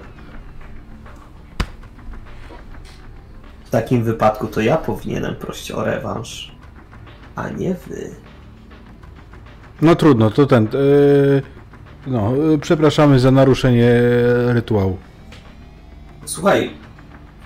W 3.70 3.72
takim 3.72 4.04
wypadku 4.04 4.48
to 4.48 4.62
ja 4.62 4.78
powinienem 4.78 5.36
prosić 5.36 5.72
o 5.72 5.84
rewanż, 5.84 6.52
a 7.36 7.50
nie 7.50 7.74
wy. 7.74 8.10
No 9.82 9.96
trudno, 9.96 10.32
to 10.32 10.46
ten. 10.46 10.64
Yy, 10.64 11.41
no, 12.08 12.36
yy, 12.36 12.58
przepraszamy 12.58 13.20
za 13.20 13.32
naruszenie 13.32 14.02
rytuału. 14.48 14.98
Słuchaj, 16.26 16.72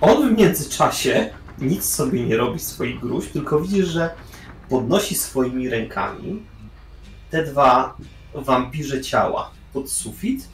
on 0.00 0.34
w 0.34 0.38
międzyczasie 0.38 1.30
nic 1.58 1.84
sobie 1.84 2.26
nie 2.26 2.36
robi 2.36 2.58
swoich 2.58 3.00
gruźb, 3.00 3.32
tylko 3.32 3.60
widzisz, 3.60 3.88
że 3.88 4.10
podnosi 4.68 5.14
swoimi 5.14 5.68
rękami 5.68 6.42
te 7.30 7.44
dwa 7.44 7.96
wampirze 8.34 9.00
ciała 9.00 9.50
pod 9.72 9.90
sufit 9.90 10.48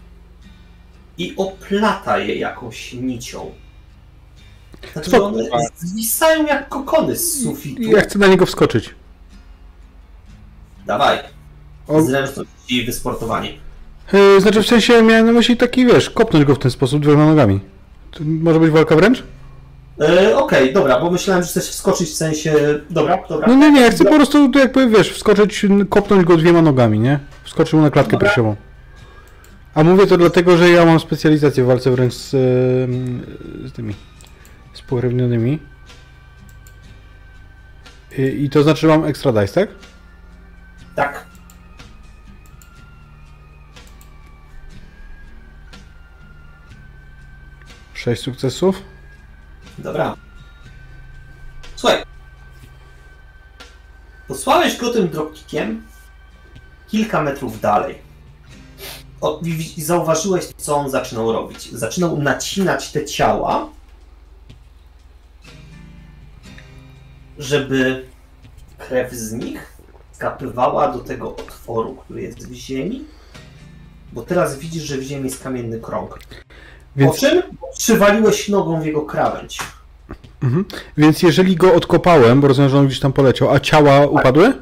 i 1.19 1.35
oplata 1.37 2.19
je 2.19 2.35
jakąś 2.35 2.93
nicią. 2.93 3.51
Znaczy, 4.93 5.11
Spoko. 5.11 5.27
one 5.27 5.67
zwisają 5.77 6.47
jak 6.47 6.69
kokony 6.69 7.17
z 7.17 7.43
sufitu. 7.45 7.83
Ja 7.83 8.01
chcę 8.01 8.19
na 8.19 8.27
niego 8.27 8.47
wskoczyć. 8.47 8.95
Dawaj, 10.87 11.19
O, 11.89 12.03
zręczność 12.03 12.51
i 12.69 12.85
wysportowanie. 12.85 13.53
yy, 14.13 14.41
znaczy 14.41 14.63
w 14.63 14.67
sensie 14.67 15.03
miałem 15.03 15.27
na 15.27 15.33
myśli 15.33 15.57
taki, 15.57 15.87
wiesz, 15.87 16.11
kopnąć 16.11 16.45
go 16.45 16.55
w 16.55 16.59
ten 16.59 16.71
sposób 16.71 17.03
dwiema 17.03 17.27
nogami. 17.27 17.61
To 18.11 18.21
może 18.25 18.61
być 18.61 18.71
walka 18.71 18.97
wręcz? 18.97 19.23
E, 20.01 20.37
Okej, 20.37 20.73
dobra, 20.73 21.01
bo 21.01 21.11
myślałem, 21.11 21.43
że 21.43 21.49
chcesz 21.49 21.69
wskoczyć 21.69 22.09
w 22.09 22.15
sensie... 22.15 22.55
Dobra, 22.91 23.19
dobra. 23.29 23.49
No 23.49 23.55
nie, 23.55 23.71
nie, 23.71 23.81
ja 23.81 23.91
chcę 23.91 24.05
po 24.05 24.15
prostu, 24.15 24.51
jakby, 24.59 24.89
wiesz, 24.89 25.11
wskoczyć, 25.13 25.67
kopnąć 25.89 26.25
go 26.25 26.37
dwiema 26.37 26.63
nogami, 26.63 26.99
nie? 26.99 27.19
Wskoczył 27.45 27.81
na 27.81 27.91
klatkę 27.91 28.13
Dobra. 28.13 28.29
piersiową. 28.29 28.57
A 29.75 29.85
mówię 29.85 30.07
to 30.07 30.17
dlatego, 30.17 30.57
że 30.57 30.71
ja 30.71 30.85
mam 30.85 31.01
specjalizację 31.01 31.65
w 31.65 31.67
walce 31.67 31.91
wręcz 31.91 32.15
z, 32.15 32.33
yy, 32.33 33.69
z 33.69 33.73
tymi 33.73 33.95
spokrewnionymi. 34.91 35.59
I, 38.19 38.45
I 38.45 38.51
to 38.51 38.63
znaczy, 38.63 38.81
że 38.81 38.87
mam 38.87 39.05
extra 39.05 39.33
dice, 39.33 39.67
tak? 39.67 39.69
Tak. 40.97 41.27
Sześć 47.95 48.23
sukcesów. 48.23 48.83
Dobra. 49.79 50.17
Słuchaj. 51.77 52.03
Posłałeś 54.29 54.77
go 54.77 54.93
tym 54.93 55.09
dropkickiem 55.09 55.83
kilka 56.89 57.23
metrów 57.23 57.61
dalej. 57.61 57.99
Zauważyłeś, 59.77 60.45
co 60.57 60.77
on 60.77 60.91
zaczynał 60.91 61.33
robić. 61.33 61.73
Zaczynał 61.73 62.19
nacinać 62.23 62.93
te 62.93 63.05
ciała, 63.05 63.69
żeby 67.41 68.05
krew 68.79 69.13
z 69.13 69.33
nich 69.33 69.73
skapywała 70.13 70.89
do 70.93 70.99
tego 70.99 71.37
otworu, 71.37 71.95
który 71.95 72.23
jest 72.23 72.49
w 72.49 72.53
ziemi. 72.55 73.05
Bo 74.13 74.23
teraz 74.23 74.59
widzisz, 74.59 74.83
że 74.83 74.97
w 74.99 75.03
ziemi 75.03 75.25
jest 75.25 75.43
kamienny 75.43 75.81
krąg. 75.81 76.19
Więc, 76.97 77.13
Po 77.13 77.19
czym 77.19 77.43
przywaliłeś 77.79 78.49
nogą 78.49 78.81
w 78.81 78.87
jego 78.87 79.03
krawędź. 79.03 79.59
mhm. 80.43 80.65
Więc 80.97 81.23
jeżeli 81.23 81.57
go 81.57 81.75
odkopałem, 81.75 82.41
bo 82.41 82.49
rozumiem, 82.49 82.71
że 82.71 82.79
on 82.79 82.87
gdzieś 82.87 83.01
tam 83.01 83.13
poleciał, 83.13 83.51
a 83.51 83.61
ciała 83.61 84.07
upadły? 84.07 84.53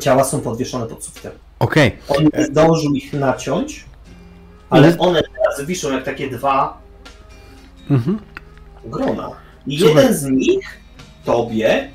Ciała 0.00 0.24
są 0.24 0.40
podwieszone 0.40 0.86
pod 0.86 1.04
sufitem. 1.04 1.32
Okej. 1.58 1.96
On 2.08 2.24
nie 2.34 2.44
zdążył 2.46 2.92
ich 2.94 3.12
naciąć, 3.12 3.84
ale 4.70 4.86
Ale- 4.88 4.98
one 4.98 5.22
teraz 5.22 5.66
wiszą 5.66 5.92
jak 5.92 6.04
takie 6.04 6.30
dwa 6.30 6.78
Mhm. 7.90 8.18
grona. 8.84 9.30
I 9.66 9.78
Słuchaj. 9.80 9.96
jeden 9.96 10.14
z 10.16 10.22
nich 10.24 10.80
tobie, 11.24 11.90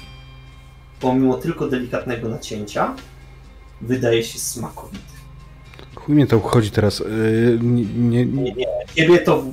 pomimo 1.00 1.38
tylko 1.38 1.68
delikatnego 1.68 2.30
nacięcia, 2.30 2.96
wydaje 3.82 4.24
się 4.24 4.40
smakowity. 4.40 5.04
Chuj 5.96 6.16
mnie 6.16 6.28
to 6.28 6.38
obchodzi 6.38 6.72
teraz. 6.72 7.00
Yy, 7.00 7.60
nie, 7.62 7.86
nie, 7.86 8.26
Nie, 8.26 8.52
nie. 8.54 8.66
Ciebie 8.96 9.20
to 9.20 9.44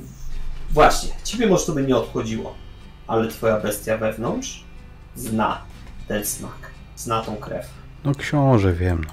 właśnie, 0.69 1.09
ciebie 1.23 1.47
może 1.47 1.65
to 1.65 1.71
by 1.71 1.83
nie 1.83 1.97
obchodziło, 1.97 2.53
ale 3.07 3.27
twoja 3.27 3.59
bestia 3.59 3.97
wewnątrz 3.97 4.63
zna 5.15 5.61
ten 6.07 6.25
smak, 6.25 6.71
zna 6.95 7.21
tą 7.21 7.35
krew. 7.35 7.65
no 8.03 8.15
książę 8.15 8.73
wiem. 8.73 9.05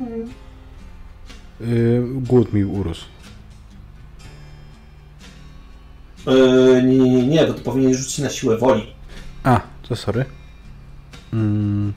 No. 0.00 0.06
Yy, 1.60 2.02
głód 2.14 2.52
mi 2.52 2.64
urósł. 2.64 3.04
Yy, 6.26 6.82
nie, 6.82 6.98
nie, 6.98 7.10
nie, 7.10 7.26
nie, 7.26 7.46
bo 7.46 7.54
to 7.54 7.60
powinien 7.60 7.94
rzucić 7.94 8.18
na 8.18 8.30
siłę 8.30 8.58
woli. 8.58 8.94
A, 9.44 9.60
to 9.90 9.96
sorry. 9.96 10.24
Mm, 11.32 11.92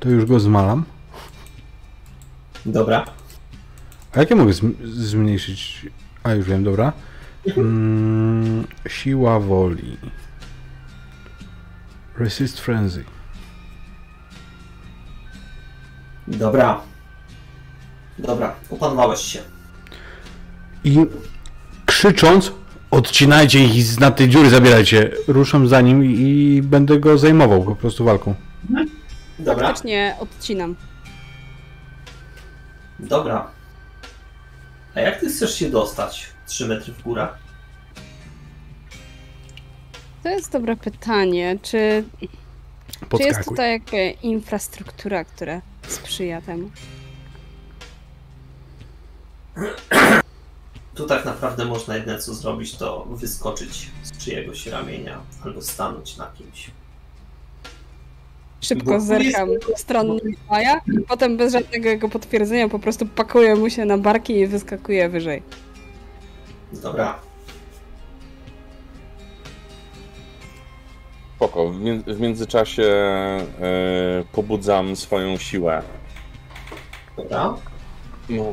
to 0.00 0.08
już 0.08 0.24
go 0.24 0.40
zmalam. 0.40 0.84
Dobra. 2.66 3.04
A 4.12 4.18
jak 4.20 4.30
ja 4.30 4.36
mogę 4.36 4.52
zm- 4.52 4.74
zmniejszyć? 4.84 5.86
A 6.22 6.32
już 6.34 6.46
wiem, 6.46 6.64
dobra. 6.64 6.92
Mm, 7.56 8.66
siła 8.88 9.40
woli. 9.40 9.96
Resist 12.16 12.60
frenzy. 12.60 13.04
Dobra. 16.28 16.80
Dobra, 18.18 18.54
opanowałeś 18.70 19.20
się. 19.20 19.40
I 20.84 21.06
krzycząc, 21.86 22.52
odcinajcie 22.90 23.64
ich 23.64 23.76
i 23.76 23.82
z 23.82 24.00
na 24.00 24.10
tej 24.10 24.28
dziury 24.28 24.50
zabierajcie. 24.50 25.10
Ruszam 25.28 25.68
za 25.68 25.80
nim 25.80 26.04
i, 26.04 26.60
będę 26.64 26.98
go 27.00 27.18
zajmował 27.18 27.64
po 27.64 27.76
prostu 27.76 28.04
walką. 28.04 28.34
Dobra, 29.38 29.66
Faktycznie 29.66 30.16
odcinam. 30.20 30.76
dobra. 32.98 33.50
A 34.94 35.00
jak 35.00 35.20
ty 35.20 35.28
chcesz 35.28 35.54
się 35.58 35.70
dostać 35.70 36.26
3 36.46 36.68
metry 36.68 36.92
w 36.92 37.02
górę? 37.02 37.28
To 40.22 40.28
jest 40.28 40.52
dobre 40.52 40.76
pytanie. 40.76 41.58
Czy, 41.62 42.04
czy 42.20 42.26
jest 43.00 43.08
Podskakuj. 43.08 43.44
tutaj 43.44 43.70
jakby 43.72 44.10
infrastruktura, 44.22 45.24
która 45.24 45.60
sprzyja 45.88 46.40
temu? 46.40 46.70
Tu 50.98 51.06
tak 51.06 51.24
naprawdę 51.24 51.64
można 51.64 51.96
jedyne 51.96 52.18
co 52.18 52.34
zrobić, 52.34 52.76
to 52.76 53.06
wyskoczyć 53.10 53.90
z 54.02 54.24
czyjegoś 54.24 54.66
ramienia 54.66 55.20
albo 55.44 55.62
stanąć 55.62 56.16
na 56.16 56.26
kimś. 56.38 56.70
Szybko 58.60 58.90
Bo- 58.90 59.00
zerkam 59.00 59.48
w 59.76 59.80
stronę 59.80 60.14
Mikołaja 60.24 60.80
i 60.86 61.00
potem 61.08 61.36
bez 61.36 61.52
żadnego 61.52 61.88
jego 61.88 62.08
potwierdzenia 62.08 62.68
po 62.68 62.78
prostu 62.78 63.06
pakuję 63.06 63.54
mu 63.56 63.70
się 63.70 63.84
na 63.84 63.98
barki 63.98 64.32
i 64.38 64.46
wyskakuję 64.46 65.08
wyżej. 65.08 65.42
Dobra. 66.72 67.18
Spoko. 71.36 71.68
W, 71.70 71.80
mię- 71.80 72.02
w 72.14 72.20
międzyczasie 72.20 72.82
e, 72.82 73.48
pobudzam 74.32 74.96
swoją 74.96 75.36
siłę. 75.36 75.82
Dobra. 77.16 77.54
No. 78.28 78.52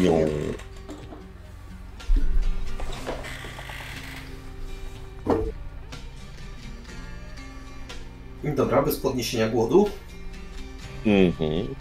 Ją. 0.00 0.18
Dobra, 8.44 8.82
bez 8.82 8.96
podniesienia 8.96 9.48
głodu. 9.48 9.88
Mhm. 11.06 11.74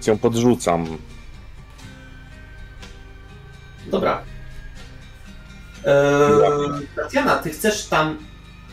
Cię 0.00 0.16
podrzucam. 0.18 0.86
Dobra. 3.86 4.22
Eee, 5.84 6.86
Tatiana, 6.96 7.36
ty 7.36 7.50
chcesz 7.50 7.86
tam 7.86 8.18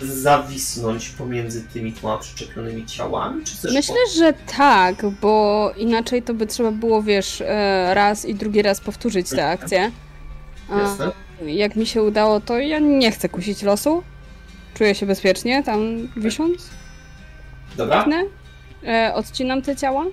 zawisnąć 0.02 1.10
pomiędzy 1.10 1.64
tymi 1.64 1.92
dwoma 1.92 2.18
przyczepionymi 2.18 2.86
ciałami? 2.86 3.44
Czy 3.44 3.56
chcesz 3.56 3.74
Myślę, 3.74 3.96
że 4.18 4.34
tak, 4.58 5.06
bo 5.22 5.72
inaczej 5.78 6.24
to 6.24 6.34
by 6.34 6.48
trzeba 6.48 6.72
było, 6.72 7.04
wiesz, 7.04 7.42
e, 7.42 7.92
raz 7.94 8.26
i 8.26 8.36
drugi 8.36 8.62
raz 8.62 8.82
powtórzyć 8.82 9.30
tę 9.30 9.48
akcję. 9.48 9.92
po... 10.68 10.76
A 10.76 10.80
Jasne. 10.80 11.12
jak 11.46 11.76
mi 11.76 11.86
się 11.86 12.04
udało, 12.04 12.40
to 12.40 12.60
ja 12.60 12.80
nie 12.80 13.12
chcę 13.12 13.30
kusić 13.30 13.64
losu. 13.64 14.04
Czuję 14.76 14.96
się 14.96 15.06
bezpiecznie 15.06 15.64
tam 15.64 16.08
wisząc. 16.18 16.70
Dobra. 17.78 18.04
Tnę, 18.04 18.24
e, 18.84 19.14
odcinam 19.16 19.62
te 19.62 19.76
ciała 19.76 20.06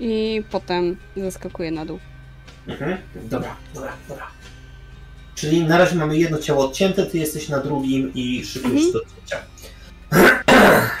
i 0.00 0.42
potem 0.50 0.96
zeskakuję 1.16 1.70
na 1.70 1.86
dół. 1.86 1.98
Mhm. 2.68 2.98
Dobra, 3.14 3.56
dobra, 3.74 3.92
dobra. 4.08 4.26
Czyli 5.34 5.64
na 5.64 5.78
razie 5.78 5.96
mamy 5.96 6.16
jedno 6.18 6.38
ciało 6.38 6.64
odcięte, 6.64 7.06
ty 7.06 7.18
jesteś 7.18 7.48
na 7.48 7.58
drugim 7.60 8.12
i 8.14 8.44
szykujesz 8.44 8.82
Mhm. 8.84 8.92
do 8.92 9.00
odcięcia. 9.02 9.36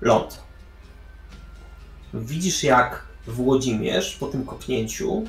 Ląd. 0.00 0.42
Widzisz 2.14 2.62
jak 2.62 3.02
Włodzimierz 3.26 4.16
po 4.16 4.26
tym 4.26 4.44
kopnięciu 4.46 5.24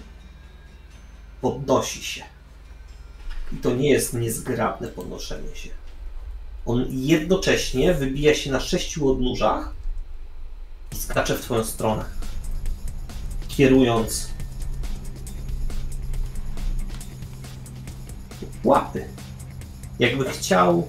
podnosi 1.43 2.03
się. 2.03 2.23
I 3.53 3.55
to 3.55 3.75
nie 3.75 3.89
jest 3.89 4.13
niezgrabne 4.13 4.87
podnoszenie 4.87 5.55
się. 5.55 5.69
On 6.65 6.85
jednocześnie 6.89 7.93
wybija 7.93 8.35
się 8.35 8.51
na 8.51 8.59
sześciu 8.59 9.09
odnóżach 9.09 9.73
i 10.91 10.95
skacze 10.95 11.37
w 11.37 11.41
twoją 11.41 11.63
stronę. 11.63 12.05
Kierując 13.47 14.29
łapy. 18.63 19.05
Jakby 19.99 20.29
chciał 20.29 20.87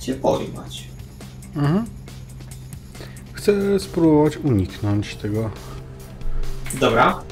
cię 0.00 0.14
pojmać. 0.14 0.84
Mhm. 1.56 1.86
Chcę 3.32 3.80
spróbować 3.80 4.36
uniknąć 4.36 5.14
tego. 5.14 5.50
Dobra. 6.80 7.27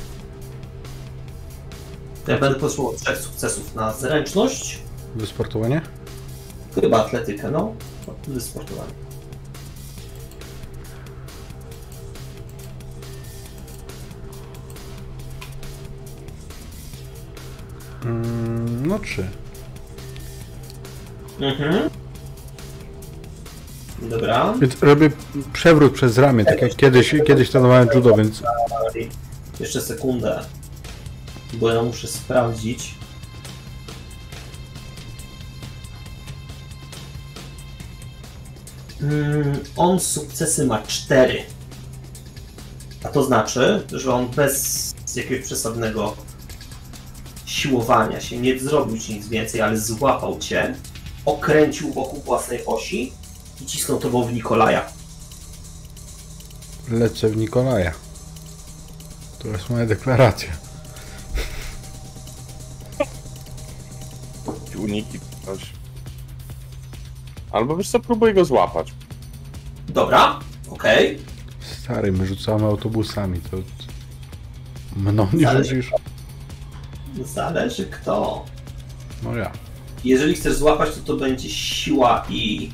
Ja 2.26 2.38
będę 2.38 2.60
potrzebował 2.60 2.94
trzech 2.94 3.18
sukcesów 3.18 3.74
na 3.74 3.92
zręczność. 3.92 4.78
Wysportowanie? 5.16 5.80
Chyba 6.74 7.04
atletykę, 7.04 7.50
no. 7.50 7.74
Wysportowanie. 8.28 8.92
Mm, 18.04 18.86
no 18.86 18.98
trzy. 18.98 19.26
Mhm. 21.40 21.90
Dobra. 24.02 24.54
Więc 24.60 24.82
robię 24.82 25.10
przewrót 25.52 25.92
przez 25.92 26.18
ramię, 26.18 26.44
tak 26.44 26.62
jak 26.62 26.76
kiedyś, 26.76 27.14
kiedyś 27.26 27.50
trenowałem 27.50 27.88
judo, 27.94 28.16
więc. 28.16 28.42
Jeszcze 29.60 29.80
sekundę. 29.80 30.40
Bo 31.52 31.72
ja 31.72 31.82
muszę 31.82 32.08
sprawdzić. 32.08 32.94
Mm, 39.02 39.58
on 39.76 40.00
sukcesy 40.00 40.66
ma 40.66 40.82
4. 40.82 41.44
A 43.04 43.08
to 43.08 43.24
znaczy, 43.24 43.86
że 43.92 44.14
on 44.14 44.28
bez 44.28 44.94
jakiegoś 45.16 45.46
przesadnego 45.46 46.16
siłowania 47.46 48.20
się 48.20 48.38
nie 48.38 48.58
zrobił 48.58 48.98
ci 48.98 49.14
nic 49.14 49.28
więcej, 49.28 49.60
ale 49.60 49.80
złapał 49.80 50.38
cię, 50.38 50.74
okręcił 51.24 51.92
wokół 51.92 52.22
własnej 52.22 52.66
osi 52.66 53.12
i 53.62 53.66
cisnął 53.66 53.98
tobą 53.98 54.24
w 54.24 54.32
Nikolaja. 54.32 54.86
lecę 56.90 57.28
w 57.28 57.36
Nikolaja. 57.36 57.92
To 59.38 59.48
jest 59.48 59.70
moja 59.70 59.86
deklaracja. 59.86 60.65
Uniki 64.86 65.18
coś. 65.44 65.60
Albo 67.52 67.76
wiesz 67.76 67.90
co, 67.90 68.00
próbuję 68.00 68.34
go 68.34 68.44
złapać. 68.44 68.92
Dobra, 69.88 70.40
okej. 70.70 71.18
Stary, 71.60 72.12
my 72.12 72.26
rzucamy 72.26 72.64
autobusami, 72.64 73.40
to... 73.40 73.56
Mną 74.96 75.28
nie 75.32 75.44
Zależy. 75.44 75.82
rzucisz? 75.82 75.92
Zależy 77.34 77.86
kto. 77.86 78.44
No 79.22 79.36
ja. 79.36 79.52
Jeżeli 80.04 80.34
chcesz 80.34 80.54
złapać, 80.56 80.94
to 80.94 81.00
to 81.00 81.16
będzie 81.16 81.50
siła 81.50 82.26
i. 82.28 82.70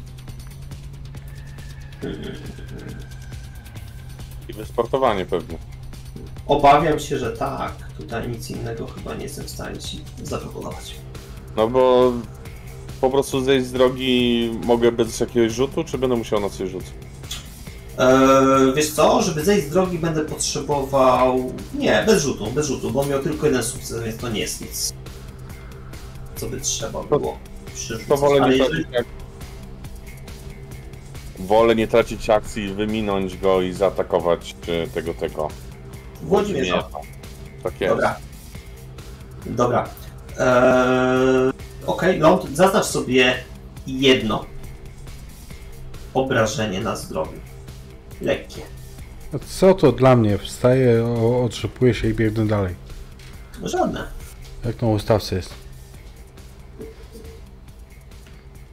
I 4.48 4.52
wysportowanie 4.52 5.26
pewnie. 5.26 5.58
Obawiam 6.46 6.98
się, 6.98 7.18
że 7.18 7.30
tak. 7.32 7.72
Tutaj 7.96 8.28
nic 8.28 8.50
innego 8.50 8.86
chyba 8.86 9.14
nie 9.14 9.22
jestem 9.22 9.44
w 9.44 9.50
stanie 9.50 9.78
ci 9.78 10.00
zaproponować. 10.22 10.94
No 11.56 11.68
bo 11.68 12.12
po 13.00 13.10
prostu 13.10 13.44
zejść 13.44 13.66
z 13.66 13.72
drogi 13.72 14.50
mogę 14.64 14.92
bez 14.92 15.20
jakiegoś 15.20 15.52
rzutu, 15.52 15.84
czy 15.84 15.98
będę 15.98 16.16
musiał 16.16 16.40
na 16.40 16.50
coś 16.50 16.70
rzucić? 16.70 16.90
Eee, 17.98 18.74
wiesz 18.76 18.90
co, 18.90 19.22
żeby 19.22 19.44
zejść 19.44 19.66
z 19.66 19.70
drogi 19.70 19.98
będę 19.98 20.24
potrzebował... 20.24 21.52
Nie, 21.78 22.02
bez 22.06 22.22
rzutu, 22.22 22.46
bez 22.50 22.66
rzutu, 22.66 22.90
bo 22.90 23.00
on 23.00 23.08
miał 23.08 23.22
tylko 23.22 23.46
jeden 23.46 23.62
sukces, 23.62 24.02
więc 24.02 24.16
to 24.16 24.28
nie 24.28 24.40
jest 24.40 24.60
nic. 24.60 24.92
Co 26.36 26.46
by 26.48 26.60
trzeba 26.60 27.02
było 27.02 27.38
przerzucać. 27.74 28.08
To 28.08 28.16
wolę 28.16 28.40
nie, 28.50 28.56
jeżeli... 28.56 28.84
tracić, 28.84 28.98
ak- 29.00 29.06
wolę 31.46 31.74
nie 31.74 31.88
tracić 31.88 32.30
akcji, 32.30 32.74
wyminąć 32.74 33.38
go 33.38 33.62
i 33.62 33.72
zaatakować 33.72 34.56
e, 34.68 34.86
tego, 34.86 35.14
tego. 35.14 35.48
Włodzimierza. 36.22 36.88
Tak 37.62 37.80
jest. 37.80 37.94
Dobra. 37.94 38.16
Dobra. 39.46 39.88
Eee, 40.38 41.52
Okej, 41.86 42.18
ląd, 42.18 42.56
zaznacz 42.56 42.84
sobie 42.84 43.34
jedno 43.86 44.44
obrażenie 46.14 46.80
na 46.80 46.96
zdrowiu. 46.96 47.40
Lekkie. 48.20 48.62
A 49.34 49.38
co 49.38 49.74
to 49.74 49.92
dla 49.92 50.16
mnie? 50.16 50.38
Wstaję, 50.38 51.04
otrzepuję 51.44 51.94
się 51.94 52.08
i 52.08 52.14
biegnę 52.14 52.46
dalej. 52.46 52.74
Żadne. 53.62 54.04
Jak 54.64 54.82
na 54.82 54.88
ustawce 54.88 55.36
jest. 55.36 55.54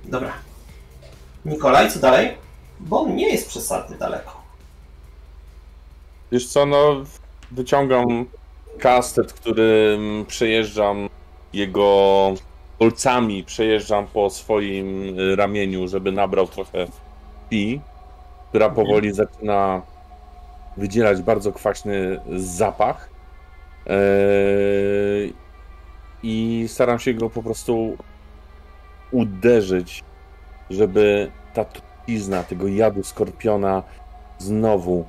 Dobra. 0.06 0.34
Nikolaj, 1.46 1.92
co 1.92 2.00
dalej? 2.00 2.38
Bo 2.80 3.02
on 3.02 3.16
nie 3.16 3.30
jest 3.30 3.48
przesadnie 3.48 3.98
daleko. 3.98 4.42
Wiesz 6.32 6.48
co, 6.48 6.66
no 6.66 7.04
wyciągam 7.52 8.26
kastet, 8.80 9.34
którym 9.34 10.26
przejeżdżam 10.28 11.10
jego 11.54 12.34
kolcami, 12.80 13.44
przejeżdżam 13.44 14.08
po 14.08 14.30
swoim 14.30 15.20
y, 15.20 15.36
ramieniu, 15.36 15.88
żeby 15.88 16.12
nabrał 16.12 16.48
trochę 16.48 16.88
pi, 17.50 17.82
która 18.50 18.70
powoli 18.70 19.14
zaczyna 19.14 19.82
wydzielać 20.78 21.22
bardzo 21.22 21.52
kwaśny 21.52 22.20
zapach. 22.36 23.10
Eee, 23.88 25.34
I 26.24 26.66
staram 26.68 27.00
się 27.00 27.14
go 27.14 27.30
po 27.30 27.44
prostu 27.44 27.98
uderzyć, 29.12 30.04
żeby 30.70 31.32
ta 31.54 31.66
trucizna 31.66 32.44
tego 32.44 32.68
jadu 32.68 33.04
skorpiona 33.04 33.84
znowu 34.38 35.06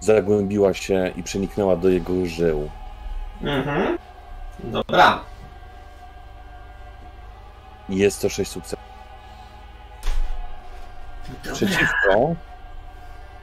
zagłębiła 0.00 0.74
się 0.74 1.12
i 1.16 1.22
przeniknęła 1.22 1.76
do 1.76 1.88
jego 1.88 2.26
żył. 2.26 2.68
Mhm. 3.42 3.98
Dobra. 4.64 5.20
Jest 7.88 8.22
to 8.22 8.28
6 8.28 8.50
sukcesów. 8.50 8.78
Dobra. 11.28 11.52
Przeciwko 11.52 12.34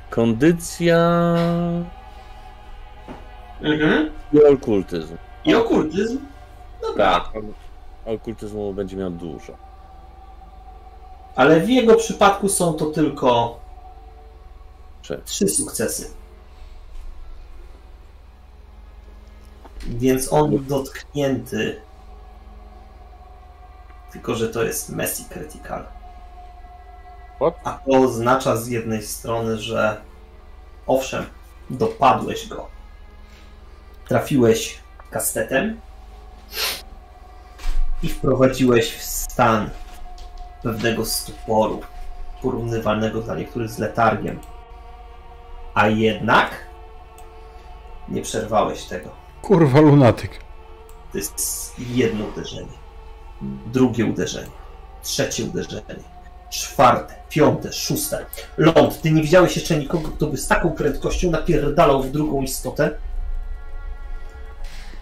kondycja 0.10 0.98
Mhm. 3.62 4.10
i 4.34 4.44
okultyzm. 4.46 5.18
I 5.46 5.56
okultyzm? 5.56 6.18
Dobra. 6.82 7.20
Tak, 7.20 7.44
okultyzmu 8.06 8.74
będzie 8.74 8.98
miał 8.98 9.10
dużo. 9.12 9.54
Ale 11.36 11.60
w 11.60 11.70
jego 11.70 11.96
przypadku 11.96 12.50
są 12.50 12.74
to 12.74 12.86
tylko 12.86 13.60
Trzy. 15.02 15.22
trzy 15.26 15.48
sukcesy. 15.48 16.12
Więc 19.88 20.34
on 20.34 20.66
dotknięty 20.66 21.82
Tylko, 24.12 24.36
że 24.36 24.50
to 24.50 24.64
jest 24.64 24.90
Messi 24.90 25.26
Critical. 25.26 25.86
What? 27.36 27.54
A 27.64 27.72
to 27.72 27.98
oznacza 27.98 28.56
z 28.56 28.68
jednej 28.68 29.04
strony, 29.04 29.58
że 29.58 30.02
owszem, 30.88 31.26
dopadłeś 31.70 32.48
go. 32.48 32.68
Trafiłeś 34.08 34.80
kastetem 35.12 35.80
i 38.04 38.10
wprowadziłeś 38.10 38.96
w 38.96 39.04
stan 39.04 39.70
pewnego 40.64 41.06
stuporu, 41.06 41.82
porównywalnego 42.42 43.22
dla 43.22 43.36
niektórych 43.36 43.70
z 43.70 43.80
letargiem. 43.80 44.40
A 45.74 45.88
jednak 45.88 46.52
nie 48.10 48.22
przerwałeś 48.22 48.86
tego. 48.86 49.19
Kurwa 49.42 49.80
lunatyk. 49.82 50.32
To 51.12 51.18
jest 51.18 51.74
jedno 51.80 52.26
uderzenie, 52.26 52.78
drugie 53.74 54.06
uderzenie, 54.06 54.52
trzecie 55.04 55.44
uderzenie, 55.44 56.04
czwarte, 56.50 57.14
piąte, 57.30 57.74
szóste. 57.74 58.26
Ląd, 58.58 59.02
ty 59.02 59.12
nie 59.12 59.22
widziałeś 59.22 59.56
jeszcze 59.56 59.78
nikogo, 59.78 60.10
kto 60.10 60.28
by 60.28 60.38
z 60.38 60.48
taką 60.48 60.72
prędkością 60.72 61.32
napierdalał 61.32 62.04
w 62.04 62.12
drugą 62.12 62.42
istotę? 62.42 62.92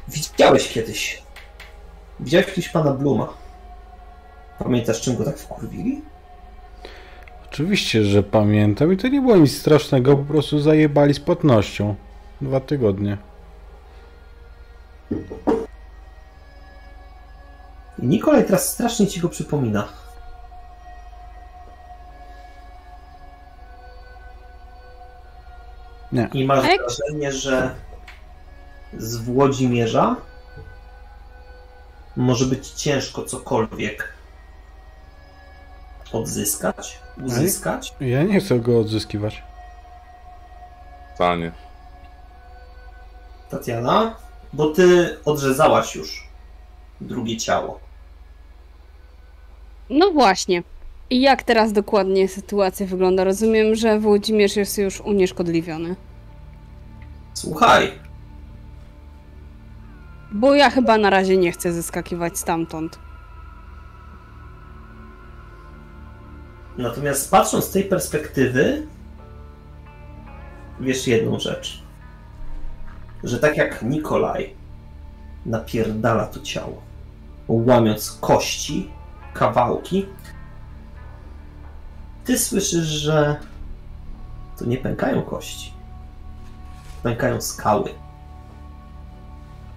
Widziałeś 0.08 0.70
kiedyś. 0.70 1.24
Widziałeś 2.20 2.48
kiedyś 2.48 2.70
pana 2.70 2.94
Bluma. 2.94 3.34
Pamiętasz, 4.60 5.02
czym 5.02 5.16
go 5.16 5.26
tak 5.26 5.38
wkurwili? 5.38 6.02
Oczywiście, 7.52 8.04
że 8.04 8.24
pamiętam 8.24 8.94
i 8.94 8.98
to 8.98 9.08
nie 9.08 9.22
było 9.22 9.38
nic 9.38 9.58
strasznego, 9.58 10.18
po 10.18 10.24
prostu 10.24 10.60
zajebali 10.60 11.14
z 11.14 11.20
płatnością. 11.20 11.96
Dwa 12.42 12.60
tygodnie. 12.60 13.18
I 18.00 18.06
Nikolaj 18.08 18.46
teraz 18.46 18.70
strasznie 18.70 19.08
ci 19.08 19.20
go 19.20 19.30
przypomina. 19.30 19.88
Nie. 26.12 26.30
I 26.34 26.46
masz 26.46 26.66
jak- 26.68 26.82
wrażenie, 26.82 27.32
że 27.32 27.76
z 28.98 29.16
Włodzimierza 29.18 30.16
może 32.16 32.46
być 32.46 32.68
ciężko 32.70 33.24
cokolwiek 33.24 34.14
odzyskać, 36.14 37.00
uzyskać. 37.26 37.94
Ja 38.00 38.24
nie 38.24 38.40
chcę 38.40 38.60
go 38.60 38.80
odzyskiwać. 38.80 39.44
Stanie. 41.16 41.52
Tatiana, 43.50 44.16
bo 44.58 44.68
ty 44.70 45.18
odrzezałaś 45.26 45.96
już 45.96 46.28
drugie 47.02 47.38
ciało. 47.38 47.80
No 49.90 50.12
właśnie. 50.12 50.64
I 51.10 51.22
jak 51.22 51.44
teraz 51.44 51.74
dokładnie 51.74 52.28
sytuacja 52.28 52.86
wygląda? 52.88 53.24
Rozumiem, 53.24 53.76
że 53.76 54.00
Włodzimierz 54.00 54.56
jest 54.56 54.78
już 54.78 55.02
unieszkodliwiony. 55.02 55.96
Słuchaj, 57.34 57.92
Bo 60.32 60.54
ja 60.56 60.70
chyba 60.70 60.98
na 60.98 61.10
razie 61.10 61.38
nie 61.38 61.52
chcę 61.52 61.74
zeskakiwać 61.74 62.38
stamtąd. 62.38 63.00
natomiast 66.78 67.32
patrząc 67.32 67.66
z 67.66 67.72
tej 67.72 67.84
perspektywy, 67.84 68.88
wiesz 70.80 71.08
jedną 71.08 71.40
rzecz. 71.40 71.84
Że 73.24 73.40
tak 73.40 73.58
jak 73.58 73.84
Nikolaj 73.84 74.56
napierdala 75.46 76.26
to 76.26 76.40
ciało, 76.40 76.82
łamiąc 77.48 78.18
kości, 78.22 78.92
kawałki, 79.34 80.06
ty 82.26 82.40
słyszysz, 82.40 82.86
że 82.86 83.40
to 84.60 84.66
nie 84.66 84.78
pękają 84.78 85.22
kości. 85.22 85.74
Pękają 87.04 87.42
skały. 87.42 87.90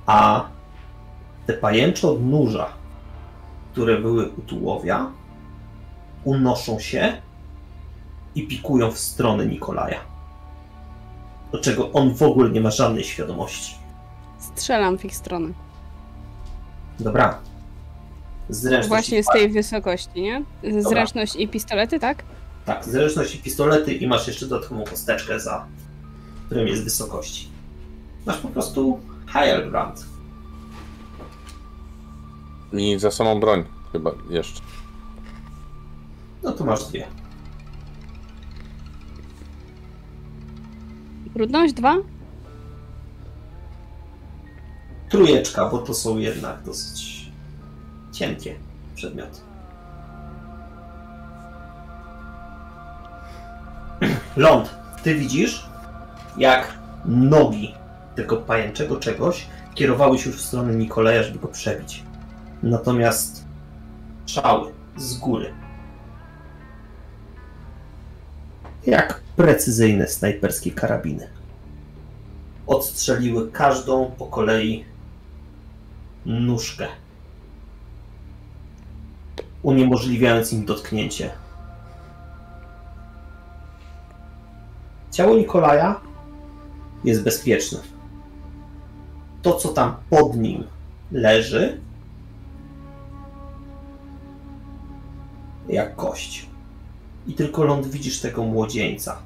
A 0.07 0.49
te 1.47 1.53
pajęcze 1.53 2.09
odnóża, 2.09 2.69
które 3.73 3.99
były 3.99 4.29
u 4.29 4.41
tułowia, 4.41 5.11
unoszą 6.25 6.79
się 6.79 7.13
i 8.35 8.47
pikują 8.47 8.91
w 8.91 8.99
stronę 8.99 9.47
Nikolaja. 9.47 10.10
Do 11.53 11.59
czego 11.59 11.93
on 11.93 12.15
w 12.15 12.23
ogóle 12.23 12.51
nie 12.51 12.61
ma 12.61 12.71
żadnej 12.71 13.05
świadomości. 13.05 13.75
Strzelam 14.39 14.99
w 14.99 15.05
ich 15.05 15.17
stronę. 15.17 15.49
Dobra. 17.01 17.39
Zręczność 18.49 18.89
Właśnie 18.89 19.19
i 19.19 19.23
z 19.23 19.27
tej 19.27 19.49
wysokości, 19.49 20.23
nie? 20.23 20.45
Zręczność 20.83 21.37
i 21.37 21.49
pistolety, 21.49 22.01
tak? 22.01 22.25
Tak, 22.65 22.85
zręczność 22.85 23.35
i 23.35 23.39
pistolety 23.39 23.95
i 23.95 24.07
masz 24.07 24.27
jeszcze 24.27 24.47
dodatkową 24.47 24.85
kosteczkę 24.85 25.41
za 25.41 25.67
którym 26.51 26.69
jest 26.69 26.85
wysokości. 26.85 27.49
Masz 28.27 28.37
po 28.39 28.49
prostu 28.49 29.01
higher 29.27 29.71
ground. 29.71 30.07
I 32.73 32.99
za 32.99 33.11
samą 33.11 33.41
broń 33.41 33.65
chyba 33.93 34.11
jeszcze. 34.31 34.61
No 36.43 36.53
to 36.53 36.65
masz 36.65 36.85
dwie. 36.85 37.07
Trudność 41.35 41.75
dwa? 41.75 41.97
Trójeczka, 45.11 45.69
bo 45.69 45.79
to 45.79 45.95
są 45.95 46.19
jednak 46.19 46.63
dosyć 46.63 47.31
cienkie 48.13 48.55
przedmioty. 48.95 49.41
Ląd, 54.37 54.75
ty 55.03 55.15
widzisz, 55.15 55.67
jak 56.37 56.79
nogi 57.05 57.75
tego 58.17 58.37
pajęczego 58.37 58.97
czegoś 58.97 59.47
kierowały 59.75 60.19
się 60.19 60.31
już 60.31 60.39
w 60.39 60.47
stronę 60.47 60.75
Nikolaja, 60.75 61.23
żeby 61.23 61.39
go 61.39 61.49
przebić. 61.49 62.03
Natomiast 62.63 63.45
strzały 64.27 64.73
z 64.97 65.19
góry. 65.19 65.53
Jak 68.87 69.21
precyzyjne 69.37 70.09
snajperskie 70.09 70.71
karabiny. 70.71 71.29
Odstrzeliły 72.67 73.51
każdą 73.51 74.11
po 74.19 74.27
kolei 74.27 74.85
nóżkę, 76.27 76.87
uniemożliwiając 79.63 80.53
im 80.53 80.65
dotknięcie. 80.65 81.31
Ciało 85.11 85.37
Nikolaja 85.37 86.01
jest 87.05 87.23
bezpieczne. 87.23 87.79
To, 89.43 89.55
co 89.55 89.69
tam 89.69 89.97
pod 90.11 90.37
nim 90.37 90.65
leży, 91.13 91.81
jak 95.69 95.97
kość. 95.97 96.50
I 97.31 97.35
tylko 97.35 97.65
ląd 97.65 97.87
widzisz 97.87 98.21
tego 98.21 98.45
młodzieńca 98.45 99.23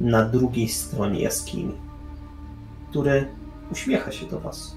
na 0.00 0.24
drugiej 0.24 0.68
stronie 0.68 1.20
jaskini, 1.22 1.72
który 2.90 3.28
uśmiecha 3.72 4.12
się 4.12 4.26
do 4.26 4.40
was. 4.40 4.76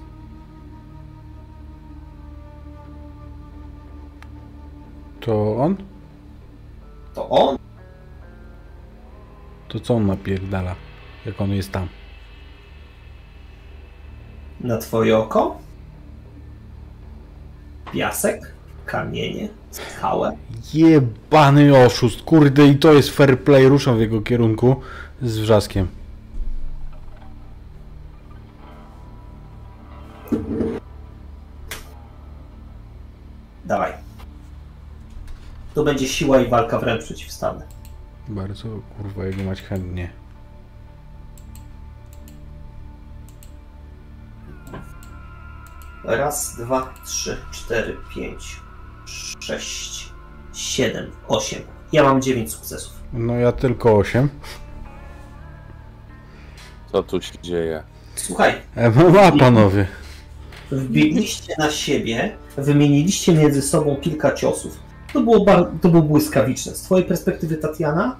To 5.20 5.56
on? 5.56 5.76
To 7.14 7.28
on 7.28 7.58
To 9.68 9.80
co 9.80 9.94
on 9.94 10.06
napierdala? 10.06 10.74
Jak 11.26 11.40
on 11.40 11.50
jest 11.50 11.72
tam? 11.72 11.88
na 14.60 14.78
twoje 14.78 15.18
oko? 15.18 15.58
Piasek, 17.92 18.54
kamienie, 18.86 19.48
skałę. 19.70 20.36
Jebany 20.74 21.84
oszust, 21.86 22.22
kurde 22.22 22.66
i 22.66 22.76
to 22.76 22.92
jest 22.92 23.10
fair 23.10 23.40
play, 23.40 23.68
ruszam 23.68 23.96
w 23.96 24.00
jego 24.00 24.20
kierunku 24.22 24.76
z 25.22 25.38
wrzaskiem. 25.38 25.88
Dawaj. 33.64 33.92
To 35.74 35.84
będzie 35.84 36.08
siła 36.08 36.40
i 36.40 36.48
walka 36.48 36.78
wręcz 36.78 37.04
przeciwstawne. 37.04 37.66
Bardzo 38.28 38.68
kurwa 38.96 39.24
jego 39.26 39.42
mać 39.44 39.62
chętnie. 39.62 40.10
Raz, 46.04 46.56
dwa, 46.56 46.94
trzy, 47.04 47.36
cztery, 47.50 47.96
pięć, 48.14 48.60
sześć, 49.40 50.12
siedem, 50.54 51.10
osiem. 51.28 51.62
Ja 51.92 52.02
mam 52.02 52.22
dziewięć 52.22 52.52
sukcesów. 52.52 52.92
No 53.12 53.34
ja 53.34 53.52
tylko 53.52 53.96
8. 53.96 54.28
Co 56.92 57.02
tu 57.02 57.20
się 57.22 57.38
dzieje? 57.42 57.82
Słuchaj, 58.14 58.54
MMA 58.76 59.32
panowie. 59.38 59.86
Wbiegliście 60.72 61.54
na 61.58 61.70
siebie, 61.70 62.36
wymieniliście 62.56 63.34
między 63.34 63.62
sobą 63.62 63.96
kilka 63.96 64.34
ciosów. 64.34 64.78
To 65.12 65.20
było, 65.20 65.44
bar- 65.44 65.70
to 65.82 65.88
było 65.88 66.02
błyskawiczne. 66.02 66.74
Z 66.74 66.82
twojej 66.82 67.06
perspektywy, 67.06 67.56
Tatiana, 67.56 68.16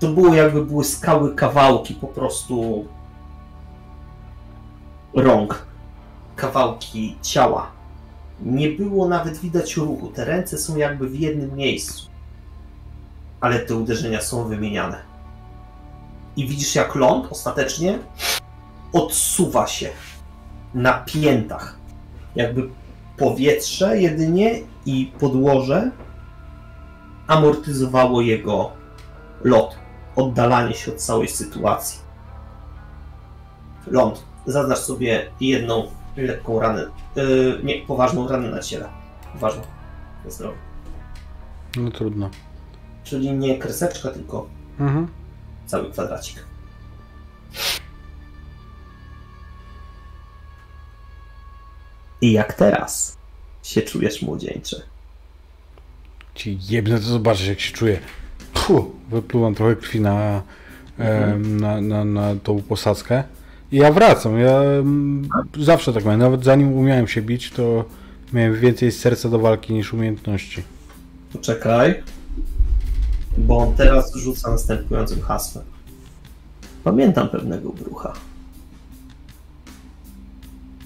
to 0.00 0.08
było 0.08 0.34
jakby 0.34 0.64
błyskały 0.64 1.34
kawałki 1.34 1.94
po 1.94 2.06
prostu 2.06 2.86
rąk, 5.14 5.66
kawałki 6.36 7.16
ciała. 7.22 7.70
Nie 8.42 8.68
było 8.68 9.08
nawet 9.08 9.38
widać 9.38 9.76
ruchu. 9.76 10.08
Te 10.08 10.24
ręce 10.24 10.58
są 10.58 10.76
jakby 10.76 11.08
w 11.08 11.14
jednym 11.14 11.56
miejscu. 11.56 12.08
Ale 13.40 13.58
te 13.58 13.74
uderzenia 13.74 14.20
są 14.20 14.44
wymieniane. 14.44 15.02
I 16.36 16.46
widzisz, 16.46 16.74
jak 16.74 16.94
ląd 16.94 17.26
ostatecznie 17.30 17.98
odsuwa 18.92 19.66
się 19.66 19.88
na 20.74 20.92
piętach. 20.92 21.78
Jakby 22.36 22.68
powietrze 23.16 24.00
jedynie 24.00 24.60
i 24.86 25.12
podłoże 25.18 25.90
amortyzowało 27.26 28.20
jego 28.20 28.72
lot, 29.44 29.76
oddalanie 30.16 30.74
się 30.74 30.92
od 30.92 30.98
całej 30.98 31.28
sytuacji. 31.28 32.00
Ląd, 33.86 34.24
zaznacz 34.46 34.78
sobie 34.78 35.30
jedną 35.40 35.86
lekką 36.26 36.60
ranę, 36.60 36.86
yy, 37.16 37.60
nie, 37.64 37.82
poważną 37.82 38.28
ranę 38.28 38.50
na 38.50 38.58
ciele. 38.60 38.88
Poważną, 39.32 39.62
na 40.24 40.30
zdrowie. 40.30 40.58
No 41.76 41.90
trudno. 41.90 42.30
Czyli 43.04 43.32
nie 43.32 43.58
kreseczka, 43.58 44.10
tylko 44.10 44.46
Mhm. 44.80 45.08
cały 45.66 45.90
kwadracik. 45.92 46.44
I 52.20 52.32
jak 52.32 52.52
teraz 52.52 53.16
się 53.62 53.82
czujesz 53.82 54.22
młodzieńcze? 54.22 54.76
Ci 56.34 56.58
jebnę, 56.68 56.96
to 56.96 57.02
zobaczysz 57.06 57.46
jak 57.48 57.60
się 57.60 57.72
czuję. 57.72 58.00
Puh, 58.54 58.84
wypluwam 59.10 59.54
trochę 59.54 59.76
krwi 59.76 60.00
na, 60.00 60.42
em, 60.98 61.60
na, 61.60 61.80
na, 61.80 62.04
na 62.04 62.34
tą 62.42 62.62
posadzkę. 62.62 63.24
Ja 63.72 63.92
wracam. 63.92 64.38
Ja 64.38 64.60
mm, 64.60 65.28
zawsze 65.58 65.92
tak 65.92 66.04
miałem. 66.04 66.20
Nawet 66.20 66.44
zanim 66.44 66.72
umiałem 66.72 67.08
się 67.08 67.22
bić, 67.22 67.50
to 67.50 67.84
miałem 68.32 68.60
więcej 68.60 68.92
serca 68.92 69.28
do 69.28 69.38
walki 69.38 69.72
niż 69.72 69.92
umiejętności. 69.92 70.62
Poczekaj, 71.32 72.02
bo 73.38 73.72
teraz 73.76 74.14
rzuca 74.16 74.50
następującym 74.50 75.20
hasłem. 75.20 75.64
Pamiętam 76.84 77.28
pewnego 77.28 77.70
brucha. 77.72 78.12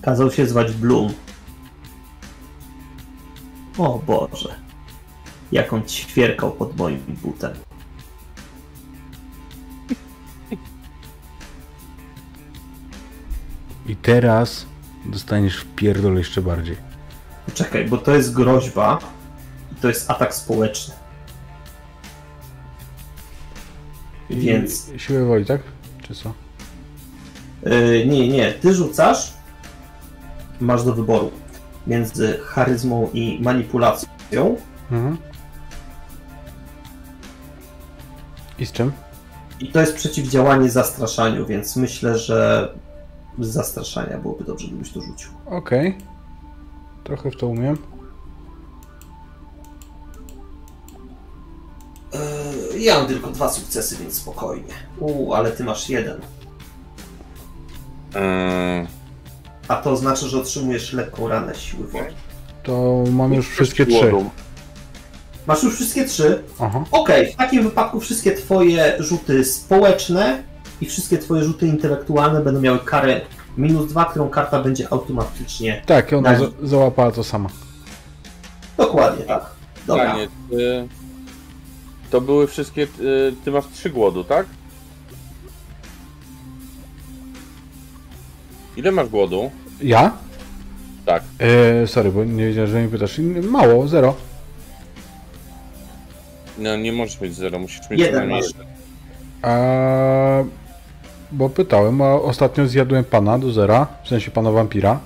Kazał 0.02 0.30
się 0.30 0.46
zwać 0.46 0.72
Bloom. 0.72 1.12
O 3.78 3.98
Boże, 4.06 4.54
jak 5.52 5.72
on 5.72 5.82
ćwierkał 5.82 6.52
pod 6.52 6.76
moim 6.76 7.00
butem. 7.22 7.52
I 13.86 13.96
teraz 13.96 14.66
dostaniesz 15.06 15.56
w 15.56 15.74
pierdol 15.74 16.16
jeszcze 16.16 16.42
bardziej. 16.42 16.76
Poczekaj, 17.46 17.84
bo 17.84 17.98
to 17.98 18.14
jest 18.14 18.34
groźba 18.34 18.98
i 19.72 19.74
to 19.74 19.88
jest 19.88 20.10
atak 20.10 20.34
społeczny. 20.34 20.94
I 24.30 24.36
Więc 24.36 24.90
Siłę 24.96 25.24
woli, 25.24 25.44
tak? 25.44 25.60
Czy 26.02 26.14
co? 26.14 26.32
Yy, 27.62 28.06
nie, 28.06 28.28
nie. 28.28 28.52
Ty 28.52 28.74
rzucasz, 28.74 29.32
masz 30.60 30.84
do 30.84 30.94
wyboru 30.94 31.30
między 31.86 32.38
charyzmą 32.44 33.10
i 33.12 33.38
manipulacją. 33.42 34.56
Mhm. 34.90 35.18
I 38.58 38.66
z 38.66 38.72
czym? 38.72 38.92
I 39.60 39.68
to 39.68 39.80
jest 39.80 39.94
przeciwdziałanie 39.94 40.70
zastraszaniu, 40.70 41.46
więc 41.46 41.76
myślę, 41.76 42.18
że 42.18 42.68
z 43.38 43.46
zastraszania 43.48 44.18
byłoby 44.18 44.44
dobrze, 44.44 44.68
gdybyś 44.68 44.92
to 44.92 45.00
rzucił. 45.00 45.30
Okej. 45.46 45.98
Trochę 47.04 47.30
w 47.30 47.36
to 47.36 47.46
umiem. 47.46 47.76
Yy, 52.72 52.78
ja 52.80 52.98
mam 52.98 53.06
tylko 53.06 53.30
dwa 53.30 53.48
sukcesy, 53.48 53.96
więc 53.96 54.14
spokojnie. 54.14 54.72
U, 54.98 55.32
ale 55.32 55.50
ty 55.50 55.64
masz 55.64 55.88
jeden. 55.88 56.20
Eee, 58.14 58.86
A 59.68 59.76
to 59.76 59.90
oznacza, 59.90 60.26
że 60.26 60.38
otrzymujesz 60.38 60.92
lekką 60.92 61.28
ranę 61.28 61.54
siły 61.54 61.86
woli. 61.86 62.14
To 62.62 63.04
mam 63.12 63.32
już 63.32 63.48
wszystkie 63.48 63.86
trzy. 63.86 64.12
Masz 65.46 65.62
już 65.62 65.74
wszystkie 65.74 66.04
trzy. 66.04 66.42
Aha. 66.60 66.84
Okej, 66.90 67.32
w 67.32 67.36
takim 67.36 67.62
wypadku 67.62 68.00
wszystkie 68.00 68.32
twoje 68.32 68.96
rzuty 68.98 69.44
społeczne 69.44 70.42
i 70.82 70.86
wszystkie 70.86 71.18
twoje 71.18 71.44
rzuty 71.44 71.66
intelektualne 71.66 72.40
będą 72.40 72.60
miały 72.60 72.78
karę 72.78 73.20
minus 73.56 73.88
dwa, 73.90 74.04
którą 74.04 74.28
karta 74.28 74.62
będzie 74.62 74.92
automatycznie. 74.92 75.82
Tak, 75.86 76.12
ona 76.12 76.38
za 76.38 76.46
załapała 76.62 77.12
to 77.12 77.24
sama. 77.24 77.48
Dokładnie 78.76 79.24
tak. 79.24 79.46
Dobra. 79.86 80.04
Pytanie, 80.04 80.28
czy 80.50 80.88
to 82.10 82.20
były 82.20 82.46
wszystkie. 82.46 82.82
y, 82.82 83.34
Ty 83.44 83.50
masz 83.50 83.64
trzy 83.74 83.90
głodu, 83.90 84.24
tak? 84.24 84.46
Ile 88.76 88.92
masz 88.92 89.08
głodu? 89.08 89.50
Ja? 89.82 90.12
Tak. 91.06 91.22
E, 91.38 91.86
sorry, 91.86 92.12
bo 92.12 92.24
nie 92.24 92.46
wiedziałem, 92.46 92.70
że 92.70 92.78
mnie 92.80 92.88
pytasz. 92.88 93.20
Mało, 93.42 93.88
zero. 93.88 94.14
No 96.58 96.76
nie 96.76 96.92
możesz 96.92 97.20
mieć 97.20 97.34
zero, 97.34 97.58
musisz 97.58 97.90
mieć 97.90 98.00
Jeden 98.00 98.30
co 98.30 98.48
bo 101.32 101.48
pytałem, 101.48 102.02
a 102.02 102.14
ostatnio 102.14 102.66
zjadłem 102.66 103.04
pana 103.04 103.38
do 103.38 103.52
zera, 103.52 103.86
w 104.04 104.08
sensie 104.08 104.30
pana 104.30 104.50
wampira. 104.50 105.00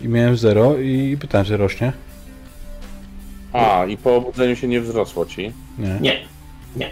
I 0.00 0.08
miałem 0.08 0.36
zero 0.36 0.78
i 0.78 1.16
pytałem, 1.20 1.46
czy 1.46 1.56
rośnie. 1.56 1.92
A, 3.52 3.84
i 3.84 3.96
po 3.96 4.16
obudzeniu 4.16 4.56
się 4.56 4.68
nie 4.68 4.80
wzrosło 4.80 5.26
ci. 5.26 5.52
Nie. 5.78 6.00
Nie. 6.00 6.20
Nie. 6.76 6.90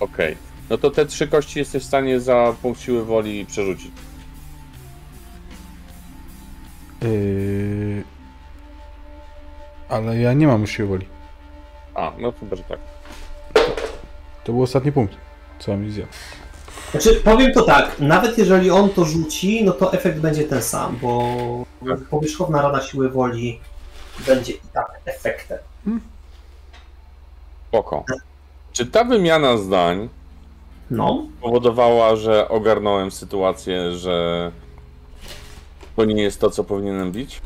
Okej. 0.00 0.36
No 0.70 0.78
to 0.78 0.90
te 0.90 1.06
trzy 1.06 1.28
kości 1.28 1.58
jesteś 1.58 1.82
w 1.82 1.86
stanie 1.86 2.20
za 2.20 2.54
punkt 2.62 2.80
siły 2.80 3.04
woli 3.04 3.46
przerzucić. 3.46 3.90
Yy, 7.02 8.04
ale 9.88 10.18
ja 10.18 10.32
nie 10.32 10.46
mam 10.46 10.60
już 10.60 10.70
siły 10.70 10.88
woli. 10.88 11.06
A, 11.94 12.12
no 12.18 12.32
chyba, 12.40 12.56
że 12.56 12.62
tak. 12.62 12.78
To 14.44 14.52
był 14.52 14.62
ostatni 14.62 14.92
punkt, 14.92 15.16
co 15.58 15.76
mi 15.76 15.90
zjadł. 15.90 16.12
Znaczy, 16.90 17.14
powiem 17.14 17.52
to 17.52 17.62
tak, 17.62 17.98
nawet 18.00 18.38
jeżeli 18.38 18.70
on 18.70 18.90
to 18.90 19.04
rzuci, 19.04 19.64
no 19.64 19.72
to 19.72 19.92
efekt 19.92 20.18
będzie 20.20 20.44
ten 20.44 20.62
sam, 20.62 20.98
bo 21.02 21.34
powierzchowna 22.10 22.62
rada 22.62 22.80
siły 22.82 23.08
woli 23.10 23.60
będzie 24.26 24.52
i 24.52 24.60
tak 24.72 25.00
efektem. 25.04 25.58
Spoko. 27.68 28.04
Czy 28.72 28.86
ta 28.86 29.04
wymiana 29.04 29.56
zdań 29.56 30.08
No, 30.90 31.26
powodowała, 31.40 32.16
że 32.16 32.48
ogarnąłem 32.48 33.10
sytuację, 33.10 33.92
że 33.96 34.52
to 35.96 36.04
nie 36.04 36.22
jest 36.22 36.40
to, 36.40 36.50
co 36.50 36.64
powinienem 36.64 37.12
bić? 37.12 37.40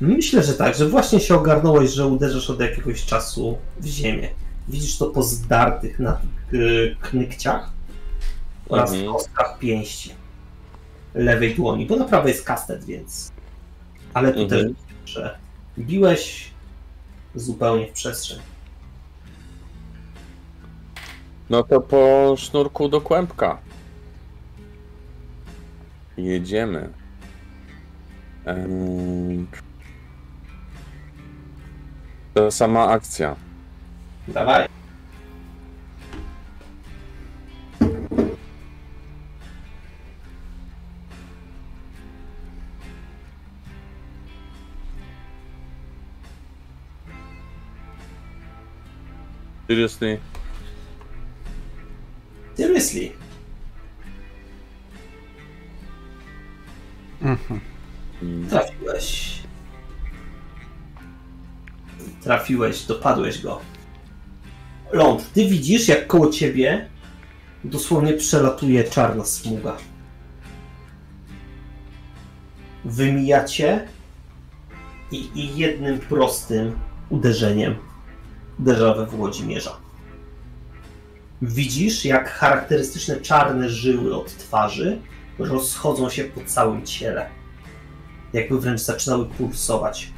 myślę, 0.00 0.42
że 0.42 0.54
tak, 0.54 0.74
że 0.74 0.88
właśnie 0.88 1.20
się 1.20 1.34
ogarnąłeś, 1.34 1.90
że 1.90 2.06
uderzysz 2.06 2.50
od 2.50 2.60
jakiegoś 2.60 3.04
czasu 3.06 3.58
w 3.80 3.86
ziemię. 3.86 4.28
Widzisz 4.68 4.98
to 4.98 5.06
po 5.06 5.22
zdartych 5.22 5.98
na 5.98 6.20
y, 6.52 6.96
knykciach 7.00 7.73
oraz 8.68 8.92
Mhm. 8.92 9.12
kostkach 9.12 9.58
pięści 9.58 10.14
lewej 11.14 11.54
dłoni, 11.54 11.86
bo 11.86 11.96
na 11.96 12.04
prawej 12.04 12.32
jest 12.32 12.44
kastet, 12.46 12.84
więc... 12.84 13.32
Ale 14.14 14.32
tu 14.32 14.40
Mhm. 14.40 14.74
też 14.74 14.84
że 15.04 15.38
biłeś 15.78 16.50
zupełnie 17.34 17.86
w 17.86 17.92
przestrzeń. 17.92 18.38
No 21.50 21.62
to 21.62 21.80
po 21.80 22.34
sznurku 22.38 22.88
do 22.88 23.00
kłębka. 23.00 23.58
Jedziemy. 26.16 26.88
Em, 28.44 29.46
Ta 32.34 32.50
sama 32.50 32.88
akcja. 32.88 33.36
Dawaj. 34.28 34.68
Seriously? 49.68 50.18
Seriously. 52.56 53.12
I 58.22 58.46
Trafiłeś. 58.48 59.38
Trafiłeś, 62.22 62.84
dopadłeś 62.84 63.42
go. 63.42 63.60
Ląd, 64.92 65.32
ty 65.32 65.48
widzisz, 65.48 65.88
jak 65.88 66.06
koło 66.06 66.30
ciebie 66.30 66.88
dosłownie 67.64 68.12
przelatuje 68.12 68.84
czarna 68.84 69.24
smuga. 69.24 69.76
Wymijacie 72.84 73.88
i, 75.10 75.30
i 75.34 75.58
jednym 75.58 75.98
prostym 75.98 76.78
uderzeniem 77.10 77.76
uderza 78.58 78.94
we 78.94 79.06
Włodzimierza. 79.06 79.76
Widzisz, 81.42 82.04
jak 82.04 82.30
charakterystyczne 82.30 83.16
czarne 83.16 83.68
żyły 83.68 84.16
od 84.16 84.36
twarzy 84.36 84.98
rozchodzą 85.38 86.10
się 86.10 86.24
po 86.24 86.44
całym 86.44 86.86
ciele 86.86 87.30
jakby 88.34 88.60
wręcz 88.60 88.80
zaczynały 88.80 89.26
pulsować 89.26 90.12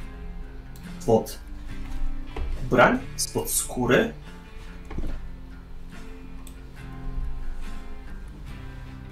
spod 0.99 1.39
ubrań, 2.65 2.99
spod 3.15 3.49
skóry. 3.49 4.13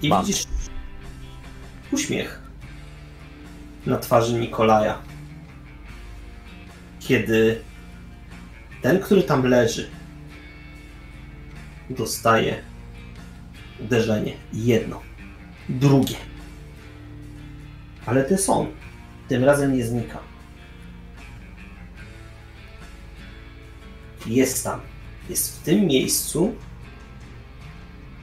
I 0.02 0.08
Mam. 0.08 0.24
widzisz 0.24 0.44
uśmiech 1.92 2.42
na 3.86 3.98
twarzy 3.98 4.40
Nikolaja. 4.40 4.98
Kiedy 7.00 7.62
ten, 8.86 9.00
który 9.00 9.22
tam 9.22 9.46
leży, 9.46 9.90
dostaje 11.90 12.62
uderzenie. 13.80 14.32
Jedno, 14.52 15.02
drugie. 15.68 16.16
Ale 18.06 18.26
jest 18.30 18.50
on. 18.50 18.66
Tym 19.28 19.44
razem 19.44 19.76
nie 19.76 19.84
znika. 19.84 20.18
Jest 24.26 24.64
tam. 24.64 24.80
Jest 25.30 25.60
w 25.60 25.62
tym 25.62 25.86
miejscu, 25.86 26.54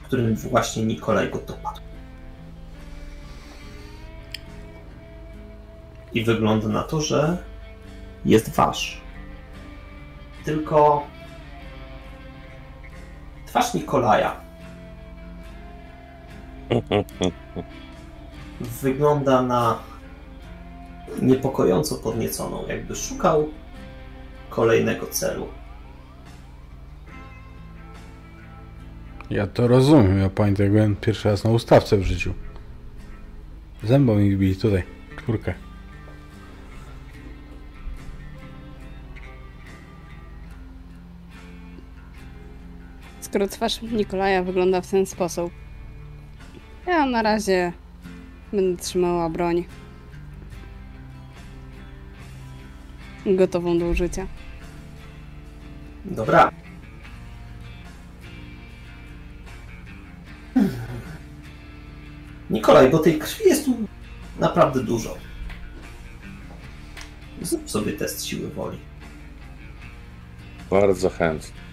w 0.02 0.06
którym 0.06 0.36
właśnie 0.36 0.84
Nikolaj 0.84 1.30
go 1.30 1.38
dopadł. 1.38 1.80
I 6.14 6.24
wygląda 6.24 6.68
na 6.68 6.82
to, 6.82 7.00
że 7.00 7.38
jest 8.24 8.50
wasz. 8.50 9.03
Tylko 10.44 11.06
twarz 13.46 13.74
Nikolaja 13.74 14.36
wygląda 18.82 19.42
na 19.42 19.78
niepokojąco 21.22 21.94
podnieconą, 21.96 22.66
jakby 22.68 22.96
szukał 22.96 23.48
kolejnego 24.50 25.06
celu. 25.06 25.48
Ja 29.30 29.46
to 29.46 29.68
rozumiem. 29.68 30.18
Ja 30.18 30.30
pamiętam, 30.30 30.64
jak 30.64 30.72
byłem 30.72 30.96
pierwszy 30.96 31.28
raz 31.28 31.44
na 31.44 31.50
ustawce 31.50 31.96
w 31.96 32.02
życiu. 32.02 32.34
Zębą 33.82 34.14
mi 34.14 34.36
bili 34.36 34.56
tutaj. 34.56 34.82
Czwórkę. 35.18 35.54
Skoro 43.34 43.48
twarz 43.48 43.82
Nikolaja 43.82 44.42
wygląda 44.42 44.80
w 44.80 44.90
ten 44.90 45.06
sposób, 45.06 45.52
ja 46.86 47.06
na 47.06 47.22
razie 47.22 47.72
będę 48.52 48.82
trzymała 48.82 49.30
broń. 49.30 49.64
Gotową 53.26 53.78
do 53.78 53.86
użycia. 53.86 54.26
Dobra. 56.04 56.50
Nikolaj, 62.50 62.90
bo 62.90 62.98
tej 62.98 63.18
krwi 63.18 63.48
jest 63.48 63.64
tu 63.64 63.76
naprawdę 64.38 64.80
dużo. 64.80 65.16
Zrób 67.42 67.70
sobie 67.70 67.92
test 67.92 68.26
siły 68.26 68.48
woli. 68.50 68.78
bardzo 70.70 71.10
chętnie. 71.10 71.63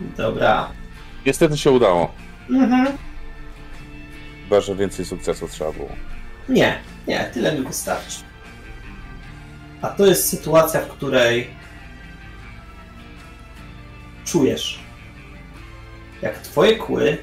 Dobra. 0.00 0.70
Niestety 1.26 1.58
się 1.58 1.70
udało. 1.70 2.14
Mhm. 2.50 2.86
Chyba, 4.44 4.60
że 4.60 4.74
więcej 4.74 5.04
sukcesów 5.04 5.50
trzeba 5.50 5.72
było. 5.72 5.88
Nie, 6.48 6.78
nie, 7.08 7.30
tyle 7.34 7.58
mi 7.58 7.66
wystarczy. 7.66 8.20
A 9.82 9.88
to 9.88 10.06
jest 10.06 10.28
sytuacja, 10.28 10.80
w 10.80 10.88
której 10.88 11.50
czujesz, 14.24 14.80
jak 16.22 16.38
twoje 16.38 16.76
kły 16.76 17.18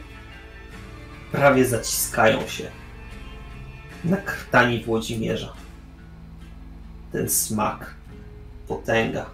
prawie 1.32 1.66
zaciskają 1.66 2.48
się 2.48 2.64
na 4.04 4.18
krtani 4.18 4.84
Włodzimierza. 4.84 5.54
Ten 7.12 7.30
smak, 7.30 7.96
potęga, 8.68 9.26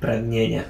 pragnienie. 0.00 0.64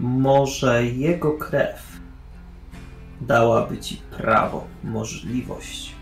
Może 0.00 0.84
jego 0.84 1.32
krew 1.32 2.00
dałaby 3.20 3.78
ci 3.78 3.96
prawo, 3.96 4.66
możliwość. 4.84 5.94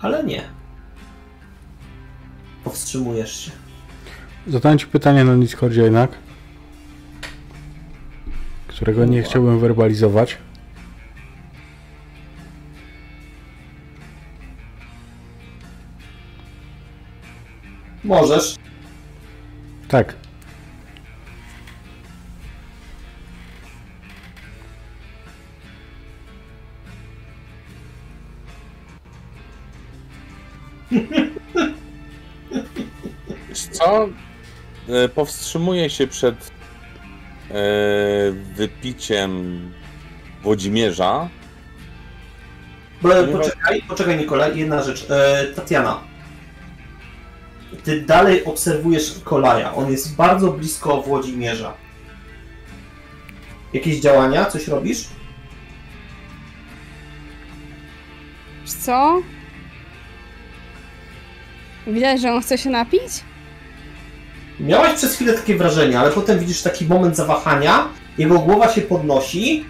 Ale 0.00 0.24
nie. 0.24 0.42
Powstrzymujesz 2.64 3.44
się. 3.44 3.50
Zadałem 4.46 4.78
ci 4.78 4.86
pytanie 4.86 5.24
na 5.24 5.36
Discordzie 5.36 5.82
jednak, 5.82 6.10
którego 8.66 9.04
nie 9.04 9.22
chciałbym 9.22 9.58
werbalizować. 9.58 10.38
Możesz. 18.04 18.56
Tak. 19.92 20.14
Co? 33.72 34.08
E, 34.88 35.08
Powstrzymuję 35.08 35.90
się 35.90 36.06
przed 36.06 36.50
e, 37.50 37.54
wypiciem 38.32 39.72
Włodzimierza. 40.42 41.28
Poczekaj, 43.02 43.82
poczekaj 43.88 44.18
Nikolaj, 44.18 44.58
jedna 44.58 44.82
rzecz. 44.82 45.06
E, 45.10 45.44
Tatiana. 45.46 46.11
Ty 47.84 48.00
dalej 48.00 48.44
obserwujesz 48.44 49.16
Nikolaja. 49.16 49.74
On 49.74 49.90
jest 49.90 50.16
bardzo 50.16 50.52
blisko 50.52 51.02
Włodzimierza. 51.02 51.74
Jakieś 53.72 54.00
działania? 54.00 54.44
Coś 54.44 54.68
robisz? 54.68 55.04
Wiesz 58.62 58.72
co? 58.72 59.22
Widać, 61.86 62.20
że 62.20 62.32
on 62.32 62.42
chce 62.42 62.58
się 62.58 62.70
napić? 62.70 63.02
Miałaś 64.60 64.92
przez 64.94 65.14
chwilę 65.14 65.32
takie 65.32 65.56
wrażenie, 65.56 65.98
ale 65.98 66.10
potem 66.10 66.38
widzisz 66.38 66.62
taki 66.62 66.86
moment 66.86 67.16
zawahania. 67.16 67.88
Jego 68.18 68.38
głowa 68.38 68.68
się 68.72 68.80
podnosi. 68.80 69.64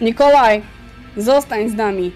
Nikolaj, 0.00 0.62
zostań 1.16 1.68
z 1.68 1.74
nami. 1.74 2.12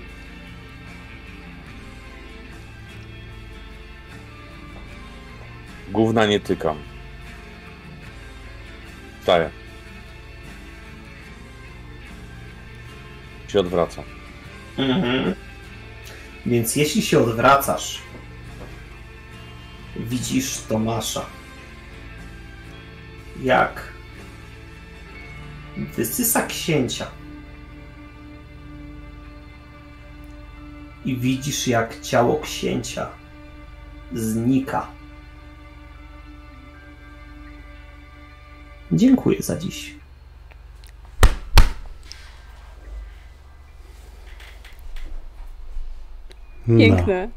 Gówna 5.95 6.27
nie 6.27 6.41
tykam. 6.41 6.77
Wstaję. 9.21 9.51
Się 13.49 13.61
odwraca. 13.61 14.03
Mhm. 14.79 15.35
Więc 16.47 16.77
jeśli 16.77 17.03
się 17.03 17.19
odwracasz, 17.19 18.03
widzisz 19.97 20.61
Tomasza. 20.69 21.27
Jak 23.43 23.93
wysysa 25.77 26.47
księcia. 26.47 27.07
i 31.05 31.17
widzisz, 31.17 31.69
jak 31.69 32.01
ciało 32.01 32.41
księcia 32.41 33.09
znika. 34.13 34.87
Dziękuję 38.95 39.43
za 39.43 39.57
dziś. 39.57 39.95
No. 46.67 46.79
Piękne. 46.79 47.29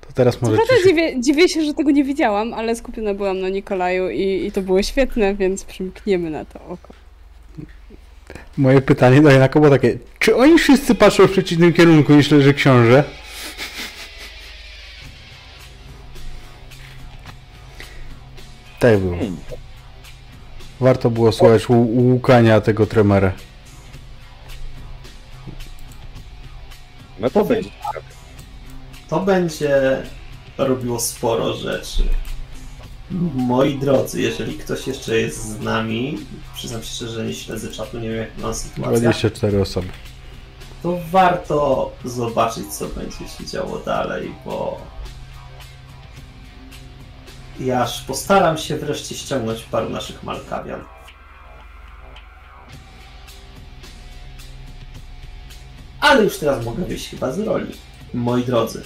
To 0.00 0.12
teraz 0.12 0.42
możecie 0.42 0.56
prawda 0.66 0.76
się... 0.76 0.88
dziwię, 0.88 1.20
dziwię 1.20 1.48
się, 1.48 1.64
że 1.64 1.74
tego 1.74 1.90
nie 1.90 2.04
widziałam, 2.04 2.54
ale 2.54 2.76
skupiona 2.76 3.14
byłam 3.14 3.40
na 3.40 3.48
Nikolaju 3.48 4.10
i, 4.10 4.46
i 4.46 4.52
to 4.52 4.62
było 4.62 4.82
świetne, 4.82 5.34
więc 5.34 5.64
przymkniemy 5.64 6.30
na 6.30 6.44
to 6.44 6.60
oko. 6.68 6.94
Moje 8.56 8.80
pytanie 8.80 9.22
do 9.22 9.30
Janaka 9.30 9.60
było 9.60 9.70
takie, 9.70 9.98
czy 10.18 10.36
oni 10.36 10.58
wszyscy 10.58 10.94
patrzą 10.94 11.26
w 11.26 11.30
przeciwnym 11.30 11.72
kierunku 11.72 12.12
niż 12.12 12.30
leży 12.30 12.54
książę? 12.54 13.04
Tak 18.78 18.98
było. 18.98 19.16
Warto 20.80 21.10
było 21.10 21.32
słuchać 21.32 21.62
łu- 21.68 21.86
łukania 21.86 22.60
tego 22.60 22.86
tremera. 22.86 23.32
No 27.18 27.30
to 27.30 27.44
będzie. 27.44 27.70
To 29.08 29.20
będzie 29.20 30.02
robiło 30.58 31.00
sporo 31.00 31.54
rzeczy. 31.56 32.02
Moi 33.34 33.78
drodzy, 33.78 34.22
jeżeli 34.22 34.58
ktoś 34.58 34.86
jeszcze 34.86 35.18
jest 35.18 35.42
z 35.48 35.60
nami, 35.60 36.18
przyznam 36.54 36.82
się 36.82 36.88
szczerze, 36.88 37.12
że 37.12 37.24
nie 37.24 37.34
śledzę 37.34 37.68
czatu, 37.72 37.98
nie 37.98 38.08
wiem 38.08 38.18
jak 38.18 38.30
wygląda 38.32 38.54
sytuacja, 38.58 38.90
24 39.00 39.60
osoby. 39.62 39.88
to 40.82 40.98
warto 41.10 41.92
zobaczyć, 42.04 42.66
co 42.66 42.86
będzie 42.88 43.28
się 43.38 43.46
działo 43.46 43.78
dalej, 43.78 44.32
bo 44.44 44.80
ja 47.60 47.82
aż 47.82 48.02
postaram 48.02 48.58
się 48.58 48.76
wreszcie 48.76 49.14
ściągnąć 49.14 49.62
paru 49.62 49.90
naszych 49.90 50.22
Malkawian. 50.22 50.84
Ale 56.00 56.24
już 56.24 56.38
teraz 56.38 56.64
mogę 56.64 56.84
wyjść 56.84 57.08
chyba 57.08 57.32
z 57.32 57.38
roli. 57.38 57.72
Moi 58.14 58.44
drodzy, 58.44 58.82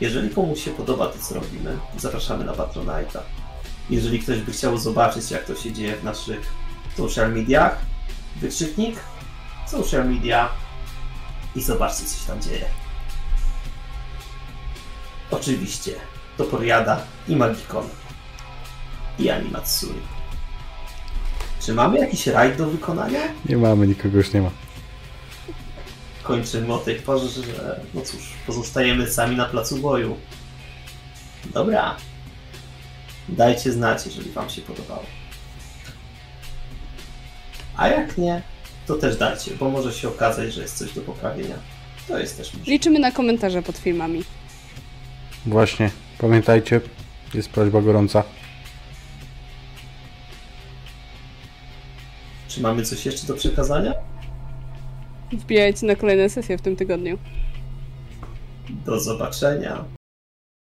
jeżeli 0.00 0.30
komuś 0.30 0.64
się 0.64 0.70
podoba 0.70 1.06
to, 1.06 1.18
co 1.18 1.34
robimy, 1.34 1.78
zapraszamy 1.98 2.44
na 2.44 2.52
Patronite'a. 2.52 3.20
Jeżeli 3.90 4.18
ktoś 4.18 4.40
by 4.40 4.52
chciał 4.52 4.78
zobaczyć, 4.78 5.30
jak 5.30 5.44
to 5.44 5.54
się 5.54 5.72
dzieje 5.72 5.96
w 5.96 6.04
naszych 6.04 6.52
social 6.96 7.32
mediach, 7.32 7.78
wykrzyknik 8.36 8.96
social 9.66 10.08
media 10.08 10.48
i 11.56 11.62
zobaczcie, 11.62 12.04
co 12.04 12.20
się 12.20 12.26
tam 12.26 12.42
dzieje. 12.42 12.64
Oczywiście, 15.30 15.94
to 16.36 16.44
Poriada 16.44 17.02
i 17.28 17.36
Magikon 17.36 17.88
i 19.18 19.30
Animatsuri. 19.30 20.00
Czy 21.60 21.74
mamy 21.74 21.98
jakiś 21.98 22.26
rajd 22.26 22.56
do 22.56 22.66
wykonania? 22.66 23.20
Nie 23.48 23.56
mamy, 23.56 23.86
nikogo 23.86 24.16
już 24.16 24.32
nie 24.32 24.42
ma. 24.42 24.50
Kończymy 26.22 26.74
o 26.74 26.78
tej 26.78 26.94
porze, 26.96 27.28
że 27.28 27.80
no 27.94 28.00
cóż, 28.00 28.20
pozostajemy 28.46 29.10
sami 29.10 29.36
na 29.36 29.44
placu 29.44 29.76
boju. 29.76 30.16
Dobra. 31.54 31.96
Dajcie 33.28 33.72
znać, 33.72 34.06
jeżeli 34.06 34.30
Wam 34.30 34.50
się 34.50 34.62
podobało. 34.62 35.04
A 37.76 37.88
jak 37.88 38.18
nie, 38.18 38.42
to 38.86 38.94
też 38.94 39.16
dajcie, 39.16 39.50
bo 39.60 39.70
może 39.70 39.92
się 39.92 40.08
okazać, 40.08 40.52
że 40.52 40.62
jest 40.62 40.78
coś 40.78 40.92
do 40.92 41.00
poprawienia. 41.00 41.54
To 42.08 42.18
jest 42.18 42.36
też 42.36 42.46
możliwe. 42.46 42.70
Liczymy 42.70 42.98
na 42.98 43.12
komentarze 43.12 43.62
pod 43.62 43.76
filmami. 43.76 44.24
Właśnie, 45.46 45.90
pamiętajcie, 46.18 46.80
jest 47.34 47.48
prośba 47.50 47.82
gorąca. 47.82 48.22
Czy 52.48 52.60
mamy 52.60 52.82
coś 52.82 53.06
jeszcze 53.06 53.26
do 53.26 53.34
przekazania? 53.34 53.92
Wbijajcie 55.32 55.86
na 55.86 55.96
kolejne 55.96 56.28
sesje 56.28 56.58
w 56.58 56.62
tym 56.62 56.76
tygodniu. 56.76 57.18
Do 58.68 59.00
zobaczenia. 59.00 59.95